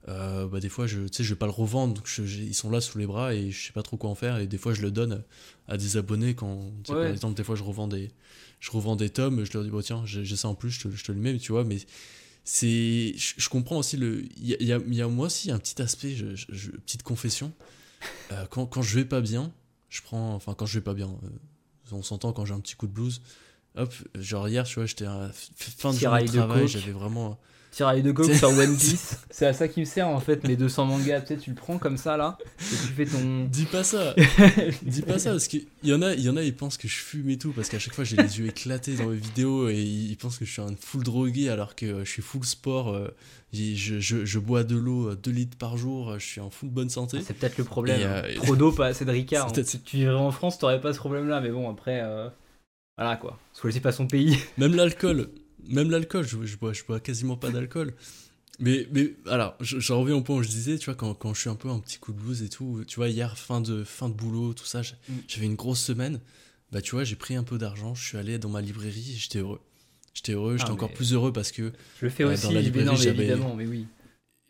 Euh, 0.09 0.47
bah 0.47 0.61
des 0.61 0.70
fois 0.70 0.88
je 0.88 1.01
sais 1.11 1.22
je 1.22 1.34
vais 1.34 1.38
pas 1.38 1.47
le 1.47 1.51
revendre 1.51 1.95
donc 1.95 2.07
ils 2.18 2.53
sont 2.53 2.70
là 2.70 2.80
sous 2.80 2.97
les 2.97 3.05
bras 3.05 3.34
et 3.34 3.51
je 3.51 3.65
sais 3.65 3.74
pas 3.74 3.84
trop 3.84 3.97
quoi 3.97 4.09
en 4.09 4.15
faire 4.15 4.38
et 4.38 4.47
des 4.47 4.57
fois 4.57 4.74
je 4.74 4.82
le 4.82 4.89
donne 4.89 5.22
à 5.68 5.76
des 5.76 5.97
abonnés 5.97 6.34
quand 6.34 6.72
par 6.88 7.05
exemple 7.07 7.36
des 7.36 7.43
fois 7.43 7.57
je 7.57 7.63
revends 7.63 7.89
des 7.89 8.09
je 8.61 8.72
revends 8.72 8.95
des 8.95 9.09
tomes 9.09 9.43
je 9.43 9.51
leur 9.51 9.63
dis 9.63 9.70
bon 9.70 9.82
tiens 9.82 10.03
j'ai 10.05 10.38
ça 10.38 10.47
en 10.47 10.55
plus 10.55 10.70
je 10.70 10.88
te, 10.88 10.95
je 10.95 11.03
te, 11.03 11.11
le 11.11 11.18
mets 11.18 11.38
tu 11.39 11.51
vois 11.51 11.65
mais 11.65 11.80
c'est 12.45 13.15
je, 13.18 13.49
comprends 13.49 13.80
aussi 13.80 13.97
le 13.97 14.24
il 14.38 14.47
y 14.47 14.72
a, 14.72 14.78
y 14.78 15.01
a, 15.01 15.07
moi 15.09 15.26
aussi 15.26 15.51
un 15.51 15.59
petit 15.59 15.82
aspect 15.82 16.15
je, 16.15 16.72
petite 16.72 17.03
confession 17.03 17.51
euh, 18.31 18.45
quand, 18.49 18.65
quand 18.65 18.81
je 18.81 18.95
vais 18.95 19.05
pas 19.05 19.21
bien 19.21 19.51
je 19.89 20.01
prends 20.01 20.33
enfin 20.33 20.53
quand 20.53 20.65
je 20.65 20.79
vais 20.79 20.83
pas 20.83 20.93
bien 20.93 21.09
euh, 21.23 21.29
on 21.91 22.01
s'entend 22.01 22.33
quand 22.33 22.45
j'ai 22.45 22.53
un 22.53 22.59
petit 22.59 22.75
coup 22.75 22.87
de 22.87 22.91
blues 22.91 23.21
hop 23.75 23.93
genre 24.15 24.47
hier 24.47 24.65
tu 24.65 24.75
vois 24.75 24.85
j'étais 24.85 25.05
à 25.05 25.29
fin 25.33 25.93
de 25.93 25.97
journée 25.97 26.25
de 26.25 26.31
travail 26.31 26.67
j'avais 26.67 26.91
vraiment 26.91 27.39
tiraille 27.72 28.03
de 28.03 28.11
coke 28.11 28.34
sur 28.34 28.49
One 28.49 28.76
Piece. 28.78 29.20
C'est 29.30 29.45
à 29.45 29.53
ça 29.53 29.68
qui 29.68 29.82
me 29.82 29.86
sert 29.86 30.07
en 30.07 30.20
fait, 30.20 30.47
mes 30.47 30.55
200 30.55 30.86
mangas. 30.86 31.22
Tu 31.22 31.28
sais, 31.28 31.38
tu 31.38 31.49
le 31.51 31.55
prends 31.55 31.78
comme 31.78 31.97
ça 31.97 32.18
là, 32.18 32.38
et 32.59 32.76
tu 32.76 32.93
fais 32.93 33.05
ton. 33.05 33.45
Dis 33.51 33.65
pas 33.65 33.84
ça 33.84 34.15
Dis 34.84 35.01
pas 35.01 35.20
ça, 35.20 35.32
parce 35.32 35.47
qu'il 35.47 35.65
y 35.84 35.93
en 35.93 36.01
a, 36.01 36.13
il 36.13 36.22
y 36.22 36.30
en 36.30 36.38
a, 36.38 36.43
ils 36.43 36.55
pensent 36.55 36.78
que 36.78 36.88
je 36.88 36.97
fume 36.97 37.30
et 37.30 37.38
tout, 37.38 37.51
parce 37.51 37.70
qu'à 37.70 37.80
chaque 37.80 37.93
fois 37.93 38.03
j'ai 38.03 38.18
les 38.18 38.39
yeux 38.39 38.47
éclatés 38.47 38.95
dans 38.95 39.07
mes 39.07 39.18
vidéos 39.18 39.70
et 39.70 39.82
ils 39.82 40.18
pensent 40.18 40.38
que 40.38 40.45
je 40.45 40.51
suis 40.51 40.61
un 40.61 40.76
full 40.80 41.03
drogué 41.03 41.49
alors 41.49 41.76
que 41.76 42.03
je 42.03 42.09
suis 42.09 42.22
full 42.22 42.45
sport. 42.45 42.89
Euh, 42.89 43.07
je, 43.53 43.99
je, 43.99 44.26
je 44.26 44.39
bois 44.39 44.63
de 44.63 44.76
l'eau 44.76 45.15
2 45.15 45.32
euh, 45.32 45.34
litres 45.34 45.57
par 45.57 45.78
jour, 45.78 46.20
je 46.20 46.26
suis 46.26 46.41
en 46.41 46.49
full 46.49 46.70
bonne 46.70 46.89
santé. 46.89 47.20
C'est 47.26 47.34
peut-être 47.34 47.57
le 47.57 47.63
problème. 47.63 48.01
Euh, 48.03 48.36
Trop 48.36 48.55
d'eau, 48.55 48.72
pas 48.72 48.88
assez 48.88 49.05
de 49.05 49.11
Ricard. 49.11 49.47
Hein. 49.47 49.63
Si 49.63 49.80
tu 49.80 49.97
vivrais 49.97 50.15
en 50.15 50.32
France, 50.32 50.59
t'aurais 50.59 50.82
pas 50.82 50.93
ce 50.93 50.99
problème 50.99 51.28
là, 51.28 51.41
mais 51.41 51.49
bon, 51.49 51.70
après. 51.70 52.03
Voilà 52.97 53.15
quoi. 53.15 53.39
Choisis 53.59 53.82
pas 53.82 53.91
son 53.91 54.07
pays. 54.07 54.38
Même 54.57 54.76
l'alcool 54.76 55.30
même 55.66 55.91
l'alcool, 55.91 56.26
je, 56.26 56.45
je, 56.45 56.58
bois, 56.58 56.74
je 56.74 56.84
bois 56.84 56.99
quasiment 56.99 57.38
pas 57.38 57.49
d'alcool. 57.49 57.93
Mais, 58.60 58.88
mais 58.91 59.14
alors, 59.28 59.55
j'en 59.62 60.01
reviens 60.01 60.16
au 60.16 60.22
point 60.22 60.38
où 60.38 60.43
je 60.43 60.49
disais, 60.49 60.78
tu 60.78 60.86
vois, 60.86 60.95
quand, 60.95 61.14
quand 61.14 61.34
je 61.34 61.41
suis 61.41 61.49
un 61.49 61.55
peu 61.55 61.70
un 61.70 61.80
petit 61.80 61.99
coup 61.99 62.12
de 62.12 62.20
blues 62.20 62.41
et 62.41 62.49
tout, 62.49 62.84
tu 62.88 62.95
vois, 62.95 63.10
hier, 63.10 63.38
fin 63.38 63.62
de, 63.62 63.84
fin 63.84 64.10
de 64.10 64.14
boulot, 64.14 64.53
tout 64.53 64.66
ça, 64.66 64.82
mm. 64.82 65.14
j'avais 65.28 65.45
une 65.45 65.55
grosse 65.55 65.82
semaine. 65.82 66.20
Bah, 66.72 66.82
tu 66.82 66.91
vois, 66.91 67.03
j'ai 67.03 67.16
pris 67.16 67.36
un 67.36 67.43
peu 67.43 67.58
d'argent, 67.58 67.93
je 67.93 68.03
suis 68.03 68.18
allé 68.18 68.39
dans 68.39 68.49
ma 68.49 68.62
librairie 68.62 69.14
et 69.14 69.18
j'étais 69.18 69.39
heureux. 69.39 69.62
J'étais 70.14 70.34
heureux, 70.34 70.58
j'étais 70.58 70.72
ah, 70.72 70.74
encore 70.74 70.91
plus 70.91 71.14
heureux 71.14 71.32
parce 71.32 71.51
que. 71.51 71.72
Je 71.99 72.05
le 72.05 72.10
fais 72.10 72.24
euh, 72.24 72.34
aussi, 72.34 72.43
dans 72.43 72.51
la 72.51 72.62
librairie, 72.62 73.08
évidemment, 73.08 73.55
mais 73.55 73.68
oui. 73.68 73.86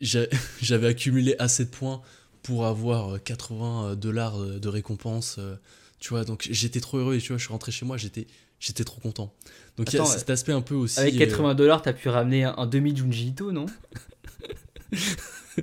J'avais 0.00 0.86
accumulé 0.86 1.36
assez 1.38 1.66
de 1.66 1.70
points 1.70 2.00
pour 2.42 2.66
avoir 2.66 3.22
80 3.22 3.90
euh, 3.90 3.94
dollars 3.94 4.38
de 4.38 4.68
récompense, 4.68 5.36
euh, 5.38 5.56
tu 5.98 6.10
vois, 6.10 6.24
donc 6.24 6.48
j'étais 6.50 6.80
trop 6.80 6.98
heureux 6.98 7.16
et 7.16 7.18
tu 7.18 7.28
vois, 7.28 7.36
je 7.36 7.42
suis 7.42 7.52
rentré 7.52 7.72
chez 7.72 7.84
moi, 7.84 7.96
j'étais 7.98 8.26
J'étais 8.60 8.84
trop 8.84 9.00
content. 9.00 9.32
Donc 9.78 9.92
il 9.92 9.96
y 9.96 10.00
a 10.00 10.04
cet 10.04 10.28
aspect 10.28 10.52
un 10.52 10.60
peu 10.60 10.74
aussi. 10.74 10.98
Avec 10.98 11.16
80 11.16 11.50
euh, 11.50 11.54
dollars, 11.54 11.82
t'as 11.82 11.92
pu 11.92 12.08
ramener 12.08 12.44
un, 12.44 12.66
demi 12.66 12.94
Junji 12.96 13.28
Ito, 13.28 13.52
non? 13.52 13.66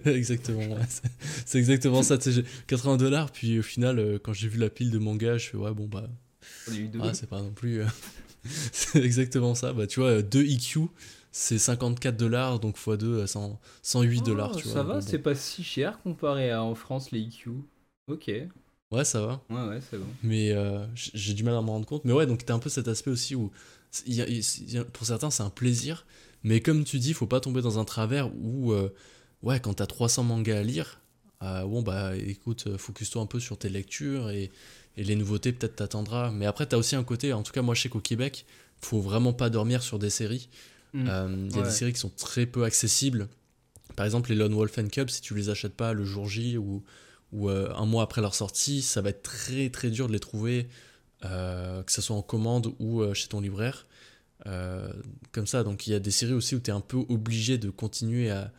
Exactement, 0.05 0.77
c'est 1.45 1.57
exactement 1.57 2.03
ça. 2.03 2.17
80 2.67 2.97
dollars, 2.97 3.31
puis 3.31 3.59
au 3.59 3.61
final, 3.61 3.97
euh, 3.97 4.19
quand 4.21 4.33
j'ai 4.33 4.49
vu 4.49 4.59
la 4.59 4.69
pile 4.69 4.91
de 4.91 4.97
manga, 4.97 5.37
je 5.37 5.47
fais 5.47 5.57
ouais, 5.57 5.73
bon 5.73 5.87
bah. 5.87 6.09
Ah, 6.99 7.13
c'est 7.13 7.29
pas 7.29 7.41
non 7.41 7.51
plus. 7.51 7.81
Euh, 7.81 7.85
c'est 8.73 9.01
exactement 9.01 9.55
ça. 9.55 9.71
Bah, 9.71 9.87
tu 9.87 10.01
vois, 10.01 10.21
2 10.21 10.43
EQ, 10.43 10.89
c'est 11.31 11.57
54 11.57 12.17
dollars, 12.17 12.59
donc 12.59 12.77
x2, 12.77 13.25
108 13.81 14.21
dollars. 14.21 14.51
Oh, 14.53 14.59
ça 14.59 14.83
va, 14.83 14.99
c'est 14.99 15.19
pas 15.19 15.33
si 15.33 15.63
cher 15.63 16.01
comparé 16.01 16.51
à 16.51 16.61
en 16.61 16.75
France, 16.75 17.11
les 17.11 17.21
EQ. 17.21 17.51
Ok. 18.07 18.29
Ouais, 18.91 19.03
ça 19.03 19.25
va. 19.25 19.41
Ouais, 19.49 19.67
ouais, 19.67 19.79
c'est 19.81 19.97
bon. 19.97 20.05
Mais 20.23 20.51
euh, 20.51 20.85
j'ai 20.93 21.33
du 21.33 21.43
mal 21.43 21.55
à 21.55 21.61
me 21.61 21.69
rendre 21.69 21.85
compte. 21.85 22.05
Mais 22.05 22.13
ouais, 22.13 22.25
donc 22.25 22.45
t'as 22.45 22.53
un 22.53 22.59
peu 22.59 22.69
cet 22.69 22.87
aspect 22.87 23.11
aussi 23.11 23.35
où, 23.35 23.51
pour 24.93 25.07
certains, 25.07 25.29
c'est 25.29 25.43
un 25.43 25.49
plaisir. 25.49 26.05
Mais 26.43 26.61
comme 26.61 26.83
tu 26.83 26.99
dis, 26.99 27.13
faut 27.13 27.27
pas 27.27 27.39
tomber 27.39 27.61
dans 27.61 27.79
un 27.79 27.85
travers 27.85 28.29
où, 28.35 28.71
euh, 28.71 28.93
ouais, 29.41 29.59
quand 29.59 29.75
t'as 29.75 29.87
300 29.87 30.23
mangas 30.23 30.59
à 30.59 30.63
lire, 30.63 31.01
euh, 31.41 31.65
bon, 31.65 31.81
bah 31.81 32.15
écoute, 32.15 32.77
focus-toi 32.77 33.21
un 33.21 33.25
peu 33.25 33.39
sur 33.39 33.57
tes 33.57 33.69
lectures 33.69 34.29
et, 34.29 34.51
et 34.97 35.03
les 35.03 35.15
nouveautés, 35.15 35.51
peut-être 35.51 35.75
t'attendras. 35.75 36.31
Mais 36.31 36.45
après, 36.45 36.65
t'as 36.65 36.77
aussi 36.77 36.95
un 36.95 37.03
côté, 37.03 37.33
en 37.33 37.43
tout 37.43 37.51
cas, 37.51 37.61
moi, 37.61 37.75
je 37.75 37.81
sais 37.81 37.89
qu'au 37.89 37.99
Québec, 37.99 38.45
faut 38.79 39.01
vraiment 39.01 39.33
pas 39.33 39.49
dormir 39.49 39.81
sur 39.81 39.99
des 39.99 40.09
séries. 40.09 40.49
Mm. 40.93 41.47
Il 41.49 41.55
y 41.55 41.59
a 41.59 41.63
des 41.63 41.71
séries 41.71 41.93
qui 41.93 41.99
sont 41.99 42.11
très 42.15 42.45
peu 42.45 42.63
accessibles. 42.63 43.27
Par 43.95 44.05
exemple, 44.05 44.29
les 44.29 44.35
Lone 44.35 44.53
Wolf 44.53 44.77
and 44.77 44.87
Cub, 44.87 45.09
si 45.09 45.21
tu 45.21 45.33
les 45.35 45.49
achètes 45.49 45.75
pas 45.75 45.93
le 45.93 46.05
jour 46.05 46.27
J 46.27 46.57
ou 46.57 46.83
ou 47.31 47.49
un 47.49 47.85
mois 47.85 48.03
après 48.03 48.21
leur 48.21 48.33
sortie, 48.33 48.81
ça 48.81 49.01
va 49.01 49.09
être 49.09 49.23
très 49.23 49.69
très 49.69 49.89
dur 49.89 50.07
de 50.07 50.13
les 50.13 50.19
trouver, 50.19 50.69
que 51.29 51.91
ce 51.91 52.01
soit 52.01 52.15
en 52.15 52.21
commande 52.21 52.73
ou 52.79 53.03
chez 53.13 53.27
ton 53.27 53.41
libraire. 53.41 53.87
comme 55.31 55.47
ça, 55.47 55.63
donc 55.63 55.87
il 55.87 55.91
y 55.91 55.95
a 55.95 55.99
des 55.99 56.11
séries 56.11 56.33
aussi 56.33 56.55
où 56.55 56.59
tu 56.59 56.69
es 56.71 56.73
un 56.73 56.81
peu 56.81 57.03
obligé 57.09 57.57
de 57.57 57.69
continuer 57.69 58.29
à, 58.29 58.51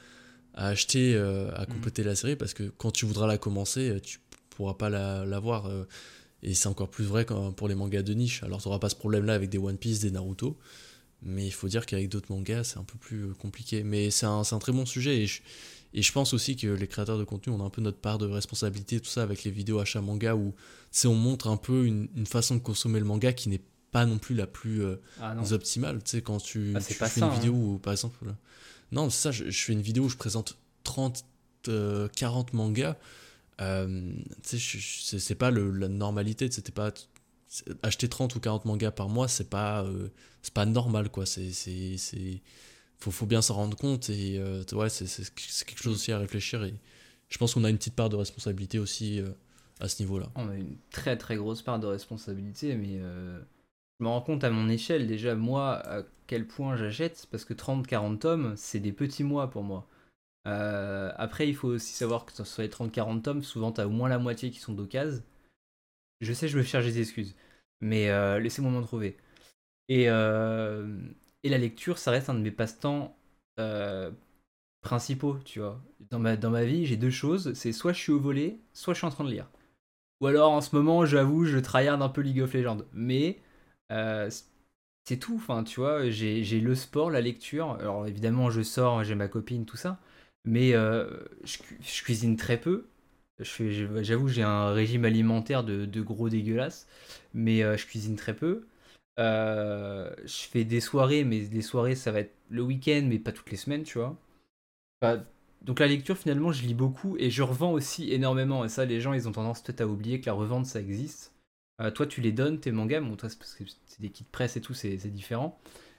à 0.54 0.68
acheter, 0.68 1.16
à 1.16 1.62
mm. 1.62 1.66
compléter 1.66 2.02
la 2.02 2.14
série, 2.16 2.36
parce 2.36 2.54
que 2.54 2.64
quand 2.64 2.90
tu 2.90 3.06
voudras 3.06 3.26
la 3.26 3.38
commencer, 3.38 4.00
tu 4.02 4.20
pourras 4.50 4.74
pas 4.74 4.90
la, 4.90 5.24
la 5.24 5.38
voir. 5.38 5.70
et 6.42 6.54
c'est 6.54 6.68
encore 6.68 6.88
plus 6.88 7.04
vrai 7.04 7.24
pour 7.24 7.68
les 7.68 7.74
mangas 7.74 8.02
de 8.02 8.14
niche. 8.14 8.42
Alors 8.42 8.60
tu 8.60 8.68
n'auras 8.68 8.80
pas 8.80 8.88
ce 8.88 8.96
problème-là 8.96 9.34
avec 9.34 9.50
des 9.50 9.58
One 9.58 9.78
Piece, 9.78 10.00
des 10.00 10.10
Naruto. 10.10 10.58
Mais 11.22 11.46
il 11.46 11.52
faut 11.52 11.68
dire 11.68 11.86
qu'avec 11.86 12.08
d'autres 12.08 12.32
mangas, 12.32 12.64
c'est 12.64 12.78
un 12.78 12.84
peu 12.84 12.98
plus 12.98 13.24
euh, 13.24 13.34
compliqué. 13.34 13.82
Mais 13.82 14.10
c'est 14.10 14.26
un, 14.26 14.42
un, 14.50 14.58
très 14.58 14.72
bon 14.72 14.86
sujet. 14.86 15.22
Et 15.22 15.26
je, 15.26 15.42
et 15.96 16.02
je 16.02 16.12
pense 16.12 16.34
aussi 16.34 16.56
que 16.56 16.66
les 16.68 16.86
créateurs 16.86 17.18
de 17.18 17.24
contenu, 17.24 17.54
on 17.54 17.60
a 17.60 17.64
un 17.64 17.70
peu 17.70 17.80
notre 17.80 17.96
part 17.96 18.18
de 18.18 18.26
responsabilité, 18.26 19.00
tout 19.00 19.08
ça, 19.08 19.22
avec 19.22 19.44
les 19.44 19.50
vidéos 19.50 19.80
achat 19.80 20.02
manga, 20.02 20.36
où 20.36 20.54
on 21.06 21.14
montre 21.14 21.48
un 21.48 21.56
peu 21.56 21.86
une, 21.86 22.08
une, 22.14 22.26
façon 22.26 22.54
de 22.54 22.60
consommer 22.60 22.98
le 22.98 23.06
manga 23.06 23.32
qui 23.32 23.48
n'est 23.48 23.62
pas 23.92 24.04
non 24.04 24.18
plus 24.18 24.34
la 24.34 24.46
plus 24.46 24.84
euh, 24.84 24.96
ah 25.22 25.34
optimale. 25.52 26.02
Tu 26.04 26.10
sais, 26.10 26.22
quand 26.22 26.36
tu, 26.36 26.74
ah, 26.76 26.80
fais 26.80 27.20
une 27.20 27.30
vidéo 27.30 27.54
hein. 27.54 27.58
où, 27.58 27.78
par 27.78 27.94
exemple. 27.94 28.18
Non, 28.92 29.08
c'est 29.08 29.22
ça, 29.22 29.30
je, 29.32 29.50
fais 29.50 29.72
une 29.72 29.80
vidéo 29.80 30.04
où 30.04 30.08
je 30.10 30.18
présente 30.18 30.58
30, 30.84 31.24
40 31.64 31.70
euh, 31.70 32.56
mangas. 32.56 32.96
tu 33.58 34.60
sais, 34.60 35.18
c'est 35.18 35.34
pas 35.34 35.50
le, 35.50 35.70
la 35.70 35.88
normalité, 35.88 36.50
c'était 36.50 36.72
pas 36.72 36.92
acheter 37.82 38.08
30 38.08 38.34
ou 38.34 38.40
40 38.40 38.66
mangas 38.66 38.90
par 38.90 39.08
mois, 39.08 39.28
c'est 39.28 39.48
pas, 39.48 39.82
euh, 39.82 40.08
c'est 40.42 40.52
pas 40.52 40.66
normal, 40.66 41.08
quoi. 41.08 41.24
C'est... 41.26 41.52
Faut, 42.98 43.10
faut 43.10 43.26
bien 43.26 43.42
s'en 43.42 43.54
rendre 43.54 43.76
compte 43.76 44.08
et 44.10 44.38
euh, 44.38 44.62
ouais, 44.72 44.88
c'est, 44.88 45.06
quelque 45.64 45.82
chose 45.82 45.94
aussi 45.94 46.12
à 46.12 46.18
réfléchir 46.18 46.64
et 46.64 46.74
je 47.28 47.38
pense 47.38 47.54
qu'on 47.54 47.64
a 47.64 47.70
une 47.70 47.76
petite 47.76 47.94
part 47.94 48.08
de 48.08 48.16
responsabilité 48.16 48.78
aussi 48.78 49.20
euh, 49.20 49.28
à 49.80 49.88
ce 49.88 50.02
niveau-là. 50.02 50.30
On 50.34 50.48
a 50.48 50.54
une 50.54 50.76
très 50.90 51.16
très 51.16 51.36
grosse 51.36 51.62
part 51.62 51.78
de 51.78 51.86
responsabilité, 51.86 52.74
mais 52.74 52.98
je 52.98 54.04
me 54.04 54.08
rends 54.08 54.22
compte 54.22 54.44
à 54.44 54.50
mon 54.50 54.68
échelle 54.68 55.06
déjà, 55.06 55.34
moi, 55.34 55.74
à 55.86 56.02
quel 56.26 56.46
point 56.46 56.76
j'achète, 56.76 57.26
parce 57.30 57.44
que 57.44 57.54
30-40 57.54 58.18
tomes, 58.18 58.54
c'est 58.56 58.80
des 58.80 58.92
petits 58.92 59.24
mois 59.24 59.50
pour 59.50 59.62
moi. 59.62 59.86
après, 60.44 61.48
il 61.48 61.54
faut 61.54 61.68
aussi 61.68 61.92
savoir 61.92 62.24
que 62.24 62.44
sur 62.44 62.62
les 62.62 62.68
30-40 62.68 63.22
tomes, 63.22 63.42
souvent 63.42 63.72
tu 63.72 63.80
as 63.80 63.86
au 63.86 63.90
moins 63.90 64.08
la 64.08 64.18
moitié 64.18 64.50
qui 64.50 64.58
sont 64.58 64.72
d'occasion. 64.72 65.22
Je 66.20 66.32
sais, 66.32 66.48
je 66.48 66.58
me 66.58 66.62
cherche 66.62 66.84
des 66.86 67.00
excuses. 67.00 67.34
Mais 67.80 68.10
euh, 68.10 68.38
laissez-moi 68.40 68.70
m'en 68.70 68.82
trouver. 68.82 69.16
Et, 69.88 70.08
euh, 70.08 70.98
et 71.46 71.48
la 71.50 71.58
lecture, 71.58 71.98
ça 71.98 72.10
reste 72.10 72.30
un 72.30 72.34
de 72.34 72.40
mes 72.40 72.50
passe-temps 72.50 73.16
euh, 73.60 74.10
principaux, 74.82 75.38
tu 75.44 75.60
vois. 75.60 75.80
Dans 76.10 76.18
ma, 76.18 76.36
dans 76.36 76.50
ma 76.50 76.64
vie, 76.64 76.86
j'ai 76.86 76.96
deux 76.96 77.10
choses. 77.10 77.52
C'est 77.54 77.72
soit 77.72 77.92
je 77.92 78.00
suis 78.00 78.12
au 78.12 78.20
volet, 78.20 78.58
soit 78.72 78.94
je 78.94 78.98
suis 78.98 79.06
en 79.06 79.10
train 79.10 79.24
de 79.24 79.30
lire. 79.30 79.48
Ou 80.20 80.26
alors, 80.28 80.52
en 80.52 80.60
ce 80.60 80.74
moment, 80.76 81.06
j'avoue, 81.06 81.44
je 81.46 81.58
tryhard 81.58 82.02
un 82.02 82.08
peu 82.08 82.22
League 82.22 82.40
of 82.42 82.54
Legends. 82.54 82.82
Mais 82.92 83.40
c'est 85.04 85.18
tout. 85.18 85.36
Enfin, 85.36 85.64
tu 85.64 85.80
vois, 85.80 86.10
j'ai 86.10 86.60
le 86.60 86.74
sport, 86.74 87.10
la 87.10 87.20
lecture. 87.20 87.72
Alors, 87.80 88.06
évidemment, 88.06 88.50
je 88.50 88.62
sors, 88.62 89.04
j'ai 89.04 89.14
ma 89.14 89.28
copine, 89.28 89.66
tout 89.66 89.76
ça. 89.76 90.00
Mais 90.44 90.72
je, 90.72 91.08
je, 91.44 92.02
cuisine 92.02 92.36
très 92.36 92.60
peu. 92.60 92.86
J'avoue, 93.40 94.28
j'ai 94.28 94.42
un 94.42 94.72
régime 94.72 95.04
alimentaire 95.04 95.62
de, 95.64 96.00
gros 96.02 96.28
dégueulasse, 96.28 96.86
mais 97.34 97.62
euh, 97.62 97.76
je 97.76 97.86
cuisine 97.86 98.16
très 98.16 98.34
peu. 98.34 98.66
Euh, 99.18 100.14
je 100.24 100.42
fais 100.48 100.64
des 100.64 100.80
soirées, 100.80 101.24
mais 101.24 101.40
les 101.40 101.62
soirées, 101.62 101.94
ça 101.94 102.12
va 102.12 102.20
être 102.20 102.34
le 102.50 102.62
week-end, 102.62 103.04
mais 103.06 103.18
pas 103.18 103.32
toutes 103.32 103.50
les 103.50 103.56
semaines, 103.56 103.82
tu 103.82 103.98
vois. 103.98 104.16
donc 105.62 105.80
la 105.80 105.86
lecture, 105.86 106.16
finalement, 106.16 106.52
je 106.52 106.62
lis 106.64 106.74
beaucoup 106.74 107.16
et 107.18 107.30
je 107.30 107.42
revends 107.42 107.72
aussi 107.72 108.12
énormément. 108.12 108.64
Et 108.64 108.68
ça, 108.68 108.84
les 108.84 109.00
gens, 109.00 109.12
ils 109.12 109.28
ont 109.28 109.32
tendance 109.32 109.62
peut-être 109.62 109.80
à 109.80 109.86
oublier 109.86 110.20
que 110.20 110.26
la 110.26 110.32
revente, 110.32 110.66
ça 110.66 110.80
existe. 110.80 111.32
Euh, 111.80 111.90
toi, 111.90 112.06
tu 112.06 112.20
les 112.20 112.32
donnes, 112.32 112.60
tes 112.60 112.72
mangas. 112.72 113.00
Bon, 113.00 113.16
c'est 113.20 113.38
parce 113.38 113.54
que 113.54 113.64
c'est 113.86 114.00
des 114.00 114.10
kits 114.10 114.24
presse 114.30 114.56
et 114.56 114.60
tout, 114.60 114.74
c'est 114.74 114.96
différent. 115.08 115.58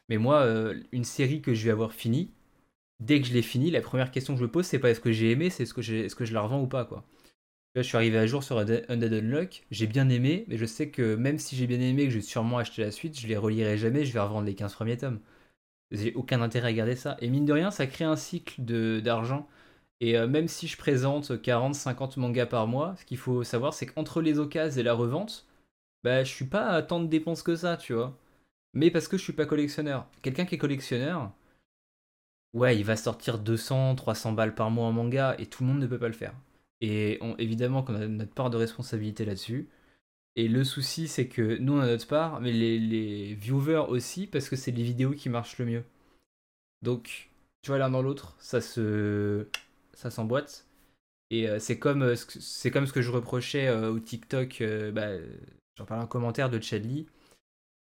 Mais 0.10 0.18
moi, 0.18 0.48
une 0.94 1.04
série 1.04 1.42
que 1.42 1.54
je 1.54 1.66
vais 1.66 1.72
avoir 1.72 1.92
finie, 1.94 2.32
dès 3.00 3.22
que 3.22 3.28
je 3.28 3.34
l'ai 3.34 3.42
finie, 3.42 3.72
la 3.72 3.82
première 3.82 4.12
question 4.12 4.34
que 4.34 4.40
je 4.40 4.46
me 4.46 4.52
pose, 4.52 4.66
c'est 4.66 4.80
pas 4.80 4.90
est-ce 4.90 5.02
que 5.02 5.12
j'ai 5.12 5.32
aimé, 5.32 5.50
c'est 5.50 5.64
est-ce 5.64 5.74
que, 5.74 5.82
est 5.82 6.08
-ce 6.08 6.16
que 6.16 6.26
je 6.26 6.34
la 6.34 6.42
revends 6.42 6.62
ou 6.62 6.68
pas, 6.68 6.86
quoi. 6.86 7.04
Je 7.78 7.84
suis 7.84 7.96
arrivé 7.96 8.18
à 8.18 8.26
jour 8.26 8.44
sur 8.44 8.58
Undead 8.58 9.14
Unlock. 9.14 9.64
J'ai 9.70 9.86
bien 9.86 10.10
aimé, 10.10 10.46
mais 10.48 10.58
je 10.58 10.66
sais 10.66 10.90
que 10.90 11.16
même 11.16 11.38
si 11.38 11.56
j'ai 11.56 11.68
bien 11.68 11.80
aimé 11.80 12.06
que 12.06 12.10
je 12.10 12.16
vais 12.16 12.22
sûrement 12.24 12.58
acheter 12.58 12.84
la 12.84 12.90
suite, 12.90 13.20
je 13.20 13.28
les 13.28 13.38
relirai 13.38 13.78
jamais. 13.78 14.04
Je 14.04 14.14
vais 14.14 14.20
revendre 14.20 14.48
les 14.48 14.56
15 14.56 14.74
premiers 14.74 14.98
tomes. 14.98 15.20
J'ai 15.92 16.14
aucun 16.16 16.42
intérêt 16.42 16.70
à 16.70 16.74
garder 16.74 16.96
ça. 16.96 17.18
Et 17.22 17.30
mine 17.30 17.46
de 17.46 17.54
rien, 17.54 17.70
ça 17.70 17.86
crée 17.88 18.06
un 18.06 18.16
cycle 18.16 18.62
d'argent. 19.02 19.48
Et 20.02 20.18
euh, 20.18 20.28
même 20.28 20.48
si 20.48 20.68
je 20.68 20.78
présente 20.78 21.32
40-50 21.32 22.20
mangas 22.20 22.48
par 22.48 22.68
mois, 22.68 22.96
ce 22.98 23.06
qu'il 23.06 23.18
faut 23.18 23.44
savoir, 23.44 23.74
c'est 23.76 23.86
qu'entre 23.86 24.22
les 24.22 24.40
occasions 24.40 24.82
et 24.82 24.84
la 24.84 24.94
revente, 24.94 25.48
bah, 26.04 26.24
je 26.24 26.34
suis 26.34 26.46
pas 26.46 26.70
à 26.70 26.82
tant 26.82 27.00
de 27.00 27.08
dépenses 27.08 27.44
que 27.44 27.56
ça, 27.56 27.78
tu 27.78 27.94
vois. 27.94 28.18
Mais 28.74 28.92
parce 28.92 29.08
que 29.08 29.18
je 29.18 29.24
suis 29.24 29.34
pas 29.34 29.46
collectionneur. 29.46 30.08
Quelqu'un 30.24 30.46
qui 30.46 30.56
est 30.56 30.60
collectionneur, 30.60 31.32
ouais, 32.54 32.78
il 32.78 32.84
va 32.84 32.96
sortir 32.96 33.40
200, 33.40 33.96
300 33.96 34.34
balles 34.34 34.56
par 34.56 34.72
mois 34.72 34.88
en 34.88 34.92
manga 34.92 35.36
et 35.40 35.46
tout 35.46 35.64
le 35.64 35.70
monde 35.70 35.80
ne 35.80 35.88
peut 35.88 36.00
pas 36.00 36.08
le 36.08 36.14
faire. 36.14 36.34
Et 36.82 37.20
évidemment 37.40 37.84
qu'on 37.84 37.96
a 37.96 38.08
notre 38.08 38.34
part 38.34 38.50
de 38.50 38.58
responsabilité 38.58 39.26
là-dessus. 39.26 39.68
Et 40.36 40.48
le 40.48 40.64
souci, 40.64 41.08
c'est 41.08 41.28
que 41.28 41.58
nous, 41.58 41.74
on 41.74 41.80
a 41.80 41.88
notre 41.88 42.08
part, 42.08 42.40
mais 42.42 42.52
les, 42.52 42.80
les 42.80 43.34
viewers 43.34 43.86
aussi, 43.90 44.28
parce 44.28 44.50
que 44.50 44.56
c'est 44.56 44.72
les 44.72 44.84
vidéos 44.84 45.12
qui 45.12 45.30
marchent 45.30 45.58
le 45.58 45.66
mieux. 45.66 45.84
Donc, 46.84 47.32
tu 47.62 47.70
vois, 47.72 47.80
l'un 47.80 47.90
dans 47.90 48.02
l'autre, 48.02 48.36
ça 48.40 48.62
se. 48.62 49.48
ça 49.94 50.12
s'emboîte. 50.12 50.68
Et 51.30 51.50
euh, 51.50 51.60
c'est 51.60 51.80
comme, 51.80 52.04
euh, 52.04 52.16
c'est 52.16 52.72
comme 52.72 52.88
ce 52.88 52.94
que 52.94 53.02
je 53.02 53.12
reprochais 53.12 53.68
euh, 53.68 53.92
au 53.92 54.00
TikTok, 54.00 54.64
bah, 54.94 55.10
j'en 55.76 55.86
parlais 55.86 56.04
en 56.04 56.08
commentaire 56.08 56.50
de 56.50 56.60
Chadli, 56.62 57.08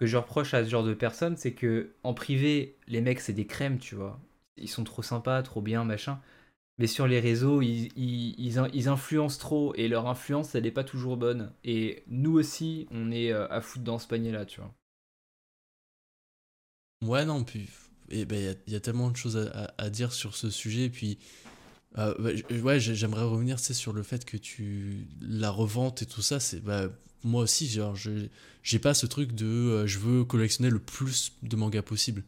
que 0.01 0.07
je 0.07 0.17
reproche 0.17 0.55
à 0.55 0.65
ce 0.65 0.71
genre 0.71 0.85
de 0.85 0.95
personnes, 0.95 1.37
c'est 1.37 1.55
que 1.55 1.95
en 2.05 2.15
privé, 2.15 2.77
les 2.89 3.01
mecs, 3.01 3.21
c'est 3.21 3.33
des 3.33 3.47
crèmes, 3.47 3.79
tu 3.79 3.95
vois. 3.95 4.21
Ils 4.57 4.69
sont 4.69 4.85
trop 4.85 5.03
sympas, 5.03 5.43
trop 5.43 5.63
bien, 5.63 5.85
machin 5.85 6.21
mais 6.79 6.87
sur 6.87 7.07
les 7.07 7.19
réseaux, 7.19 7.61
ils, 7.61 7.91
ils, 7.97 8.89
influencent 8.89 9.39
trop 9.39 9.75
et 9.75 9.89
leur 9.89 10.07
influence, 10.07 10.55
elle 10.55 10.63
n'est 10.63 10.71
pas 10.71 10.85
toujours 10.85 11.17
bonne. 11.17 11.53
Et 11.65 12.05
nous 12.07 12.39
aussi, 12.39 12.87
on 12.93 13.11
est 13.11 13.33
euh, 13.33 13.49
à 13.49 13.61
foutre 13.61 13.85
dans 13.85 13.99
ce 13.99 14.07
panier-là, 14.07 14.47
tu 14.47 14.61
vois. 14.61 14.73
Ouais, 17.05 17.25
non, 17.25 17.43
puis 17.43 17.69
il 18.11 18.25
ben, 18.27 18.57
y, 18.67 18.75
a 18.75 18.81
tellement 18.81 19.11
de 19.11 19.17
choses 19.17 19.51
à, 19.77 19.91
dire 19.91 20.13
sur 20.13 20.37
ce 20.37 20.51
sujet. 20.51 20.89
Puis, 20.89 21.19
euh, 21.99 22.15
bah, 22.19 22.31
ouais, 22.63 22.81
j'aimerais 22.81 23.25
revenir 23.25 23.59
sur 23.59 23.93
le 23.93 24.03
fait 24.03 24.25
que 24.25 24.37
tu. 24.37 25.07
La 25.21 25.51
revente 25.51 26.03
et 26.03 26.07
tout 26.07 26.23
ça, 26.23 26.39
c'est. 26.41 26.61
Bah, 26.61 26.89
moi 27.25 27.43
aussi, 27.43 27.69
genre, 27.69 27.97
j'ai 28.63 28.79
pas 28.79 28.95
ce 28.95 29.07
truc 29.07 29.33
de 29.33 29.47
euh, 29.47 29.87
je 29.87 29.99
veux 29.99 30.25
collectionner 30.25 30.71
le 30.71 30.79
plus 30.79 31.33
de 31.43 31.57
mangas 31.57 31.83
possible. 31.83 32.23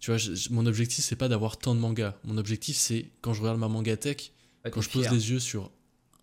Tu 0.00 0.12
vois, 0.12 0.20
mon 0.50 0.66
objectif, 0.66 1.04
c'est 1.04 1.16
pas 1.16 1.28
d'avoir 1.28 1.58
tant 1.58 1.74
de 1.74 1.80
mangas. 1.80 2.14
Mon 2.24 2.38
objectif, 2.38 2.76
c'est 2.76 3.10
quand 3.20 3.34
je 3.34 3.40
regarde 3.40 3.58
ma 3.58 3.68
mangatech, 3.68 4.32
quand 4.70 4.80
je 4.80 4.90
pose 4.90 5.10
les 5.10 5.30
yeux 5.30 5.40
sur 5.40 5.70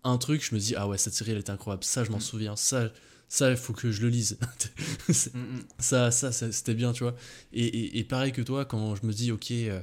un 0.04 0.18
truc, 0.18 0.44
je 0.44 0.54
me 0.54 0.60
dis, 0.60 0.74
ah 0.76 0.88
ouais, 0.88 0.98
cette 0.98 1.14
série, 1.14 1.32
elle 1.32 1.38
est 1.38 1.50
incroyable. 1.50 1.84
Ça, 1.84 2.04
je 2.04 2.10
m'en 2.10 2.18
mm. 2.18 2.22
souviens. 2.22 2.56
Ça, 2.56 2.90
ça, 3.28 3.50
il 3.50 3.56
faut 3.56 3.72
que 3.72 3.90
je 3.90 4.02
le 4.02 4.08
lise. 4.08 4.38
Mm, 5.08 5.38
mm. 5.38 5.62
ça, 5.78 6.10
ça, 6.10 6.32
c'était 6.32 6.74
bien, 6.74 6.92
tu 6.92 7.04
vois. 7.04 7.14
Et, 7.52 7.98
et, 7.98 8.04
pareil 8.04 8.32
que 8.32 8.42
toi, 8.42 8.64
quand 8.64 8.96
je 8.96 9.06
me 9.06 9.12
dis, 9.12 9.30
ok, 9.30 9.52
euh, 9.52 9.80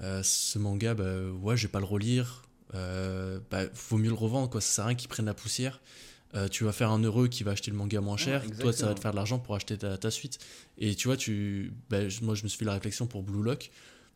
euh, 0.00 0.22
ce 0.22 0.58
manga, 0.58 0.94
bah, 0.94 1.22
ouais, 1.42 1.56
je 1.56 1.66
vais 1.66 1.70
pas 1.70 1.80
le 1.80 1.86
relire. 1.86 2.44
Euh, 2.74 3.40
bah, 3.50 3.62
faut 3.74 3.96
mieux 3.96 4.10
le 4.10 4.14
revendre, 4.14 4.48
quoi. 4.48 4.60
Ça 4.60 4.68
sert 4.68 4.84
à 4.84 4.88
rien 4.88 4.96
qu'il 4.96 5.08
prenne 5.08 5.26
la 5.26 5.34
poussière. 5.34 5.80
Euh, 6.34 6.48
tu 6.48 6.64
vas 6.64 6.72
faire 6.72 6.90
un 6.90 7.02
heureux 7.02 7.28
qui 7.28 7.44
va 7.44 7.52
acheter 7.52 7.70
le 7.70 7.76
manga 7.76 8.00
moins 8.00 8.16
cher, 8.16 8.42
toi 8.58 8.72
ça 8.72 8.86
va 8.86 8.94
te 8.94 9.00
faire 9.00 9.12
de 9.12 9.16
l'argent 9.16 9.38
pour 9.38 9.54
acheter 9.54 9.78
ta, 9.78 10.10
suite. 10.10 10.38
Et 10.78 10.94
tu 10.94 11.06
vois, 11.06 11.16
tu, 11.16 11.72
bah, 11.90 11.98
moi 12.22 12.34
je 12.34 12.42
me 12.42 12.48
suis 12.48 12.58
fait 12.58 12.64
la 12.64 12.72
réflexion 12.72 13.06
pour 13.06 13.22
Blue 13.22 13.42
Lock. 13.42 13.70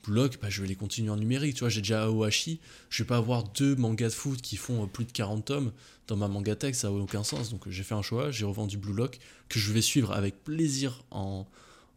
Blue 0.05 0.17
Lock, 0.17 0.39
bah, 0.43 0.49
je 0.51 0.61
vais 0.61 0.69
les 0.69 0.75
continuer 0.75 1.11
en 1.11 1.17
numérique. 1.17 1.55
Tu 1.55 1.61
vois, 1.61 1.69
j'ai 1.69 1.81
déjà 1.81 2.05
Aohashi, 2.05 2.61
je 2.91 3.03
vais 3.03 3.07
pas 3.07 3.19
avoir 3.19 3.45
deux 3.45 3.77
mangas 3.77 4.09
de 4.09 4.15
foot 4.15 4.41
qui 4.43 4.57
font 4.57 4.85
euh, 4.85 4.87
plus 4.87 5.05
de 5.05 5.13
40 5.13 5.45
tomes 5.45 5.73
dans 6.09 6.17
ma 6.17 6.27
manga 6.27 6.57
tech, 6.57 6.75
ça 6.75 6.89
n'a 6.89 6.95
aucun 6.95 7.23
sens. 7.23 7.51
Donc 7.51 7.69
j'ai 7.69 7.83
fait 7.85 7.95
un 7.95 8.03
choix, 8.03 8.33
j'ai 8.33 8.45
revendu 8.45 8.79
Blue 8.79 8.95
Lock 8.95 9.21
que 9.49 9.61
je 9.61 9.73
vais 9.73 9.83
suivre 9.83 10.13
avec 10.13 10.43
plaisir 10.43 11.05
en, 11.13 11.47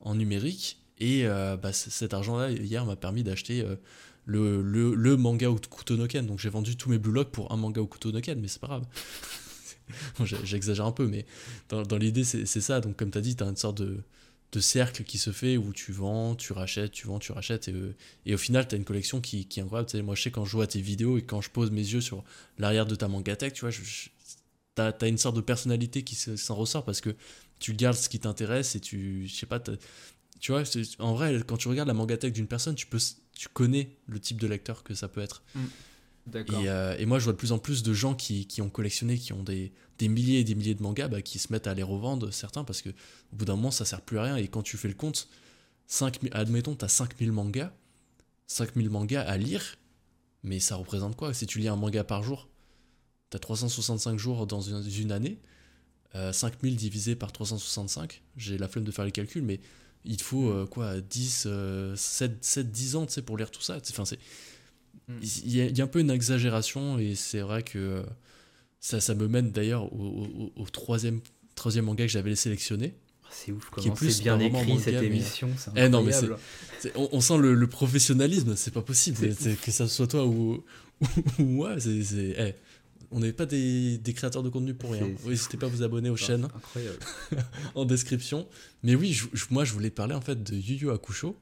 en 0.01 0.15
numérique. 0.15 0.77
Et 0.99 1.25
euh, 1.25 1.57
bah, 1.57 1.73
cet 1.73 2.13
argent-là, 2.13 2.51
hier, 2.51 2.85
m'a 2.85 2.95
permis 2.95 3.23
d'acheter 3.23 3.65
le, 4.25 4.61
le, 4.61 4.93
le, 4.93 5.17
manga 5.17 5.47
Kutonoken. 5.49 6.27
Donc 6.27 6.37
j'ai 6.37 6.49
vendu 6.49 6.75
tous 6.75 6.89
mes 6.91 6.99
Blue 6.99 7.11
Lock 7.11 7.29
pour 7.29 7.51
un 7.51 7.57
manga 7.57 7.81
Kutonoken, 7.81 8.39
mais 8.39 8.47
c'est 8.47 8.61
pas 8.61 8.67
grave. 8.67 8.85
J'exagère 10.43 10.85
un 10.85 10.91
peu, 10.91 11.07
mais 11.07 11.25
dans, 11.69 11.97
l'idée, 11.97 12.23
c'est 12.23 12.45
ça. 12.45 12.81
Donc, 12.81 12.97
comme 12.97 13.11
tu 13.11 13.17
as 13.17 13.21
dit, 13.21 13.35
tu 13.35 13.43
as 13.43 13.47
une 13.47 13.55
sorte 13.55 13.77
de, 13.81 14.03
de, 14.51 14.59
cercle 14.59 15.03
qui 15.03 15.17
se 15.17 15.31
fait 15.31 15.57
où 15.57 15.73
tu 15.73 15.91
vends, 15.91 16.35
tu 16.35 16.53
rachètes, 16.53 16.91
tu 16.91 17.07
vends, 17.07 17.19
tu 17.19 17.31
rachètes. 17.31 17.67
Et, 17.67 17.75
et 18.25 18.33
au 18.33 18.37
final, 18.37 18.67
tu 18.67 18.75
as 18.75 18.77
une 18.77 18.85
collection 18.85 19.21
qui, 19.21 19.45
qui 19.45 19.59
est 19.59 19.63
incroyable. 19.63 19.89
Tu 19.89 19.97
sais, 19.97 20.03
moi, 20.03 20.15
je 20.15 20.23
sais 20.23 20.31
quand 20.31 20.45
je 20.45 20.57
à 20.59 20.67
tes 20.67 20.81
vidéos 20.81 21.17
et 21.17 21.23
quand 21.23 21.41
je 21.41 21.49
pose 21.49 21.71
mes 21.71 21.81
yeux 21.81 22.01
sur 22.01 22.23
l'arrière 22.57 22.85
de 22.85 22.95
ta 22.95 23.07
mangatech, 23.07 23.53
tu 23.53 23.61
vois, 23.61 23.71
tu 23.71 24.11
as, 24.77 24.93
as, 24.99 25.07
une 25.07 25.17
sorte 25.17 25.35
de 25.35 25.41
personnalité 25.41 26.03
qui 26.03 26.15
s'en 26.15 26.55
ressort 26.55 26.85
parce 26.85 27.01
que 27.01 27.15
tu 27.59 27.73
gardes 27.73 27.95
ce 27.95 28.09
qui 28.09 28.19
t'intéresse 28.19 28.75
et 28.75 28.79
tu, 28.79 29.27
je 29.27 29.33
sais 29.33 29.45
pas, 29.45 29.61
tu 30.41 30.51
vois, 30.51 30.63
en 30.99 31.13
vrai, 31.13 31.39
quand 31.45 31.57
tu 31.57 31.67
regardes 31.67 31.87
la 31.87 31.93
mangatech 31.93 32.33
d'une 32.33 32.47
personne, 32.47 32.75
tu, 32.75 32.87
peux, 32.87 32.97
tu 33.37 33.47
connais 33.47 33.95
le 34.07 34.19
type 34.19 34.41
de 34.41 34.47
lecteur 34.47 34.83
que 34.83 34.95
ça 34.95 35.07
peut 35.07 35.21
être. 35.21 35.43
Mm. 35.55 35.59
Et, 36.33 36.69
euh, 36.69 36.95
et 36.97 37.05
moi, 37.05 37.19
je 37.19 37.25
vois 37.25 37.33
de 37.33 37.37
plus 37.37 37.51
en 37.51 37.59
plus 37.59 37.83
de 37.83 37.93
gens 37.93 38.13
qui, 38.13 38.45
qui 38.45 38.61
ont 38.61 38.69
collectionné, 38.69 39.17
qui 39.17 39.33
ont 39.33 39.43
des, 39.43 39.73
des 39.97 40.07
milliers 40.07 40.39
et 40.39 40.43
des 40.43 40.55
milliers 40.55 40.75
de 40.75 40.83
mangas, 40.83 41.07
bah, 41.07 41.21
qui 41.21 41.39
se 41.39 41.51
mettent 41.51 41.67
à 41.67 41.73
les 41.73 41.83
revendre, 41.83 42.31
certains, 42.31 42.63
parce 42.63 42.81
que 42.81 42.89
au 42.89 43.35
bout 43.35 43.45
d'un 43.45 43.55
moment, 43.55 43.71
ça 43.71 43.85
sert 43.85 44.01
plus 44.01 44.19
à 44.19 44.23
rien. 44.23 44.35
Et 44.37 44.47
quand 44.47 44.61
tu 44.61 44.77
fais 44.77 44.87
le 44.87 44.93
compte, 44.93 45.27
5 45.87 46.21
000 46.21 46.33
admettons, 46.35 46.75
tu 46.75 46.85
as 46.85 46.89
5000 46.89 47.31
mangas, 47.31 47.73
5000 48.47 48.89
mangas 48.89 49.21
à 49.21 49.37
lire, 49.37 49.77
mais 50.43 50.59
ça 50.59 50.75
représente 50.75 51.15
quoi? 51.15 51.33
Si 51.33 51.45
tu 51.45 51.59
lis 51.59 51.67
un 51.67 51.75
manga 51.75 52.03
par 52.03 52.23
jour, 52.23 52.47
tu 53.29 53.37
as 53.37 53.39
365 53.39 54.17
jours 54.17 54.47
dans 54.47 54.61
une, 54.61 54.83
une 55.01 55.11
année, 55.11 55.39
euh, 56.15 56.31
5000 56.31 56.75
divisé 56.75 57.15
par 57.15 57.31
365, 57.31 58.21
j'ai 58.37 58.57
la 58.57 58.67
flemme 58.67 58.83
de 58.83 58.91
faire 58.91 59.05
les 59.05 59.11
calculs, 59.11 59.43
mais 59.43 59.59
il 60.03 60.17
te 60.17 60.23
faut 60.23 60.49
euh, 60.49 60.65
quoi 60.65 60.99
10, 60.99 61.43
euh, 61.45 61.95
7, 61.95 62.43
7, 62.43 62.71
10 62.71 62.95
ans 62.95 63.05
pour 63.25 63.37
lire 63.37 63.51
tout 63.51 63.61
ça. 63.61 63.77
Enfin, 63.89 64.05
c'est. 64.05 64.19
Il 65.21 65.55
y, 65.55 65.61
a, 65.61 65.65
il 65.65 65.77
y 65.77 65.81
a 65.81 65.83
un 65.83 65.87
peu 65.87 65.99
une 65.99 66.09
exagération 66.11 66.97
et 66.99 67.15
c'est 67.15 67.41
vrai 67.41 67.63
que 67.63 67.77
euh, 67.77 68.03
ça, 68.79 68.99
ça 69.01 69.13
me 69.15 69.27
mène 69.27 69.51
d'ailleurs 69.51 69.91
au, 69.93 70.27
au- 70.57 70.61
au 70.61 70.65
troisième, 70.69 71.19
troisième 71.55 71.85
manga 71.85 72.05
que 72.05 72.11
j'avais 72.11 72.35
sélectionné. 72.35 72.95
C'est 73.33 73.51
ouf 73.51 73.69
comment 73.71 73.95
c'est 73.95 74.21
bien 74.23 74.39
écrit 74.39 74.51
manga, 74.67 74.81
cette 74.83 74.99
mais- 74.99 75.05
émission. 75.05 75.49
C'est 75.57 75.71
Eh 75.75 75.87
non, 75.89 76.03
mais 76.03 76.13
On, 76.95 77.09
on 77.13 77.21
sent 77.21 77.37
le, 77.37 77.53
le 77.53 77.67
professionnalisme, 77.67 78.55
c'est 78.55 78.71
pas 78.73 78.81
possible. 78.81 79.17
Que 79.63 79.71
ça 79.71 79.87
soit 79.87 80.07
toi 80.07 80.25
ou, 80.25 80.63
ou 81.39 81.43
moi, 81.43 81.79
c'est. 81.79 82.35
eh, 82.37 82.53
on 83.13 83.19
n'est 83.19 83.33
pas 83.33 83.45
des, 83.45 83.97
des 83.97 84.13
créateurs 84.13 84.43
de 84.43 84.49
contenu 84.49 84.73
pour 84.73 84.91
rien. 84.91 85.07
N'hésitez 85.25 85.57
pas 85.57 85.65
à 85.65 85.69
vous 85.69 85.83
abonner 85.83 86.09
aux 86.09 86.13
Enfin, 86.13 86.25
chaînes 86.25 86.47
en 87.75 87.85
description. 87.85 88.47
Mais 88.83 88.95
oui, 88.95 89.13
je- 89.13 89.27
je- 89.33 89.45
moi 89.49 89.65
je 89.65 89.73
voulais 89.73 89.89
parler 89.89 90.13
en 90.15 90.21
fait 90.21 90.41
de 90.43 90.55
Yu 90.55 90.75
Yu 90.75 90.91
Hakusho, 90.91 91.35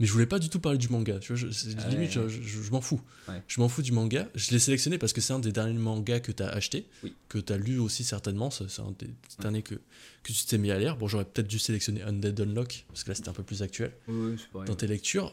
mais 0.00 0.06
je 0.06 0.12
voulais 0.12 0.26
pas 0.26 0.38
du 0.40 0.48
tout 0.48 0.58
parler 0.58 0.78
du 0.78 0.88
manga. 0.88 1.18
Tu 1.20 1.28
vois, 1.28 1.36
je, 1.36 1.50
c'est- 1.50 1.76
Ah 1.78 1.88
limite, 1.88 2.16
ouais. 2.16 2.28
je, 2.28 2.42
je- 2.42 2.62
je 2.62 2.70
m'en 2.72 2.80
fous. 2.80 3.00
Ouais. 3.28 3.40
Je 3.46 3.60
m'en 3.60 3.68
fous 3.68 3.82
du 3.82 3.92
manga. 3.92 4.28
Je 4.34 4.50
l'ai 4.50 4.58
sélectionné 4.58 4.98
parce 4.98 5.12
que 5.12 5.20
c'est 5.20 5.32
un 5.32 5.38
des 5.38 5.52
derniers 5.52 5.78
mangas 5.78 6.18
que 6.20 6.32
tu 6.32 6.42
as 6.42 6.48
acheté, 6.48 6.86
Oui. 7.04 7.14
que 7.28 7.38
tu 7.38 7.52
as 7.52 7.56
lu 7.58 7.78
aussi 7.78 8.02
certainement. 8.02 8.50
C'est 8.50 8.68
c'est 8.68 8.82
un 8.82 8.92
des 8.98 9.10
derniers 9.40 9.62
que, 9.62 9.76
que 9.76 10.32
tu 10.32 10.44
t'es 10.46 10.58
mis 10.58 10.70
à 10.72 10.78
lire. 10.80 10.96
Bon, 10.96 11.06
j'aurais 11.06 11.24
peut-être 11.26 11.46
dû 11.48 11.58
sélectionner 11.60 12.02
Undead 12.02 12.40
Unlock 12.40 12.86
parce 12.88 13.04
que 13.04 13.10
là 13.10 13.14
c'était 13.14 13.28
un 13.28 13.34
peu 13.34 13.44
plus 13.44 13.62
actuel 13.62 13.92
Oui, 14.08 14.36
dans 14.66 14.74
tes 14.74 14.86
lectures. 14.88 15.32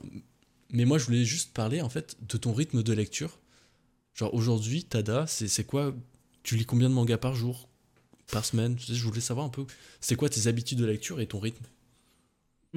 Mais 0.74 0.84
moi, 0.86 0.98
je 0.98 1.06
voulais 1.06 1.24
juste 1.24 1.54
parler 1.54 1.82
en 1.82 1.88
fait 1.90 2.18
de 2.28 2.36
ton 2.38 2.54
rythme 2.54 2.84
de 2.84 2.94
lecture. 2.94 3.40
Genre 4.16 4.34
aujourd'hui, 4.34 4.84
Tada, 4.84 5.26
c'est 5.28 5.48
c'est 5.48 5.64
quoi 5.64 5.96
Tu 6.44 6.58
lis 6.58 6.66
combien 6.66 6.90
de 6.90 6.94
mangas 6.94 7.18
par 7.20 7.36
jour 7.36 7.70
Par 8.34 8.44
semaine? 8.44 8.76
Tu 8.76 8.86
sais, 8.88 8.96
Je 8.96 9.04
voulais 9.06 9.22
savoir 9.22 9.46
un 9.46 9.50
peu. 9.50 9.66
C'est 10.02 10.16
quoi 10.16 10.28
tes 10.28 10.48
habitudes 10.48 10.80
de 10.80 10.86
lecture 10.86 11.22
et 11.22 11.28
ton 11.28 11.40
rythme? 11.40 11.64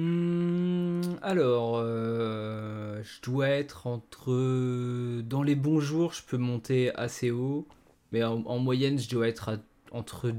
Hmm, 0.01 1.01
alors, 1.21 1.75
euh, 1.77 3.01
je 3.03 3.21
dois 3.21 3.49
être 3.49 3.85
entre. 3.87 5.21
Dans 5.21 5.43
les 5.43 5.55
bons 5.55 5.79
jours, 5.79 6.13
je 6.13 6.23
peux 6.23 6.37
monter 6.37 6.93
assez 6.95 7.29
haut. 7.31 7.67
Mais 8.11 8.23
en, 8.23 8.43
en 8.45 8.57
moyenne, 8.59 8.97
je 8.99 9.09
dois 9.09 9.27
être 9.27 9.49
à- 9.49 9.57
entre 9.91 10.33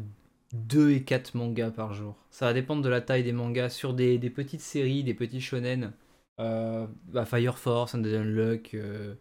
2 0.52 0.90
et 0.90 1.04
4 1.04 1.34
mangas 1.36 1.70
par 1.70 1.94
jour. 1.94 2.16
Ça 2.30 2.46
va 2.46 2.52
dépendre 2.54 2.82
de 2.82 2.88
la 2.88 3.00
taille 3.00 3.22
des 3.24 3.32
mangas. 3.32 3.68
Sur 3.70 3.94
des, 3.94 4.18
petites 4.30 4.60
séries, 4.60 5.04
des 5.04 5.14
petits 5.14 5.40
shonen, 5.40 5.92
euh, 6.40 6.86
bah, 7.08 7.24
Fire 7.24 7.58
Force, 7.58 7.94
Undead 7.94 8.14
Unlock, 8.14 8.74
euh, 8.74 9.14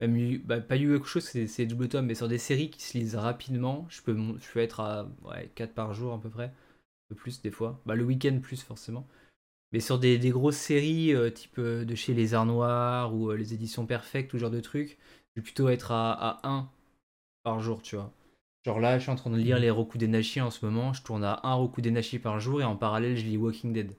même 0.00 0.38
bah, 0.44 0.60
pas 0.60 0.76
Yu 0.76 0.94
Hakusho, 0.94 1.20
c'est 1.20 1.66
double 1.66 1.88
tome, 1.88 2.06
mais 2.06 2.14
sur 2.14 2.28
des 2.28 2.38
séries 2.38 2.70
qui 2.70 2.82
se 2.82 2.96
lisent 2.96 3.16
rapidement, 3.16 3.86
je 3.90 4.00
peux, 4.02 4.16
je 4.40 4.52
peux 4.52 4.60
être 4.60 4.80
à 4.80 5.08
ouais, 5.24 5.50
4 5.56 5.74
par 5.74 5.92
jour 5.94 6.12
à 6.14 6.20
peu 6.20 6.30
près. 6.30 6.46
Un 6.46 7.08
peu 7.10 7.14
plus 7.16 7.42
des 7.42 7.50
fois. 7.50 7.80
Bah, 7.86 7.94
le 7.96 8.04
week-end 8.04 8.38
plus 8.42 8.62
forcément. 8.62 9.06
Mais 9.72 9.80
sur 9.80 9.98
des, 9.98 10.18
des 10.18 10.30
grosses 10.30 10.56
séries, 10.56 11.14
euh, 11.14 11.30
type 11.30 11.58
euh, 11.58 11.84
de 11.84 11.94
chez 11.94 12.14
Les 12.14 12.34
Arts 12.34 12.46
Noirs 12.46 13.14
ou 13.14 13.30
euh, 13.30 13.36
les 13.36 13.54
éditions 13.54 13.86
Perfect, 13.86 14.32
ou 14.32 14.38
ce 14.38 14.40
genre 14.42 14.50
de 14.50 14.60
trucs, 14.60 14.98
je 15.36 15.40
vais 15.40 15.42
plutôt 15.42 15.68
être 15.68 15.92
à, 15.92 16.12
à 16.12 16.48
1 16.48 16.70
par 17.44 17.60
jour, 17.60 17.82
tu 17.82 17.96
vois. 17.96 18.12
Genre 18.64 18.80
là, 18.80 18.98
je 18.98 19.04
suis 19.04 19.12
en 19.12 19.16
train 19.16 19.30
de 19.30 19.36
lire 19.36 19.58
les 19.58 19.70
Rokudenashi 19.70 20.40
en 20.40 20.50
ce 20.50 20.64
moment, 20.64 20.92
je 20.92 21.02
tourne 21.02 21.24
à 21.24 21.40
un 21.44 21.54
Rokudenashi 21.54 22.18
par 22.18 22.40
jour 22.40 22.60
et 22.60 22.64
en 22.64 22.76
parallèle, 22.76 23.16
je 23.16 23.24
lis 23.24 23.36
Walking 23.36 23.72
Dead. 23.72 23.96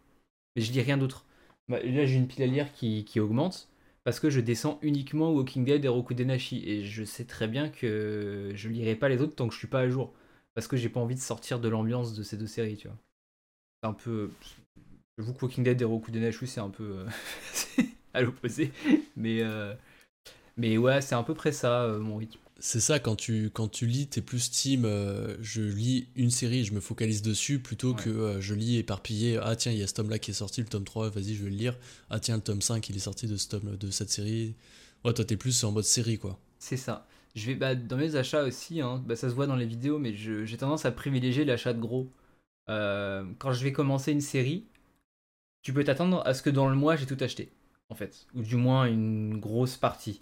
Mais 0.55 0.61
je 0.61 0.71
lis 0.71 0.81
rien 0.81 0.97
d'autre. 0.97 1.25
Bah, 1.67 1.79
là, 1.83 2.05
j'ai 2.05 2.15
une 2.15 2.27
pile 2.27 2.43
à 2.43 2.47
lire 2.47 2.71
qui, 2.73 3.05
qui 3.05 3.19
augmente 3.19 3.69
parce 4.03 4.19
que 4.19 4.29
je 4.29 4.39
descends 4.39 4.79
uniquement 4.81 5.31
Walking 5.33 5.65
Dead 5.65 5.83
et 5.85 5.87
Rokudenashi. 5.87 6.63
Et 6.67 6.83
je 6.83 7.03
sais 7.03 7.25
très 7.25 7.47
bien 7.47 7.69
que 7.69 8.51
je 8.55 8.69
lirai 8.69 8.95
pas 8.95 9.09
les 9.09 9.21
autres 9.21 9.35
tant 9.35 9.47
que 9.47 9.53
je 9.53 9.59
suis 9.59 9.67
pas 9.67 9.81
à 9.81 9.89
jour. 9.89 10.13
Parce 10.55 10.67
que 10.67 10.77
j'ai 10.77 10.89
pas 10.89 10.99
envie 10.99 11.15
de 11.15 11.19
sortir 11.19 11.59
de 11.59 11.69
l'ambiance 11.69 12.13
de 12.15 12.23
ces 12.23 12.37
deux 12.37 12.47
séries, 12.47 12.77
tu 12.77 12.87
vois. 12.87 12.97
C'est 13.83 13.89
un 13.89 13.93
peu. 13.93 14.31
J'avoue 15.19 15.33
que 15.33 15.43
Walking 15.45 15.65
Dead 15.65 15.81
et 15.81 15.85
Rokudenashi, 15.85 16.47
c'est 16.47 16.61
un 16.61 16.69
peu 16.69 17.03
euh, 17.77 17.83
à 18.13 18.21
l'opposé. 18.21 18.71
Mais, 19.17 19.41
euh, 19.41 19.73
mais 20.55 20.77
ouais, 20.77 21.01
c'est 21.01 21.13
à 21.13 21.21
peu 21.23 21.33
près 21.33 21.51
ça, 21.51 21.83
euh, 21.83 21.99
mon 21.99 22.15
rythme. 22.15 22.39
C'est 22.61 22.79
ça, 22.79 22.99
quand 22.99 23.17
tu, 23.17 23.49
quand 23.53 23.67
tu 23.67 23.85
lis, 23.85 24.07
t'es 24.07 24.21
plus 24.21 24.49
team, 24.49 24.85
euh, 24.85 25.35
je 25.41 25.61
lis 25.61 26.07
une 26.15 26.31
série, 26.31 26.63
je 26.63 26.73
me 26.73 26.79
focalise 26.79 27.21
dessus, 27.21 27.59
plutôt 27.59 27.93
Ouais. 27.95 28.03
que 28.03 28.09
euh, 28.09 28.41
je 28.41 28.53
lis 28.53 28.77
éparpillé, 28.77 29.37
ah 29.43 29.57
tiens, 29.57 29.73
il 29.73 29.77
y 29.77 29.83
a 29.83 29.87
ce 29.87 29.93
tome-là 29.95 30.19
qui 30.19 30.31
est 30.31 30.33
sorti, 30.33 30.61
le 30.61 30.67
tome 30.67 30.85
3, 30.85 31.09
vas-y, 31.09 31.35
je 31.35 31.43
vais 31.43 31.49
le 31.49 31.55
lire. 31.57 31.77
Ah 32.09 32.19
tiens, 32.21 32.37
le 32.37 32.41
tome 32.41 32.61
5, 32.61 32.89
il 32.89 32.95
est 32.95 32.99
sorti 32.99 33.27
de, 33.27 33.35
ce 33.35 33.49
tome, 33.49 33.75
de 33.75 33.91
cette 33.91 34.09
série. 34.09 34.55
Ouais, 35.03 35.13
toi, 35.13 35.25
t'es 35.25 35.35
plus 35.37 35.61
en 35.65 35.73
mode 35.73 35.83
série, 35.85 36.17
quoi. 36.17 36.39
C'est 36.59 36.77
ça. 36.77 37.07
Je 37.35 37.45
vais, 37.45 37.55
bah, 37.55 37.75
dans 37.75 37.97
mes 37.97 38.15
achats 38.15 38.43
aussi, 38.43 38.79
hein, 38.81 39.03
bah, 39.05 39.15
ça 39.17 39.29
se 39.29 39.35
voit 39.35 39.47
dans 39.47 39.55
les 39.57 39.65
vidéos, 39.67 39.99
mais 39.99 40.13
j'ai 40.15 40.57
tendance 40.57 40.85
à 40.85 40.91
privilégier 40.91 41.43
l'achat 41.45 41.73
de 41.73 41.79
gros. 41.81 42.09
Euh, 42.69 43.25
quand 43.37 43.53
je 43.53 43.63
vais 43.63 43.71
commencer 43.71 44.11
une 44.11 44.21
série, 44.21 44.65
tu 45.61 45.73
peux 45.73 45.83
t'attendre 45.83 46.21
à 46.25 46.33
ce 46.33 46.41
que 46.41 46.49
dans 46.49 46.69
le 46.69 46.75
mois 46.75 46.95
j'ai 46.95 47.05
tout 47.05 47.17
acheté, 47.19 47.51
en 47.89 47.95
fait, 47.95 48.27
ou 48.35 48.41
du 48.41 48.55
moins 48.55 48.85
une 48.85 49.39
grosse 49.39 49.77
partie. 49.77 50.19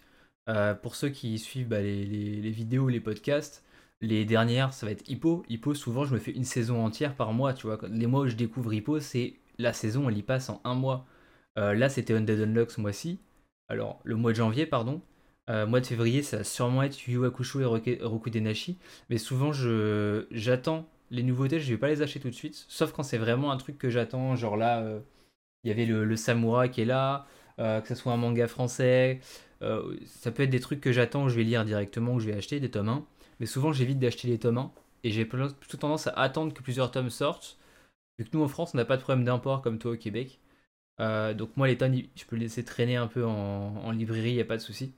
Euh, 0.50 0.74
pour 0.74 0.96
ceux 0.96 1.10
qui 1.10 1.38
suivent 1.40 1.68
bah, 1.68 1.82
les, 1.82 2.52
vidéos, 2.52 2.88
les 2.90 3.00
podcasts, 3.02 3.64
les 4.02 4.26
dernières, 4.26 4.74
ça 4.74 4.86
va 4.86 4.92
être 4.94 5.10
Hippo. 5.10 5.44
Hippo, 5.50 5.74
souvent, 5.74 6.06
je 6.06 6.14
me 6.14 6.20
fais 6.20 6.32
une 6.32 6.46
saison 6.46 6.84
entière 6.86 7.16
par 7.16 7.34
mois, 7.34 7.54
tu 7.54 7.68
vois. 7.68 7.80
Les 7.90 8.08
mois 8.08 8.22
où 8.22 8.28
je 8.28 8.36
découvre 8.36 8.74
Hippo, 8.74 9.00
c'est 9.00 9.36
la 9.58 9.74
saison, 9.74 10.08
elle 10.10 10.18
y 10.18 10.24
passe 10.24 10.50
en 10.50 10.62
un 10.64 10.76
mois. 10.76 11.06
Euh, 11.58 11.74
là, 11.74 11.90
c'était 11.90 12.14
Undead 12.14 12.40
Unlock 12.40 12.72
ce 12.72 12.80
mois-ci. 12.82 13.20
Alors, 13.68 14.00
le 14.04 14.16
mois 14.16 14.32
de 14.32 14.38
janvier, 14.38 14.66
pardon. 14.66 15.02
Euh, 15.50 15.66
mois 15.66 15.80
de 15.82 15.86
février, 15.86 16.24
ça 16.24 16.38
va 16.38 16.44
sûrement 16.44 16.84
être 16.84 17.08
Yu 17.08 17.26
Hakusho 17.26 17.60
et 17.62 17.66
Roke- 17.66 18.00
Rokudenashi. 18.02 18.78
Mais 19.10 19.18
souvent, 19.18 19.52
je 19.52 20.28
j'attends 20.32 20.88
les 21.10 21.24
nouveautés, 21.24 21.60
je 21.60 21.70
vais 21.72 21.78
pas 21.78 21.88
les 21.88 22.02
acheter 22.02 22.20
tout 22.20 22.30
de 22.30 22.36
suite. 22.36 22.66
Sauf 22.68 22.92
quand 22.92 23.04
c'est 23.04 23.18
vraiment 23.18 23.52
un 23.52 23.58
truc 23.58 23.78
que 23.78 23.90
j'attends. 23.90 24.36
Genre 24.36 24.58
là, 24.58 24.84
il 25.68 25.70
y 25.70 25.74
avait 25.74 25.86
le, 25.86 26.06
le 26.06 26.68
qui 26.70 26.82
est 26.82 26.86
là, 26.86 27.26
euh, 27.60 27.82
que 27.82 27.88
ce 27.90 27.96
soit 27.96 28.14
un 28.14 28.18
manga 28.18 28.48
français. 28.48 29.20
euh, 29.62 29.96
ça 30.06 30.32
peut 30.32 30.44
être 30.44 30.50
des 30.50 30.60
trucs 30.60 30.82
que 30.82 30.92
j'attends, 30.92 31.26
où 31.26 31.30
je 31.30 31.36
vais 31.36 31.44
lire 31.44 31.66
directement, 31.66 32.14
ou 32.16 32.20
je 32.20 32.28
vais 32.28 32.34
acheter 32.38 32.60
des 32.60 32.70
tomes 32.72 32.90
1. 32.90 33.06
Mais 33.40 33.46
souvent, 33.46 33.72
j'évite 33.74 34.00
d'acheter 34.00 34.28
les 34.28 34.40
tomes 34.40 34.58
1. 34.58 34.72
Et 35.04 35.12
j'ai 35.12 35.26
pl- 35.26 35.54
plutôt 35.60 35.78
tendance 35.78 36.08
à 36.08 36.12
attendre 36.14 36.54
que 36.54 36.62
plusieurs 36.64 36.92
tomes 36.92 37.10
sortent. 37.10 37.58
Vu 38.20 38.26
que 38.26 38.38
nous, 38.38 38.44
en 38.44 38.48
France, 38.50 38.72
on 38.74 38.78
n'a 38.78 38.86
pas 38.86 38.98
de 38.98 39.02
problème 39.04 39.26
d'import 39.26 39.62
comme 39.64 39.80
toi 39.80 39.94
au 39.94 39.98
Québec. 39.98 40.40
Euh, 41.02 41.34
donc 41.36 41.58
moi, 41.58 41.68
les 41.68 41.78
tomes, 41.78 41.96
je 42.16 42.26
peux 42.26 42.36
les 42.38 42.44
laisser 42.44 42.64
traîner 42.66 42.98
un 42.98 43.08
peu 43.08 43.26
en, 43.26 43.32
en 43.78 43.92
librairie, 43.92 44.32
il 44.32 44.36
n'y 44.36 44.42
a 44.42 44.46
pas 44.46 44.58
de 44.58 44.62
souci. 44.64 44.94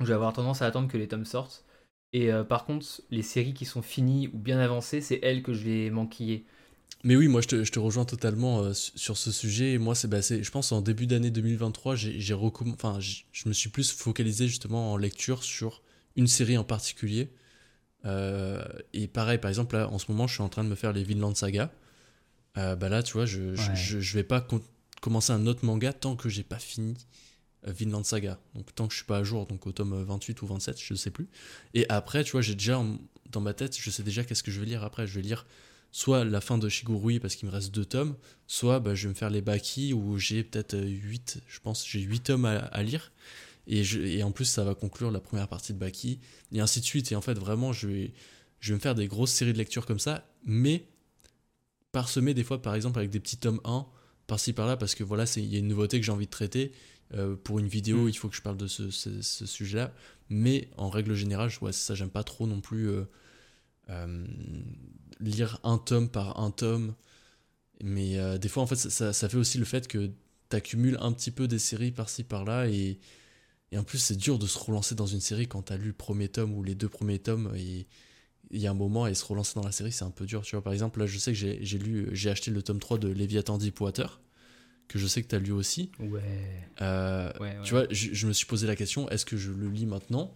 Je 0.00 0.04
vais 0.06 0.14
avoir 0.14 0.32
tendance 0.32 0.62
à 0.62 0.66
attendre 0.66 0.88
que 0.90 0.96
les 0.98 1.08
tomes 1.08 1.24
sortent. 1.24 1.64
Et 2.12 2.30
par 2.44 2.64
contre, 2.64 2.86
les 3.10 3.22
séries 3.22 3.54
qui 3.54 3.64
sont 3.64 3.82
finies 3.82 4.28
ou 4.28 4.38
bien 4.38 4.58
avancées, 4.58 5.00
c'est 5.00 5.20
elles 5.22 5.42
que 5.42 5.52
je 5.52 5.64
vais 5.64 5.90
manquiller. 5.90 6.46
Mais 7.06 7.14
oui, 7.14 7.28
moi 7.28 7.40
je 7.40 7.46
te, 7.46 7.62
je 7.62 7.70
te 7.70 7.78
rejoins 7.78 8.04
totalement 8.04 8.62
euh, 8.62 8.72
su- 8.74 8.90
sur 8.96 9.16
ce 9.16 9.30
sujet. 9.30 9.74
Et 9.74 9.78
Moi, 9.78 9.94
c'est, 9.94 10.08
bah, 10.08 10.22
c'est- 10.22 10.42
je 10.42 10.50
pense 10.50 10.72
en 10.72 10.80
début 10.82 11.06
d'année 11.06 11.30
2023, 11.30 11.94
j'ai, 11.94 12.18
enfin, 12.34 12.98
je 13.00 13.48
me 13.48 13.52
suis 13.52 13.70
plus 13.70 13.92
focalisé 13.92 14.48
justement 14.48 14.92
en 14.92 14.96
lecture 14.96 15.44
sur 15.44 15.82
une 16.16 16.26
série 16.26 16.58
en 16.58 16.64
particulier. 16.64 17.30
Euh, 18.06 18.60
et 18.92 19.06
pareil, 19.06 19.38
par 19.38 19.48
exemple, 19.50 19.76
là, 19.76 19.88
en 19.88 19.98
ce 20.00 20.10
moment, 20.10 20.26
je 20.26 20.34
suis 20.34 20.42
en 20.42 20.48
train 20.48 20.64
de 20.64 20.68
me 20.68 20.74
faire 20.74 20.92
les 20.92 21.04
Vinland 21.04 21.34
Saga. 21.36 21.72
Euh, 22.58 22.74
bah 22.74 22.88
là, 22.88 23.04
tu 23.04 23.12
vois, 23.12 23.24
je, 23.26 23.40
Ouais. 23.50 23.76
je, 23.76 24.00
je 24.00 24.14
vais 24.14 24.24
pas 24.24 24.44
commencer 25.00 25.30
un 25.32 25.46
autre 25.46 25.64
manga 25.64 25.92
tant 25.92 26.16
que 26.16 26.28
j'ai 26.28 26.42
pas 26.42 26.58
fini 26.58 26.94
Vinland 27.64 28.02
Saga. 28.04 28.40
Donc 28.56 28.74
tant 28.74 28.88
que 28.88 28.92
je 28.94 28.98
suis 28.98 29.06
pas 29.06 29.18
à 29.18 29.22
jour, 29.22 29.46
donc 29.46 29.64
au 29.68 29.72
tome 29.72 29.92
euh, 29.92 30.04
28 30.04 30.42
ou 30.42 30.46
27, 30.48 30.80
je 30.82 30.94
sais 30.94 31.10
plus. 31.10 31.28
Et 31.74 31.86
après, 31.88 32.24
tu 32.24 32.32
vois, 32.32 32.42
j'ai 32.42 32.54
déjà 32.56 32.82
dans 33.30 33.40
ma 33.40 33.54
tête, 33.54 33.78
je 33.78 33.90
sais 33.90 34.02
déjà 34.02 34.24
qu'est-ce 34.24 34.42
que 34.42 34.50
je 34.50 34.58
vais 34.58 34.66
lire 34.66 34.82
après. 34.82 35.06
Je 35.06 35.14
vais 35.14 35.22
lire 35.22 35.46
soit 35.92 36.24
la 36.24 36.40
fin 36.40 36.58
de 36.58 36.68
Shigurui 36.68 37.20
parce 37.20 37.36
qu'il 37.36 37.48
me 37.48 37.52
reste 37.52 37.74
deux 37.74 37.84
tomes, 37.84 38.16
soit 38.46 38.80
bah, 38.80 38.94
je 38.94 39.04
vais 39.04 39.10
me 39.10 39.14
faire 39.14 39.30
les 39.30 39.40
Baki 39.40 39.92
où 39.94 40.18
j'ai 40.18 40.44
peut-être 40.44 40.76
8, 40.78 41.40
je 41.46 41.58
pense, 41.60 41.86
j'ai 41.88 42.00
8 42.00 42.20
tomes 42.20 42.44
à, 42.44 42.58
à 42.58 42.82
lire. 42.82 43.12
Et, 43.66 43.82
je- 43.82 44.00
et 44.00 44.22
en 44.22 44.30
plus, 44.30 44.44
ça 44.44 44.62
va 44.62 44.74
conclure 44.74 45.10
la 45.10 45.20
première 45.20 45.48
partie 45.48 45.72
de 45.72 45.78
Baki, 45.78 46.20
et 46.52 46.60
ainsi 46.60 46.80
de 46.80 46.84
suite. 46.84 47.10
Et 47.10 47.16
en 47.16 47.20
fait, 47.20 47.34
vraiment, 47.38 47.72
je 47.72 47.88
vais, 47.88 48.12
je 48.60 48.72
vais 48.72 48.76
me 48.76 48.80
faire 48.80 48.94
des 48.94 49.08
grosses 49.08 49.32
séries 49.32 49.52
de 49.52 49.58
lecture 49.58 49.86
comme 49.86 49.98
ça, 49.98 50.24
mais 50.44 50.86
parsemées 51.92 52.34
des 52.34 52.44
fois, 52.44 52.60
par 52.62 52.74
exemple, 52.74 52.98
avec 52.98 53.10
des 53.10 53.20
petits 53.20 53.38
tomes 53.38 53.60
1, 53.64 53.86
par-ci 54.26 54.52
par-là, 54.52 54.76
parce 54.76 54.94
que 54.94 55.04
voilà, 55.04 55.26
c'est- 55.26 55.42
il 55.42 55.52
y 55.52 55.56
a 55.56 55.58
une 55.58 55.68
nouveauté 55.68 55.98
que 56.00 56.06
j'ai 56.06 56.12
envie 56.12 56.26
de 56.26 56.30
traiter. 56.30 56.72
Euh, 57.14 57.36
pour 57.36 57.60
une 57.60 57.68
vidéo, 57.68 58.04
Mm. 58.04 58.08
il 58.08 58.14
faut 58.18 58.28
que 58.28 58.34
je 58.36 58.42
parle 58.42 58.56
de 58.56 58.66
ce, 58.66 58.90
ce- 58.90 59.22
ce 59.22 59.46
sujet-là. 59.46 59.92
Mais 60.28 60.68
en 60.76 60.90
règle 60.90 61.14
générale, 61.14 61.48
je- 61.50 61.60
ouais, 61.60 61.72
c'est 61.72 61.84
ça, 61.86 61.94
j'aime 61.94 62.10
pas 62.10 62.24
trop 62.24 62.48
non 62.48 62.60
plus 62.60 62.88
euh, 62.88 63.04
euh, 63.90 64.24
lire 65.20 65.60
un 65.64 65.78
tome 65.78 66.08
par 66.08 66.40
un 66.40 66.50
tome. 66.50 66.94
Mais 67.82 68.18
euh, 68.18 68.38
des 68.38 68.48
fois, 68.48 68.62
en 68.62 68.66
fait, 68.66 68.76
ça, 68.76 68.90
ça- 68.90 69.12
ça 69.12 69.28
fait 69.28 69.36
aussi 69.36 69.58
le 69.58 69.64
fait 69.64 69.88
que 69.88 70.10
tu 70.50 70.56
accumules 70.56 70.98
un 71.00 71.12
petit 71.12 71.30
peu 71.30 71.48
des 71.48 71.58
séries 71.58 71.92
par-ci 71.92 72.24
par-là. 72.24 72.68
Et, 72.68 72.98
Et 73.72 73.78
en 73.78 73.84
plus, 73.84 73.98
c'est 73.98 74.16
dur 74.16 74.38
de 74.38 74.46
se 74.46 74.58
relancer 74.58 74.94
dans 74.94 75.06
une 75.06 75.20
série 75.20 75.48
quand 75.48 75.62
t'as 75.62 75.76
lu 75.76 75.88
le 75.88 75.92
premier 75.94 76.28
tome 76.28 76.54
ou 76.54 76.62
les 76.64 76.74
deux 76.76 76.88
premiers 76.88 77.18
tomes 77.20 77.52
et 77.56 77.86
il 78.52 78.60
y 78.60 78.66
a 78.68 78.70
un 78.70 78.74
moment 78.74 79.06
et 79.08 79.14
se 79.14 79.24
relancer 79.24 79.54
dans 79.56 79.64
la 79.64 79.72
série, 79.72 79.92
c'est 79.92 80.04
un 80.04 80.10
peu 80.12 80.26
dur. 80.26 80.42
Tu 80.42 80.56
vois, 80.56 80.62
par 80.62 80.72
exemple, 80.72 81.00
là, 81.00 81.06
je 81.06 81.18
sais 81.18 81.32
que 81.32 81.38
j'ai 81.38 81.78
lu, 81.78 82.08
j'ai 82.12 82.30
acheté 82.30 82.50
le 82.52 82.62
tome 82.62 82.78
3 82.80 82.98
de 82.98 83.08
Léviathan 83.08 83.58
Deepwater, 83.58 84.20
que 84.88 84.98
je 84.98 85.06
sais 85.08 85.22
que 85.22 85.28
t'as 85.28 85.38
lu 85.40 85.52
aussi. 85.52 85.90
Ouais. 85.98 86.22
Euh, 86.82 87.32
tu 87.64 87.72
vois, 87.74 87.86
je, 87.90 88.14
je, 88.14 88.26
me 88.28 88.32
suis 88.32 88.46
posé 88.46 88.66
la 88.66 88.76
question 88.76 89.08
est-ce 89.10 89.26
que 89.26 89.36
je 89.36 89.50
le 89.52 89.68
lis 89.68 89.86
maintenant? 89.86 90.34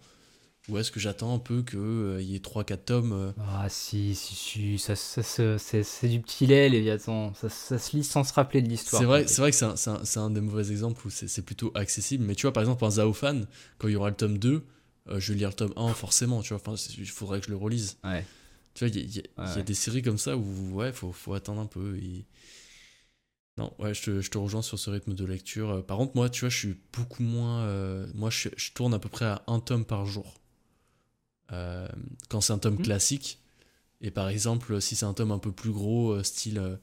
Ou 0.69 0.77
est-ce 0.77 0.91
que 0.91 0.99
j'attends 0.99 1.33
un 1.33 1.39
peu 1.39 1.63
qu'il 1.63 1.79
euh, 1.79 2.21
y 2.21 2.35
ait 2.35 2.39
3-4 2.39 2.77
tomes 2.83 3.13
euh? 3.13 3.31
Ah 3.39 3.67
si, 3.67 4.13
si, 4.13 4.35
si, 4.35 4.77
ça, 4.77 4.95
ça, 4.95 5.23
c'est 5.57 6.07
du 6.07 6.21
petit 6.21 6.45
lait, 6.45 6.69
Léviathan. 6.69 7.33
Ça, 7.33 7.49
ça 7.49 7.79
se 7.79 7.95
lit 7.97 8.03
sans 8.03 8.23
se 8.23 8.31
rappeler 8.33 8.61
de 8.61 8.69
l'histoire. 8.69 9.01
C'est 9.01 9.07
vrai, 9.07 9.27
c'est 9.27 9.41
vrai 9.41 9.49
que 9.49 9.57
c'est 9.57 9.65
un, 9.65 9.75
un, 9.93 10.21
un, 10.21 10.29
des 10.29 10.41
mauvais 10.41 10.69
exemples 10.71 11.05
où 11.07 11.09
c'est 11.09 11.41
plutôt 11.43 11.71
accessible. 11.73 12.25
Mais 12.25 12.35
tu 12.35 12.43
vois, 12.43 12.53
par 12.53 12.61
exemple, 12.61 12.85
un 12.85 12.91
Zaofan, 12.91 13.41
quand 13.79 13.87
il 13.87 13.93
y 13.93 13.95
aura 13.95 14.11
le 14.11 14.15
tome 14.15 14.37
2, 14.37 14.63
euh, 15.09 15.19
je 15.19 15.33
vais 15.33 15.39
lire 15.39 15.49
le 15.49 15.55
tome 15.55 15.73
1 15.75 15.93
forcément, 15.95 16.43
tu 16.43 16.53
vois. 16.53 16.61
Enfin, 16.63 16.75
il 16.95 17.07
faudrait 17.07 17.39
que 17.39 17.47
je 17.47 17.51
le 17.51 17.57
relise. 17.57 17.97
Ouais. 18.03 18.23
Tu 18.75 18.85
vois, 18.85 18.95
il 18.95 19.09
y, 19.09 19.17
y, 19.17 19.23
a 19.37 19.61
des 19.63 19.73
séries 19.73 20.03
comme 20.03 20.19
ça 20.19 20.37
où, 20.37 20.73
ouais, 20.73 20.93
faut, 20.93 21.11
faut 21.11 21.33
attendre 21.33 21.59
un 21.59 21.65
peu. 21.65 21.97
Et... 21.97 22.23
Non, 23.57 23.73
ouais, 23.79 23.95
je 23.95 24.03
te, 24.03 24.21
je 24.21 24.29
te, 24.29 24.37
rejoins 24.37 24.61
sur 24.61 24.77
ce 24.77 24.91
rythme 24.91 25.15
de 25.15 25.25
lecture. 25.25 25.83
Par 25.87 25.97
contre, 25.97 26.15
moi, 26.15 26.29
tu 26.29 26.41
vois, 26.41 26.49
je 26.49 26.57
suis 26.57 26.77
beaucoup 26.93 27.23
moins... 27.23 27.65
moi, 28.13 28.29
je, 28.29 28.49
je 28.55 28.71
tourne 28.73 28.93
à 28.93 28.99
peu 28.99 29.09
près 29.09 29.25
à 29.25 29.41
un 29.47 29.59
tome 29.59 29.85
par 29.85 30.05
jour. 30.05 30.40
Euh, 31.51 31.87
quand 32.29 32.41
c'est 32.41 32.53
un 32.53 32.57
tome 32.57 32.75
mmh. 32.75 32.83
classique. 32.83 33.39
Et 34.01 34.11
par 34.11 34.29
exemple, 34.29 34.81
si 34.81 34.95
c'est 34.95 35.05
un 35.05 35.13
tome 35.13 35.31
un 35.31 35.37
peu 35.37 35.51
plus 35.51 35.71
gros, 35.71 36.11
euh, 36.11 36.23
style, 36.23 36.57
euh, 36.57 36.75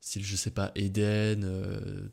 style, 0.00 0.24
je 0.24 0.36
sais 0.36 0.50
pas, 0.50 0.70
Eden, 0.74 1.44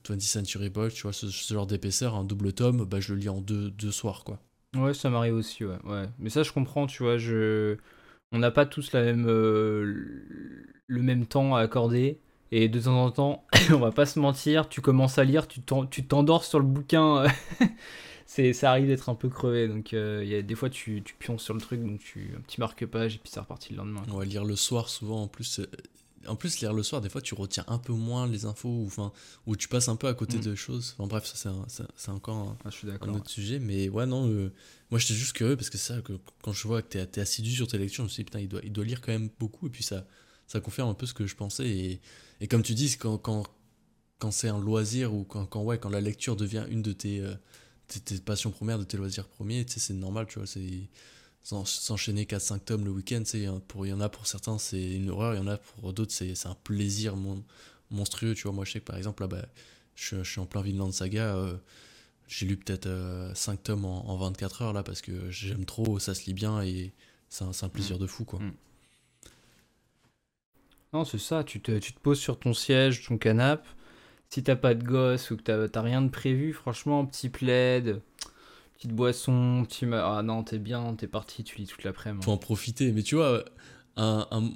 20th 0.03 0.21
Century 0.21 0.69
Boys, 0.69 0.89
tu 0.89 1.03
vois, 1.03 1.13
ce, 1.13 1.27
genre 1.27 1.67
d'épaisseur, 1.67 2.15
un 2.15 2.23
double 2.23 2.53
tome, 2.53 2.85
bah, 2.85 2.99
je 2.99 3.13
le 3.13 3.19
lis 3.19 3.29
en 3.29 3.41
deux, 3.41 3.69
deux 3.69 3.91
soirs, 3.91 4.23
quoi. 4.23 4.39
Ouais, 4.75 4.93
ça 4.95 5.11
m'arrive 5.11 5.35
aussi, 5.35 5.65
ouais, 5.65 5.77
ouais. 5.83 6.09
Mais 6.17 6.29
ça, 6.29 6.41
je 6.41 6.51
comprends, 6.51 6.87
tu 6.87 7.03
vois, 7.03 7.17
je... 7.17 7.77
on 8.31 8.39
n'a 8.39 8.49
pas 8.49 8.65
tous 8.65 8.91
la 8.93 9.03
même, 9.03 9.27
le 9.27 11.01
même 11.01 11.27
temps 11.27 11.55
à 11.55 11.61
accorder. 11.61 12.19
Et 12.51 12.69
de 12.69 12.79
temps 12.79 13.03
en 13.03 13.11
temps, 13.11 13.45
on 13.71 13.77
va 13.77 13.91
pas 13.91 14.07
se 14.07 14.19
mentir, 14.19 14.67
tu 14.67 14.81
commences 14.81 15.19
à 15.19 15.23
lire, 15.23 15.47
tu 15.47 15.61
t'endors 15.61 16.43
sur 16.43 16.59
le 16.59 16.65
bouquin 16.65 17.25
c'est 18.25 18.53
ça 18.53 18.71
arrive 18.71 18.87
d'être 18.87 19.09
un 19.09 19.15
peu 19.15 19.29
crevé. 19.29 19.67
Donc 19.67 19.93
euh, 19.93 20.21
il 20.23 20.29
y 20.29 20.35
a 20.35 20.41
des 20.41 20.55
fois 20.55 20.69
tu, 20.69 21.01
tu 21.03 21.15
pionces 21.15 21.43
sur 21.43 21.53
le 21.53 21.61
truc, 21.61 21.83
donc 21.83 21.99
tu 21.99 22.31
un 22.37 22.41
petit 22.41 22.59
marque-page 22.59 23.15
et 23.15 23.19
puis 23.19 23.31
ça 23.31 23.41
repartit 23.41 23.73
le 23.73 23.77
lendemain. 23.77 24.03
Ouais, 24.11 24.25
lire 24.25 24.45
le 24.45 24.55
soir 24.55 24.89
souvent 24.89 25.23
en 25.23 25.27
plus. 25.27 25.59
Euh, 25.59 25.65
en 26.27 26.35
plus, 26.35 26.59
lire 26.59 26.73
le 26.73 26.83
soir, 26.83 27.01
des 27.01 27.09
fois, 27.09 27.21
tu 27.21 27.33
retiens 27.33 27.65
un 27.67 27.77
peu 27.77 27.93
moins 27.93 28.27
les 28.27 28.45
infos 28.45 28.69
ou, 28.69 28.85
enfin, 28.85 29.11
ou 29.45 29.55
tu 29.55 29.67
passes 29.67 29.89
un 29.89 29.95
peu 29.95 30.07
à 30.07 30.13
côté 30.13 30.37
mm. 30.37 30.41
de 30.41 30.55
choses. 30.55 30.95
Enfin, 30.97 31.07
bref, 31.07 31.25
ça, 31.25 31.53
c'est 31.95 32.09
encore 32.09 32.37
un, 32.37 32.57
ah, 32.65 32.69
je 32.69 32.87
un, 32.87 33.13
autre 33.13 33.29
sujet. 33.29 33.59
Mais 33.59 33.89
ouais, 33.89 34.05
non, 34.05 34.29
euh, 34.29 34.51
moi, 34.89 34.99
j'étais 34.99 35.15
juste 35.15 35.33
curieux 35.33 35.57
parce 35.57 35.69
que 35.69 35.77
ça, 35.77 36.01
que, 36.01 36.13
quand 36.41 36.53
je 36.53 36.67
vois 36.67 36.81
que 36.81 36.97
tu 36.97 36.97
es, 36.97 37.19
assidu 37.19 37.51
sur 37.51 37.67
tes 37.67 37.77
lectures, 37.77 38.03
je 38.03 38.07
me 38.07 38.09
suis 38.09 38.23
dit, 38.23 38.25
putain, 38.25 38.39
il 38.39 38.47
doit, 38.47 38.61
il 38.63 38.71
doit 38.71 38.85
lire 38.85 39.01
quand 39.01 39.11
même 39.11 39.29
beaucoup. 39.39 39.67
Et 39.67 39.69
puis, 39.69 39.83
ça, 39.83 40.05
ça 40.47 40.59
confirme 40.59 40.89
un 40.89 40.93
peu 40.93 41.05
ce 41.05 41.13
que 41.13 41.27
je 41.27 41.35
pensais. 41.35 41.67
Et, 41.67 42.01
et 42.39 42.47
comme 42.47 42.63
tu 42.63 42.73
dis, 42.73 42.95
quand, 42.97 43.17
quand, 43.17 43.43
quand 44.19 44.31
c'est 44.31 44.49
un 44.49 44.59
loisir 44.59 45.13
ou 45.13 45.25
quand, 45.25 45.45
quand, 45.45 45.61
ouais, 45.63 45.77
quand 45.77 45.89
la 45.89 46.01
lecture 46.01 46.35
devient 46.35 46.65
une 46.69 46.81
de 46.81 46.93
tes 46.93 47.21
tes 47.99 48.17
passions 48.19 48.51
premières, 48.51 48.79
de 48.79 48.83
tes 48.83 48.97
loisirs 48.97 49.27
premiers, 49.27 49.65
tu 49.65 49.73
sais, 49.73 49.79
c'est 49.79 49.93
normal, 49.93 50.27
tu 50.27 50.39
vois, 50.39 50.47
c'est 50.47 50.89
s'enchaîner 51.43 52.23
4-5 52.23 52.59
tomes 52.59 52.85
le 52.85 52.91
week-end, 52.91 53.23
il 53.33 53.43
y 53.43 53.49
en 53.93 53.99
a 53.99 54.09
pour 54.09 54.27
certains 54.27 54.57
c'est 54.57 54.95
une 54.95 55.09
horreur, 55.09 55.33
il 55.33 55.37
y 55.37 55.41
en 55.41 55.47
a 55.47 55.57
pour 55.57 55.91
d'autres 55.91 56.13
c'est 56.13 56.47
un 56.47 56.55
plaisir 56.63 57.15
monstrueux, 57.91 58.33
tu 58.33 58.43
vois, 58.43 58.53
moi 58.53 58.65
je 58.65 58.71
sais 58.71 58.79
que 58.79 58.85
par 58.85 58.97
exemple 58.97 59.23
là, 59.23 59.27
bah, 59.27 59.45
je, 59.95 60.23
je, 60.23 60.31
suis 60.31 60.39
en 60.39 60.45
plein 60.45 60.61
Vinland 60.61 60.91
Saga, 60.91 61.35
euh, 61.35 61.57
j'ai 62.27 62.45
lu 62.45 62.55
peut-être 62.55 62.87
5 63.35 63.51
euh, 63.51 63.61
tomes 63.61 63.85
en, 63.85 64.15
24 64.15 64.61
heures 64.61 64.73
là 64.73 64.83
parce 64.83 65.01
que 65.01 65.29
j'aime 65.29 65.65
trop, 65.65 65.99
ça 65.99 66.15
se 66.15 66.25
lit 66.25 66.33
bien 66.33 66.61
et 66.61 66.93
c'est 67.27 67.43
un, 67.43 67.51
un, 67.61 67.69
plaisir 67.69 67.97
mmh. 67.97 67.99
de 67.99 68.07
fou 68.07 68.23
quoi. 68.23 68.39
Mmh. 68.39 68.53
Non, 70.93 71.05
c'est 71.05 71.19
ça, 71.19 71.43
tu 71.43 71.59
te, 71.59 71.77
tu 71.79 71.91
te 71.91 71.99
poses 71.99 72.19
sur 72.19 72.39
ton 72.39 72.53
siège, 72.53 73.05
ton 73.05 73.17
canapé, 73.17 73.67
si 74.33 74.41
t'as 74.41 74.55
pas 74.55 74.73
de 74.73 74.83
gosse 74.83 75.29
ou 75.29 75.37
que 75.37 75.67
t'as 75.67 75.81
rien 75.81 76.01
de 76.01 76.09
prévu, 76.09 76.53
franchement, 76.53 77.05
petit 77.05 77.29
plaid, 77.29 78.01
petite 78.73 78.91
boisson, 78.91 79.63
petit. 79.67 79.85
Ah 79.93 80.21
non, 80.23 80.43
t'es 80.43 80.57
bien, 80.57 80.95
t'es 80.95 81.05
parti, 81.05 81.43
tu 81.43 81.59
lis 81.59 81.67
toute 81.67 81.83
l'après-midi. 81.83 82.25
Faut 82.25 82.31
en 82.31 82.37
profiter. 82.37 82.91
Mais 82.93 83.03
tu 83.03 83.13
vois, 83.13 83.45
un, 83.95 84.25
un, 84.31 84.49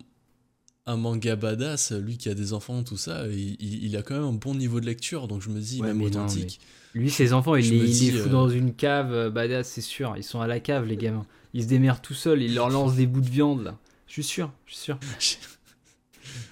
un, 0.88 0.98
manga 0.98 1.36
badass, 1.36 1.92
lui 1.92 2.18
qui 2.18 2.28
a 2.28 2.34
des 2.34 2.54
enfants, 2.54 2.82
tout 2.82 2.98
ça, 2.98 3.28
il, 3.28 3.56
il, 3.60 3.96
a 3.96 4.02
quand 4.02 4.16
même 4.16 4.24
un 4.24 4.34
bon 4.34 4.56
niveau 4.56 4.80
de 4.80 4.88
lecture, 4.88 5.28
donc 5.28 5.44
je 5.44 5.50
me 5.50 5.60
dis, 5.60 5.80
même 5.84 6.02
authentique. 6.02 6.60
Lui, 6.96 7.12
ses 7.12 7.34
enfants, 7.34 7.56
il, 7.56 7.70
les, 7.70 8.04
il 8.06 8.18
fout 8.18 8.32
dans 8.32 8.50
euh, 8.50 8.54
une 8.54 8.74
cave 8.74 9.14
euh, 9.14 9.30
badass, 9.30 9.70
c'est 9.70 9.82
sûr. 9.82 10.16
Ils 10.18 10.24
sont 10.24 10.42
à 10.42 10.48
la 10.48 10.60
cave, 10.60 10.88
les 10.88 10.98
gamins. 10.98 11.28
Ils 11.54 11.62
se 11.62 11.68
démerdent 11.68 12.02
tout 12.02 12.16
seuls, 12.16 12.42
ils 12.42 12.56
leur 12.56 12.72
lancent 12.72 12.96
des 12.96 13.06
bouts 13.06 13.22
de 13.22 13.30
viande, 13.30 13.64
là. 13.64 13.78
Je 14.08 14.14
suis 14.14 14.24
sûr, 14.24 14.52
je 14.66 14.74
suis 14.74 14.84
sûr. 14.86 15.00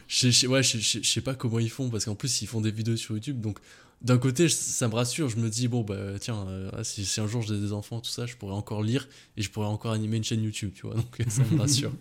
Je, 0.07 0.47
ouais, 0.47 0.63
je, 0.63 1.01
sais 1.01 1.21
pas 1.21 1.33
comment 1.33 1.59
ils 1.59 1.69
font, 1.69 1.89
parce 1.89 2.05
qu'en 2.05 2.15
plus, 2.15 2.41
ils 2.41 2.47
font 2.47 2.61
des 2.61 2.71
vidéos 2.71 2.95
sur 2.95 3.15
YouTube. 3.15 3.41
Donc, 3.41 3.59
d'un 4.01 4.17
côté, 4.17 4.49
ça 4.49 4.87
me 4.87 4.93
rassure. 4.93 5.29
Je 5.29 5.37
me 5.37 5.49
dis, 5.49 5.67
bon, 5.67 5.81
bah, 5.81 6.19
tiens, 6.19 6.45
euh, 6.47 6.83
si, 6.83 7.19
un 7.19 7.27
jour 7.27 7.41
j'ai 7.41 7.59
des 7.59 7.73
enfants, 7.73 8.01
tout 8.01 8.09
ça, 8.09 8.25
je 8.25 8.35
pourrais 8.35 8.53
encore 8.53 8.83
lire 8.83 9.07
et 9.37 9.41
je 9.41 9.49
pourrais 9.49 9.67
encore 9.67 9.91
animer 9.91 10.17
une 10.17 10.23
chaîne 10.23 10.43
YouTube, 10.43 10.71
tu 10.75 10.83
vois. 10.83 10.95
Donc, 10.95 11.17
ça 11.27 11.43
me 11.51 11.59
rassure. 11.59 11.91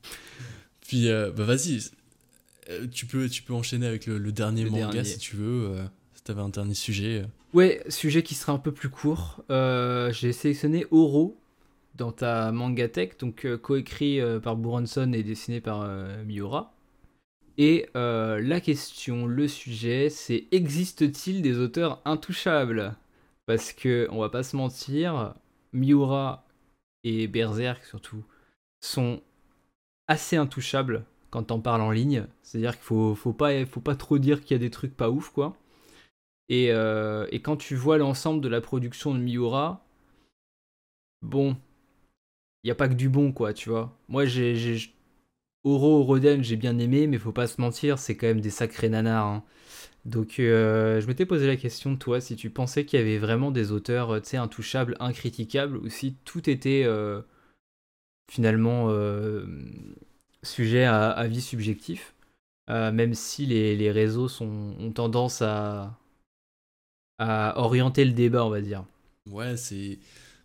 Puis, 0.80 1.08
euh, 1.08 1.30
bah, 1.30 1.44
vas-y. 1.44 1.80
Euh, 2.70 2.86
tu 2.92 3.06
peux, 3.06 3.28
tu 3.28 3.42
peux 3.42 3.54
enchaîner 3.54 3.86
avec 3.86 4.06
le, 4.06 4.32
dernier 4.32 4.64
manga 4.64 5.04
si 5.04 5.18
tu 5.18 5.36
veux. 5.36 5.76
si 6.14 6.22
t'avais 6.24 6.42
un 6.42 6.48
dernier 6.48 6.74
sujet. 6.74 7.24
Ouais, 7.54 7.82
sujet 7.88 8.24
qui 8.24 8.34
sera 8.34 8.52
un 8.52 8.58
peu 8.58 8.72
plus 8.72 8.88
court. 8.88 9.44
j'ai 9.48 10.32
sélectionné 10.32 10.86
Oro 10.90 11.38
dans 11.94 12.12
ta 12.12 12.52
manga 12.52 12.88
tech, 12.88 13.16
donc 13.18 13.46
coécrit 13.62 14.20
par 14.42 14.56
Buronson 14.56 15.12
et 15.12 15.22
dessiné 15.22 15.60
par 15.60 15.88
Miura. 16.24 16.75
Et 17.58 17.88
euh, 17.96 18.40
la 18.40 18.60
question, 18.60 19.26
le 19.26 19.48
sujet, 19.48 20.10
c'est 20.10 20.46
existe-t-il 20.50 21.42
des 21.42 21.58
auteurs 21.58 22.02
intouchables? 22.04 22.94
Parce 23.46 23.72
que, 23.72 24.08
on 24.10 24.20
va 24.20 24.28
pas 24.28 24.42
se 24.42 24.56
mentir, 24.56 25.34
Miura 25.72 26.46
et 27.04 27.28
Berserk 27.28 27.84
surtout 27.84 28.24
sont 28.80 29.22
assez 30.08 30.36
intouchables 30.36 31.04
quand 31.30 31.50
on 31.50 31.60
parle 31.60 31.80
en 31.82 31.90
ligne. 31.90 32.26
C'est-à-dire 32.42 32.72
qu'il 32.72 32.84
faut, 32.84 33.14
faut, 33.14 33.32
pas, 33.32 33.64
faut 33.66 33.80
pas 33.80 33.96
trop 33.96 34.18
dire 34.18 34.42
qu'il 34.42 34.52
y 34.52 34.54
a 34.56 34.58
des 34.58 34.70
trucs 34.70 34.96
pas 34.96 35.10
ouf, 35.10 35.30
quoi. 35.30 35.56
Et, 36.48 36.70
euh, 36.72 37.26
et 37.32 37.40
quand 37.40 37.56
tu 37.56 37.74
vois 37.74 37.98
l'ensemble 37.98 38.40
de 38.40 38.48
la 38.48 38.60
production 38.60 39.14
de 39.14 39.20
Miura, 39.20 39.84
bon, 41.22 41.56
il 42.62 42.68
n'y 42.68 42.70
a 42.70 42.74
pas 42.74 42.88
que 42.88 42.94
du 42.94 43.08
bon, 43.08 43.32
quoi, 43.32 43.52
tu 43.54 43.70
vois. 43.70 43.96
Moi, 44.08 44.26
j'ai 44.26 44.78
Oro, 45.66 46.04
Roden, 46.04 46.44
j'ai 46.44 46.54
bien 46.54 46.78
aimé, 46.78 47.08
mais 47.08 47.18
faut 47.18 47.32
pas 47.32 47.48
se 47.48 47.60
mentir, 47.60 47.98
c'est 47.98 48.16
quand 48.16 48.28
même 48.28 48.40
des 48.40 48.50
sacrés 48.50 48.88
nanars. 48.88 49.26
Hein. 49.26 49.44
Donc, 50.04 50.38
euh, 50.38 51.00
je 51.00 51.08
m'étais 51.08 51.26
posé 51.26 51.48
la 51.48 51.56
question, 51.56 51.96
toi, 51.96 52.20
si 52.20 52.36
tu 52.36 52.50
pensais 52.50 52.84
qu'il 52.84 53.00
y 53.00 53.02
avait 53.02 53.18
vraiment 53.18 53.50
des 53.50 53.72
auteurs, 53.72 54.12
euh, 54.12 54.20
tu 54.20 54.28
sais, 54.30 54.36
intouchables, 54.36 54.96
incritiquables, 55.00 55.76
ou 55.78 55.88
si 55.88 56.14
tout 56.24 56.48
était 56.48 56.84
euh, 56.86 57.20
finalement 58.30 58.92
sujet 60.44 60.84
à 60.84 61.10
avis 61.10 61.40
subjectif, 61.40 62.14
même 62.68 63.14
si 63.14 63.46
les, 63.46 63.90
réseaux 63.90 64.28
sont, 64.28 64.76
ont 64.78 64.92
tendance 64.92 65.42
à 65.42 65.98
orienter 67.56 68.04
le 68.04 68.12
débat, 68.12 68.44
on 68.44 68.50
va 68.50 68.60
dire. 68.60 68.84
Ouais, 69.28 69.56
c'est. 69.56 69.98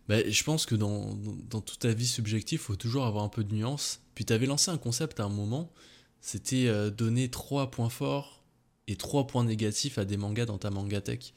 Bah, 0.08 0.28
je 0.28 0.42
pense 0.44 0.66
que 0.66 0.74
dans, 0.74 1.14
dans, 1.48 1.60
tout 1.60 1.86
avis 1.86 2.06
subjectif, 2.06 2.60
il 2.60 2.64
faut 2.64 2.76
toujours 2.76 3.06
avoir 3.06 3.24
un 3.24 3.28
peu 3.28 3.44
de 3.44 3.54
nuance. 3.54 4.00
Puis 4.14 4.24
tu 4.24 4.32
avais 4.32 4.46
lancé 4.46 4.70
un 4.70 4.78
concept 4.78 5.20
à 5.20 5.24
un 5.24 5.28
moment, 5.28 5.72
c'était 6.20 6.66
euh, 6.66 6.90
donner 6.90 7.30
trois 7.30 7.70
points 7.70 7.88
forts 7.88 8.42
et 8.88 8.96
trois 8.96 9.26
points 9.26 9.44
négatifs 9.44 9.98
à 9.98 10.04
des 10.04 10.16
mangas 10.16 10.46
dans 10.46 10.58
ta 10.58 10.70
manga 10.70 11.00
tech. 11.00 11.32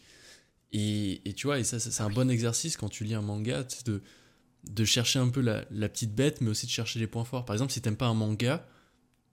Et, 0.74 1.22
et 1.30 1.34
tu 1.34 1.48
vois, 1.48 1.64
ça, 1.64 1.80
c'est 1.80 2.04
un 2.04 2.10
bon 2.10 2.30
exercice 2.30 2.76
quand 2.76 2.90
tu 2.90 3.04
lis 3.04 3.14
un 3.14 3.22
manga, 3.22 3.66
de, 3.86 4.02
de 4.70 4.86
chercher 4.86 5.20
un 5.20 5.30
peu 5.30 5.42
la, 5.42 5.64
la, 5.72 5.88
petite 5.88 6.14
bête, 6.14 6.42
mais 6.42 6.50
aussi 6.50 6.66
de 6.66 6.72
chercher 6.72 7.00
les 7.00 7.08
points 7.08 7.24
forts. 7.24 7.46
Par 7.46 7.54
exemple, 7.54 7.72
si 7.72 7.82
t'aimes 7.82 7.96
pas 7.96 8.08
un 8.08 8.14
manga, 8.14 8.68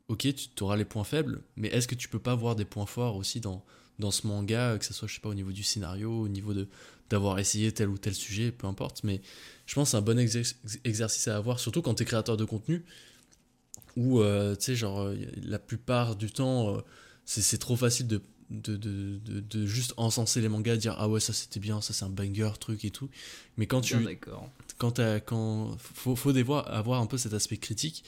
ok, 0.09 0.29
tu 0.35 0.63
auras 0.63 0.77
les 0.77 0.85
points 0.85 1.05
faibles, 1.05 1.43
mais 1.57 1.69
est-ce 1.69 1.89
que 1.89 1.95
tu 1.95 2.09
peux 2.09 2.19
pas 2.19 2.35
voir 2.35 2.55
des 2.55 2.65
points 2.65 2.87
forts 2.87 3.17
aussi 3.17 3.41
dans, 3.41 3.65
dans 3.99 4.11
ce 4.11 4.27
manga, 4.27 4.79
que 4.79 4.85
ce 4.85 4.93
soit, 4.95 5.09
je 5.09 5.15
sais 5.15 5.21
pas, 5.21 5.31
au 5.31 5.35
niveau 5.35 5.53
du 5.53 5.63
scénario, 5.63 6.21
au 6.21 6.29
niveau 6.29 6.55
de 6.55 6.69
d'avoir 7.11 7.39
essayé 7.39 7.73
tel 7.73 7.89
ou 7.89 7.99
tel 7.99 8.15
sujet, 8.15 8.53
peu 8.53 8.67
importe. 8.67 9.05
Mais 9.05 9.21
je 9.67 9.75
pense 9.75 9.89
que 9.89 9.91
c'est 9.93 9.97
un 9.97 10.03
bon 10.03 10.19
exercice 10.19 11.29
à 11.29 11.37
avoir, 11.37 11.61
surtout 11.61 11.83
quand 11.83 11.95
tu 11.95 12.03
es 12.03 12.07
créateur 12.07 12.37
de 12.37 12.45
contenu 12.45 12.85
où, 13.97 14.21
euh, 14.21 14.55
tu 14.57 14.65
sais, 14.65 14.77
genre, 14.77 15.03
euh, 15.03 15.17
la 15.43 15.59
plupart 15.59 16.17
du 16.17 16.31
temps, 16.31 16.77
euh, 16.77 16.81
c'est 17.25 17.59
trop 17.59 17.77
facile 17.77 18.07
de, 18.07 18.23
de, 18.51 18.77
de, 18.77 19.19
de, 19.41 19.67
juste 19.67 19.95
encenser 19.97 20.41
les 20.41 20.49
mangas, 20.49 20.77
dire 20.77 20.95
ah 20.99 21.09
ouais, 21.09 21.21
ça 21.21 21.33
c'était 21.33 21.61
bien, 21.61 21.81
ça 21.81 21.93
c'est 21.93 22.05
un 22.05 22.11
banger, 22.11 22.53
truc 22.59 22.85
et 22.85 22.91
tout. 22.91 23.09
Mais 23.57 23.67
quand 23.67 23.81
tu. 23.81 23.97
Quand 24.79 24.99
as, 24.99 25.21
quand 25.21 25.77
faut, 25.79 26.17
faut 26.17 26.31
avoir 26.31 27.01
un 27.01 27.07
peu 27.07 27.19
cet 27.19 27.35
aspect 27.35 27.57
critique. 27.57 28.05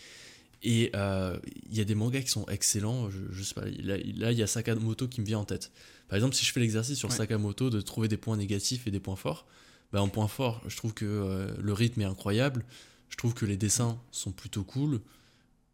Et 0.66 0.90
il 0.94 1.76
y 1.76 1.80
a 1.80 1.84
des 1.84 1.94
mangas 1.94 2.22
qui 2.22 2.30
sont 2.30 2.46
excellents. 2.46 3.10
Je, 3.10 3.18
je 3.30 3.42
sais 3.42 3.54
pas, 3.54 3.66
là, 3.66 4.32
il 4.32 4.38
y 4.38 4.42
a 4.42 4.46
Sakamoto 4.46 5.08
qui 5.08 5.20
me 5.20 5.26
vient 5.26 5.40
en 5.40 5.44
tête. 5.44 5.70
Par 6.14 6.18
exemple, 6.18 6.36
si 6.36 6.44
je 6.44 6.52
fais 6.52 6.60
l'exercice 6.60 6.96
sur 6.96 7.08
Sakamoto 7.16 7.70
de 7.70 7.80
trouver 7.80 8.06
des 8.06 8.16
points 8.16 8.36
négatifs 8.36 8.86
et 8.86 8.92
des 8.92 9.00
points 9.00 9.16
forts, 9.16 9.46
bah, 9.92 10.00
en 10.00 10.08
point 10.08 10.28
fort, 10.28 10.62
je 10.68 10.76
trouve 10.76 10.94
que 10.94 11.04
euh, 11.04 11.52
le 11.60 11.72
rythme 11.72 12.02
est 12.02 12.04
incroyable. 12.04 12.64
Je 13.08 13.16
trouve 13.16 13.34
que 13.34 13.44
les 13.44 13.56
dessins 13.56 13.98
sont 14.12 14.30
plutôt 14.30 14.62
cool. 14.62 15.00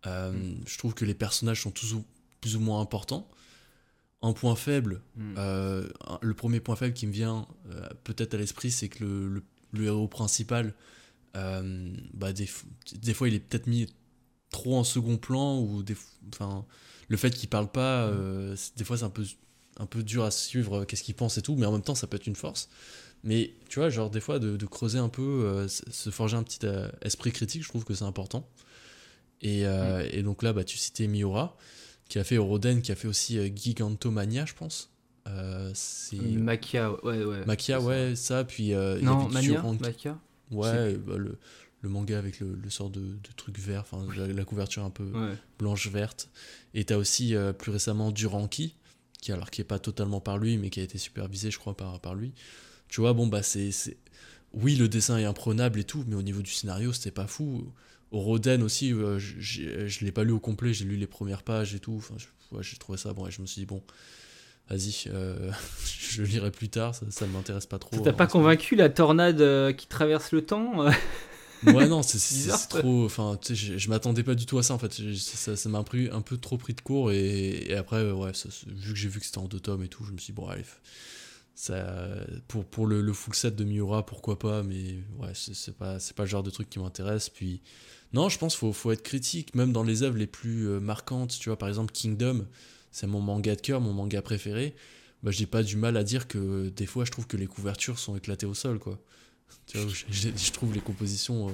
Euh, 0.06 0.32
Mm. 0.32 0.62
Je 0.66 0.78
trouve 0.78 0.94
que 0.94 1.04
les 1.04 1.12
personnages 1.12 1.60
sont 1.60 1.70
tous 1.70 1.92
ou- 1.92 2.06
plus 2.40 2.56
ou 2.56 2.60
moins 2.60 2.80
importants. 2.80 3.28
En 4.22 4.32
point 4.32 4.56
faible, 4.56 5.02
Mm. 5.16 5.34
euh, 5.36 5.88
le 6.22 6.32
premier 6.32 6.60
point 6.60 6.74
faible 6.74 6.94
qui 6.94 7.06
me 7.06 7.12
vient 7.12 7.46
peut-être 8.04 8.32
à 8.32 8.38
l'esprit, 8.38 8.70
c'est 8.70 8.88
que 8.88 9.04
le, 9.04 9.28
le- 9.28 9.42
le 9.72 9.84
héros 9.84 10.08
principal, 10.08 10.72
bah, 11.34 12.32
des, 12.32 12.48
des 12.94 13.12
fois, 13.12 13.28
il 13.28 13.34
est 13.34 13.40
peut-être 13.40 13.66
mis 13.66 13.92
trop 14.50 14.78
en 14.78 14.84
second 14.84 15.18
plan 15.18 15.58
ou 15.60 15.82
des, 15.82 15.98
enfin, 16.32 16.64
le 17.08 17.18
fait 17.18 17.30
qu'il 17.30 17.50
parle 17.50 17.70
pas, 17.70 18.06
euh, 18.06 18.56
c'est- 18.56 18.78
des 18.78 18.84
fois, 18.84 18.96
c'est 18.96 19.04
un 19.04 19.10
peu, 19.10 19.26
un 19.80 19.86
peu 19.86 20.02
dur 20.02 20.22
à 20.24 20.30
suivre 20.30 20.80
euh, 20.80 20.84
qu'est-ce 20.84 21.02
qu'il 21.02 21.14
pense 21.16 21.36
et 21.38 21.42
tout, 21.42 21.56
mais 21.56 21.66
en 21.66 21.72
même 21.72 21.82
temps, 21.82 21.94
ça 21.96 22.06
peut 22.06 22.16
être 22.16 22.26
une 22.26 22.36
force. 22.36 22.68
Mais 23.24 23.52
tu 23.68 23.78
vois, 23.80 23.90
genre, 23.90 24.08
des 24.10 24.20
fois, 24.20 24.38
de, 24.38 24.56
de 24.56 24.66
creuser 24.66 24.98
un 24.98 25.08
peu, 25.08 25.22
euh, 25.44 25.68
se 25.68 26.10
forger 26.10 26.36
un 26.36 26.42
petit 26.42 26.60
euh, 26.64 26.88
esprit 27.02 27.32
critique, 27.32 27.62
je 27.62 27.68
trouve 27.68 27.84
que 27.84 27.94
c'est 27.94 28.04
important. 28.04 28.48
Et, 29.42 29.66
euh, 29.66 30.06
et 30.10 30.22
donc 30.22 30.42
là, 30.42 30.52
bah, 30.52 30.64
tu 30.64 30.76
citais 30.78 31.06
Miura, 31.06 31.56
qui 32.08 32.18
a 32.18 32.24
fait 32.24 32.36
Euroden, 32.36 32.80
qui 32.82 32.92
a 32.92 32.94
fait 32.94 33.08
aussi 33.08 33.38
Gigantomania, 33.56 34.44
je 34.46 34.54
pense. 34.54 34.90
C'est 35.74 36.16
Makia, 36.16 36.92
ouais, 37.04 37.24
ouais. 37.24 37.44
Makia, 37.46 37.78
ça. 37.80 37.86
ouais, 37.86 38.16
ça, 38.16 38.44
puis 38.44 38.70
Non, 39.02 39.28
Mania 39.28 39.62
Makia 39.80 40.18
Ouais, 40.50 40.94
bah, 40.96 41.16
le, 41.16 41.38
le 41.82 41.88
manga 41.88 42.18
avec 42.18 42.40
le, 42.40 42.54
le 42.54 42.70
sort 42.70 42.90
de, 42.90 43.00
de 43.00 43.32
truc 43.36 43.58
vert, 43.60 43.82
enfin 43.82 44.04
la, 44.16 44.26
la 44.26 44.44
couverture 44.44 44.82
un 44.82 44.90
peu 44.90 45.04
Ouais. 45.04 45.36
blanche-verte. 45.58 46.28
Et 46.74 46.84
t'as 46.84 46.96
aussi 46.96 47.34
plus 47.58 47.70
récemment 47.70 48.10
Duranki, 48.10 48.74
qui 49.20 49.32
alors 49.32 49.50
qui 49.50 49.60
est 49.60 49.64
pas 49.64 49.78
totalement 49.78 50.20
par 50.20 50.38
lui, 50.38 50.56
mais 50.58 50.70
qui 50.70 50.80
a 50.80 50.82
été 50.82 50.98
supervisé, 50.98 51.50
je 51.50 51.58
crois, 51.58 51.76
par, 51.76 52.00
par 52.00 52.14
lui. 52.14 52.32
Tu 52.88 53.00
vois, 53.00 53.12
bon, 53.12 53.26
bah 53.26 53.42
c'est. 53.42 53.70
Oui, 54.52 54.74
le 54.74 54.88
dessin 54.88 55.18
est 55.18 55.24
imprenable 55.24 55.78
et 55.78 55.84
tout, 55.84 56.04
mais 56.08 56.16
au 56.16 56.22
niveau 56.22 56.42
du 56.42 56.50
scénario, 56.50 56.92
c'était 56.92 57.12
pas 57.12 57.26
fou. 57.26 57.72
Roden 58.10 58.64
aussi, 58.64 58.92
euh, 58.92 59.20
je 59.20 60.04
l'ai 60.04 60.10
pas 60.10 60.24
lu 60.24 60.32
au 60.32 60.40
complet, 60.40 60.72
j'ai 60.72 60.84
lu 60.84 60.96
les 60.96 61.06
premières 61.06 61.44
pages 61.44 61.74
et 61.74 61.78
tout. 61.78 61.94
Enfin, 61.96 62.16
ouais, 62.50 62.62
j'ai 62.62 62.76
trouvé 62.76 62.98
ça 62.98 63.12
bon, 63.12 63.28
et 63.28 63.30
je 63.30 63.40
me 63.40 63.46
suis 63.46 63.60
dit, 63.60 63.66
bon, 63.66 63.80
vas-y, 64.68 65.04
euh, 65.08 65.50
je 66.10 66.22
lirai 66.22 66.50
plus 66.50 66.68
tard, 66.68 66.94
ça, 66.94 67.06
ça 67.10 67.26
m'intéresse 67.26 67.66
pas 67.66 67.78
trop. 67.78 67.96
Ça 67.96 68.02
t'a 68.02 68.10
en 68.10 68.14
pas 68.14 68.26
convaincu 68.26 68.76
la 68.76 68.88
tornade 68.88 69.40
euh, 69.40 69.72
qui 69.72 69.86
traverse 69.86 70.32
le 70.32 70.44
temps 70.44 70.86
euh? 70.86 70.90
Ouais, 71.62 71.88
non, 71.88 72.02
c'est 72.02 72.66
trop. 72.68 73.04
Enfin, 73.04 73.38
tu 73.40 73.48
sais, 73.48 73.54
je, 73.54 73.78
je 73.78 73.88
m'attendais 73.90 74.22
pas 74.22 74.34
du 74.34 74.46
tout 74.46 74.58
à 74.58 74.62
ça 74.62 74.72
en 74.74 74.78
fait. 74.78 74.94
Je- 75.00 75.14
Ça 75.14 75.68
m'a 75.68 75.82
pris 75.82 76.08
un 76.10 76.22
peu 76.22 76.38
trop 76.38 76.56
pris 76.56 76.72
de 76.74 76.80
court 76.80 77.12
et, 77.12 77.70
et 77.70 77.74
après, 77.74 78.10
ouais, 78.12 78.32
ça- 78.34 78.48
vu 78.66 78.92
que 78.94 78.98
j'ai 78.98 79.08
vu 79.08 79.20
que 79.20 79.26
c'était 79.26 79.38
en 79.38 79.46
deux 79.48 79.60
tomes 79.60 79.82
et 79.82 79.88
tout, 79.88 80.04
je 80.04 80.12
me 80.12 80.18
suis 80.18 80.32
dit, 80.32 80.36
bon, 80.36 80.46
allez, 80.48 80.64
ça, 81.54 82.06
pour, 82.48 82.64
pour 82.64 82.86
le, 82.86 83.02
le 83.02 83.12
full 83.12 83.34
set 83.34 83.56
de 83.56 83.64
Miura, 83.64 84.06
pourquoi 84.06 84.38
pas, 84.38 84.62
mais 84.62 84.96
ouais, 85.18 85.32
c'est 85.34 85.76
pas, 85.76 85.98
pas 86.16 86.22
le 86.24 86.28
genre 86.28 86.42
de 86.42 86.50
truc 86.50 86.70
qui 86.70 86.78
m'intéresse. 86.78 87.28
Puis, 87.28 87.62
non, 88.12 88.28
je 88.28 88.38
pense 88.38 88.54
qu'il 88.54 88.60
faut, 88.60 88.72
faut 88.72 88.92
être 88.92 89.02
critique, 89.02 89.54
même 89.54 89.72
dans 89.72 89.82
les 89.84 90.02
œuvres 90.02 90.16
les 90.18 90.26
plus 90.26 90.68
euh, 90.68 90.80
marquantes. 90.80 91.36
Tu 91.38 91.48
vois, 91.50 91.58
par 91.58 91.68
exemple, 91.68 91.92
Kingdom, 91.92 92.46
c'est 92.92 93.06
mon 93.06 93.20
manga 93.20 93.54
de 93.56 93.60
cœur, 93.60 93.80
mon 93.80 93.92
manga 93.92 94.22
préféré. 94.22 94.74
Bah, 95.22 95.30
j'ai 95.30 95.46
pas 95.46 95.62
du 95.62 95.76
mal 95.76 95.96
à 95.98 96.04
dire 96.04 96.28
que 96.28 96.70
des 96.70 96.86
fois, 96.86 97.04
je 97.04 97.10
trouve 97.10 97.26
que 97.26 97.36
les 97.36 97.46
couvertures 97.46 97.98
sont 97.98 98.16
éclatées 98.16 98.46
au 98.46 98.54
sol, 98.54 98.78
quoi. 98.78 98.98
Tu 99.66 99.78
vois, 99.78 99.88
je, 99.92 100.04
je- 100.10 100.28
je 100.36 100.52
trouve 100.52 100.72
les 100.74 100.80
compositions. 100.80 101.48
euh, 101.48 101.52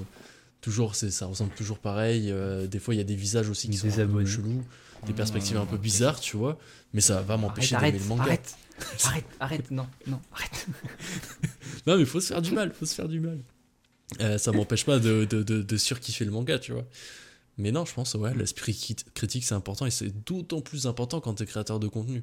toujours, 0.60 0.94
c'est- 0.96 1.10
ça 1.10 1.26
ressemble 1.26 1.52
toujours 1.54 1.78
pareil. 1.78 2.30
euh, 2.30 2.66
des 2.66 2.78
fois, 2.78 2.94
il 2.94 2.98
y 2.98 3.00
a 3.00 3.04
des 3.04 3.14
visages 3.16 3.48
aussi 3.48 3.68
qui 3.68 3.78
Des 3.80 3.90
sont 3.90 4.00
un 4.00 4.06
peu 4.08 4.24
chelous, 4.26 4.64
des 5.06 5.12
perspectives 5.12 5.56
un 5.58 5.66
peu 5.66 5.76
bizarres, 5.76 6.18
tu 6.20 6.36
vois. 6.36 6.58
Mais 6.92 7.00
ça 7.00 7.22
va 7.22 7.36
m'empêcher 7.36 7.74
Arrête, 7.76 7.92
d'aimer 7.94 8.02
le 8.04 8.08
manga. 8.08 8.22
arrête, 8.24 8.56
arrête, 9.04 9.24
arrête, 9.38 9.70
non, 9.70 9.86
non, 10.06 10.20
arrête. 10.32 10.66
Non, 11.86 11.96
mais 11.98 12.04
faut 12.04 12.20
se 12.20 12.28
faire 12.28 12.42
du 12.42 12.52
mal, 12.52 12.72
faut 12.72 12.86
se 12.86 12.94
faire 12.94 13.08
du 13.08 13.20
mal. 13.20 13.38
Euh, 14.20 14.38
ça 14.38 14.50
m'empêche 14.52 14.84
pas 14.84 14.98
de, 14.98 15.24
de, 15.24 15.42
de, 15.42 15.62
de 15.62 15.76
surkiffer 15.76 16.24
le 16.24 16.30
manga, 16.30 16.58
tu 16.58 16.72
vois. 16.72 16.84
Mais 17.58 17.70
non, 17.72 17.84
je 17.84 17.94
pense, 17.94 18.14
ouais, 18.14 18.34
l'esprit 18.34 18.72
crit- 18.72 19.04
critique, 19.14 19.44
c'est 19.44 19.54
important 19.54 19.86
et 19.86 19.90
c'est 19.90 20.10
d'autant 20.26 20.60
plus 20.60 20.86
important 20.86 21.20
quand 21.20 21.34
t'es 21.34 21.46
créateur 21.46 21.78
de 21.80 21.88
contenu. 21.88 22.22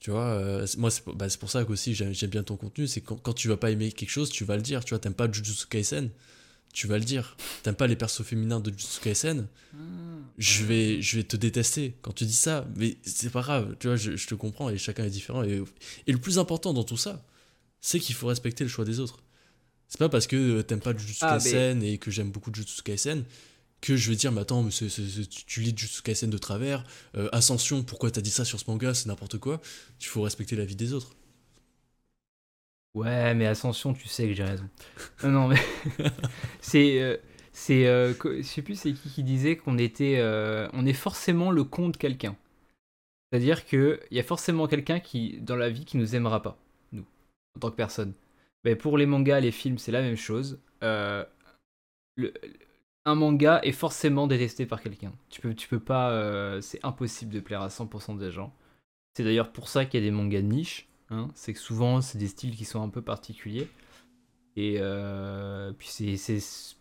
Tu 0.00 0.10
vois, 0.10 0.24
euh, 0.28 0.66
moi, 0.78 0.90
c'est 0.90 1.02
pour- 1.04 1.14
bah, 1.14 1.26
pour 1.38 1.50
ça 1.50 1.64
qu'aussi 1.64 1.94
j'aime 1.94 2.14
j'aime 2.14 2.30
bien 2.30 2.42
ton 2.42 2.56
contenu, 2.56 2.86
c'est 2.86 3.02
quand, 3.02 3.16
quand 3.16 3.34
tu 3.34 3.48
vas 3.48 3.56
pas 3.58 3.70
aimer 3.70 3.92
quelque 3.92 4.08
chose, 4.10 4.30
tu 4.30 4.44
vas 4.44 4.56
le 4.56 4.62
dire. 4.62 4.82
Tu 4.84 4.90
vois, 4.90 4.98
t'aimes 4.98 5.14
pas 5.14 5.30
Jujutsu 5.30 5.66
Kaisen, 5.66 6.08
tu 6.72 6.86
vas 6.86 6.98
le 6.98 7.04
dire. 7.04 7.36
T'aimes 7.62 7.74
pas 7.74 7.86
les 7.86 7.96
persos 7.96 8.22
féminins 8.24 8.60
de 8.60 8.70
Jujutsu 8.70 9.00
Kaisen, 9.00 9.46
je 10.38 10.64
vais, 10.64 11.02
je 11.02 11.16
vais 11.18 11.24
te 11.24 11.36
détester 11.36 11.94
quand 12.00 12.12
tu 12.12 12.24
dis 12.24 12.32
ça, 12.32 12.66
mais 12.76 12.96
c'est 13.02 13.30
pas 13.30 13.42
grave, 13.42 13.76
tu 13.78 13.88
vois, 13.88 13.96
je, 13.96 14.16
je 14.16 14.26
te 14.26 14.34
comprends 14.34 14.70
et 14.70 14.78
chacun 14.78 15.04
est 15.04 15.10
différent. 15.10 15.42
Et, 15.42 15.62
et 16.06 16.12
le 16.12 16.18
plus 16.18 16.38
important 16.38 16.72
dans 16.72 16.84
tout 16.84 16.96
ça, 16.96 17.22
c'est 17.82 18.00
qu'il 18.00 18.14
faut 18.14 18.26
respecter 18.28 18.64
le 18.64 18.70
choix 18.70 18.86
des 18.86 19.00
autres. 19.00 19.22
C'est 19.88 19.98
pas 19.98 20.08
parce 20.08 20.26
que 20.26 20.36
euh, 20.36 20.62
t'aimes 20.62 20.80
pas 20.80 20.96
Jujutsu 20.96 21.18
Ah, 21.26 21.32
Kaisen 21.38 21.82
et 21.82 21.98
que 21.98 22.10
j'aime 22.10 22.30
beaucoup 22.30 22.50
Jujutsu 22.54 22.80
Kaisen 22.82 23.24
que 23.80 23.96
je 23.96 24.10
vais 24.10 24.16
dire, 24.16 24.32
mais 24.32 24.40
attends, 24.42 24.62
mais 24.62 24.70
c'est- 24.70 24.88
c'est- 24.88 25.08
c'est- 25.08 25.28
tu- 25.28 25.44
tu 25.46 25.60
lis 25.60 25.74
Jujutsu 25.76 26.02
Kaisen 26.02 26.30
de 26.30 26.38
travers, 26.38 26.84
euh, 27.16 27.28
Ascension, 27.32 27.82
pourquoi 27.82 28.10
t'as 28.10 28.20
dit 28.20 28.30
ça 28.30 28.44
sur 28.44 28.60
ce 28.60 28.64
manga, 28.70 28.94
c'est 28.94 29.06
n'importe 29.08 29.38
quoi. 29.38 29.60
Il 30.00 30.06
faut 30.06 30.22
respecter 30.22 30.56
la 30.56 30.64
vie 30.64 30.76
des 30.76 30.92
autres. 30.92 31.14
Ouais, 32.94 33.34
mais 33.34 33.46
Ascension, 33.46 33.94
tu 33.94 34.08
sais 34.08 34.26
que 34.26 34.34
j'ai 34.34 34.42
raison. 34.44 34.68
Non, 35.22 35.30
non, 35.30 35.48
mais 35.48 35.56
c'est, 36.60 37.00
euh, 37.00 37.16
c'est, 37.52 37.86
euh, 37.86 38.12
sais 38.42 38.62
plus 38.62 38.74
c'est 38.78 38.92
qui 38.94 39.10
qui 39.10 39.22
disait 39.22 39.56
qu'on 39.56 39.78
était, 39.78 40.16
euh, 40.18 40.68
on 40.72 40.84
est 40.86 40.92
forcément 40.92 41.52
le 41.52 41.62
con 41.64 41.88
de 41.90 41.96
quelqu'un. 41.96 42.36
C'est-à-dire 43.32 43.66
que 43.66 44.00
il 44.10 44.16
y 44.16 44.20
a 44.20 44.24
forcément 44.24 44.68
quelqu'un 44.68 45.00
qui, 45.00 45.38
dans 45.40 45.56
la 45.56 45.70
vie, 45.70 45.84
qui 45.84 45.98
nous 45.98 46.16
aimera 46.16 46.42
pas, 46.42 46.58
nous, 46.92 47.04
en 47.56 47.60
tant 47.60 47.70
que 47.70 47.76
personne. 47.76 48.14
Mais 48.64 48.76
pour 48.76 48.98
les 48.98 49.06
mangas, 49.06 49.40
les 49.40 49.52
films, 49.52 49.78
c'est 49.78 49.92
la 49.92 50.02
même 50.02 50.16
chose. 50.16 50.60
Le- 52.16 52.32
un 53.04 53.14
manga 53.14 53.60
est 53.62 53.72
forcément 53.72 54.26
détesté 54.26 54.66
par 54.66 54.82
quelqu'un. 54.82 55.12
Tu 55.30 55.40
peux, 55.40 55.54
tu 55.54 55.68
peux 55.68 55.80
pas, 55.80 56.10
euh, 56.12 56.60
c'est 56.60 56.80
impossible 56.84 57.32
de 57.32 57.40
plaire 57.40 57.62
à 57.62 57.70
100% 57.70 58.14
des 58.14 58.30
gens. 58.30 58.52
C'est 59.14 59.24
d'ailleurs 59.24 59.52
pour 59.52 59.68
ça 59.68 59.84
qu'il 59.84 60.00
y 60.00 60.02
a 60.02 60.06
des 60.06 60.12
mangas 60.14 60.42
de 60.42 60.46
niche. 60.46 60.88
hein. 61.10 61.28
C'est 61.34 61.52
que 61.54 61.58
souvent, 61.60 62.00
c'est 62.00 62.18
des 62.18 62.28
styles 62.28 62.56
qui 62.56 62.64
sont 62.64 62.82
un 62.82 62.88
peu 62.88 63.02
particuliers. 63.02 63.68
Et 64.56 64.76
euh, 64.80 65.72
puis, 65.72 65.88
c'est, 65.88 66.16
c'est- 66.16 66.76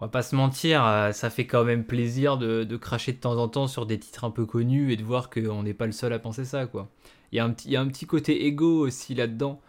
On 0.00 0.06
va 0.06 0.10
pas 0.10 0.22
se 0.22 0.34
mentir, 0.34 0.84
euh, 0.84 1.12
ça 1.12 1.30
fait 1.30 1.46
quand 1.46 1.64
même 1.64 1.84
plaisir 1.84 2.36
de, 2.38 2.64
de 2.64 2.76
cracher 2.76 3.12
de 3.12 3.18
temps 3.18 3.36
en 3.38 3.48
temps 3.48 3.68
sur 3.68 3.86
des 3.86 3.98
titres 4.00 4.24
un 4.24 4.30
peu 4.32 4.46
connus 4.46 4.92
et 4.92 4.96
de 4.96 5.04
voir 5.04 5.30
qu'on 5.30 5.62
n'est 5.62 5.74
pas 5.74 5.86
le 5.86 5.92
seul 5.92 6.12
à 6.12 6.18
penser 6.18 6.44
ça, 6.44 6.66
quoi. 6.66 6.90
Il 7.32 7.36
y, 7.36 7.38
a 7.40 7.44
un 7.44 7.50
petit- 7.52 7.68
il 7.68 7.72
y 7.72 7.76
a 7.76 7.80
un 7.80 7.88
petit 7.88 8.06
côté 8.06 8.46
égo 8.46 8.86
aussi 8.86 9.14
là-dedans. 9.14 9.60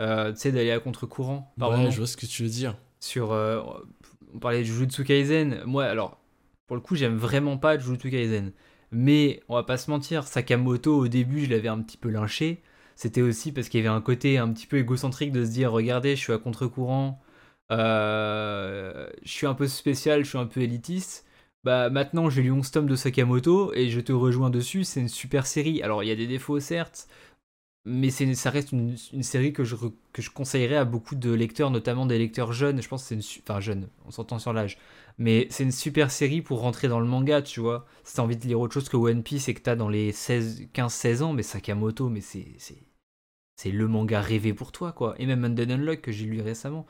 euh, 0.00 0.32
tu 0.32 0.38
sais, 0.40 0.52
d'aller 0.52 0.70
à 0.70 0.80
contre-courant. 0.80 1.52
par 1.58 1.70
ouais, 1.72 1.90
je 1.90 1.98
vois 1.98 2.06
ce 2.06 2.16
que 2.16 2.24
tu 2.26 2.42
veux 2.44 2.48
dire. 2.48 2.76
sur 3.00 3.32
on 4.34 4.38
parlait 4.38 4.60
de 4.60 4.64
Jujutsu 4.64 5.04
Kaisen. 5.04 5.62
Moi 5.64 5.84
alors 5.84 6.20
pour 6.66 6.76
le 6.76 6.82
coup 6.82 6.96
j'aime 6.96 7.16
vraiment 7.16 7.58
pas 7.58 7.78
Jujutsu 7.78 8.10
Kaisen. 8.10 8.52
Mais 8.92 9.42
on 9.48 9.54
va 9.54 9.62
pas 9.62 9.76
se 9.76 9.90
mentir 9.90 10.26
Sakamoto 10.26 10.96
au 10.96 11.08
début 11.08 11.44
je 11.44 11.50
l'avais 11.50 11.68
un 11.68 11.80
petit 11.80 11.96
peu 11.96 12.10
lynché. 12.10 12.62
C'était 12.96 13.22
aussi 13.22 13.52
parce 13.52 13.68
qu'il 13.68 13.80
y 13.80 13.86
avait 13.86 13.94
un 13.96 14.00
côté 14.00 14.38
un 14.38 14.52
petit 14.52 14.66
peu 14.66 14.78
égocentrique 14.78 15.32
de 15.32 15.44
se 15.44 15.50
dire 15.50 15.72
regardez 15.72 16.16
je 16.16 16.20
suis 16.20 16.32
à 16.32 16.38
contre-courant. 16.38 17.20
Euh, 17.72 19.08
je 19.22 19.30
suis 19.30 19.46
un 19.46 19.54
peu 19.54 19.68
spécial 19.68 20.24
je 20.24 20.30
suis 20.30 20.38
un 20.38 20.46
peu 20.46 20.60
élitiste. 20.60 21.26
Bah 21.64 21.90
maintenant 21.90 22.30
j'ai 22.30 22.42
lu 22.42 22.50
11 22.52 22.70
tomes 22.70 22.86
de 22.86 22.96
Sakamoto 22.96 23.72
et 23.74 23.90
je 23.90 24.00
te 24.00 24.12
rejoins 24.12 24.50
dessus 24.50 24.84
c'est 24.84 25.00
une 25.00 25.08
super 25.08 25.46
série. 25.46 25.82
Alors 25.82 26.02
il 26.02 26.08
y 26.08 26.12
a 26.12 26.16
des 26.16 26.26
défauts 26.26 26.60
certes 26.60 27.08
mais 27.86 28.10
ça 28.10 28.50
reste 28.50 28.72
une, 28.72 28.96
série 29.22 29.52
que 29.52 29.64
je, 29.64 29.74
que 30.12 30.22
conseillerais 30.30 30.76
à 30.76 30.84
beaucoup 30.84 31.14
de 31.14 31.32
lecteurs, 31.32 31.70
notamment 31.70 32.04
des 32.06 32.18
lecteurs 32.18 32.52
jeunes. 32.52 32.82
Je 32.82 32.88
pense 32.88 33.02
que 33.02 33.08
c'est 33.08 33.14
une. 33.14 33.42
Enfin, 33.42 33.60
jeunes, 33.60 33.88
on 34.06 34.10
s'entend 34.10 34.38
sur 34.38 34.52
l'âge. 34.52 34.78
Mais 35.18 35.46
c'est 35.50 35.64
une 35.64 35.72
super 35.72 36.10
série 36.10 36.42
pour 36.42 36.60
rentrer 36.60 36.88
dans 36.88 37.00
le 37.00 37.06
manga, 37.06 37.42
tu 37.42 37.60
vois. 37.60 37.86
Si 38.04 38.16
t'as 38.16 38.22
envie 38.22 38.36
de 38.36 38.46
lire 38.46 38.60
autre 38.60 38.74
chose 38.74 38.88
que 38.88 38.96
One 38.96 39.22
Piece 39.22 39.48
et 39.48 39.54
que 39.54 39.60
t'as 39.60 39.76
dans 39.76 39.88
les 39.88 40.12
16, 40.12 40.68
15-16 40.74 41.22
ans, 41.22 41.32
mais 41.32 41.42
Sakamoto, 41.42 42.08
mais 42.10 42.20
c'est, 42.20 42.54
c'est, 42.58 42.82
c'est 43.56 43.70
le 43.70 43.88
manga 43.88 44.20
rêvé 44.20 44.54
pour 44.54 44.72
toi, 44.72 44.92
quoi. 44.92 45.14
Et 45.18 45.26
même 45.26 45.44
Undead 45.44 45.70
Unlock 45.70 46.02
que 46.02 46.12
j'ai 46.12 46.26
lu 46.26 46.40
récemment. 46.42 46.86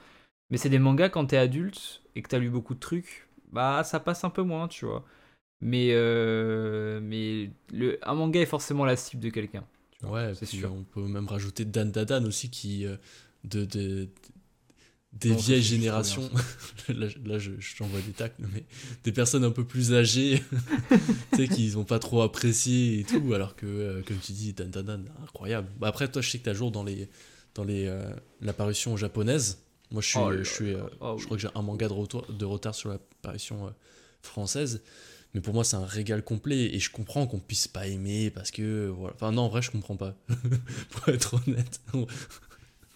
Mais 0.51 0.57
c'est 0.59 0.69
des 0.71 0.79
mangas 0.81 1.11
quand 1.11 1.27
t'es 1.27 1.37
adulte 1.37 2.03
et 2.17 2.23
que 2.23 2.29
t'as 2.29 2.39
lu 2.39 2.51
beaucoup 2.51 2.75
de 2.75 2.81
trucs, 2.81 3.29
bah 3.53 3.85
ça 3.85 4.01
passe 4.01 4.25
un 4.25 4.31
peu 4.31 4.43
moins, 4.43 4.69
tu 4.69 4.87
vois. 4.87 5.05
Mais, 5.61 5.91
euh, 5.93 7.01
mais 7.03 7.51
le, 7.73 7.99
un 8.03 8.15
manga 8.15 8.41
est 8.41 8.47
forcément 8.47 8.85
la 8.85 8.97
cible 8.97 9.23
de 9.23 9.31
quelqu'un. 9.31 9.65
Ouais, 10.03 10.33
c'est 10.35 10.47
sûr. 10.47 10.73
on 10.73 10.83
peut 10.85 11.03
même 11.03 11.27
rajouter 11.29 11.65
Dan 11.65 11.91
Dadan 11.91 12.25
aussi 12.25 12.51
qui. 12.51 12.87
euh, 12.87 12.97
de, 13.45 13.65
de- 13.65 14.09
des 15.13 15.31
Non, 15.31 15.37
vieilles 15.37 15.63
générations. 15.63 16.31
là, 16.89 17.09
je- 17.09 17.19
là, 17.25 17.39
je, 17.41 17.51
je 17.59 17.77
t'envoie 17.77 18.01
des 18.01 18.13
tacles, 18.13 18.43
mais 18.55 18.65
des 19.03 19.11
personnes 19.11 19.43
un 19.45 19.51
peu 19.51 19.65
plus 19.65 19.93
âgées, 19.93 20.41
tu 21.33 21.37
sais, 21.37 21.49
qui 21.49 21.69
n'ont 21.73 21.85
pas 21.85 21.99
trop 21.99 22.23
apprécié 22.23 23.01
et 23.01 23.05
tout, 23.05 23.35
alors 23.35 23.57
que, 23.57 23.67
euh, 23.67 24.03
comme 24.07 24.19
tu 24.19 24.31
dis, 24.33 24.53
Dan 24.53 24.71
Dadan, 24.71 25.01
incroyable. 25.25 25.69
Bah, 25.81 25.89
après, 25.89 26.07
toi, 26.09 26.23
je 26.23 26.31
sais 26.31 26.39
que 26.39 26.45
tu 26.45 26.51
as 26.51 26.55
jour 26.55 26.71
dans 26.71 26.85
les. 26.85 27.09
Dans 27.57 27.65
les, 27.65 27.87
euh, 27.87 28.05
l'apparition 28.41 28.97
japonaise. 28.97 29.59
Moi, 29.91 30.01
je 30.01 30.07
suis, 30.09 30.19
Oh 30.21 30.33
je, 30.33 30.43
suis, 30.45 30.75
euh, 30.75 30.85
Oh 31.01 31.17
je 31.19 31.25
crois 31.25 31.37
que 31.37 31.41
j'ai 31.43 31.49
un 31.57 31.63
manga 31.63 31.89
de, 31.89 31.93
retour, 31.93 32.25
de 32.33 32.45
retard 32.45 32.77
sur 32.77 32.91
l'apparition 32.91 33.75
française. 34.23 34.81
Mais 35.35 35.41
pour 35.41 35.55
moi, 35.55 35.63
c'est 35.65 35.77
un 35.77 35.87
régal 35.87 36.23
complet. 36.25 36.75
Et 36.75 36.79
je 36.81 36.91
comprends 36.91 37.27
qu'on 37.27 37.39
puisse 37.39 37.69
pas 37.69 37.87
aimer 37.87 38.31
parce 38.31 38.51
que. 38.51 38.89
Voilà. 38.89 39.15
Enfin, 39.15 39.33
non, 39.33 39.43
en 39.43 39.49
vrai, 39.49 39.63
je 39.63 39.71
comprends 39.71 39.97
pas. 39.97 40.17
pour 40.91 41.09
être 41.09 41.35
honnête. 41.47 41.81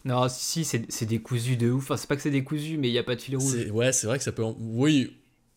Non, 0.06 0.28
si, 0.28 0.65
c'est 0.66 1.06
décousu 1.06 1.56
de 1.56 1.70
ouf. 1.70 1.85
Enfin, 1.85 1.97
c'est 1.97 2.06
pas 2.06 2.16
que 2.16 2.20
c'est 2.23 2.31
décousu, 2.31 2.77
mais 2.77 2.89
il 2.90 2.93
y 2.93 2.98
a 2.98 3.02
pas 3.02 3.16
de 3.16 3.23
fil 3.23 3.39
rouge. 3.39 3.70
Ouais, 3.73 3.90
c'est 3.90 4.06
vrai 4.06 4.19
que 4.19 4.24
ça 4.24 4.32
peut. 4.32 4.44
en- 4.44 4.55
Oui, 4.61 5.16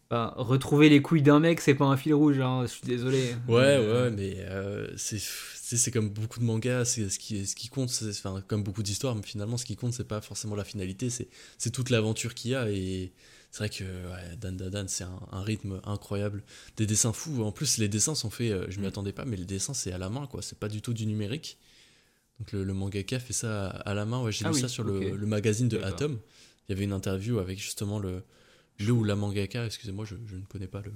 Enfin, 0.10 0.34
retrouver 0.38 0.88
les 0.88 1.02
couilles 1.02 1.22
d'un 1.22 1.42
mec, 1.42 1.60
c'est 1.60 1.74
pas 1.76 1.84
un 1.84 1.98
fil 1.98 2.14
rouge, 2.14 2.40
hein, 2.40 2.62
je 2.62 2.68
suis 2.68 2.88
désolé. 2.88 3.36
ouais, 3.50 3.56
Euh, 3.58 4.06
ouais, 4.10 4.16
mais 4.16 4.36
euh, 4.40 4.88
c'est 4.96 5.20
c'est 5.20 5.92
comme 5.92 6.08
beaucoup 6.10 6.40
de 6.40 6.46
mangas, 6.46 6.86
c'est 6.86 7.10
ce 7.10 7.20
qui, 7.20 7.46
ce 7.46 7.58
qui 7.58 7.68
compte, 7.68 7.90
c'est- 7.90 8.08
enfin, 8.12 8.42
comme 8.48 8.64
beaucoup 8.64 8.84
d'histoires, 8.84 9.16
mais 9.16 9.22
finalement, 9.22 9.58
ce 9.58 9.66
qui 9.66 9.76
compte, 9.76 9.92
c'est 9.94 10.08
pas 10.08 10.22
forcément 10.22 10.56
la 10.56 10.64
finalité, 10.64 11.10
c'est 11.10 11.72
toute 11.72 11.90
l'aventure 11.90 12.34
qu'il 12.36 12.52
y 12.52 12.56
a. 12.56 12.70
Et 12.72 13.12
c'est 13.58 13.64
vrai 13.66 13.70
que 13.70 13.84
ouais, 13.84 14.36
Dan 14.40 14.56
Dan 14.56 14.70
Dan, 14.70 14.88
c'est 14.88 15.04
un, 15.04 15.20
un 15.32 15.42
rythme 15.42 15.82
incroyable. 15.84 16.44
Des 16.76 16.86
dessins 16.86 17.12
fous. 17.12 17.42
En 17.44 17.52
plus, 17.52 17.80
les 17.80 17.88
dessins 17.88 18.14
sont 18.14 18.30
faits, 18.30 18.52
euh, 18.52 18.66
je 18.70 18.80
m'y 18.80 18.86
Mm. 18.86 18.90
attendais 18.90 19.14
pas, 19.14 19.26
mais 19.26 19.36
les 19.36 19.46
dessins, 19.46 19.74
c'est 19.74 19.92
à 19.92 19.98
la 19.98 20.10
main, 20.10 20.28
quoi. 20.28 20.44
C'est 20.44 20.60
pas 20.60 20.70
du 20.70 20.82
tout 20.82 20.94
du 20.94 21.08
numérique. 21.08 21.58
Donc 22.40 22.52
le, 22.52 22.64
le 22.64 22.74
mangaka 22.74 23.20
fait 23.20 23.34
ça 23.34 23.70
à, 23.70 23.94
la 23.96 24.06
main. 24.06 24.22
Ouais, 24.22 24.32
j'ai 24.32 24.46
Ah 24.46 24.50
lu 24.50 24.54
oui, 24.56 24.62
ça 24.62 24.68
sur 24.68 24.84
le, 24.84 25.16
le 25.16 25.26
magazine 25.26 25.68
de. 25.70 25.80
Atom. 25.80 26.20
Il 26.70 26.72
y 26.72 26.76
avait 26.76 26.84
une 26.84 26.94
interview 26.94 27.40
avec 27.40 27.58
justement 27.60 27.98
le, 27.98 28.22
le 28.80 28.92
ou 28.92 29.04
la 29.04 29.16
mangaka, 29.16 29.66
excusez-moi, 29.66 30.06
je, 30.06 30.16
je 30.28 30.36
ne 30.36 30.46
connais 30.46 30.68
pas 30.68 30.82
le. 30.82 30.92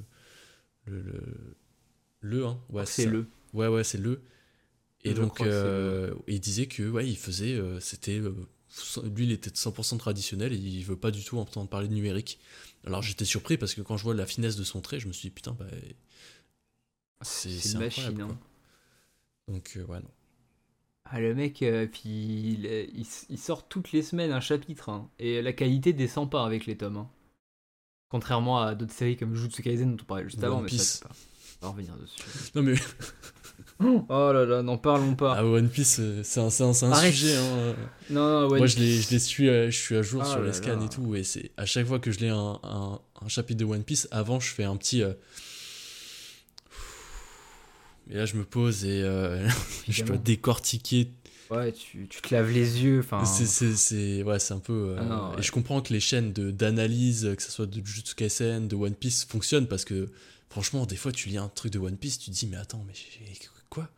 Le. 0.85 1.01
Le, 1.01 1.21
le, 2.21 2.45
hein, 2.45 2.59
ouais, 2.69 2.85
c'est 2.85 3.05
ça. 3.05 3.09
le. 3.09 3.25
Ouais, 3.53 3.67
ouais, 3.67 3.83
c'est 3.83 3.97
le. 3.97 4.21
Et 5.03 5.11
Je 5.11 5.15
donc, 5.15 5.37
c'est 5.39 5.45
euh, 5.45 6.13
il 6.27 6.39
disait 6.39 6.67
que, 6.67 6.83
ouais, 6.87 7.07
il 7.09 7.17
faisait. 7.17 7.55
euh, 7.55 7.79
c'était. 7.79 8.19
euh, 8.19 8.35
lui, 9.03 9.25
il 9.25 9.31
était 9.31 9.49
100% 9.51 9.97
traditionnel 9.97 10.53
et 10.53 10.57
il 10.57 10.83
veut 10.83 10.95
pas 10.95 11.11
du 11.11 11.23
tout 11.23 11.37
entendre 11.37 11.69
parler 11.69 11.87
de 11.87 11.93
numérique. 11.93 12.39
Alors, 12.85 13.01
j'étais 13.01 13.25
surpris 13.25 13.57
parce 13.57 13.73
que 13.73 13.81
quand 13.81 13.97
je 13.97 14.03
vois 14.03 14.13
la 14.15 14.25
finesse 14.25 14.55
de 14.55 14.63
son 14.63 14.81
trait, 14.81 14.99
je 14.99 15.07
me 15.07 15.13
suis 15.13 15.29
dit, 15.29 15.33
putain, 15.35 15.51
bah. 15.51 15.65
C'est 17.23 17.49
incroyable, 17.75 18.17
machine. 18.17 18.21
hein. 18.21 18.39
Donc, 19.47 19.73
euh, 19.77 19.85
ouais, 19.85 19.99
non. 19.99 20.09
Ah, 21.05 21.19
le 21.19 21.35
mec, 21.35 21.61
euh, 21.61 21.87
puis 21.87 22.09
il, 22.09 22.65
il- 22.65 23.05
il 23.29 23.37
sort 23.37 23.67
toutes 23.67 23.91
les 23.91 24.01
semaines 24.01 24.31
un 24.31 24.39
chapitre, 24.39 24.89
hein, 24.89 25.09
et 25.19 25.41
la 25.41 25.51
qualité 25.53 25.93
descend 25.93 26.31
pas 26.31 26.45
avec 26.45 26.65
les 26.65 26.77
tomes. 26.77 26.97
hein. 26.97 27.09
Contrairement 28.09 28.59
à 28.61 28.75
d'autres 28.75 28.93
séries 28.93 29.17
comme 29.17 29.35
Jujutsu 29.35 29.61
Kaisen 29.61 29.95
dont 29.95 30.03
on 30.03 30.05
parlait 30.05 30.23
juste 30.25 30.37
One 30.39 30.45
avant, 30.45 30.61
mais 30.61 30.69
ça, 30.69 31.09
va 31.61 31.69
revenir 31.69 31.93
dessus. 31.97 32.21
Non, 32.55 32.61
mais 32.63 32.75
Oh 34.09 34.31
là 34.31 34.45
là, 34.45 34.61
n'en 34.61 34.77
parlons 34.77 35.15
pas. 35.15 35.35
ah, 35.37 35.43
One 35.45 35.67
Piece, 35.69 35.97
euh, 35.99 36.21
c'est 36.23 36.39
un, 36.39 36.51
c'est 36.51 36.63
un, 36.63 36.71
c'est 36.73 36.85
un 36.85 36.91
Arrête. 36.91 37.11
sujet. 37.13 37.35
hein. 37.35 37.75
non, 38.11 38.41
non, 38.41 38.47
One 38.51 38.57
Moi, 38.59 38.67
je 38.67 38.77
les, 38.77 38.85
Piece. 38.97 39.07
je 39.07 39.11
les 39.11 39.19
suis, 39.19 39.49
euh, 39.49 39.71
je 39.71 39.77
suis 39.77 39.95
à 39.95 40.03
jour 40.03 40.21
Ah 40.23 40.29
sur 40.29 40.41
les 40.41 40.53
scans 40.53 40.77
là. 40.77 40.85
et 40.85 40.89
tout. 40.89 41.15
Et 41.15 41.23
c'est 41.23 41.49
à 41.57 41.65
chaque 41.65 41.87
fois 41.87 41.97
que 41.99 42.11
je 42.11 42.19
lis 42.19 42.29
un, 42.29 42.59
un, 42.61 42.99
un 43.21 43.27
chapitre 43.27 43.59
de 43.59 43.65
One 43.65 43.83
Piece, 43.83 44.07
avant, 44.11 44.39
je 44.39 44.49
fais 44.53 44.65
un 44.65 44.75
petit. 44.77 45.01
euh, 45.01 45.13
Et 48.09 48.15
là, 48.15 48.25
je 48.25 48.35
me 48.35 48.43
pose 48.43 48.83
et 48.85 49.01
euh, 49.03 49.47
je 49.89 50.03
dois 50.03 50.17
décortiquer. 50.17 51.11
Ouais, 51.49 51.71
tu, 51.73 52.07
tu 52.07 52.21
te 52.21 52.33
laves 52.33 52.51
les 52.51 52.83
yeux, 52.83 52.99
enfin. 52.99 53.25
C'est, 53.25 53.45
c'est, 53.45 53.75
c'est- 53.75 54.23
ouais, 54.23 54.39
c'est 54.39 54.53
un 54.53 54.59
peu. 54.59 54.73
euh, 54.91 54.95
Ah 54.99 55.03
non, 55.03 55.37
Et 55.37 55.41
je 55.41 55.51
comprends 55.51 55.81
que 55.81 55.91
les 55.91 55.99
chaînes 55.99 56.33
de, 56.33 56.49
d'analyse, 56.51 57.33
que 57.35 57.43
ce 57.43 57.51
soit 57.51 57.65
de 57.65 57.85
Jujutsu 57.85 58.15
Kaisen, 58.15 58.67
de 58.67 58.75
One 58.75 58.95
Piece, 58.95 59.25
fonctionnent 59.25 59.67
parce 59.67 59.85
que, 59.85 60.09
franchement, 60.51 60.85
des 60.85 60.97
fois, 60.97 61.11
tu 61.11 61.29
lis 61.29 61.37
un 61.37 61.47
truc 61.47 61.71
de 61.71 61.79
One 61.79 61.97
Piece, 61.97 62.19
tu 62.19 62.29
te 62.29 62.35
dis, 62.35 62.45
mais 62.45 62.57
attends, 62.57 62.83
mais 62.85 62.93
quoi? 63.69 63.89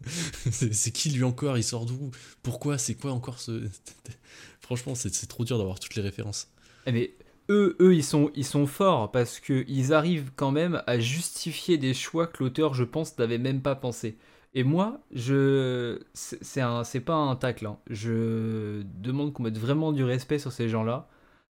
C'est, 0.06 0.92
qui 0.92 1.10
lui 1.10 1.24
encore? 1.24 1.56
Il 1.56 1.64
sort 1.64 1.86
d'où? 1.86 2.12
Pourquoi? 2.42 2.78
C'est 2.78 2.94
quoi 2.94 3.10
encore 3.12 3.40
ce. 3.40 3.68
franchement, 4.60 4.94
c'est, 4.94 5.26
trop 5.26 5.44
dur 5.44 5.58
d'avoir 5.58 5.80
toutes 5.80 5.96
les 5.96 6.02
références. 6.02 6.48
Eh 6.86 6.92
mais 6.92 7.14
eux, 7.50 7.76
eux 7.80 7.96
ils, 7.96 8.04
sont, 8.04 8.66
forts 8.66 9.10
parce 9.10 9.40
qu'ils 9.40 9.92
arrivent 9.92 10.30
quand 10.36 10.52
même 10.52 10.82
à 10.86 11.00
justifier 11.00 11.78
des 11.78 11.94
choix 11.94 12.28
que 12.28 12.44
l'auteur, 12.44 12.74
je 12.74 12.84
pense, 12.84 13.18
n'avait 13.18 13.38
même 13.38 13.60
pas 13.60 13.74
pensé. 13.74 14.18
Et 14.54 14.62
moi, 14.62 15.00
je 15.12 15.98
c'est 16.14 17.00
pas 17.00 17.14
un 17.14 17.34
tacle. 17.34 17.66
hein. 17.66 17.78
Je 17.90 18.82
demande 18.84 19.32
qu'on 19.32 19.42
mette 19.42 19.58
vraiment 19.58 19.92
du 19.92 20.04
respect 20.04 20.38
sur 20.38 20.52
ces 20.52 20.68
gens-là 20.68 21.08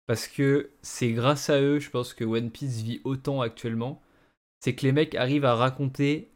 parce 0.07 0.27
que 0.27 0.71
c'est 0.83 1.13
grâce 1.13 1.49
à 1.49 1.61
eux, 1.61 1.79
je 1.79 1.91
pense 1.91 2.13
que 2.13 2.25
One 2.25 2.51
Piece 2.51 2.83
vit 2.83 3.01
autant 3.05 3.41
actuellement. 3.41 4.03
C'est 4.63 4.75
que 4.75 4.87
les 4.87 4.93
mecs 4.93 5.15
arrivent 5.15 5.45
à 5.45 5.55
raconter 5.57 6.31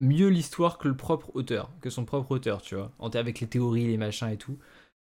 mieux 0.00 0.28
l'histoire 0.28 0.78
que 0.78 0.88
le 0.88 0.96
propre 0.96 1.30
auteur, 1.34 1.70
que 1.80 1.90
son 1.90 2.04
propre 2.04 2.32
auteur, 2.32 2.62
tu 2.62 2.74
vois, 2.74 2.92
avec 3.14 3.40
les 3.40 3.46
théories, 3.46 3.86
les 3.86 3.96
machins 3.96 4.28
et 4.28 4.36
tout. 4.36 4.58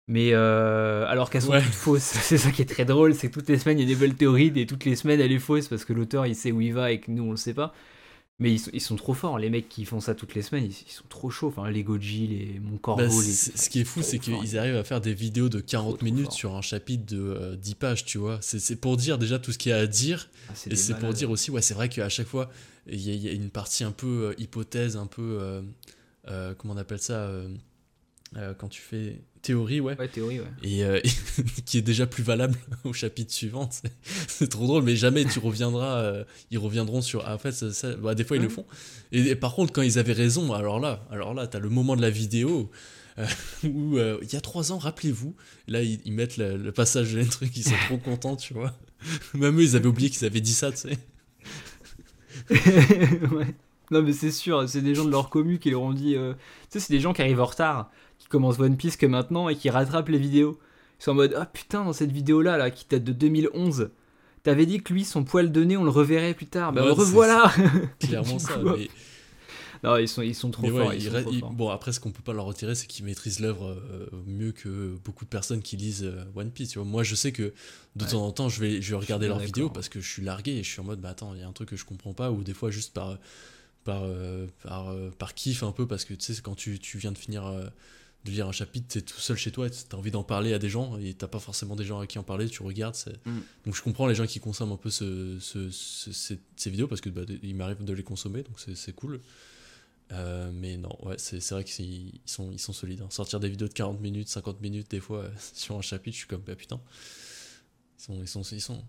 Mais 0.08 0.32
euh, 0.34 1.06
alors 1.08 1.30
qu'elles 1.30 1.44
sont 1.44 1.54
Ouais. 1.54 1.62
toutes 1.62 1.76
fausses, 1.76 2.04
c'est 2.04 2.38
ça 2.38 2.52
qui 2.52 2.62
est 2.64 2.66
très 2.66 2.86
drôle, 2.86 3.16
c'est 3.16 3.30
que 3.30 3.34
toutes 3.36 3.50
les 3.50 3.60
semaines 3.60 3.80
il 3.80 3.84
y 3.84 3.86
a 3.86 3.88
des 3.88 3.94
nouvelles 3.96 4.16
théories 4.16 4.54
et 4.56 4.68
toutes 4.68 4.86
les 4.86 4.96
semaines 4.98 5.22
elle 5.22 5.32
est 5.32 5.40
fausse 5.40 5.68
parce 5.70 5.86
que 5.86 5.94
l'auteur 5.94 6.26
il 6.28 6.36
sait 6.36 6.52
où 6.52 6.62
il 6.62 6.74
va 6.74 6.92
et 6.92 7.02
que 7.02 7.12
nous 7.12 7.24
on 7.24 7.32
le 7.32 7.38
sait 7.38 7.54
pas. 7.56 7.74
Mais 8.40 8.52
ils 8.54 8.60
sont, 8.60 8.70
ils 8.72 8.82
sont 8.82 8.96
trop 8.98 9.16
forts, 9.16 9.40
les 9.40 9.50
mecs 9.50 9.68
qui 9.68 9.84
font 9.84 10.00
ça 10.00 10.14
toutes 10.14 10.36
les 10.36 10.44
semaines, 10.44 10.66
ils, 10.66 10.70
ils 10.88 10.92
sont 10.92 11.06
trop 11.10 11.32
chauds. 11.32 11.48
Enfin, 11.48 11.72
les 11.72 11.84
Goji, 11.84 12.28
les 12.28 12.60
Mon 12.60 12.78
Corbeau, 12.78 13.02
Bah, 13.04 13.10
les. 13.10 13.34
ce 13.34 13.68
qui 13.70 13.80
est 13.80 13.84
fou, 13.84 14.04
c'est 14.04 14.20
qu'ils 14.20 14.58
arrivent 14.60 14.76
à 14.76 14.84
faire 14.84 15.02
des 15.02 15.16
vidéos 15.16 15.50
de 15.50 15.60
40 15.60 15.96
trop 15.98 16.06
minutes 16.06 16.32
sur 16.32 16.56
un 16.56 16.62
chapitre 16.62 17.06
de 17.08 17.20
euh, 17.20 17.56
10 17.56 17.74
pages, 17.76 18.06
tu 18.06 18.20
vois. 18.20 18.38
C'est 18.42 18.76
pour 18.76 18.96
dire 18.96 19.18
déjà 19.18 19.40
tout 19.40 19.52
ce 19.52 19.58
qu'il 19.58 19.72
y 19.72 19.74
a 19.74 19.80
à 19.80 19.88
dire. 19.88 20.30
Ah, 20.50 20.54
Et 20.70 20.76
c'est 20.76 21.00
pour 21.00 21.14
dire 21.14 21.32
aussi, 21.32 21.50
ouais, 21.50 21.64
c'est 21.64 21.74
vrai 21.74 21.90
qu'à 21.90 22.10
chaque 22.10 22.28
fois, 22.28 22.52
il 22.86 23.02
y, 23.02 23.10
a- 23.10 23.14
il 23.16 23.22
y 23.22 23.28
a 23.28 23.32
une 23.32 23.50
partie 23.50 23.84
un 23.84 23.92
peu 23.92 24.28
euh, 24.30 24.34
hypothèse, 24.42 24.98
un 24.98 25.08
peu. 25.08 25.40
euh, 25.42 25.62
euh, 26.28 26.54
comment 26.56 26.74
on 26.74 26.78
appelle 26.78 27.00
ça 27.00 27.30
euh, 28.36 28.54
Quand 28.54 28.68
tu 28.68 28.82
fais 28.82 29.22
théorie, 29.42 29.80
ouais. 29.80 29.98
Ouais, 29.98 30.08
théorie, 30.10 30.40
ouais. 30.42 30.48
Et 30.64 30.84
euh, 30.84 31.00
qui 31.66 31.78
est 31.78 31.82
déjà 31.82 32.06
plus 32.06 32.24
valable 32.24 32.58
au 32.84 32.92
chapitre 32.94 33.32
suivant. 33.34 33.70
C'est- 34.28 34.48
trop 34.50 34.68
drôle, 34.68 34.84
mais 34.84 34.96
jamais 34.98 35.24
tu 35.26 35.40
reviendras. 35.40 36.00
euh, 36.02 36.24
ils 36.52 36.58
reviendront 36.58 37.02
sur. 37.02 37.24
ah, 37.26 37.36
en 37.36 37.38
fait, 37.38 37.52
ça, 37.54 37.72
ça- 37.72 37.96
bah, 37.96 38.14
des 38.16 38.24
fois 38.26 38.36
ils 38.38 38.42
le 38.42 38.48
Ouais. 38.50 38.54
font. 38.54 38.66
Et, 39.12 39.22
et 39.30 39.36
par 39.36 39.56
contre, 39.56 39.72
quand 39.72 39.82
ils 39.84 39.98
avaient 40.00 40.14
raison, 40.14 40.54
alors 40.54 40.80
là, 40.80 41.06
alors 41.12 41.34
là, 41.34 41.48
t'as 41.48 41.60
le 41.60 41.70
moment 41.70 41.96
de 41.96 42.02
la 42.02 42.10
vidéo 42.10 42.70
où 43.64 43.98
il 43.98 44.32
y 44.34 44.36
a 44.36 44.42
trois 44.42 44.72
ans, 44.72 44.78
rappelez-vous. 44.78 45.34
Là, 45.68 45.82
ils, 45.82 46.00
ils 46.06 46.12
mettent 46.14 46.38
le, 46.38 46.58
le 46.58 46.72
passage 46.72 47.14
de 47.14 47.24
truc, 47.24 47.56
ils 47.58 47.64
sont 47.64 47.76
trop 47.88 47.98
contents, 47.98 48.36
tu 48.36 48.54
vois. 48.54 48.74
Même 49.34 49.58
eux, 49.60 49.64
ils 49.64 49.76
avaient 49.76 49.88
oublié 49.88 50.10
qu'ils 50.10 50.26
avaient 50.28 50.42
dit 50.42 50.54
ça, 50.54 50.72
tu 50.72 50.78
sais. 50.78 50.98
ouais. 53.32 53.48
Non, 53.90 54.02
mais 54.04 54.12
c'est 54.12 54.32
sûr, 54.32 54.68
c'est 54.68 54.82
des 54.82 54.94
gens 54.94 55.06
de 55.06 55.12
leur 55.12 55.30
commu 55.30 55.60
qui 55.60 55.70
leur 55.72 55.82
ont 55.82 55.94
dit. 55.94 56.16
euh, 56.16 56.34
Tu 56.70 56.80
sais, 56.80 56.80
c'est 56.88 56.94
des 56.94 57.00
gens 57.00 57.14
qui 57.14 57.22
arrivent 57.22 57.40
en 57.40 57.46
retard, 57.46 57.90
qui 58.20 58.28
commencent 58.28 58.60
One 58.60 58.78
Piece 58.78 58.98
que 58.98 59.06
maintenant 59.06 59.50
et 59.50 59.56
qui 59.56 59.70
rattrapent 59.70 60.10
les 60.10 60.18
vidéos. 60.20 60.60
Ils 61.00 61.04
sont 61.04 61.12
en 61.12 61.16
mode 61.16 61.36
Ah 61.38 61.46
putain, 61.46 61.84
dans 61.86 61.94
cette 61.94 62.12
vidéo-là, 62.12 62.58
là, 62.58 62.72
qui 62.72 62.86
date 62.90 63.04
de 63.04 63.14
2011, 63.14 63.90
t'avais 64.44 64.66
dit 64.66 64.82
que 64.82 64.94
lui, 64.94 65.06
son 65.06 65.24
poil 65.24 65.52
de 65.52 65.64
nez, 65.64 65.78
on 65.78 65.84
le 65.84 65.90
reverrait 65.92 66.34
plus 66.34 66.48
tard. 66.48 66.74
Bah, 66.74 66.82
Ouais, 66.82 66.88
le 66.88 66.94
revoilà 66.94 67.52
Clairement 68.00 68.40
ça. 68.40 68.54
coup, 68.56 68.70
mais- 68.78 68.90
Non, 69.84 69.98
ils 69.98 70.08
sont, 70.08 70.24
ils 70.24 70.34
sont 70.34 70.50
trop 70.50 70.64
ouais, 70.64 70.70
forts. 70.72 70.94
ils 70.96 71.04
il 71.04 71.06
sont 71.08 71.12
reste- 71.14 71.26
trop 71.26 71.34
il- 71.36 71.40
forts. 71.42 71.52
bon, 71.52 71.70
après, 71.70 71.92
ce 71.92 72.00
qu'on 72.00 72.10
peut 72.12 72.24
pas 72.24 72.34
leur 72.34 72.46
retirer, 72.46 72.74
c'est 72.74 72.88
qu'ils 72.88 73.06
maîtrisent 73.06 73.40
l'œuvre 73.40 73.68
euh, 73.92 74.08
mieux 74.26 74.52
que 74.52 74.98
beaucoup 75.06 75.24
de 75.24 75.30
personnes 75.30 75.62
qui 75.62 75.78
lisent 75.78 76.04
euh, 76.04 76.24
One 76.36 76.50
Piece. 76.50 76.70
Tu 76.70 76.80
vois. 76.80 76.88
Moi, 76.88 77.04
je 77.04 77.14
sais 77.14 77.32
que 77.32 77.54
de 77.96 78.04
Ouais. 78.04 78.10
temps 78.10 78.26
en 78.26 78.32
temps, 78.32 78.50
je 78.50 78.60
vais, 78.60 78.82
je 78.82 78.90
vais 78.90 78.98
regarder 79.00 79.28
leurs 79.28 79.38
vidéos 79.38 79.70
parce 79.70 79.88
que 79.90 80.02
je 80.02 80.10
suis 80.12 80.24
largué 80.24 80.54
et 80.54 80.64
je 80.64 80.70
suis 80.72 80.80
en 80.80 80.84
mode, 80.84 81.00
bah 81.00 81.10
attends, 81.10 81.34
il 81.36 81.42
y 81.42 81.44
a 81.44 81.48
un 81.48 81.52
truc 81.52 81.70
que 81.70 81.76
je 81.76 81.86
comprends 81.86 82.14
pas, 82.14 82.32
ou 82.32 82.44
des 82.44 82.56
fois 82.56 82.72
juste 82.72 82.92
par, 82.94 83.20
par, 83.84 84.02
euh, 84.04 84.48
par, 84.64 84.92
par 85.20 85.36
kiff 85.36 85.62
un 85.62 85.72
peu, 85.72 85.86
parce 85.86 86.06
que 86.06 86.16
tu 86.16 86.34
sais, 86.34 86.42
quand 86.42 86.56
tu, 86.56 86.80
tu 86.80 86.98
viens 86.98 87.12
de 87.12 87.18
finir 87.20 87.46
de 88.32 88.36
lire 88.36 88.48
un 88.48 88.52
chapitre, 88.52 88.88
tu 88.90 88.98
es 89.00 89.02
tout 89.02 89.20
seul 89.20 89.38
chez 89.38 89.52
toi, 89.52 89.70
tu 89.70 89.78
as 89.92 89.96
envie 89.96 90.12
d'en 90.12 90.24
parler 90.24 90.54
à 90.54 90.60
des 90.60 90.70
gens 90.70 90.98
et 90.98 91.14
t'as 91.14 91.28
pas 91.28 91.40
forcément 91.40 91.76
des 91.76 91.84
gens 91.86 92.00
à 92.00 92.08
qui 92.08 92.20
en 92.20 92.24
parler, 92.24 92.48
tu 92.50 92.64
regardes. 92.64 92.96
Mm. 93.26 93.38
Donc 93.66 93.76
je 93.76 93.82
comprends 93.82 94.08
les 94.08 94.16
gens 94.16 94.26
qui 94.28 94.40
consomment 94.40 94.74
un 94.74 94.78
peu 94.78 94.90
ce, 94.90 95.38
ce- 95.40 95.70
ce- 95.72 96.12
ces, 96.12 96.40
ces 96.56 96.70
vidéos 96.70 96.88
parce 96.88 97.02
que 97.02 97.10
bah, 97.10 97.22
il 97.44 97.56
m'arrive 97.56 97.84
de 97.84 97.94
les 97.94 98.04
consommer, 98.04 98.44
donc 98.44 98.60
c'est 98.76 98.94
cool. 98.94 99.20
Euh, 100.14 100.52
mais 100.54 100.78
non, 100.78 100.96
ouais, 101.06 101.16
c'est 101.18 101.46
vrai 101.52 101.66
qu'ils 101.66 101.86
ils 102.16 102.22
sont, 102.26 102.50
ils 102.52 102.60
sont 102.60 102.72
solides. 102.74 103.02
hein. 103.02 103.08
Sortir 103.10 103.40
des 103.42 103.50
vidéos 103.50 103.68
de 103.68 103.74
40 103.74 104.00
minutes, 104.00 104.30
50 104.30 104.62
minutes, 104.62 104.90
des 104.90 105.02
fois, 105.02 105.24
euh, 105.24 105.30
sur 105.54 105.76
un 105.78 105.82
chapitre, 105.82 106.14
je 106.16 106.20
suis 106.20 106.28
comme, 106.28 106.42
bah 106.48 106.56
putain. 106.56 106.80
Ils 108.00 108.04
sont, 108.04 108.22
ils 108.22 108.28
sont, 108.28 108.42
ils 108.44 108.62
sont. 108.62 108.84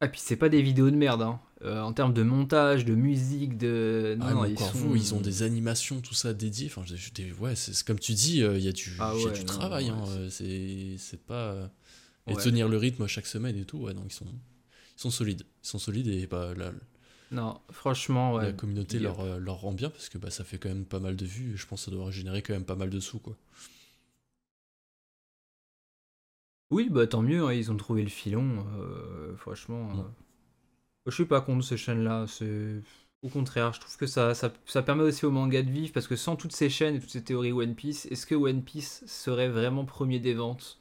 Ah, 0.00 0.08
puis 0.08 0.20
c'est 0.22 0.36
pas 0.36 0.48
des 0.48 0.60
vidéos 0.62 0.90
de 0.90 0.96
merde, 0.96 1.22
hein. 1.22 1.40
Euh, 1.62 1.80
en 1.80 1.92
termes 1.94 2.12
de 2.12 2.22
montage, 2.22 2.84
de 2.84 2.94
musique, 2.94 3.56
de. 3.56 4.16
Non, 4.18 4.26
Ah, 4.26 4.34
non, 4.34 4.44
ils 4.44 4.58
sont. 4.58 4.94
ils 4.94 5.14
ont 5.14 5.20
des 5.20 5.42
animations, 5.42 6.00
tout 6.02 6.12
ça 6.12 6.34
dédié. 6.34 6.66
Enfin, 6.66 6.82
je- 6.84 6.96
je- 6.96 7.10
des- 7.12 7.32
ouais, 7.32 7.54
c'est 7.56 7.82
comme 7.84 7.98
tu 7.98 8.12
dis, 8.12 8.42
euh, 8.42 8.58
il 8.58 8.64
y 8.64 8.68
a 8.68 8.72
du, 8.72 8.92
Ah 8.98 9.12
il 9.14 9.20
y 9.22 9.24
a 9.24 9.28
ouais, 9.28 9.32
du 9.32 9.40
non, 9.40 9.46
travail. 9.46 9.86
ouais, 9.86 9.96
hein, 9.96 10.28
c'est- 10.30 10.44
euh, 11.14 11.16
pas. 11.26 11.34
euh, 11.52 11.66
Et 12.26 12.34
tenir 12.36 12.68
le 12.68 12.76
rythme 12.76 13.06
chaque 13.06 13.26
semaine 13.26 13.56
et 13.56 13.64
tout, 13.64 13.78
ouais, 13.78 13.94
donc 13.94 14.04
ils 14.08 14.14
sont, 14.14 14.26
ils 14.26 15.00
sont 15.00 15.10
solides. 15.10 15.42
Ils 15.62 15.68
sont 15.68 15.78
solides 15.78 16.08
et 16.08 16.26
bah, 16.26 16.52
la, 16.56 16.72
Non, 17.30 17.60
franchement, 17.70 18.34
ouais. 18.34 18.46
la 18.46 18.52
communauté 18.52 18.98
leur, 18.98 19.38
leur 19.40 19.56
rend 19.60 19.72
bien 19.72 19.90
parce 19.90 20.08
que 20.10 20.18
bah, 20.18 20.30
ça 20.30 20.42
fait 20.44 20.58
quand 20.58 20.68
même 20.70 20.84
pas 20.86 21.00
mal 21.00 21.16
de 21.16 21.24
vues 21.26 21.54
et 21.54 21.56
je 21.56 21.66
pense 21.66 21.84
que 21.84 21.90
ça 21.90 21.96
doit 21.96 22.10
générer 22.10 22.42
quand 22.42 22.52
même 22.54 22.64
pas 22.64 22.76
mal 22.76 22.90
de 22.90 23.00
sous. 23.00 23.18
Quoi. 23.18 23.36
Oui, 26.74 26.88
bah 26.90 27.06
tant 27.06 27.22
mieux, 27.22 27.44
hein, 27.44 27.52
ils 27.52 27.70
ont 27.70 27.76
trouvé 27.76 28.02
le 28.02 28.08
filon. 28.10 28.66
euh, 28.78 29.36
franchement, 29.36 29.90
euh, 29.90 29.94
Mm. 30.02 30.12
je 31.06 31.10
suis 31.14 31.24
pas 31.26 31.40
contre 31.40 31.64
ces 31.64 31.76
chaînes-là. 31.76 32.26
C'est 32.26 32.82
au 33.22 33.28
contraire, 33.28 33.72
je 33.72 33.80
trouve 33.80 33.96
que 33.96 34.06
ça, 34.06 34.34
ça, 34.34 34.52
ça 34.66 34.82
permet 34.82 35.04
aussi 35.04 35.24
au 35.24 35.30
manga 35.30 35.62
de 35.62 35.70
vivre 35.70 35.92
parce 35.92 36.08
que 36.08 36.16
sans 36.16 36.36
toutes 36.36 36.52
ces 36.54 36.68
chaînes 36.68 36.96
et 36.96 37.00
toutes 37.00 37.10
ces 37.10 37.22
théories 37.24 37.52
One 37.52 37.74
Piece, 37.76 38.06
est-ce 38.06 38.26
que 38.26 38.34
One 38.34 38.62
Piece 38.62 39.04
serait 39.06 39.48
vraiment 39.48 39.84
premier 39.84 40.18
des 40.18 40.34
ventes? 40.34 40.80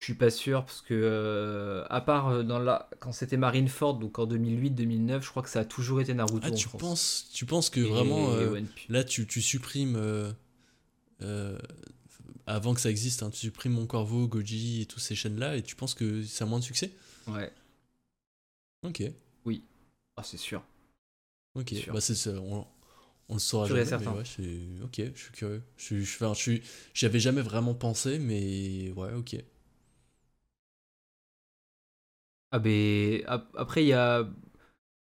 Je 0.00 0.06
suis 0.06 0.14
pas 0.14 0.30
sûr 0.30 0.64
parce 0.64 0.80
que 0.80 0.94
euh, 0.94 1.84
à 1.90 2.00
part 2.00 2.28
euh, 2.28 2.42
dans 2.42 2.58
la 2.58 2.88
quand 3.00 3.12
c'était 3.12 3.36
Marineford, 3.36 3.98
donc 3.98 4.18
en 4.18 4.24
2008-2009, 4.26 5.22
je 5.24 5.30
crois 5.30 5.42
que 5.42 5.50
ça 5.50 5.60
a 5.60 5.64
toujours 5.66 6.00
été 6.00 6.14
Naruto 6.14 6.46
Ah, 6.46 6.50
en 6.50 6.54
tu 6.56 6.68
France. 6.68 6.80
penses, 6.80 7.30
tu 7.34 7.44
penses 7.44 7.68
que 7.68 7.80
Et 7.80 7.90
vraiment. 7.90 8.30
euh, 8.32 8.52
One 8.54 8.66
Piece- 8.66 8.88
Là, 8.88 9.04
tu, 9.04 9.26
tu 9.26 9.42
supprimes. 9.42 9.96
euh, 9.96 10.32
euh, 11.22 11.58
avant 12.54 12.74
que 12.74 12.80
ça 12.80 12.90
existe. 12.90 13.22
hein. 13.22 13.30
Tu 13.30 13.38
supprimes 13.38 13.72
Mon 13.72 13.86
Corvo, 13.86 14.26
Goji 14.28 14.82
et 14.82 14.86
toutes 14.86 15.02
ces 15.02 15.14
chaînes-là 15.14 15.56
et 15.56 15.62
tu 15.62 15.76
penses 15.76 15.94
que 15.94 16.22
ça 16.24 16.44
a 16.44 16.48
moins 16.48 16.58
de 16.58 16.64
succès? 16.64 16.92
Ouais. 17.26 17.52
Ok. 18.82 19.00
Ah, 20.16 20.22
c'est 20.22 20.36
sûr. 20.36 20.62
Ok. 21.54 21.74
Sûr. 21.74 21.92
Bah, 21.92 22.00
c'est 22.00 22.14
ça. 22.14 22.30
On, 22.40 22.66
on 23.28 23.34
le 23.34 23.40
saura 23.40 23.68
jamais. 23.68 23.96
mais 23.98 24.06
ouais, 24.08 24.24
ok, 24.84 25.02
je 25.14 25.20
suis 25.22 25.32
curieux. 25.32 25.62
Je 25.76 26.00
je, 26.00 26.16
enfin, 26.16 26.34
je 26.34 26.40
suis, 26.40 26.62
j'y 26.94 27.06
avais 27.06 27.20
jamais 27.20 27.42
vraiment 27.42 27.74
pensé, 27.74 28.18
mais 28.18 28.92
ouais, 28.96 29.12
ok. 29.14 29.36
Ah, 32.52 32.58
ben. 32.58 33.22
ap- 33.26 33.54
Après, 33.56 33.84
il 33.84 33.88
y 33.88 33.92
a. 33.92 34.28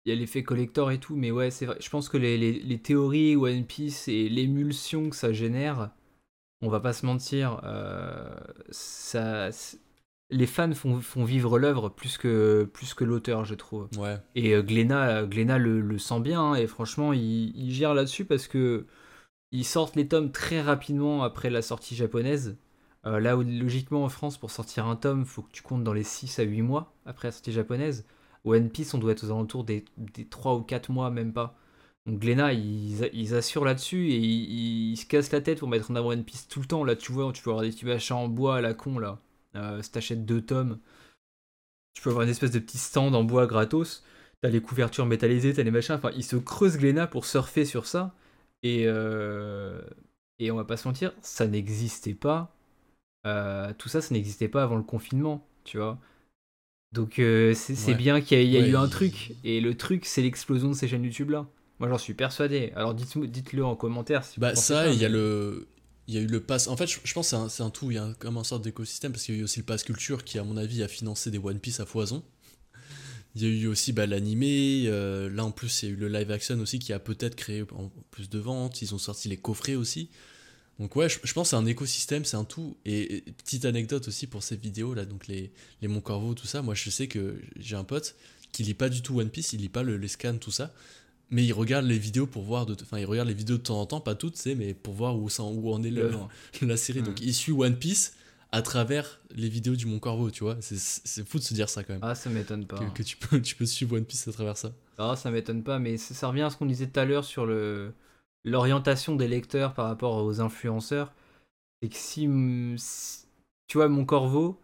Il 0.06 0.10
y 0.10 0.16
a 0.16 0.18
l'effet 0.18 0.42
collector 0.44 0.90
et 0.92 1.00
tout, 1.00 1.16
mais 1.16 1.30
ouais, 1.30 1.50
c'est 1.50 1.66
vrai. 1.66 1.76
Je 1.80 1.90
pense 1.90 2.08
que 2.08 2.16
les, 2.16 2.38
les, 2.38 2.52
les 2.60 2.78
théories 2.80 3.36
One 3.36 3.66
Piece 3.66 4.08
et 4.08 4.28
l'émulsion 4.28 5.10
que 5.10 5.16
ça 5.16 5.32
génère, 5.32 5.90
on 6.62 6.68
va 6.68 6.80
pas 6.80 6.92
se 6.92 7.04
mentir, 7.06 7.60
euh, 7.64 8.34
ça, 8.70 9.50
les 10.30 10.46
fans 10.46 10.72
font, 10.72 11.00
font 11.00 11.24
vivre 11.24 11.58
l'œuvre 11.58 11.88
plus 11.88 12.16
que, 12.18 12.68
plus 12.72 12.94
que 12.94 13.04
l'auteur, 13.04 13.44
je 13.44 13.54
trouve. 13.54 13.88
Ouais. 13.98 14.16
Et 14.34 14.54
euh, 14.54 14.62
Glénat, 14.62 15.24
Glénat 15.24 15.58
le, 15.58 15.80
le 15.80 15.98
sent 15.98 16.20
bien, 16.20 16.40
hein, 16.40 16.54
et 16.54 16.66
franchement, 16.66 17.12
il, 17.12 17.54
il 17.56 17.72
gère 17.72 17.94
là-dessus 17.94 18.24
parce 18.24 18.46
que 18.46 18.86
ils 19.52 19.64
sortent 19.66 19.96
les 19.96 20.08
tomes 20.08 20.32
très 20.32 20.62
rapidement 20.62 21.22
après 21.22 21.50
la 21.50 21.62
sortie 21.62 21.94
japonaise. 21.94 22.56
Euh, 23.04 23.20
là 23.20 23.36
où 23.36 23.42
logiquement 23.42 24.04
en 24.04 24.08
France, 24.08 24.38
pour 24.38 24.50
sortir 24.50 24.86
un 24.86 24.96
tome, 24.96 25.24
faut 25.26 25.42
que 25.42 25.52
tu 25.52 25.62
comptes 25.62 25.84
dans 25.84 25.92
les 25.92 26.04
6 26.04 26.38
à 26.38 26.42
8 26.44 26.62
mois 26.62 26.94
après 27.04 27.28
la 27.28 27.32
sortie 27.32 27.52
japonaise. 27.52 28.06
One 28.44 28.70
Piece, 28.70 28.94
on 28.94 28.98
doit 28.98 29.12
être 29.12 29.24
aux 29.24 29.30
alentours 29.30 29.64
des, 29.64 29.84
des 29.96 30.24
3 30.26 30.54
ou 30.54 30.62
4 30.62 30.90
mois, 30.90 31.10
même 31.10 31.32
pas. 31.32 31.56
Donc 32.06 32.18
Glénat, 32.18 32.52
ils, 32.54 33.08
ils 33.12 33.34
assurent 33.34 33.64
là-dessus 33.64 34.10
et 34.10 34.16
ils, 34.18 34.90
ils 34.92 34.96
se 34.96 35.06
cassent 35.06 35.30
la 35.32 35.40
tête 35.40 35.60
pour 35.60 35.68
mettre 35.68 35.90
en 35.90 35.94
avant 35.94 36.08
One 36.08 36.24
Piece 36.24 36.48
tout 36.48 36.60
le 36.60 36.66
temps. 36.66 36.84
Là, 36.84 36.96
tu 36.96 37.12
vois, 37.12 37.32
tu 37.32 37.42
peux 37.42 37.50
avoir 37.50 37.62
des 37.64 37.70
petits 37.70 37.86
machins 37.86 38.16
en 38.16 38.28
bois 38.28 38.56
à 38.56 38.60
la 38.60 38.74
con, 38.74 38.98
là. 38.98 39.20
Euh, 39.54 39.80
si 39.82 39.90
t'achètes 39.92 40.24
deux 40.24 40.40
tomes, 40.42 40.78
tu 41.94 42.02
peux 42.02 42.10
avoir 42.10 42.24
une 42.24 42.30
espèce 42.30 42.50
de 42.50 42.58
petit 42.58 42.78
stand 42.78 43.14
en 43.14 43.22
bois 43.24 43.46
gratos. 43.46 44.02
T'as 44.40 44.48
les 44.48 44.60
couvertures 44.60 45.06
métallisées, 45.06 45.54
t'as 45.54 45.62
les 45.62 45.70
machins. 45.70 45.94
Enfin, 45.94 46.10
ils 46.16 46.24
se 46.24 46.36
creusent 46.36 46.76
Glénat 46.78 47.06
pour 47.06 47.24
surfer 47.24 47.64
sur 47.64 47.86
ça. 47.86 48.14
Et, 48.64 48.84
euh, 48.86 49.80
et 50.40 50.50
on 50.50 50.56
va 50.56 50.64
pas 50.64 50.76
se 50.76 50.88
mentir, 50.88 51.12
ça 51.22 51.46
n'existait 51.46 52.14
pas. 52.14 52.54
Euh, 53.26 53.72
tout 53.78 53.88
ça, 53.88 54.00
ça 54.00 54.12
n'existait 54.14 54.48
pas 54.48 54.64
avant 54.64 54.76
le 54.76 54.82
confinement, 54.82 55.46
tu 55.64 55.76
vois. 55.78 55.98
Donc 56.92 57.18
euh, 57.20 57.54
c'est 57.54 57.86
Ouais. 57.88 57.94
bien 57.94 58.20
qu'il 58.20 58.42
y, 58.42 58.56
ait- 58.56 58.60
Ouais, 58.62 58.68
eu 58.70 58.76
un 58.76 58.86
il- 58.86 58.90
truc. 58.90 59.34
Et 59.44 59.60
le 59.60 59.76
truc, 59.76 60.04
c'est 60.04 60.22
l'explosion 60.22 60.68
de 60.70 60.74
ces 60.74 60.88
chaînes 60.88 61.04
YouTube 61.04 61.30
là. 61.30 61.46
Moi, 61.82 61.90
j'en 61.90 61.98
suis 61.98 62.14
persuadé. 62.14 62.72
Alors 62.76 62.94
dites- 62.94 63.18
dites-le 63.18 63.64
en 63.64 63.74
commentaire 63.74 64.24
si 64.24 64.38
Bah 64.38 64.54
ça, 64.54 64.88
il 64.88 65.00
y 65.00 65.04
a 65.04 65.08
le, 65.08 65.66
il 66.06 66.14
y 66.14 66.18
a 66.18 66.20
eu 66.20 66.28
le 66.28 66.40
pass. 66.40 66.68
En 66.68 66.76
fait, 66.76 66.86
je, 66.86 66.98
je 67.02 67.12
pense 67.12 67.32
que 67.32 67.36
c'est 67.50 67.60
un, 67.62 67.66
un 67.66 67.70
tout. 67.70 67.90
Il 67.90 67.94
y 67.94 67.98
a 67.98 68.04
un- 68.04 68.14
comme 68.14 68.36
une 68.36 68.44
sorte 68.44 68.62
d'écosystème 68.62 69.10
parce 69.10 69.24
qu'il 69.24 69.34
y 69.34 69.38
a 69.38 69.40
eu 69.40 69.44
aussi 69.44 69.58
le 69.58 69.66
pass 69.66 69.82
culture 69.82 70.22
qui, 70.24 70.38
à 70.38 70.44
mon 70.44 70.56
avis, 70.56 70.84
a 70.84 70.88
financé 70.88 71.32
des 71.32 71.38
One 71.38 71.58
Piece 71.58 71.80
à 71.80 71.86
foison. 71.86 72.22
Il 73.34 73.42
y 73.42 73.46
a 73.46 73.48
eu 73.48 73.66
aussi 73.66 73.92
bah, 73.92 74.06
l'animé. 74.06 74.84
euh, 74.86 75.28
là, 75.30 75.44
en 75.44 75.50
plus, 75.50 75.82
il 75.82 75.88
y 75.88 75.92
a 75.92 75.94
eu 75.94 75.96
le 75.98 76.08
live 76.08 76.30
action 76.30 76.58
aussi 76.60 76.78
qui 76.78 76.92
a 76.92 76.98
peut-être 76.98 77.34
créé 77.34 77.62
en 77.72 77.90
plus 78.10 78.28
de 78.30 78.38
ventes. 78.38 78.80
Ils 78.82 78.94
ont 78.94 78.98
sorti 78.98 79.28
les 79.28 79.36
coffrets 79.38 79.74
aussi. 79.74 80.08
Donc 80.78 80.96
ouais, 80.96 81.08
je, 81.08 81.18
je 81.22 81.32
pense 81.32 81.48
que 81.48 81.50
c'est 81.50 81.56
un 81.56 81.66
écosystème, 81.66 82.24
c'est 82.24 82.36
un 82.36 82.44
tout. 82.44 82.76
Et, 82.84 83.16
et 83.16 83.20
petite 83.22 83.64
anecdote 83.64 84.06
aussi 84.08 84.26
pour 84.26 84.42
ces 84.42 84.56
vidéos 84.56 84.94
là, 84.94 85.04
donc 85.04 85.26
les, 85.28 85.52
les 85.80 85.88
Mon 85.88 86.00
Corvo, 86.00 86.34
tout 86.34 86.46
ça. 86.46 86.62
Moi, 86.62 86.74
je 86.74 86.90
sais 86.90 87.08
que 87.08 87.40
j'ai 87.58 87.76
un 87.76 87.84
pote 87.84 88.16
qui 88.52 88.62
lit 88.64 88.74
pas 88.74 88.88
du 88.88 89.02
tout 89.02 89.18
One 89.20 89.30
Piece, 89.30 89.52
il 89.54 89.60
lit 89.60 89.68
pas 89.68 89.82
le- 89.82 89.96
les 89.96 90.08
scans, 90.08 90.36
tout 90.38 90.50
ça. 90.50 90.74
Mais 91.32 91.44
il 91.44 91.52
regarde 91.52 91.86
les 91.86 91.98
vidéos 91.98 92.26
pour 92.28 92.42
voir, 92.42 92.66
de, 92.66 92.76
enfin 92.80 92.98
il 92.98 93.06
regarde 93.06 93.26
les 93.26 93.34
vidéos 93.34 93.56
de 93.56 93.62
temps 93.62 93.80
en 93.80 93.86
temps, 93.86 94.00
pas 94.00 94.14
toutes, 94.14 94.36
c'est, 94.36 94.54
mais 94.54 94.74
pour 94.74 94.94
voir 94.94 95.16
où, 95.18 95.28
ça, 95.28 95.42
où 95.42 95.72
en 95.72 95.82
est 95.82 95.90
le- 95.90 96.12
la 96.62 96.76
série. 96.76 97.00
Mm. 97.00 97.04
Donc 97.06 97.20
il 97.22 97.32
suit 97.34 97.52
One 97.52 97.76
Piece 97.76 98.14
à 98.52 98.60
travers 98.62 99.20
les 99.34 99.48
vidéos 99.48 99.74
du 99.74 99.86
Mon 99.86 99.98
Corvo, 99.98 100.30
tu 100.30 100.44
vois. 100.44 100.58
C'est- 100.60 100.76
C'est 100.78 101.26
fou 101.26 101.38
de 101.38 101.42
se 101.42 101.54
dire 101.54 101.68
ça 101.70 101.82
quand 101.84 101.94
même. 101.94 102.02
Ah, 102.04 102.14
ça 102.14 102.28
m'étonne 102.30 102.66
pas. 102.66 102.76
que, 102.78 102.98
que 102.98 103.02
tu, 103.02 103.16
peux, 103.16 103.40
tu 103.40 103.56
peux 103.56 103.64
suivre 103.66 103.96
One 103.96 104.04
Piece 104.04 104.28
à 104.28 104.32
travers 104.32 104.56
ça. 104.58 104.72
Ah, 104.98 105.16
ça 105.16 105.30
m'étonne 105.30 105.62
pas, 105.64 105.78
mais 105.78 105.96
ça, 105.96 106.14
ça 106.14 106.28
revient 106.28 106.42
à 106.42 106.50
ce 106.50 106.56
qu'on 106.58 106.66
disait 106.66 106.86
tout 106.86 107.00
à 107.00 107.04
l'heure 107.06 107.24
sur 107.24 107.46
le 107.46 107.92
l'orientation 108.44 109.14
des 109.16 109.28
lecteurs 109.28 109.72
par 109.72 109.86
rapport 109.86 110.22
aux 110.24 110.40
influenceurs. 110.40 111.12
C'est 111.80 111.88
que 111.88 111.96
si, 111.96 112.28
si- 112.76 113.24
tu 113.68 113.78
vois, 113.78 113.88
mon 113.88 114.04
corvo, 114.04 114.60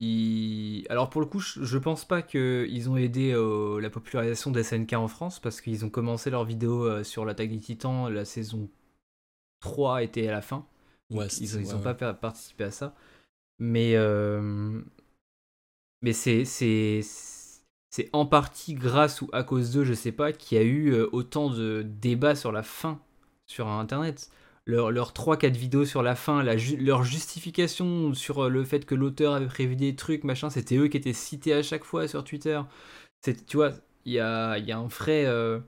alors 0.00 1.08
pour 1.10 1.20
le 1.20 1.26
coup, 1.26 1.40
je, 1.40 1.78
pense 1.78 2.04
pas 2.04 2.22
qu'ils 2.22 2.90
ont 2.90 2.96
aidé 2.96 3.32
euh, 3.32 3.80
la 3.80 3.90
popularisation 3.90 4.50
des 4.50 4.62
SNK 4.62 4.92
en 4.94 5.08
France 5.08 5.40
parce 5.40 5.60
qu'ils 5.60 5.84
ont 5.84 5.90
commencé 5.90 6.30
leur 6.30 6.44
vidéo 6.44 6.84
euh, 6.84 7.04
sur 7.04 7.24
l'attaque 7.24 7.50
des 7.50 7.60
titans, 7.60 8.08
la 8.08 8.24
saison 8.24 8.68
3 9.60 10.02
était 10.02 10.28
à 10.28 10.32
la 10.32 10.42
fin. 10.42 10.66
Ouais, 11.10 11.26
Ils 11.40 11.58
n'ont 11.58 11.76
ouais, 11.76 11.94
pas 11.94 12.08
ouais. 12.08 12.14
participé 12.14 12.64
à 12.64 12.70
ça. 12.70 12.94
Mais, 13.58 13.96
euh, 13.96 14.82
mais 16.02 16.12
c'est, 16.12 16.44
c'est, 16.44 17.00
c'est 17.90 18.10
en 18.12 18.26
partie 18.26 18.74
grâce 18.74 19.22
ou 19.22 19.30
à 19.32 19.44
cause 19.44 19.72
d'eux, 19.72 19.84
je 19.84 19.94
sais 19.94 20.12
pas, 20.12 20.32
qu'il 20.32 20.58
y 20.58 20.60
a 20.60 20.64
eu 20.64 20.94
autant 21.12 21.48
de 21.48 21.82
débats 21.82 22.34
sur 22.34 22.52
la 22.52 22.62
fin 22.62 23.00
sur 23.46 23.68
Internet. 23.68 24.30
Leurs 24.66 24.90
leur 24.90 25.12
3-4 25.12 25.56
vidéos 25.56 25.84
sur 25.84 26.02
la 26.02 26.16
fin, 26.16 26.42
leur 26.42 27.04
justification 27.04 28.14
sur 28.14 28.44
euh, 28.46 28.48
le 28.48 28.64
fait 28.64 28.84
que 28.84 28.94
l'auteur 28.96 29.34
avait 29.34 29.46
prévu 29.46 29.76
des 29.76 29.94
trucs, 29.94 30.24
machin, 30.24 30.50
c'était 30.50 30.76
eux 30.76 30.88
qui 30.88 30.96
étaient 30.96 31.12
cités 31.12 31.52
à 31.52 31.62
chaque 31.62 31.84
fois 31.84 32.08
sur 32.08 32.24
Twitter. 32.24 32.60
Tu 33.22 33.56
vois, 33.56 33.72
il 34.04 34.12
y 34.14 34.20
a, 34.20 34.58
y 34.58 34.72
a 34.72 34.78
un 34.78 34.86
vrai. 34.86 35.26
euh, 35.26 35.60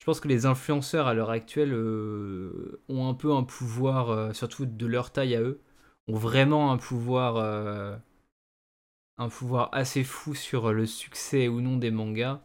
je 0.00 0.04
pense 0.06 0.20
que 0.20 0.28
les 0.28 0.46
influenceurs 0.46 1.06
à 1.06 1.14
l'heure 1.14 1.30
actuelle 1.30 1.72
euh, 1.74 2.80
ont 2.88 3.08
un 3.08 3.14
peu 3.14 3.32
un 3.34 3.44
pouvoir, 3.44 4.10
euh, 4.10 4.32
surtout 4.32 4.66
de 4.66 4.86
leur 4.86 5.12
taille 5.12 5.34
à 5.36 5.40
eux, 5.42 5.60
ont 6.08 6.16
vraiment 6.16 6.72
un 6.72 6.78
pouvoir, 6.78 7.36
un 9.18 9.28
pouvoir 9.28 9.68
assez 9.72 10.04
fou 10.04 10.34
sur 10.34 10.72
le 10.72 10.86
succès 10.86 11.48
ou 11.48 11.60
non 11.60 11.76
des 11.76 11.90
mangas, 11.90 12.40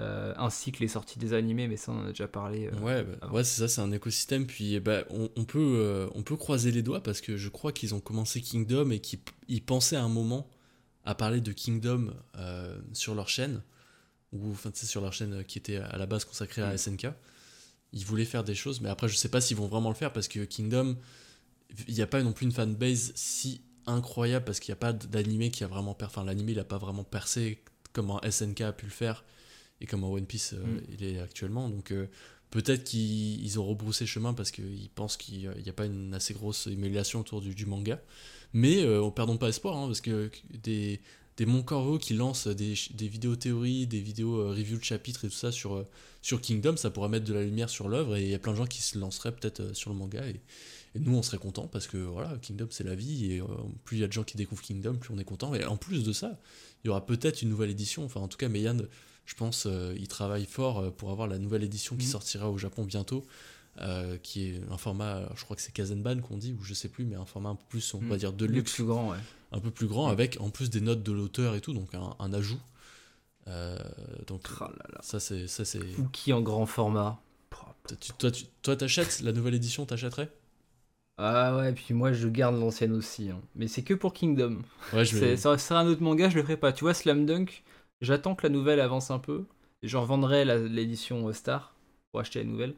euh, 0.00 0.34
ainsi 0.36 0.72
que 0.72 0.80
les 0.80 0.88
sorties 0.88 1.18
des 1.18 1.32
animés, 1.34 1.68
mais 1.68 1.76
ça 1.76 1.92
on 1.92 2.00
en 2.00 2.04
a 2.06 2.08
déjà 2.08 2.26
parlé. 2.28 2.66
euh. 2.72 2.78
Ouais, 2.80 3.04
bah, 3.04 3.28
ouais 3.30 3.44
c'est 3.44 3.60
ça, 3.60 3.68
c'est 3.68 3.80
un 3.80 3.92
écosystème. 3.92 4.46
Puis 4.46 4.74
eh 4.74 4.80
ben, 4.80 5.04
on, 5.10 5.30
on 5.36 5.44
peut, 5.44 5.76
euh, 5.80 6.08
on 6.14 6.22
peut 6.22 6.36
croiser 6.36 6.72
les 6.72 6.82
doigts 6.82 7.02
parce 7.02 7.20
que 7.20 7.36
je 7.36 7.48
crois 7.48 7.72
qu'ils 7.72 7.94
ont 7.94 8.00
commencé 8.00 8.40
Kingdom 8.40 8.90
et 8.90 8.98
qu'ils 9.00 9.20
ils 9.48 9.62
pensaient 9.62 9.96
à 9.96 10.02
un 10.02 10.08
moment 10.08 10.48
à 11.04 11.14
parler 11.14 11.40
de 11.40 11.52
Kingdom 11.52 12.14
euh, 12.36 12.78
sur 12.92 13.14
leur 13.14 13.28
chaîne, 13.28 13.62
ou 14.32 14.50
enfin, 14.50 14.70
tu 14.70 14.80
sais, 14.80 14.86
sur 14.86 15.00
leur 15.00 15.12
chaîne 15.12 15.44
qui 15.44 15.58
était 15.58 15.76
à 15.76 15.96
la 15.98 16.06
base 16.06 16.24
consacrée 16.24 16.62
à 16.62 16.72
Mm. 16.72 16.78
SNK. 16.78 17.06
Ils 17.92 18.04
voulaient 18.04 18.24
faire 18.24 18.42
des 18.42 18.56
choses, 18.56 18.80
mais 18.80 18.88
après, 18.88 19.06
je 19.08 19.14
sais 19.14 19.28
pas 19.28 19.40
s'ils 19.40 19.56
vont 19.56 19.68
vraiment 19.68 19.90
le 19.90 19.94
faire 19.94 20.12
parce 20.12 20.26
que 20.26 20.44
Kingdom, 20.44 20.96
il 21.86 21.94
n'y 21.94 22.02
a 22.02 22.06
pas 22.08 22.20
non 22.22 22.32
plus 22.32 22.46
une 22.46 22.52
fanbase 22.52 23.12
si 23.14 23.60
incroyable 23.86 24.44
parce 24.44 24.58
qu'il 24.58 24.72
n'y 24.72 24.78
a 24.78 24.80
pas 24.80 24.92
d'animé 24.92 25.50
qui 25.50 25.62
a 25.62 25.68
vraiment 25.68 25.94
percé. 25.94 26.16
Enfin, 26.16 26.24
l'animé, 26.26 26.52
il 26.52 26.56
n'a 26.58 26.64
pas 26.64 26.78
vraiment 26.78 27.04
percé 27.04 27.62
comme 27.92 28.10
un 28.10 28.20
SNK 28.28 28.62
a 28.62 28.72
pu 28.72 28.86
le 28.86 28.90
faire 28.90 29.24
et 29.80 29.86
comme 29.86 30.04
un 30.04 30.08
One 30.08 30.26
Piece 30.26 30.54
euh, 30.54 30.64
Mm. 30.64 30.80
il 30.92 31.04
est 31.04 31.18
actuellement. 31.20 31.68
Donc, 31.68 31.90
euh, 31.90 32.06
peut-être 32.50 32.84
qu'ils 32.84 33.42
ils 33.44 33.58
ont 33.58 33.66
rebroussé 33.66 34.06
chemin 34.06 34.34
parce 34.34 34.50
qu'ils 34.50 34.90
pensent 34.94 35.16
qu'il 35.16 35.50
n'y 35.50 35.68
a 35.68 35.72
pas 35.72 35.86
une 35.86 36.14
assez 36.14 36.34
grosse 36.34 36.66
émulation 36.66 37.20
autour 37.20 37.40
du, 37.40 37.54
du 37.54 37.66
manga. 37.66 38.00
Mais 38.52 38.82
euh, 38.84 39.08
perdons 39.10 39.36
pas 39.36 39.48
espoir 39.48 39.76
hein, 39.76 39.86
parce 39.86 40.00
que 40.00 40.30
des, 40.62 41.00
des 41.36 41.46
qui 42.00 42.14
lancent 42.14 42.46
des, 42.46 42.74
des 42.94 43.08
vidéos 43.08 43.34
théories, 43.34 43.86
des 43.88 44.00
vidéos 44.00 44.50
review 44.50 44.78
de 44.78 44.84
chapitres 44.84 45.24
et 45.24 45.28
tout 45.28 45.34
ça 45.34 45.50
sur, 45.50 45.84
sur 46.22 46.40
Kingdom, 46.40 46.76
ça 46.76 46.90
pourrait 46.90 47.08
mettre 47.08 47.24
de 47.24 47.34
la 47.34 47.42
lumière 47.42 47.68
sur 47.68 47.88
l'œuvre 47.88 48.16
et 48.16 48.22
il 48.22 48.30
y 48.30 48.34
a 48.34 48.38
plein 48.38 48.52
de 48.52 48.56
gens 48.58 48.66
qui 48.66 48.80
se 48.80 48.96
lanceraient 48.96 49.34
peut-être 49.34 49.74
sur 49.74 49.90
le 49.90 49.96
manga 49.96 50.24
et, 50.24 50.40
et 50.94 51.00
nous 51.00 51.16
on 51.16 51.22
serait 51.22 51.38
contents 51.38 51.66
parce 51.66 51.88
que 51.88 51.96
voilà, 51.96 52.38
Kingdom 52.40 52.68
c'est 52.70 52.84
la 52.84 52.94
vie 52.94 53.32
et 53.32 53.40
euh, 53.40 53.46
plus 53.84 53.96
il 53.96 54.00
y 54.00 54.04
a 54.04 54.06
de 54.06 54.12
gens 54.12 54.22
qui 54.22 54.36
découvrent 54.36 54.62
Kingdom, 54.62 54.94
plus 54.94 55.12
on 55.12 55.18
est 55.18 55.24
content. 55.24 55.52
Et 55.54 55.64
en 55.64 55.76
plus 55.76 56.04
de 56.04 56.12
ça, 56.12 56.38
il 56.82 56.86
y 56.86 56.90
aura 56.90 57.04
peut-être 57.04 57.42
une 57.42 57.48
nouvelle 57.48 57.70
édition. 57.70 58.04
Enfin, 58.04 58.20
en 58.20 58.28
tout 58.28 58.38
cas, 58.38 58.48
Meian, 58.48 58.76
je 59.26 59.34
pense, 59.34 59.66
euh, 59.66 59.94
il 59.98 60.08
travaille 60.08 60.46
fort 60.46 60.78
euh, 60.80 60.90
pour 60.90 61.10
avoir 61.10 61.26
la 61.28 61.38
nouvelle 61.38 61.62
édition 61.64 61.96
qui 61.96 62.04
Mhm. 62.06 62.12
sortira 62.12 62.50
au 62.50 62.58
Japon 62.58 62.84
bientôt. 62.84 63.24
euh, 63.80 64.18
qui 64.18 64.50
est 64.50 64.60
un 64.70 64.76
format, 64.78 65.28
je 65.34 65.42
crois 65.42 65.56
que 65.56 65.62
c'est 65.62 65.72
Kazenban 65.72 66.20
qu'on 66.20 66.36
dit, 66.36 66.52
ou 66.52 66.62
je 66.62 66.72
sais 66.74 66.86
plus, 66.88 67.04
mais 67.04 67.16
un 67.16 67.24
format 67.24 67.48
un 67.48 67.56
peu 67.56 67.64
plus, 67.70 67.92
on 67.94 67.98
va 67.98 68.14
Mm. 68.14 68.18
dire, 68.18 68.32
de 68.32 68.46
luxe, 68.46 68.74
plus 68.74 68.84
grand, 68.84 69.10
ouais. 69.10 69.16
un 69.50 69.58
peu 69.58 69.72
plus 69.72 69.88
grand, 69.88 70.06
avec 70.06 70.36
en 70.40 70.50
plus 70.50 70.70
des 70.70 70.80
notes 70.80 71.02
de 71.02 71.10
l'auteur 71.10 71.56
et 71.56 71.60
tout, 71.60 71.72
donc 71.74 71.92
un, 71.92 72.14
un 72.20 72.32
ajout. 72.32 72.60
Euh, 73.48 73.76
donc 74.28 74.48
là 74.60 74.70
là. 74.92 75.00
ça 75.02 75.18
c'est 75.20 75.48
ça 75.48 75.64
c'est. 75.64 75.80
Fouki 75.80 76.32
en 76.32 76.40
grand 76.40 76.66
format. 76.66 77.20
Toi, 78.18 78.30
tu- 78.30 78.44
Toi 78.62 78.76
t'achètes 78.76 79.20
la 79.22 79.32
nouvelle 79.32 79.54
édition, 79.54 79.84
t'achèterais? 79.84 80.30
Ah 81.18 81.56
ouais, 81.56 81.72
puis 81.72 81.94
moi 81.94 82.12
je 82.12 82.28
garde 82.28 82.56
l'ancienne 82.58 82.92
aussi. 82.92 83.30
hein. 83.30 83.40
Mais 83.54 83.68
c'est 83.68 83.82
que 83.82 83.94
pour 83.94 84.12
Kingdom. 84.14 84.62
Ouais, 84.92 85.04
je 85.04 85.16
vais. 85.16 85.36
Ça 85.36 85.56
sera 85.58 85.80
un 85.80 85.86
autre 85.86 86.02
manga, 86.02 86.28
je 86.28 86.36
le 86.36 86.42
ferai 86.42 86.56
pas. 86.56 86.72
Tu 86.72 86.84
vois, 86.84 86.94
Slam 86.94 87.26
Dunk, 87.26 87.62
j'attends 88.04 88.34
que 88.34 88.46
la 88.46 88.50
nouvelle 88.52 88.80
avance 88.80 89.10
un 89.10 89.18
peu. 89.18 89.44
Et 89.82 89.88
je 89.88 89.96
revendrai 89.96 90.44
l'édition 90.68 91.28
euh, 91.28 91.32
Star 91.32 91.74
pour 92.10 92.20
acheter 92.20 92.38
la 92.38 92.46
nouvelle, 92.46 92.74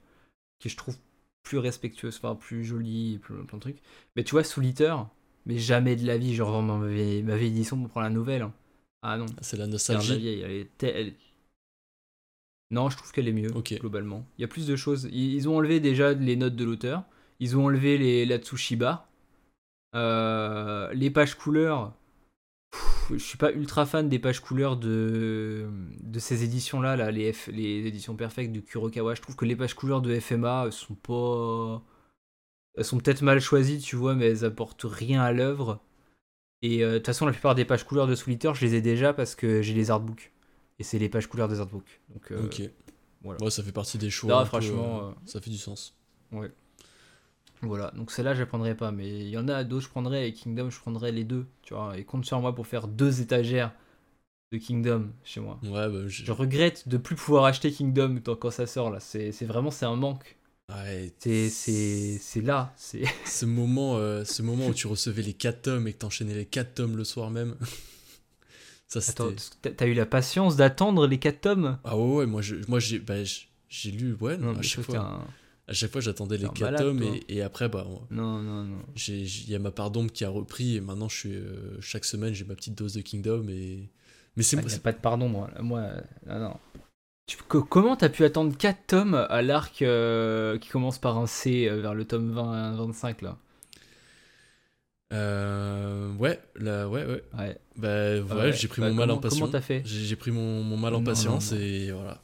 qui 0.59 0.69
je 0.69 0.77
trouve 0.77 0.97
plus 1.45 1.59
respectueuse, 1.59 2.17
enfin 2.17 2.35
plus 2.35 2.65
jolie, 2.65 3.15
et 3.15 3.19
plein, 3.19 3.45
plein 3.45 3.59
de 3.59 3.63
trucs. 3.63 3.79
Mais 4.17 4.25
tu 4.25 4.33
vois, 4.33 4.43
Soul 4.43 4.67
Eater, 4.67 5.07
mais 5.45 5.59
jamais 5.59 5.95
de 5.95 6.05
la 6.07 6.19
vie, 6.19 6.35
je 6.35 6.43
revends 6.43 6.63
ma 6.63 6.89
vieille, 6.89 7.23
ma 7.23 7.37
vieille 7.37 7.51
édition 7.53 7.77
pour 7.79 7.89
prendre 7.91 8.07
la 8.09 8.13
nouvelle. 8.13 8.43
hein. 8.43 8.53
Ah 9.03 9.17
non, 9.19 9.27
C'est 9.41 9.57
la 9.57 9.65
regarde 9.67 9.69
la 9.69 9.73
nostalgie. 9.75 10.19
vieille, 10.19 10.41
elle 10.41 10.51
est 10.51 10.83
elle- 10.83 11.15
Non, 12.73 12.91
je 12.91 12.97
trouve 12.97 13.13
qu'elle 13.13 13.29
est 13.29 13.33
mieux, 13.33 13.51
globalement. 13.79 14.27
Il 14.39 14.41
y 14.43 14.45
a 14.45 14.49
plus 14.49 14.67
de 14.67 14.75
choses. 14.75 15.05
Ils, 15.13 15.35
ils 15.35 15.49
ont 15.49 15.57
enlevé 15.57 15.79
déjà 15.79 16.13
les 16.13 16.35
notes 16.35 16.57
de 16.57 16.65
l'auteur. 16.65 17.05
Ils 17.39 17.57
ont 17.57 17.67
enlevé 17.67 17.99
les, 17.99 18.27
la 18.27 18.39
Tsushiba. 18.39 19.09
Euh, 19.95 20.93
les 20.93 21.11
pages 21.11 21.37
couleurs, 21.37 21.95
pff, 22.71 23.13
je 23.13 23.19
suis 23.19 23.39
pas 23.39 23.53
ultra 23.53 23.87
fan 23.87 24.09
des 24.09 24.19
pages 24.19 24.41
couleurs 24.41 24.77
de, 24.77 25.69
de 26.03 26.19
ces 26.19 26.45
éditions-là, 26.45 26.97
là, 26.97 27.11
les, 27.11 27.33
F- 27.33 27.51
les 27.51 27.87
éditions 27.87 28.17
perfectes 28.17 28.53
de 28.53 28.61
Kurokawa. 28.61 29.15
Je 29.15 29.23
trouve 29.23 29.37
que 29.37 29.45
les 29.45 29.57
pages 29.57 29.75
couleurs 29.75 30.03
de 30.03 30.19
FMA 30.19 30.71
sont 30.71 30.95
pas. 30.95 31.83
Elles 32.77 32.85
sont 32.85 32.99
peut-être 32.99 33.23
mal 33.23 33.41
choisies, 33.41 33.79
tu 33.81 33.97
vois, 33.97 34.15
mais 34.15 34.27
elles 34.27 34.45
apportent 34.45 34.85
rien 34.85 35.23
à 35.23 35.33
l'œuvre. 35.33 35.81
Et 36.63 36.85
euh, 36.85 36.93
de 36.93 36.99
toute 36.99 37.07
façon, 37.07 37.27
la 37.27 37.33
plupart 37.33 37.55
des 37.55 37.65
pages 37.65 37.85
couleurs 37.85 38.07
de 38.07 38.15
Solitaire, 38.15 38.55
je 38.55 38.65
les 38.67 38.75
ai 38.75 38.81
déjà 38.83 39.13
parce 39.13 39.35
que 39.35 39.63
j'ai 39.63 39.75
les 39.75 39.91
artbooks. 39.91 40.33
Et 40.79 40.83
c'est 40.85 40.99
les 40.99 41.09
pages 41.09 41.27
couleurs 41.27 41.49
des 41.49 41.61
artbooks. 41.61 42.01
Donc, 42.11 42.33
euh, 42.33 42.45
ok. 42.45 42.63
voilà. 43.23 43.43
Ouais, 43.43 43.51
ça 43.51 43.63
fait 43.63 43.73
partie 43.73 43.99
des 43.99 44.11
choix. 44.11 44.41
Peu, 44.41 44.47
franchement, 44.47 45.09
euh, 45.09 45.13
ça 45.25 45.41
fait 45.41 45.51
du 45.51 45.59
sens. 45.59 45.97
Voilà, 47.63 47.91
donc 47.97 48.11
celle-là, 48.11 48.35
je 48.35 48.41
la 48.41 48.47
prendrai 48.47 48.75
pas. 48.77 48.93
Mais 48.93 49.09
il 49.09 49.29
y 49.29 49.39
en 49.39 49.49
a 49.49 49.65
d'autres, 49.65 49.85
je 49.87 49.91
prendrais. 49.91 50.29
Et 50.29 50.33
Kingdom, 50.33 50.71
je 50.71 50.79
prendrais 50.79 51.13
les 51.13 51.25
deux. 51.25 51.47
Tu 51.63 51.75
vois, 51.75 51.97
et 51.99 52.05
compte 52.05 52.25
sur 52.25 52.41
moi 52.41 52.55
pour 52.55 52.67
faire 52.67 52.87
deux 52.89 53.21
étagères 53.21 53.73
de 54.53 54.59
Kingdom 54.59 55.11
chez 55.25 55.41
moi. 55.41 55.59
Ouais, 55.63 55.89
bah, 55.89 56.09
Je 56.09 56.33
regrette 56.33 56.89
de 56.89 56.97
plus 56.99 57.17
pouvoir 57.17 57.45
acheter 57.45 57.73
Kingdom 57.73 58.21
quand 58.25 58.51
ça 58.51 58.67
sort 58.67 58.91
là. 58.91 59.01
C'est 59.01 59.33
c'est 59.33 59.47
vraiment 59.47 59.71
c'est 59.71 59.87
un 59.87 59.97
manque. 59.97 60.37
ouais, 60.71 61.13
C'est 61.19 61.49
c'est 61.49 62.19
c'est 62.21 62.41
là. 62.41 62.73
C'est 62.77 63.05
ce 63.27 63.47
moment, 63.47 63.97
euh, 63.97 64.25
ce 64.25 64.43
moment 64.43 64.67
où 64.69 64.75
tu 64.75 64.87
recevais 64.87 65.23
les 65.23 65.35
4 65.35 65.63
tomes 65.63 65.89
et 65.89 65.93
que 65.93 65.99
t'enchaînais 65.99 66.35
les 66.35 66.47
4 66.47 66.75
tomes 66.75 66.97
le 66.97 67.05
soir 67.05 67.31
même. 67.31 67.57
ça 68.89 69.01
t'as- 69.63 69.87
eu 69.87 69.95
la 69.95 70.07
patience 70.07 70.57
d'attendre 70.57 71.07
les 71.07 71.19
4 71.19 71.41
tomes? 71.41 71.79
Ah 71.85 71.97
ouais, 71.97 72.15
ouais, 72.17 72.27
moi 72.27 72.43
je- 72.43 72.57
moi 72.69 72.79
j'ai 72.81 72.99
bah, 72.99 73.15
lu 73.87 74.15
ouais, 74.21 74.37
Non, 74.37 74.57
à 74.57 74.63
chaque 74.63 74.85
fois. 74.85 75.21
À 75.69 75.73
chaque 75.73 75.91
fois 75.91 76.01
j'attendais 76.01 76.37
les 76.37 76.45
t'es 76.45 76.49
un 76.49 76.53
4 76.53 76.61
malade, 76.61 76.81
tomes 76.83 77.03
et, 77.03 77.25
et 77.29 77.43
après 77.43 77.69
bah 77.69 77.87
on- 77.89 78.15
Non 78.15 78.39
non 78.41 78.63
non. 78.63 78.79
il 79.09 79.51
y 79.51 79.55
a 79.55 79.59
ma 79.59 79.73
part 79.73 79.91
d'ombre 79.91 80.13
qui 80.13 80.25
a 80.25 80.29
repris 80.29 80.77
et 80.77 80.81
maintenant 80.81 81.09
je 81.09 81.17
suis 81.17 81.35
euh, 81.35 81.81
chaque 81.81 82.05
semaine 82.05 82.33
j'ai 82.35 82.45
ma 82.45 82.55
petite 82.55 82.77
dose 82.79 82.95
de 82.95 83.01
Kingdom 83.01 83.47
et 83.49 83.91
mais 84.37 84.43
c'est 84.43 84.57
Ah, 84.59 84.63
moi 84.63 84.71
pas 84.83 84.93
de 84.93 84.99
pardon 84.99 85.29
moi. 85.29 85.51
Moi 85.61 85.81
euh, 85.81 86.01
non 86.27 86.39
non. 86.39 86.55
Tu- 87.27 87.37
comment 87.69 87.97
t'as 87.97 88.09
pu 88.09 88.25
attendre 88.25 88.57
4 88.57 88.87
tomes 88.87 89.27
à 89.29 89.43
l'arc 89.43 89.83
euh, 89.83 90.59
qui 90.59 90.69
commence 90.69 90.99
par 90.99 91.19
un 91.19 91.27
C 91.27 91.69
euh, 91.69 91.81
vers 91.81 91.95
le 91.95 92.05
tome 92.05 92.31
20 92.31 92.77
25 92.77 93.23
là? 93.23 93.37
Euh, 95.13 96.13
ouais, 96.15 96.41
là 96.57 96.89
ouais 96.89 97.05
ouais. 97.05 97.23
Ouais. 97.39 97.59
Bah 97.77 97.89
ouais, 97.89 98.23
Ouais, 98.23 98.53
j'ai 98.53 98.69
pris 98.69 98.81
bah, 98.83 98.89
mon 98.89 98.95
mal 98.95 99.11
en 99.11 99.19
patience. 99.19 99.41
Comment 99.41 99.53
t'as 99.53 99.61
fait? 99.61 99.83
J'ai 99.85 100.17
pris 100.17 100.31
mon, 100.31 100.63
mon 100.63 100.77
mal 100.77 100.95
en 100.95 101.03
patience 101.03 101.53
et 101.53 101.91
voilà. 101.93 102.21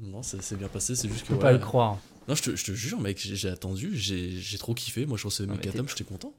Non, 0.00 0.22
ça 0.22 0.40
s'est 0.40 0.56
bien 0.56 0.68
passé, 0.68 0.94
c'est 0.94 1.08
juste 1.08 1.26
que. 1.26 1.34
Faut 1.34 1.40
pas 1.40 1.48
ouais. 1.48 1.52
le 1.54 1.58
croire. 1.58 1.98
Non, 2.28 2.34
je 2.34 2.42
te, 2.42 2.56
je 2.56 2.64
te 2.64 2.72
jure, 2.72 3.00
mec, 3.00 3.18
j'ai 3.18 3.48
attendu, 3.48 3.96
j'ai 3.96 4.58
trop 4.58 4.74
kiffé. 4.74 5.06
Moi, 5.06 5.16
je 5.16 5.24
Non, 5.46 5.52
mes 5.52 5.56
mais 5.56 5.62
4 5.64 5.72
t'es- 5.72 5.78
tomes, 5.78 5.88
j'étais 5.88 6.04
content. 6.04 6.34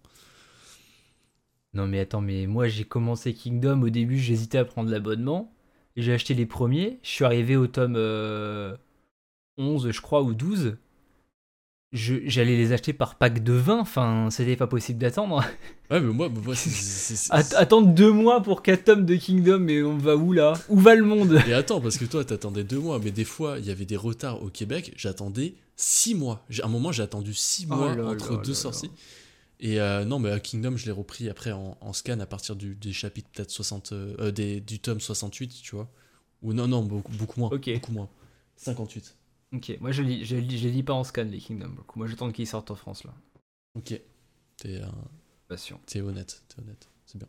Non 1.73 1.85
mais 1.87 1.99
attends, 1.99 2.21
mais 2.21 2.47
moi 2.47 2.67
j'ai 2.67 2.83
commencé 2.83 3.33
Kingdom, 3.35 3.83
au 3.83 3.89
début 3.89 4.17
j'hésitais 4.17 4.57
à 4.57 4.65
prendre 4.65 4.89
l'abonnement, 4.89 5.53
j'ai 5.97 6.13
acheté 6.13 6.33
les 6.33 6.47
premiers, 6.47 6.97
je 7.03 7.09
suis 7.09 7.25
arrivé 7.25 7.57
au 7.57 7.67
tome 7.67 7.93
euh, 7.95 8.75
11 9.59 9.91
je 9.91 10.01
crois, 10.01 10.23
ou 10.23 10.33
12, 10.33 10.63
Je- 10.63 10.75
j'allais 11.91 12.55
les 12.55 12.71
acheter 12.71 12.93
par 12.93 13.15
pack 13.15 13.43
de 13.43 13.53
20, 13.53 13.79
enfin 13.79 14.27
c'était 14.31 14.55
pas 14.55 14.67
possible 14.67 14.99
d'attendre. 14.99 15.43
Ouais, 15.89 15.99
mais 15.99 16.13
moi, 16.13 16.29
moi 16.29 16.55
c'est- 16.55 16.69
c'est- 16.69 17.15
c'est- 17.15 17.33
Att- 17.33 17.55
attendre 17.55 17.87
deux 17.87 18.11
mois 18.11 18.43
pour 18.43 18.61
4 18.61 18.83
tomes 18.85 19.05
de 19.05 19.15
Kingdom, 19.15 19.59
mais 19.59 19.81
on 19.81 19.97
va 19.97 20.15
où 20.15 20.31
là? 20.31 20.53
Où 20.69 20.77
va 20.79 20.93
le 20.95 21.03
monde? 21.03 21.39
Et 21.47 21.53
attends, 21.53 21.81
parce 21.81 21.97
que 21.97 22.05
toi, 22.05 22.23
t'attendais 22.23 22.63
deux 22.63 22.77
mois, 22.79 22.99
mais 23.03 23.09
des 23.11 23.23
fois, 23.25 23.57
il 23.57 23.65
y 23.65 23.71
avait 23.71 23.85
des 23.85 23.97
retards 23.97 24.43
au 24.43 24.49
Québec. 24.49 24.93
J'attendais 24.97 25.55
six 25.75 26.13
mois. 26.13 26.45
J'ai- 26.49 26.61
À 26.61 26.67
un 26.67 26.69
moment, 26.69 26.91
j'ai 26.91 27.01
attendu 27.03 27.33
six 27.33 27.65
Oh 27.71 27.75
mois 27.75 27.95
là 27.95 28.05
entre 28.05 28.33
là 28.33 28.41
deux 28.43 28.51
là 28.51 28.55
sorties. 28.55 28.91
Et 29.61 29.81
euh, 29.81 30.05
non, 30.05 30.19
mais 30.19 30.29
à 30.31 30.39
Kingdom, 30.39 30.77
je 30.77 30.85
l'ai 30.85 30.91
repris 30.91 31.27
après 31.27 31.51
en, 31.51 31.75
en 31.81 31.91
scan 31.93 32.19
à 32.19 32.25
partir 32.25 32.55
du, 32.55 32.75
des 32.75 32.93
chapitres 32.93 33.27
peut-être 33.33 33.49
60, 33.51 33.91
euh, 33.93 34.31
des, 34.31 34.61
du 34.61 34.79
tome 34.79 35.01
68, 35.01 35.49
tu 35.63 35.75
vois. 35.75 35.89
Ou 36.43 36.53
non, 36.53 36.67
non, 36.67 36.83
beaucoup, 36.83 37.11
beaucoup 37.13 37.39
moins. 37.39 37.49
Ok. 37.51 37.69
Beaucoup 37.73 37.91
moins. 37.91 38.09
58. 38.57 39.15
Ok, 39.53 39.77
moi 39.79 39.91
je 39.91 40.03
lis, 40.03 40.25
je 40.25 40.35
lis, 40.35 40.57
je 40.59 40.67
lis 40.69 40.83
pas 40.83 40.93
en 40.93 41.03
scan 41.03 41.23
les 41.23 41.39
Kingdom, 41.39 41.69
pour 41.69 41.77
le 41.79 41.83
coup. 41.83 41.99
moi 41.99 42.07
j'attends 42.07 42.31
qu'ils 42.31 42.47
sortent 42.47 42.71
en 42.71 42.75
France 42.75 43.03
là. 43.03 43.13
Ok. 43.75 43.99
T'es 44.57 44.81
euh, 44.81 44.85
Patient. 45.47 45.79
t'es 45.85 46.01
honnête, 46.01 46.43
t'es 46.49 46.61
honnête. 46.61 46.87
C'est 47.05 47.17
bien. 47.17 47.27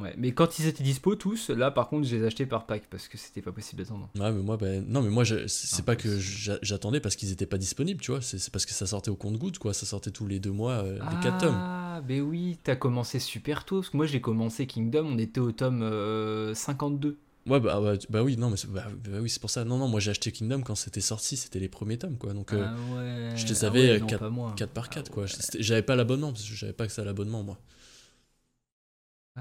Ouais, 0.00 0.14
mais 0.16 0.32
quand 0.32 0.58
ils 0.58 0.66
étaient 0.66 0.82
dispo 0.82 1.16
tous, 1.16 1.50
là 1.50 1.70
par 1.70 1.88
contre 1.88 2.06
je 2.08 2.16
les 2.16 2.22
ai 2.22 2.26
achetés 2.26 2.46
par 2.46 2.66
pack 2.66 2.88
parce 2.90 3.08
que 3.08 3.16
c'était 3.18 3.42
pas 3.42 3.52
possible 3.52 3.82
d'attendre. 3.82 4.08
Ouais, 4.18 4.32
mais 4.32 4.42
moi, 4.42 4.56
ben, 4.56 4.82
non, 4.88 5.02
mais 5.02 5.10
moi, 5.10 5.22
je- 5.24 5.46
c'est 5.46 5.80
Ah, 5.80 5.82
pas 5.82 5.96
que 5.96 6.18
j'attendais 6.18 7.00
parce 7.00 7.14
qu'ils 7.16 7.30
étaient 7.30 7.46
pas 7.46 7.58
disponibles, 7.58 8.00
tu 8.00 8.10
vois. 8.10 8.22
C'est 8.22 8.50
parce 8.50 8.64
que 8.66 8.72
ça 8.72 8.86
sortait 8.86 9.10
au 9.10 9.16
compte-goutte, 9.16 9.58
quoi. 9.58 9.74
Ça 9.74 9.84
sortait 9.86 10.10
tous 10.10 10.26
les 10.26 10.40
deux 10.40 10.50
mois, 10.50 10.72
euh, 10.84 10.94
les 10.94 11.20
4 11.22 11.38
tomes. 11.38 11.54
Ah, 11.54 12.00
ben 12.06 12.22
oui, 12.22 12.58
t'as 12.62 12.74
commencé 12.76 13.18
super 13.18 13.66
tôt. 13.66 13.76
Parce 13.80 13.90
que 13.90 13.96
moi, 13.98 14.06
j'ai 14.06 14.22
commencé 14.22 14.66
Kingdom, 14.66 15.06
on 15.12 15.18
était 15.18 15.40
au 15.40 15.52
tome 15.52 15.82
euh, 15.82 16.54
52. 16.54 17.18
Ouais, 17.46 17.58
bah, 17.60 17.80
bah, 17.80 17.94
bah 18.08 18.22
oui, 18.22 18.36
non, 18.36 18.50
mais 18.50 18.56
c'est- 18.56 18.68
bah, 18.68 18.86
bah 19.04 19.18
oui, 19.20 19.28
c'est 19.28 19.40
pour 19.40 19.50
ça. 19.50 19.64
Non, 19.64 19.76
non, 19.78 19.88
moi 19.88 19.98
j'ai 20.00 20.10
acheté 20.12 20.30
Kingdom 20.30 20.62
quand 20.62 20.76
c'était 20.76 21.00
sorti, 21.00 21.36
c'était 21.36 21.58
les 21.58 21.68
premiers 21.68 21.98
tomes, 21.98 22.16
quoi. 22.18 22.32
Donc, 22.34 22.52
euh, 22.52 22.68
ah 22.68 22.80
ouais. 22.80 23.02
je 23.34 23.46
les 23.48 23.64
ah 23.64 23.66
avais, 23.66 23.88
ouais, 23.88 23.96
euh, 23.96 24.00
non, 24.00 24.16
moi. 24.30 24.30
4 24.56 24.72
par 24.72 24.90
4, 24.90 25.10
Ah 25.10 25.12
quoi. 25.12 25.26
ouais. 25.28 25.42
J'avais 25.58 25.82
pas 25.82 25.96
l'abonnement, 25.96 26.32
parce 26.32 26.48
que 26.48 26.54
j'avais 26.56 26.72
pas 26.74 26.84
accès 26.84 27.02
à 27.02 27.04
l'abonnement, 27.06 27.42
moi. 27.44 27.58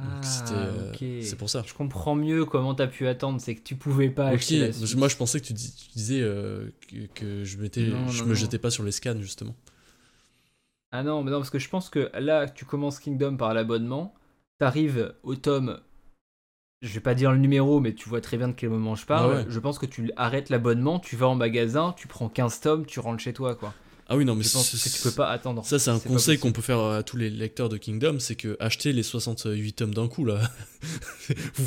Donc, 0.02 0.18
Ah, 0.20 0.26
c'était, 0.26 0.66
euh, 0.66 0.94
ok. 0.94 1.04
c'est 1.20 1.38
pour 1.38 1.50
ça. 1.50 1.66
Je 1.66 1.74
comprends 1.74 2.16
mieux 2.16 2.46
comment 2.46 2.76
t'as 2.76 2.88
pu 2.88 3.08
attendre. 3.08 3.40
C'est 3.42 3.56
que 3.56 3.62
tu 3.64 3.76
pouvais 3.76 4.10
pas 4.10 4.28
Ok, 4.30 4.30
acheter 4.30 4.58
la 4.58 4.70
moi 4.96 5.08
je 5.10 5.16
pensais 5.18 5.42
que 5.42 5.48
tu, 5.48 5.54
dis- 5.54 5.74
tu 5.76 5.90
disais 5.94 6.22
euh, 6.22 6.70
que, 6.88 7.06
que 7.14 7.44
je, 7.44 7.58
m'étais, 7.58 7.92
Non, 7.92 8.06
je 8.08 8.24
non, 8.24 8.28
me 8.28 8.34
jetais 8.36 8.60
pas 8.60 8.72
sur 8.72 8.84
les 8.84 8.92
scans, 8.92 9.20
justement. 9.20 9.56
Ah 10.92 11.04
non, 11.04 11.24
mais 11.24 11.32
non, 11.32 11.38
parce 11.40 11.50
que 11.50 11.60
je 11.60 11.70
pense 11.70 11.90
que 11.90 12.12
là, 12.18 12.48
tu 12.50 12.66
commences 12.66 13.00
Kingdom 13.00 13.38
par 13.38 13.54
l'abonnement. 13.54 14.14
T'arrives 14.60 15.14
au 15.24 15.36
tome. 15.36 15.80
Je 16.82 16.94
vais 16.94 17.00
pas 17.00 17.14
dire 17.14 17.32
le 17.32 17.38
numéro, 17.38 17.80
mais 17.80 17.94
tu 17.94 18.10
vois 18.10 18.22
très 18.22 18.38
bien 18.38 18.48
de 18.48 18.54
quel 18.54 18.70
moment 18.70 18.96
je 18.96 19.06
parle. 19.06 19.32
Ah 19.34 19.38
ouais. 19.42 19.46
Je 19.50 19.60
pense 19.60 19.78
que 19.78 19.86
tu 19.86 20.12
arrêtes 20.16 20.50
l'abonnement, 20.50 20.98
tu 21.00 21.16
vas 21.16 21.28
en 21.28 21.36
magasin, 21.36 21.94
tu 21.96 22.08
prends 22.08 22.28
15 22.28 22.60
tomes, 22.60 22.86
tu 22.88 23.00
rentres 23.00 23.22
chez 23.22 23.34
toi, 23.34 23.54
quoi. 23.54 23.74
Ah 24.08 24.18
oui, 24.18 24.26
non, 24.26 24.36
mais 24.36 24.44
Je 24.44 24.52
pense 24.52 24.70
c'est- 24.76 24.90
que 24.90 24.96
tu 24.98 25.02
peux 25.04 25.12
pas 25.12 25.30
attendre. 25.30 25.64
Ça, 25.64 25.78
c'est 25.80 25.92
un 25.92 26.00
conseil 26.00 26.38
qu'on 26.40 26.52
peut 26.52 26.62
faire 26.64 26.80
à 26.80 27.04
tous 27.04 27.18
les 27.18 27.30
lecteurs 27.30 27.70
de 27.70 27.78
Kingdom, 27.78 28.18
c'est 28.20 28.36
que 28.36 28.58
acheter 28.60 28.94
les 28.94 29.04
68 29.04 29.74
tomes 29.74 29.94
d'un 29.94 30.08
coup, 30.08 30.26
là, 30.26 30.42
vous, 31.56 31.66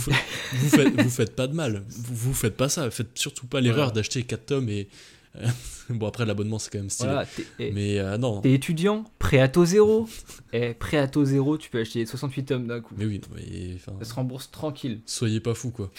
vous, 0.52 0.68
faites, 0.68 1.00
vous 1.00 1.08
faites 1.10 1.36
pas 1.36 1.46
de 1.46 1.54
mal. 1.54 1.84
Vous, 1.88 2.14
vous 2.14 2.34
faites 2.34 2.56
pas 2.56 2.68
ça. 2.68 2.90
Faites 2.90 3.16
surtout 3.16 3.46
pas 3.46 3.60
l'erreur 3.60 3.76
Voilà. 3.86 3.92
d'acheter 3.92 4.22
4 4.24 4.46
tomes 4.46 4.68
et. 4.68 4.88
Euh, 5.36 5.46
bon, 5.90 6.06
après, 6.06 6.24
l'abonnement, 6.26 6.58
c'est 6.58 6.70
quand 6.70 6.78
même 6.78 6.90
stylé. 6.90 7.10
Voilà, 7.10 7.26
Mais 7.72 7.98
euh, 7.98 8.16
non. 8.18 8.40
T'es 8.40 8.52
étudiant, 8.52 9.04
prêt 9.18 9.38
à 9.40 9.48
taux 9.48 9.64
zéro. 9.64 10.08
Eh, 10.52 10.74
prêt 10.74 10.96
à 10.98 11.08
taux 11.08 11.24
zéro, 11.24 11.58
tu 11.58 11.70
peux 11.70 11.80
acheter 11.80 12.00
les 12.00 12.06
68 12.06 12.44
tomes 12.44 12.66
d'un 12.66 12.80
coup. 12.80 12.94
Mais 12.96 13.04
oui, 13.06 13.20
mais, 13.34 13.78
Ça 13.78 13.92
se 14.04 14.14
rembourse 14.14 14.50
tranquille. 14.50 15.00
soyez 15.06 15.40
pas 15.40 15.54
fous, 15.54 15.70
quoi. 15.70 15.90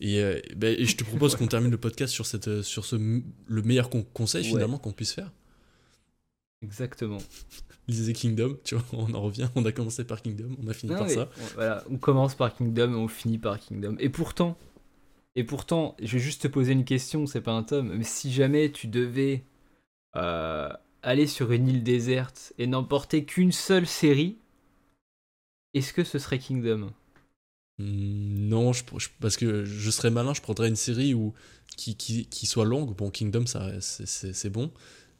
Et, 0.00 0.20
euh, 0.22 0.40
ben, 0.56 0.76
et 0.78 0.84
je 0.84 0.96
te 0.96 1.04
propose 1.04 1.34
qu'on 1.36 1.46
termine 1.48 1.70
le 1.70 1.78
podcast 1.78 2.12
sur, 2.12 2.24
cette, 2.26 2.48
euh, 2.48 2.62
sur 2.62 2.84
ce, 2.84 2.96
le 2.96 3.62
meilleur 3.62 3.90
con- 3.90 4.06
conseil, 4.14 4.42
Ouais. 4.44 4.48
finalement, 4.50 4.78
qu'on 4.78 4.92
puisse 4.92 5.12
faire. 5.12 5.32
Exactement. 6.62 7.18
Lisez 7.86 8.12
Kingdom, 8.12 8.56
tu 8.64 8.74
vois, 8.74 8.84
on 8.92 9.14
en 9.14 9.22
revient. 9.22 9.48
On 9.54 9.64
a 9.64 9.72
commencé 9.72 10.04
par 10.04 10.20
Kingdom, 10.20 10.50
on 10.62 10.68
a 10.68 10.74
fini 10.74 10.92
Non, 10.92 10.98
par 10.98 11.08
ça. 11.10 11.30
on- 11.40 11.54
Voilà, 11.54 11.84
on 11.90 11.96
commence 11.96 12.34
par 12.34 12.54
Kingdom 12.54 12.92
et 12.92 12.96
on 12.96 13.08
finit 13.08 13.38
par 13.38 13.58
Kingdom. 13.58 13.96
Et 13.98 14.08
pourtant, 14.10 14.58
et 15.38 15.44
pourtant, 15.44 15.96
je 16.02 16.14
vais 16.14 16.22
juste 16.22 16.42
te 16.42 16.48
poser 16.48 16.72
une 16.72 16.84
question, 16.84 17.26
c'est 17.26 17.40
pas 17.42 17.52
un 17.52 17.62
tome, 17.64 17.94
mais 17.96 18.04
si 18.04 18.32
jamais 18.32 18.70
tu 18.72 18.88
devais 18.88 19.44
euh, 20.16 20.70
aller 21.02 21.26
sur 21.26 21.52
une 21.52 21.68
île 21.68 21.84
déserte 21.84 22.52
et 22.58 22.66
n'emporter 22.66 23.24
qu'une 23.24 23.52
seule 23.52 23.86
série, 23.86 24.38
est-ce 25.72 25.94
que 25.94 26.04
ce 26.04 26.18
serait 26.18 26.38
Kingdom? 26.38 26.92
Hmm, 27.78 28.48
Non, 28.48 28.72
je, 28.72 28.82
je- 28.96 29.08
parce 29.20 29.36
que 29.36 29.64
je 29.64 29.90
serais 29.90 30.10
malin, 30.10 30.34
je 30.34 30.40
prendrais 30.42 30.68
une 30.68 30.76
série 30.76 31.14
où, 31.14 31.34
qui, 31.76 31.96
qui, 31.96 32.26
qui 32.26 32.46
soit 32.46 32.64
longue. 32.64 32.94
Bon, 32.96 33.10
Kingdom, 33.10 33.46
ça, 33.46 33.80
c'est- 33.80 34.50
bon. 34.50 34.70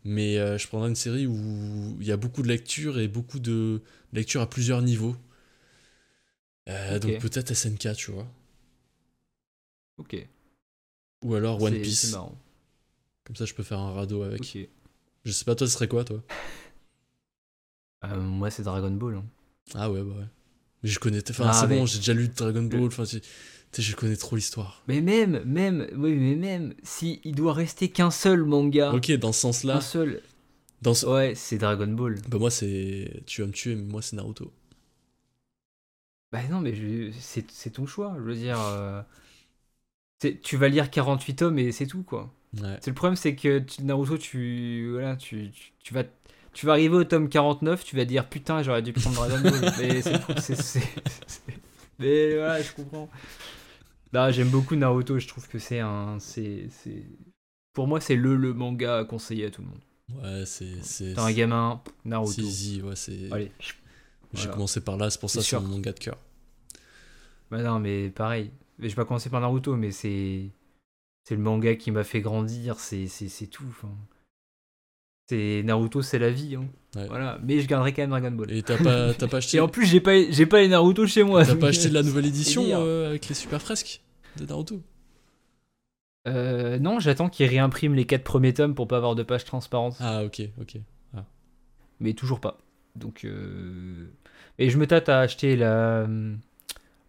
Mais 0.04 0.38
euh, 0.38 0.58
je 0.58 0.66
prendrais 0.68 0.88
une 0.88 0.94
série 0.96 1.26
où 1.26 1.96
il 2.00 2.06
y 2.06 2.12
a 2.12 2.16
beaucoup 2.16 2.42
de 2.42 2.48
lecture 2.48 2.98
et 2.98 3.08
beaucoup 3.08 3.40
de 3.40 3.82
lecture 4.12 4.40
à 4.40 4.48
plusieurs 4.48 4.80
niveaux. 4.82 5.16
Euh. 6.68 6.98
Donc 6.98 7.18
peut-être 7.18 7.50
SNK, 7.50 7.94
tu 7.96 8.10
vois. 8.12 8.26
Ok. 9.98 10.16
Ou 11.24 11.34
alors 11.34 11.60
One 11.62 11.80
Piece. 11.80 12.06
C'est 12.06 12.12
marrant. 12.12 12.36
Comme 13.24 13.36
ça, 13.36 13.44
je 13.44 13.54
peux 13.54 13.62
faire 13.62 13.78
un 13.80 13.92
radeau 13.92 14.22
avec. 14.22 14.40
Ok. 14.40 14.58
Je 15.24 15.32
sais 15.32 15.44
pas, 15.44 15.54
toi, 15.54 15.66
ce 15.66 15.74
serait 15.74 15.88
quoi, 15.88 16.04
toi? 16.04 16.22
Euh, 18.04 18.20
moi, 18.20 18.48
c'est 18.50 18.62
Dragon 18.62 18.90
Ball. 18.92 19.16
hein. 19.16 19.24
Ah 19.74 19.90
ouais, 19.90 20.02
bah 20.02 20.14
ouais. 20.16 20.26
Mais 20.84 20.88
je 20.88 21.00
connais. 21.00 21.18
Enfin, 21.30 21.46
Ah, 21.48 21.52
c'est 21.52 21.66
mais- 21.66 21.78
bon, 21.78 21.84
j'ai 21.86 21.98
déjà 21.98 22.14
lu 22.14 22.28
Dragon 22.28 22.62
Ball. 22.62 22.84
Enfin, 22.84 23.04
tu 23.04 23.20
tu 23.20 23.26
sais, 23.72 23.82
je 23.82 23.96
connais 23.96 24.16
trop 24.16 24.36
l'histoire. 24.36 24.82
Mais 24.86 25.00
même, 25.00 25.42
même, 25.44 25.88
oui, 25.96 26.14
mais 26.14 26.36
même, 26.36 26.74
si 26.84 27.20
il 27.24 27.34
doit 27.34 27.52
rester 27.52 27.90
qu'un 27.90 28.12
seul 28.12 28.44
manga, 28.44 28.92
Ok, 28.94 29.10
dans 29.18 29.32
ce 29.32 29.40
sens-là. 29.40 29.76
un 29.78 29.80
seul, 29.80 30.22
Dans 30.80 30.94
ce... 30.94 31.06
ouais, 31.06 31.34
c'est 31.34 31.58
Dragon 31.58 31.88
Ball. 31.88 32.20
Bah, 32.28 32.38
moi, 32.38 32.50
c'est. 32.52 33.24
Tu 33.26 33.40
vas 33.40 33.48
me 33.48 33.52
tuer, 33.52 33.74
mais 33.74 33.82
moi, 33.82 34.00
c'est 34.00 34.14
Naruto. 34.14 34.52
Bah 36.30 36.46
non, 36.48 36.60
mais 36.60 36.74
je- 36.74 37.10
c'est 37.18 37.50
c'est 37.50 37.70
ton 37.70 37.86
choix, 37.86 38.14
je 38.18 38.22
veux 38.22 38.34
dire. 38.36 38.60
euh, 38.60 39.02
tu 40.42 40.56
vas 40.56 40.68
lire 40.68 40.90
48 40.90 41.34
tomes 41.36 41.58
et 41.58 41.72
c'est 41.72 41.86
tout, 41.86 42.02
quoi. 42.02 42.32
Ouais. 42.60 42.76
C'est 42.80 42.90
le 42.90 42.94
problème, 42.94 43.16
c'est 43.16 43.34
que 43.36 43.62
Naruto, 43.82 44.16
tu, 44.18 44.90
voilà, 44.92 45.16
tu, 45.16 45.50
tu, 45.50 45.72
tu 45.82 45.94
vas, 45.94 46.04
tu 46.52 46.66
vas 46.66 46.72
arriver 46.72 46.94
au 46.96 47.04
tome 47.04 47.28
49, 47.28 47.84
tu 47.84 47.96
vas 47.96 48.04
dire 48.04 48.28
putain, 48.28 48.62
j'aurais 48.62 48.82
dû 48.82 48.92
prendre 48.92 49.16
Dragon 49.28 49.40
Ball. 49.50 49.72
mais, 49.78 50.02
c'est, 50.02 50.54
c'est, 50.56 50.82
mais 51.98 52.34
voilà, 52.36 52.62
je 52.62 52.72
comprends. 52.72 53.08
Bah, 54.12 54.30
j'aime 54.30 54.48
beaucoup 54.48 54.74
Naruto, 54.76 55.18
je 55.18 55.28
trouve 55.28 55.46
que 55.48 55.58
c'est 55.58 55.80
un. 55.80 56.18
C'est, 56.18 56.68
c'est... 56.70 57.04
Pour 57.74 57.86
moi, 57.86 58.00
c'est 58.00 58.16
le, 58.16 58.34
le 58.36 58.54
manga 58.54 58.98
à 58.98 59.04
conseiller 59.04 59.46
à 59.46 59.50
tout 59.50 59.62
le 59.62 59.68
monde. 59.68 60.24
Ouais, 60.24 60.46
c'est. 60.46 60.82
c'est 60.82 61.18
un 61.18 61.30
gamin, 61.32 61.82
Naruto. 62.06 62.32
C'est 62.32 62.42
easy, 62.42 62.82
ouais, 62.82 62.96
c'est. 62.96 63.30
Allez. 63.30 63.52
J'ai 63.60 63.74
Voilà. 64.32 64.52
commencé 64.52 64.80
par 64.80 64.96
là, 64.96 65.10
c'est 65.10 65.20
pour 65.20 65.28
ça 65.30 65.40
que 65.40 65.44
C'est 65.46 65.60
mon 65.60 65.68
manga 65.68 65.92
de 65.92 65.98
cœur. 65.98 66.16
Bah 67.50 67.62
non, 67.62 67.78
mais 67.78 68.08
pareil. 68.10 68.50
Je 68.78 68.86
vais 68.88 68.94
pas 68.94 69.04
commencer 69.04 69.30
par 69.30 69.40
Naruto, 69.40 69.76
mais 69.76 69.90
c'est. 69.90 70.50
C'est 71.24 71.34
le 71.34 71.42
manga 71.42 71.74
qui 71.76 71.90
m'a 71.90 72.04
fait 72.04 72.20
grandir, 72.20 72.78
c'est, 72.78 73.06
tout. 73.50 73.64
enfin. 73.68 73.90
C'est 75.28 75.62
Naruto, 75.64 76.00
c'est 76.00 76.18
la 76.18 76.30
vie. 76.30 76.54
hein. 76.56 76.66
Ouais. 76.96 77.06
Voilà. 77.06 77.38
Mais 77.42 77.60
je 77.60 77.68
garderai 77.68 77.92
quand 77.92 78.00
même 78.02 78.10
Dragon 78.10 78.30
Ball. 78.30 78.50
Et 78.52 78.62
t'as 78.62 78.78
pas, 78.82 79.12
pas 79.12 79.36
acheté, 79.36 79.58
Et 79.58 79.60
en 79.60 79.68
plus, 79.68 79.84
j'ai 79.84 80.00
pas, 80.00 80.12
j'ai 80.30 80.46
pas 80.46 80.60
les 80.60 80.68
Naruto 80.68 81.06
chez 81.06 81.22
moi. 81.22 81.44
t'as 81.44 81.54
pas 81.56 81.68
acheté 81.68 81.88
de 81.90 81.94
la 81.94 82.02
nouvelle 82.02 82.24
édition 82.26 82.64
euh, 82.66 83.08
avec 83.10 83.28
les 83.28 83.34
super 83.34 83.60
fresques 83.60 84.00
de 84.38 84.46
Naruto? 84.46 84.80
Euh, 86.26 86.78
non, 86.78 86.98
j'attends 87.00 87.28
qu'ils 87.28 87.46
réimpriment 87.46 87.94
les 87.94 88.04
4 88.06 88.22
premiers 88.24 88.54
tomes 88.54 88.74
pour 88.74 88.88
pas 88.88 88.96
avoir 88.96 89.14
de 89.14 89.22
pages 89.22 89.44
transparentes. 89.44 89.96
Ah, 90.00 90.24
ok, 90.24 90.42
ok. 90.60 90.76
Mais 92.00 92.14
toujours 92.14 92.40
pas. 92.40 92.58
Donc. 92.94 93.24
euh, 93.24 94.06
Et 94.58 94.70
je 94.70 94.78
me 94.78 94.86
tâte 94.86 95.08
à 95.08 95.20
acheter 95.20 95.56
la. 95.56 96.06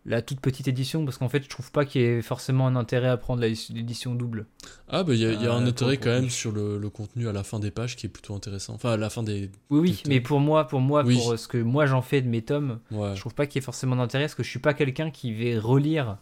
La 0.05 0.21
toute 0.21 0.39
petite 0.39 0.67
édition 0.67 1.03
parce 1.05 1.17
qu'en 1.17 1.27
fait, 1.30 1.43
je 1.43 1.49
trouve 1.49 1.71
pas 1.71 1.84
qu'il 1.85 2.01
y 2.01 2.03
ait 2.05 2.21
forcément 2.21 2.65
un 2.67 2.76
intérêt 2.76 3.09
à 3.09 3.17
prendre 3.17 3.41
la- 3.41 3.49
l'édition 3.49 4.15
double. 4.15 4.45
Ah, 4.88 5.03
bah, 5.03 5.13
il 5.13 5.19
y 5.19 5.26
a, 5.26 5.34
il 5.34 5.41
y 5.41 5.45
a 5.45 5.49
Euh, 5.49 5.53
un 5.53 5.59
pour- 5.59 5.67
intérêt 5.67 5.95
pour- 5.97 6.03
quand 6.05 6.09
même 6.11 6.30
sur 6.30 6.51
le, 6.51 6.77
le 6.80 6.89
contenu 6.89 7.27
à 7.27 7.34
la 7.34 7.43
fin 7.43 7.59
des 7.59 7.69
pages 7.69 7.95
qui 7.95 8.05
est 8.05 8.09
plutôt 8.09 8.34
intéressant. 8.34 8.73
Enfin, 8.73 8.91
à 8.93 8.97
la 8.97 9.09
fin 9.09 9.23
des. 9.23 9.51
Oui, 9.69 9.80
oui, 9.81 10.03
mais 10.07 10.21
pour 10.21 10.39
moi, 10.39 10.67
pour 10.67 10.80
moi, 10.80 11.03
Oui. 11.05 11.15
pour 11.17 11.38
ce 11.38 11.47
que 11.47 11.57
moi 11.57 11.85
j'en 11.85 12.01
fais 12.01 12.21
de 12.21 12.30
mes 12.30 12.41
tomes, 12.41 12.80
Ouais. 12.91 13.13
je 13.15 13.19
trouve 13.19 13.35
pas 13.35 13.45
qu'il 13.45 13.59
y 13.59 13.59
ait 13.61 13.65
forcément 13.65 13.97
d'intérêt 13.97 14.23
parce 14.23 14.35
que 14.35 14.43
je 14.43 14.49
suis 14.49 14.59
pas 14.59 14.73
quelqu'un 14.73 15.11
qui 15.11 15.34
va 15.34 15.59
relire. 15.61 16.17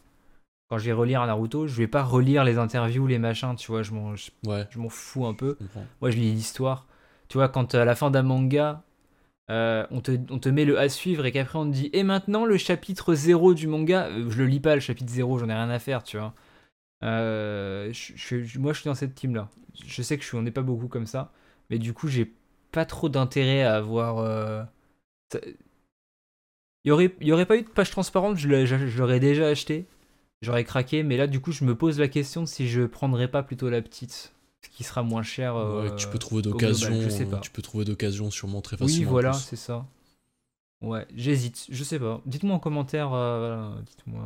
Quand 0.69 0.79
je 0.79 0.85
vais 0.85 0.91
relire 0.93 1.25
Naruto, 1.25 1.67
je 1.67 1.75
vais 1.75 1.87
pas 1.87 2.03
relire 2.03 2.43
les 2.43 2.57
interviews, 2.57 3.07
les 3.07 3.19
machins, 3.19 3.55
tu 3.55 3.71
vois, 3.71 3.83
je 3.83 3.91
m'en, 3.93 4.15
je, 4.17 4.31
Ouais, 4.47 4.67
je 4.69 4.79
m'en 4.79 4.89
fous 4.89 5.25
un 5.25 5.33
peu. 5.33 5.55
Moi, 6.01 6.11
je 6.11 6.17
lis 6.17 6.33
l'histoire. 6.33 6.87
Tu 7.29 7.37
vois, 7.37 7.47
quand 7.47 7.73
euh, 7.75 7.81
à 7.83 7.85
la 7.85 7.95
fin 7.95 8.11
d'un 8.11 8.23
manga, 8.23 8.83
euh, 9.49 9.85
on, 9.91 10.01
te, 10.01 10.49
met 10.49 10.65
le 10.65 10.77
à 10.77 10.89
suivre 10.89 11.25
et 11.25 11.31
qu'après 11.31 11.57
on 11.57 11.65
te 11.65 11.73
dit 11.73 11.89
Et 11.93 12.03
maintenant 12.03 12.45
le 12.45 12.57
chapitre 12.57 13.13
0 13.15 13.53
du 13.53 13.67
manga, 13.67 14.07
euh, 14.07 14.29
je 14.29 14.37
le 14.39 14.45
lis 14.45 14.59
pas 14.59 14.75
le 14.75 14.81
chapitre 14.81 15.11
0, 15.11 15.39
j'en 15.39 15.49
ai 15.49 15.53
rien 15.53 15.69
à 15.69 15.79
faire, 15.79 16.03
tu 16.03 16.17
vois. 16.17 16.33
Euh, 17.03 17.93
moi, 18.57 18.73
je 18.73 18.79
suis 18.79 18.89
dans 18.89 18.95
cette 18.95 19.15
team-là. 19.15 19.49
Je 19.85 20.01
sais 20.01 20.17
que 20.17 20.23
je 20.23 20.27
suis, 20.27 20.37
on 20.37 20.41
n'est 20.41 20.51
pas 20.51 20.63
beaucoup 20.63 20.87
comme 20.87 21.05
ça, 21.05 21.31
mais 21.69 21.79
du 21.79 21.93
coup, 21.93 22.07
j'ai 22.07 22.33
pas 22.71 22.85
trop 22.85 23.09
d'intérêt 23.09 23.63
à 23.63 23.75
avoir. 23.75 24.67
Il 26.83 26.89
y 26.89 26.91
aurait, 26.91 27.45
pas 27.45 27.57
eu 27.57 27.61
de 27.63 27.69
page 27.69 27.91
transparente, 27.91 28.37
je 28.37 28.47
l'aurais 28.97 29.19
déjà 29.19 29.47
acheté, 29.47 29.85
j'aurais 30.41 30.63
craqué, 30.63 31.03
mais 31.03 31.17
là, 31.17 31.27
du 31.27 31.39
coup, 31.39 31.51
je 31.51 31.63
me 31.63 31.75
pose 31.75 31.99
la 31.99 32.07
question 32.07 32.45
si 32.45 32.67
je 32.67 32.83
prendrais 32.83 33.27
pas 33.27 33.43
plutôt 33.43 33.69
la 33.69 33.81
petite, 33.81 34.33
qui 34.71 34.83
sera 34.83 35.03
moins 35.03 35.23
cher. 35.23 35.55
Ouais, 35.55 35.61
euh, 35.61 35.95
tu 35.95 36.07
peux 36.07 36.19
trouver 36.19 36.41
d'occasion. 36.41 36.91
Tu 37.41 37.51
peux 37.51 37.61
trouver 37.61 37.85
d'occasion 37.85 38.31
sûrement 38.31 38.61
très 38.61 38.75
oui, 38.81 38.87
facilement. 38.87 39.09
en 39.09 39.11
voilà, 39.11 39.33
c'est 39.33 39.55
ça. 39.55 39.85
Ouais, 40.81 41.07
j'hésite, 41.15 41.65
je 41.69 41.83
sais 41.83 41.97
pas. 41.97 42.21
Dites-moi 42.25 42.55
en 42.55 42.59
commentaire, 42.59 43.11
euh, 43.13 43.39
voilà, 43.39 43.81
dites-moi. 43.83 44.21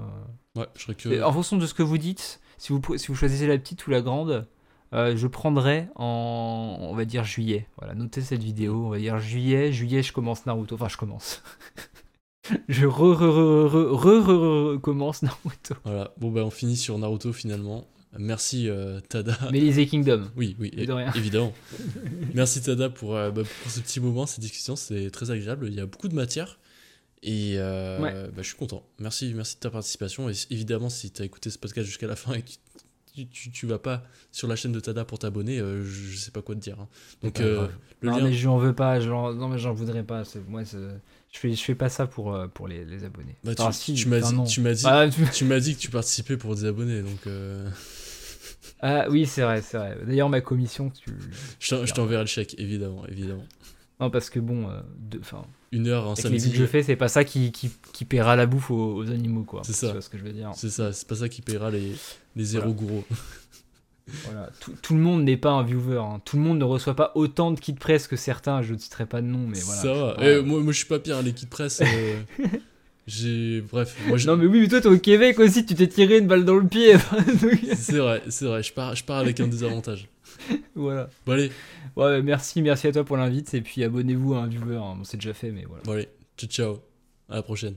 Ouais, 0.55 0.67
je 0.75 0.81
serais 0.81 0.95
que. 0.95 1.23
En 1.23 1.31
fonction 1.31 1.57
de 1.57 1.65
ce 1.65 1.73
que 1.73 1.83
vous 1.83 1.97
dites, 1.97 2.41
si 2.57 2.73
vous, 2.73 2.81
si 2.97 3.07
vous 3.07 3.15
choisissez 3.15 3.47
la 3.47 3.57
petite 3.57 3.87
ou 3.87 3.89
la 3.89 4.01
grande, 4.01 4.47
euh, 4.93 5.15
je 5.15 5.27
prendrai 5.27 5.87
en, 5.95 6.77
on 6.81 6.93
va 6.93 7.05
dire 7.05 7.23
juillet. 7.23 7.67
Voilà, 7.77 7.93
notez 7.93 8.21
cette 8.21 8.43
vidéo, 8.43 8.85
on 8.85 8.89
va 8.89 8.99
dire 8.99 9.17
juillet, 9.19 9.71
juillet, 9.71 10.03
je 10.03 10.11
commence 10.11 10.45
Naruto. 10.45 10.75
Enfin, 10.75 10.89
je 10.89 10.97
commence. 10.97 11.41
je 12.67 12.85
re, 12.85 13.13
re, 13.13 13.21
re, 13.21 13.69
re, 13.69 13.95
re, 13.95 14.19
re, 14.19 14.75
re- 14.75 14.79
commence 14.81 15.21
Naruto. 15.21 15.75
Voilà. 15.85 16.13
Bon, 16.17 16.31
bah, 16.31 16.41
on 16.43 16.49
finit 16.49 16.75
sur 16.75 16.97
Naruto 16.97 17.31
finalement. 17.31 17.87
Merci 18.19 18.67
euh, 18.69 18.99
Tada. 19.07 19.37
Melise 19.51 19.89
Kingdom. 19.89 20.29
Oui, 20.35 20.55
oui, 20.59 20.69
de 20.71 20.91
rien. 20.91 21.11
évidemment. 21.15 21.53
Merci 22.33 22.61
Tada 22.61 22.89
pour, 22.89 23.15
euh, 23.15 23.31
bah, 23.31 23.43
pour 23.63 23.71
ce 23.71 23.79
petit 23.79 23.99
moment, 23.99 24.25
cette 24.25 24.41
discussion, 24.41 24.75
c'est 24.75 25.09
très 25.11 25.31
agréable. 25.31 25.67
Il 25.69 25.75
y 25.75 25.79
a 25.79 25.85
beaucoup 25.85 26.07
de 26.09 26.15
matière 26.15 26.59
et 27.23 27.53
euh, 27.57 27.99
Ouais. 28.01 28.13
bah, 28.35 28.41
je 28.41 28.47
suis 28.47 28.57
content. 28.57 28.83
Merci, 28.99 29.31
merci 29.35 29.55
de 29.55 29.59
ta 29.61 29.69
participation. 29.69 30.29
Et 30.29 30.33
évidemment, 30.49 30.89
si 30.89 31.11
tu 31.11 31.21
as 31.21 31.25
écouté 31.25 31.49
ce 31.49 31.57
podcast 31.57 31.87
jusqu'à 31.87 32.07
la 32.07 32.15
fin 32.15 32.33
et 32.33 32.41
que 32.41 32.49
tu, 33.15 33.27
tu, 33.27 33.51
tu 33.51 33.65
vas 33.65 33.79
pas 33.79 34.03
sur 34.31 34.47
la 34.47 34.55
chaîne 34.55 34.71
de 34.71 34.79
Tada 34.79 35.03
pour 35.05 35.19
t'abonner, 35.19 35.59
euh, 35.59 35.83
je, 35.83 36.11
je 36.11 36.17
sais 36.17 36.31
pas 36.31 36.41
quoi 36.41 36.55
te 36.55 36.59
dire. 36.61 36.77
hein. 36.79 36.87
Donc, 37.21 37.39
euh, 37.41 37.67
le 38.01 38.09
non, 38.09 38.17
lien. 38.17 38.23
mais 38.25 38.33
j'en 38.33 38.57
veux 38.57 38.73
pas, 38.73 38.99
j'en- 39.01 39.33
non, 39.33 39.47
mais 39.49 39.57
j'en 39.57 39.73
voudrais 39.73 40.03
pas. 40.03 40.23
c'est- 40.25 40.39
Moi, 40.49 40.63
c'est- 40.65 40.77
je 41.33 41.39
fais, 41.39 41.53
je 41.53 41.61
fais 41.61 41.75
pas 41.75 41.89
ça 41.89 42.07
pour, 42.07 42.33
euh, 42.33 42.47
pour 42.47 42.67
les, 42.67 42.83
les 42.85 43.03
abonnés. 43.05 43.35
Bah, 43.43 43.53
tu 43.55 43.61
Enfin, 43.61 43.71
si, 43.71 43.93
tu 43.93 44.07
m'as 44.09 44.19
dit, 44.21 44.33
non. 44.33 44.43
tu 44.45 44.59
m'as 44.61 44.73
dit, 44.73 44.83
Ah, 44.85 45.07
tu- 45.09 45.21
tu 45.33 45.45
m'as 45.45 45.59
dit 45.59 45.75
que 45.75 45.79
tu 45.79 45.89
participais 45.89 46.35
pour 46.37 46.55
des 46.55 46.65
abonnés, 46.65 47.01
donc 47.01 47.27
euh, 47.27 47.69
Ah 48.81 49.05
oui, 49.09 49.25
c'est 49.27 49.41
vrai, 49.43 49.61
c'est 49.61 49.77
vrai. 49.77 49.97
D'ailleurs, 50.05 50.29
ma 50.29 50.41
commission, 50.41 50.89
tu... 50.89 51.11
je 51.59 51.69
t'en- 51.69 51.85
je 51.85 51.93
t'enverrai 51.93 52.23
le 52.23 52.27
chèque, 52.27 52.55
évidemment, 52.57 53.05
évidemment. 53.07 53.45
Non, 53.99 54.09
parce 54.09 54.29
que 54.31 54.39
bon, 54.39 54.67
euh, 54.69 54.81
enfin, 55.19 55.43
Une 55.71 55.87
heure 55.87 56.15
les 56.15 56.21
samedi. 56.21 56.45
vues 56.45 56.51
que 56.51 56.57
je 56.57 56.65
fais, 56.65 56.81
c'est 56.81 56.95
pas 56.95 57.07
ça 57.07 57.23
qui, 57.23 57.51
qui, 57.51 57.69
qui 57.93 58.05
paiera 58.05 58.35
la 58.35 58.47
bouffe 58.47 58.71
aux, 58.71 58.95
aux 58.95 59.09
animaux, 59.11 59.43
quoi. 59.43 59.61
C'est 59.63 59.73
ça. 59.73 59.87
Tu 59.87 59.93
vois 59.93 60.01
ce 60.01 60.09
que 60.09 60.17
je 60.17 60.23
veux 60.23 60.33
dire 60.33 60.49
C'est 60.55 60.71
ça, 60.71 60.91
c'est 60.93 61.07
pas 61.07 61.15
ça 61.15 61.29
qui 61.29 61.43
paiera 61.43 61.69
les, 61.69 61.93
les 62.35 62.43
zéro 62.43 62.73
gros. 62.73 63.03
Voilà. 64.25 64.49
Tout, 64.59 64.73
tout 64.81 64.93
le 64.95 64.99
monde 64.99 65.23
n'est 65.23 65.37
pas 65.37 65.51
un 65.51 65.63
viewer. 65.63 65.97
hein. 65.99 66.19
Tout 66.25 66.35
le 66.35 66.41
monde 66.43 66.57
ne 66.57 66.63
reçoit 66.65 66.95
pas 66.95 67.11
autant 67.15 67.51
de 67.51 67.59
kits 67.59 67.71
presse 67.73 68.07
que 68.07 68.15
certains. 68.17 68.61
Je 68.61 68.73
ne 68.73 68.77
citerai 68.79 69.05
pas 69.05 69.21
de 69.21 69.27
nom, 69.27 69.47
mais 69.47 69.59
voilà. 69.59 69.81
ça 69.81 69.93
va. 69.93 70.17
Eh, 70.19 70.41
moi, 70.41 70.59
moi, 70.59 70.73
je 70.73 70.77
suis 70.79 70.87
pas 70.87 70.99
pire, 70.99 71.17
hein, 71.17 71.21
les 71.21 71.31
kits 71.33 71.45
presse. 71.45 71.81
euh, 71.81 72.19
j'ai. 73.11 73.61
Bref, 73.61 73.95
moi, 74.07 74.17
je- 74.17 74.27
Non, 74.27 74.37
mais 74.37 74.45
oui, 74.45 74.61
mais 74.61 74.67
toi, 74.67 74.81
t'es 74.81 74.87
au 74.87 74.97
Québec 74.97 75.39
aussi, 75.39 75.65
tu 75.65 75.75
t'es 75.75 75.87
tiré 75.87 76.17
une 76.19 76.27
balle 76.27 76.45
dans 76.45 76.55
le 76.55 76.67
pied. 76.67 76.93
C'est 77.75 77.97
vrai, 77.97 78.21
c'est 78.29 78.45
vrai, 78.45 78.63
je 78.63 78.71
pars, 78.73 78.95
je 78.95 79.03
pars 79.03 79.17
avec 79.19 79.39
un 79.39 79.47
désavantage. 79.47 80.07
voilà. 80.75 81.09
Bon, 81.25 81.33
allez, 81.33 81.51
Ouais, 81.95 82.21
merci, 82.21 82.61
merci 82.61 82.87
à 82.87 82.91
toi 82.91 83.03
pour 83.03 83.17
l'invite. 83.17 83.53
Et 83.53 83.61
puis 83.61 83.83
abonnez-vous 83.83 84.33
à 84.35 84.43
un 84.43 84.47
viewer. 84.47 84.77
hein. 84.77 84.95
Bon, 84.97 85.03
c'est 85.03 85.17
déjà 85.17 85.33
fait, 85.33 85.51
mais 85.51 85.65
voilà. 85.67 85.83
bon, 85.83 85.91
allez, 85.91 86.07
ciao, 86.37 86.49
ciao. 86.49 86.79
À 87.29 87.35
la 87.35 87.43
prochaine. 87.43 87.75